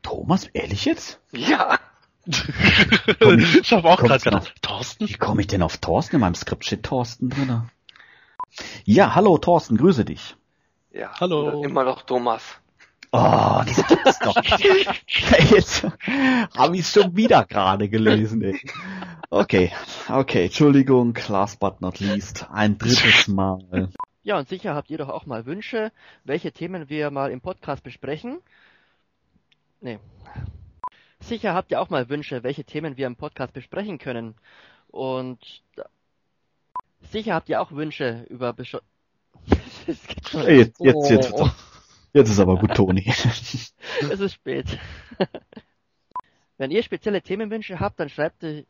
Thomas, 0.02 0.46
ehrlich 0.48 0.84
jetzt? 0.84 1.18
Ja, 1.32 1.78
ich 2.26 3.72
habe 3.72 3.88
auch 3.88 3.98
gerade 3.98 4.22
gedacht, 4.24 4.54
Thorsten? 4.62 5.08
Wie 5.08 5.14
komme 5.14 5.42
ich 5.42 5.46
denn 5.46 5.62
auf 5.62 5.76
Thorsten? 5.78 6.16
In 6.16 6.20
meinem 6.20 6.34
Skript 6.34 6.64
steht 6.64 6.82
Thorsten 6.84 7.30
drin. 7.30 7.62
Ja, 8.84 9.14
hallo 9.14 9.38
Thorsten, 9.38 9.76
grüße 9.76 10.04
dich. 10.04 10.36
ja. 10.92 11.12
Hallo. 11.20 11.62
Immer 11.64 11.84
noch 11.84 12.02
Thomas. 12.02 12.42
Oh, 13.12 13.62
das 13.64 13.86
gibt's 13.86 14.18
doch. 14.18 14.34
Jetzt 15.50 15.86
habe 16.56 16.76
ich 16.76 16.86
schon 16.88 17.14
wieder 17.16 17.44
gerade 17.44 17.88
gelesen. 17.88 18.42
Ey. 18.42 18.60
Okay, 19.30 19.70
okay, 20.08 20.46
Entschuldigung, 20.46 21.16
last 21.28 21.60
but 21.60 21.80
not 21.80 22.00
least, 22.00 22.46
ein 22.52 22.76
drittes 22.78 23.28
Mal. 23.28 23.90
Ja, 24.24 24.38
und 24.38 24.48
sicher 24.48 24.74
habt 24.74 24.90
ihr 24.90 24.98
doch 24.98 25.10
auch 25.10 25.26
mal 25.26 25.46
Wünsche, 25.46 25.92
welche 26.24 26.50
Themen 26.50 26.88
wir 26.88 27.10
mal 27.10 27.30
im 27.30 27.40
Podcast 27.40 27.82
besprechen. 27.84 28.38
Nee. 29.80 29.98
Sicher 31.24 31.54
habt 31.54 31.70
ihr 31.70 31.80
auch 31.80 31.88
mal 31.88 32.10
Wünsche, 32.10 32.42
welche 32.42 32.64
Themen 32.64 32.98
wir 32.98 33.06
im 33.06 33.16
Podcast 33.16 33.54
besprechen 33.54 33.98
können. 33.98 34.34
Und 34.88 35.62
sicher 37.10 37.34
habt 37.34 37.48
ihr 37.48 37.62
auch 37.62 37.72
Wünsche 37.72 38.26
über 38.28 38.54
Ey, 40.34 40.58
Jetzt, 40.58 40.80
jetzt, 40.80 41.10
jetzt, 41.10 41.32
jetzt 42.12 42.30
ist 42.30 42.38
aber 42.38 42.56
gut, 42.56 42.74
Toni. 42.74 43.06
Es 43.06 44.20
ist 44.20 44.34
spät. 44.34 44.78
Wenn 46.58 46.70
ihr 46.70 46.82
spezielle 46.82 47.22
Themenwünsche 47.22 47.80
habt, 47.80 47.98
dann 48.00 48.10
schreibt 48.10 48.42
ihr. 48.42 48.64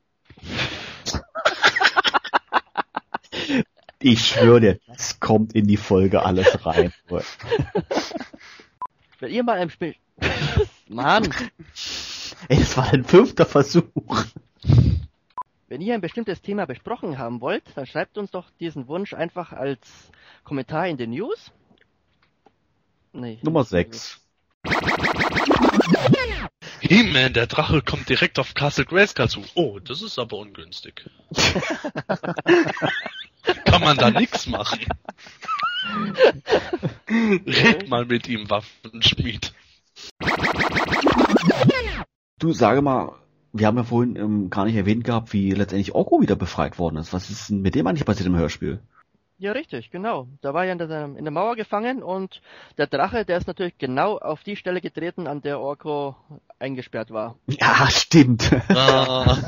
Ich 3.98 4.26
schwöre 4.26 4.60
dir, 4.60 4.78
das 4.86 5.18
kommt 5.18 5.54
in 5.54 5.66
die 5.66 5.76
Folge 5.76 6.24
alles 6.24 6.64
rein. 6.64 6.92
Wenn 9.18 9.30
ihr 9.32 9.42
mal 9.42 9.58
ein 9.58 9.70
Spiel. 9.70 9.96
Mann! 10.88 11.28
Ey, 12.48 12.58
das 12.58 12.76
war 12.76 12.90
dein 12.90 13.04
fünfter 13.04 13.46
Versuch. 13.46 14.24
Wenn 15.68 15.80
ihr 15.80 15.94
ein 15.94 16.00
bestimmtes 16.00 16.42
Thema 16.42 16.66
besprochen 16.66 17.18
haben 17.18 17.40
wollt, 17.40 17.64
dann 17.74 17.86
schreibt 17.86 18.18
uns 18.18 18.30
doch 18.30 18.50
diesen 18.60 18.86
Wunsch 18.86 19.14
einfach 19.14 19.52
als 19.52 19.80
Kommentar 20.44 20.86
in 20.88 20.96
den 20.96 21.10
News. 21.10 21.50
Nee. 23.12 23.38
Nummer 23.42 23.64
6. 23.64 24.20
He-Man, 26.80 27.32
der 27.32 27.46
Drache 27.46 27.80
kommt 27.82 28.08
direkt 28.08 28.38
auf 28.38 28.54
Castle 28.54 28.84
Grayskull 28.84 29.28
zu. 29.28 29.42
Oh, 29.54 29.78
das 29.78 30.02
ist 30.02 30.18
aber 30.18 30.36
ungünstig. 30.38 31.08
Kann 33.64 33.82
man 33.82 33.96
da 33.96 34.10
nix 34.10 34.46
machen? 34.46 34.80
Red 37.08 37.88
mal 37.88 38.04
mit 38.04 38.28
ihm, 38.28 38.48
Waffenschmied. 38.50 39.52
Du, 42.44 42.52
sage 42.52 42.82
mal, 42.82 43.12
wir 43.54 43.66
haben 43.66 43.78
ja 43.78 43.84
vorhin 43.84 44.16
ähm, 44.16 44.50
gar 44.50 44.66
nicht 44.66 44.76
erwähnt 44.76 45.02
gehabt, 45.02 45.32
wie 45.32 45.52
letztendlich 45.52 45.94
Orko 45.94 46.20
wieder 46.20 46.36
befreit 46.36 46.78
worden 46.78 46.98
ist. 46.98 47.14
Was 47.14 47.30
ist 47.30 47.48
denn 47.48 47.62
mit 47.62 47.74
dem 47.74 47.86
eigentlich 47.86 48.04
passiert 48.04 48.26
im 48.26 48.36
Hörspiel? 48.36 48.80
Ja, 49.38 49.52
richtig, 49.52 49.90
genau. 49.90 50.28
Da 50.42 50.52
war 50.52 50.66
er 50.66 50.72
in 50.72 50.76
der, 50.76 51.04
in 51.16 51.24
der 51.24 51.30
Mauer 51.30 51.56
gefangen 51.56 52.02
und 52.02 52.42
der 52.76 52.86
Drache, 52.86 53.24
der 53.24 53.38
ist 53.38 53.46
natürlich 53.46 53.78
genau 53.78 54.18
auf 54.18 54.42
die 54.42 54.56
Stelle 54.56 54.82
getreten, 54.82 55.26
an 55.26 55.40
der 55.40 55.58
Orko 55.58 56.16
eingesperrt 56.58 57.10
war. 57.10 57.36
Ja, 57.46 57.88
stimmt. 57.88 58.52
Ah, 58.68 59.38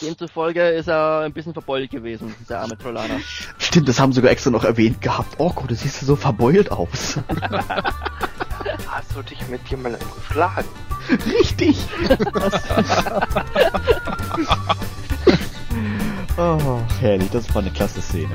Demzufolge 0.00 0.70
ist 0.70 0.88
er 0.88 1.20
ein 1.20 1.34
bisschen 1.34 1.52
verbeult 1.52 1.90
gewesen, 1.90 2.34
der 2.48 2.60
arme 2.60 2.78
Trollaner. 2.78 3.20
Stimmt, 3.58 3.88
das 3.88 4.00
haben 4.00 4.12
sie 4.12 4.16
sogar 4.16 4.30
extra 4.30 4.48
noch 4.48 4.64
erwähnt 4.64 5.02
gehabt. 5.02 5.38
Orko, 5.38 5.66
du 5.66 5.74
siehst 5.74 6.00
ja 6.00 6.06
so 6.06 6.16
verbeult 6.16 6.72
aus. 6.72 7.20
Hast 9.14 9.28
du 9.28 9.34
dich 9.34 9.46
mit 9.48 9.60
jemandem 9.68 10.00
geschlagen? 10.16 10.66
Richtig. 11.26 11.76
oh, 16.38 16.80
herrlich, 16.98 17.28
das 17.30 17.54
war 17.54 17.60
eine 17.60 17.70
klasse 17.70 18.00
Szene. 18.00 18.34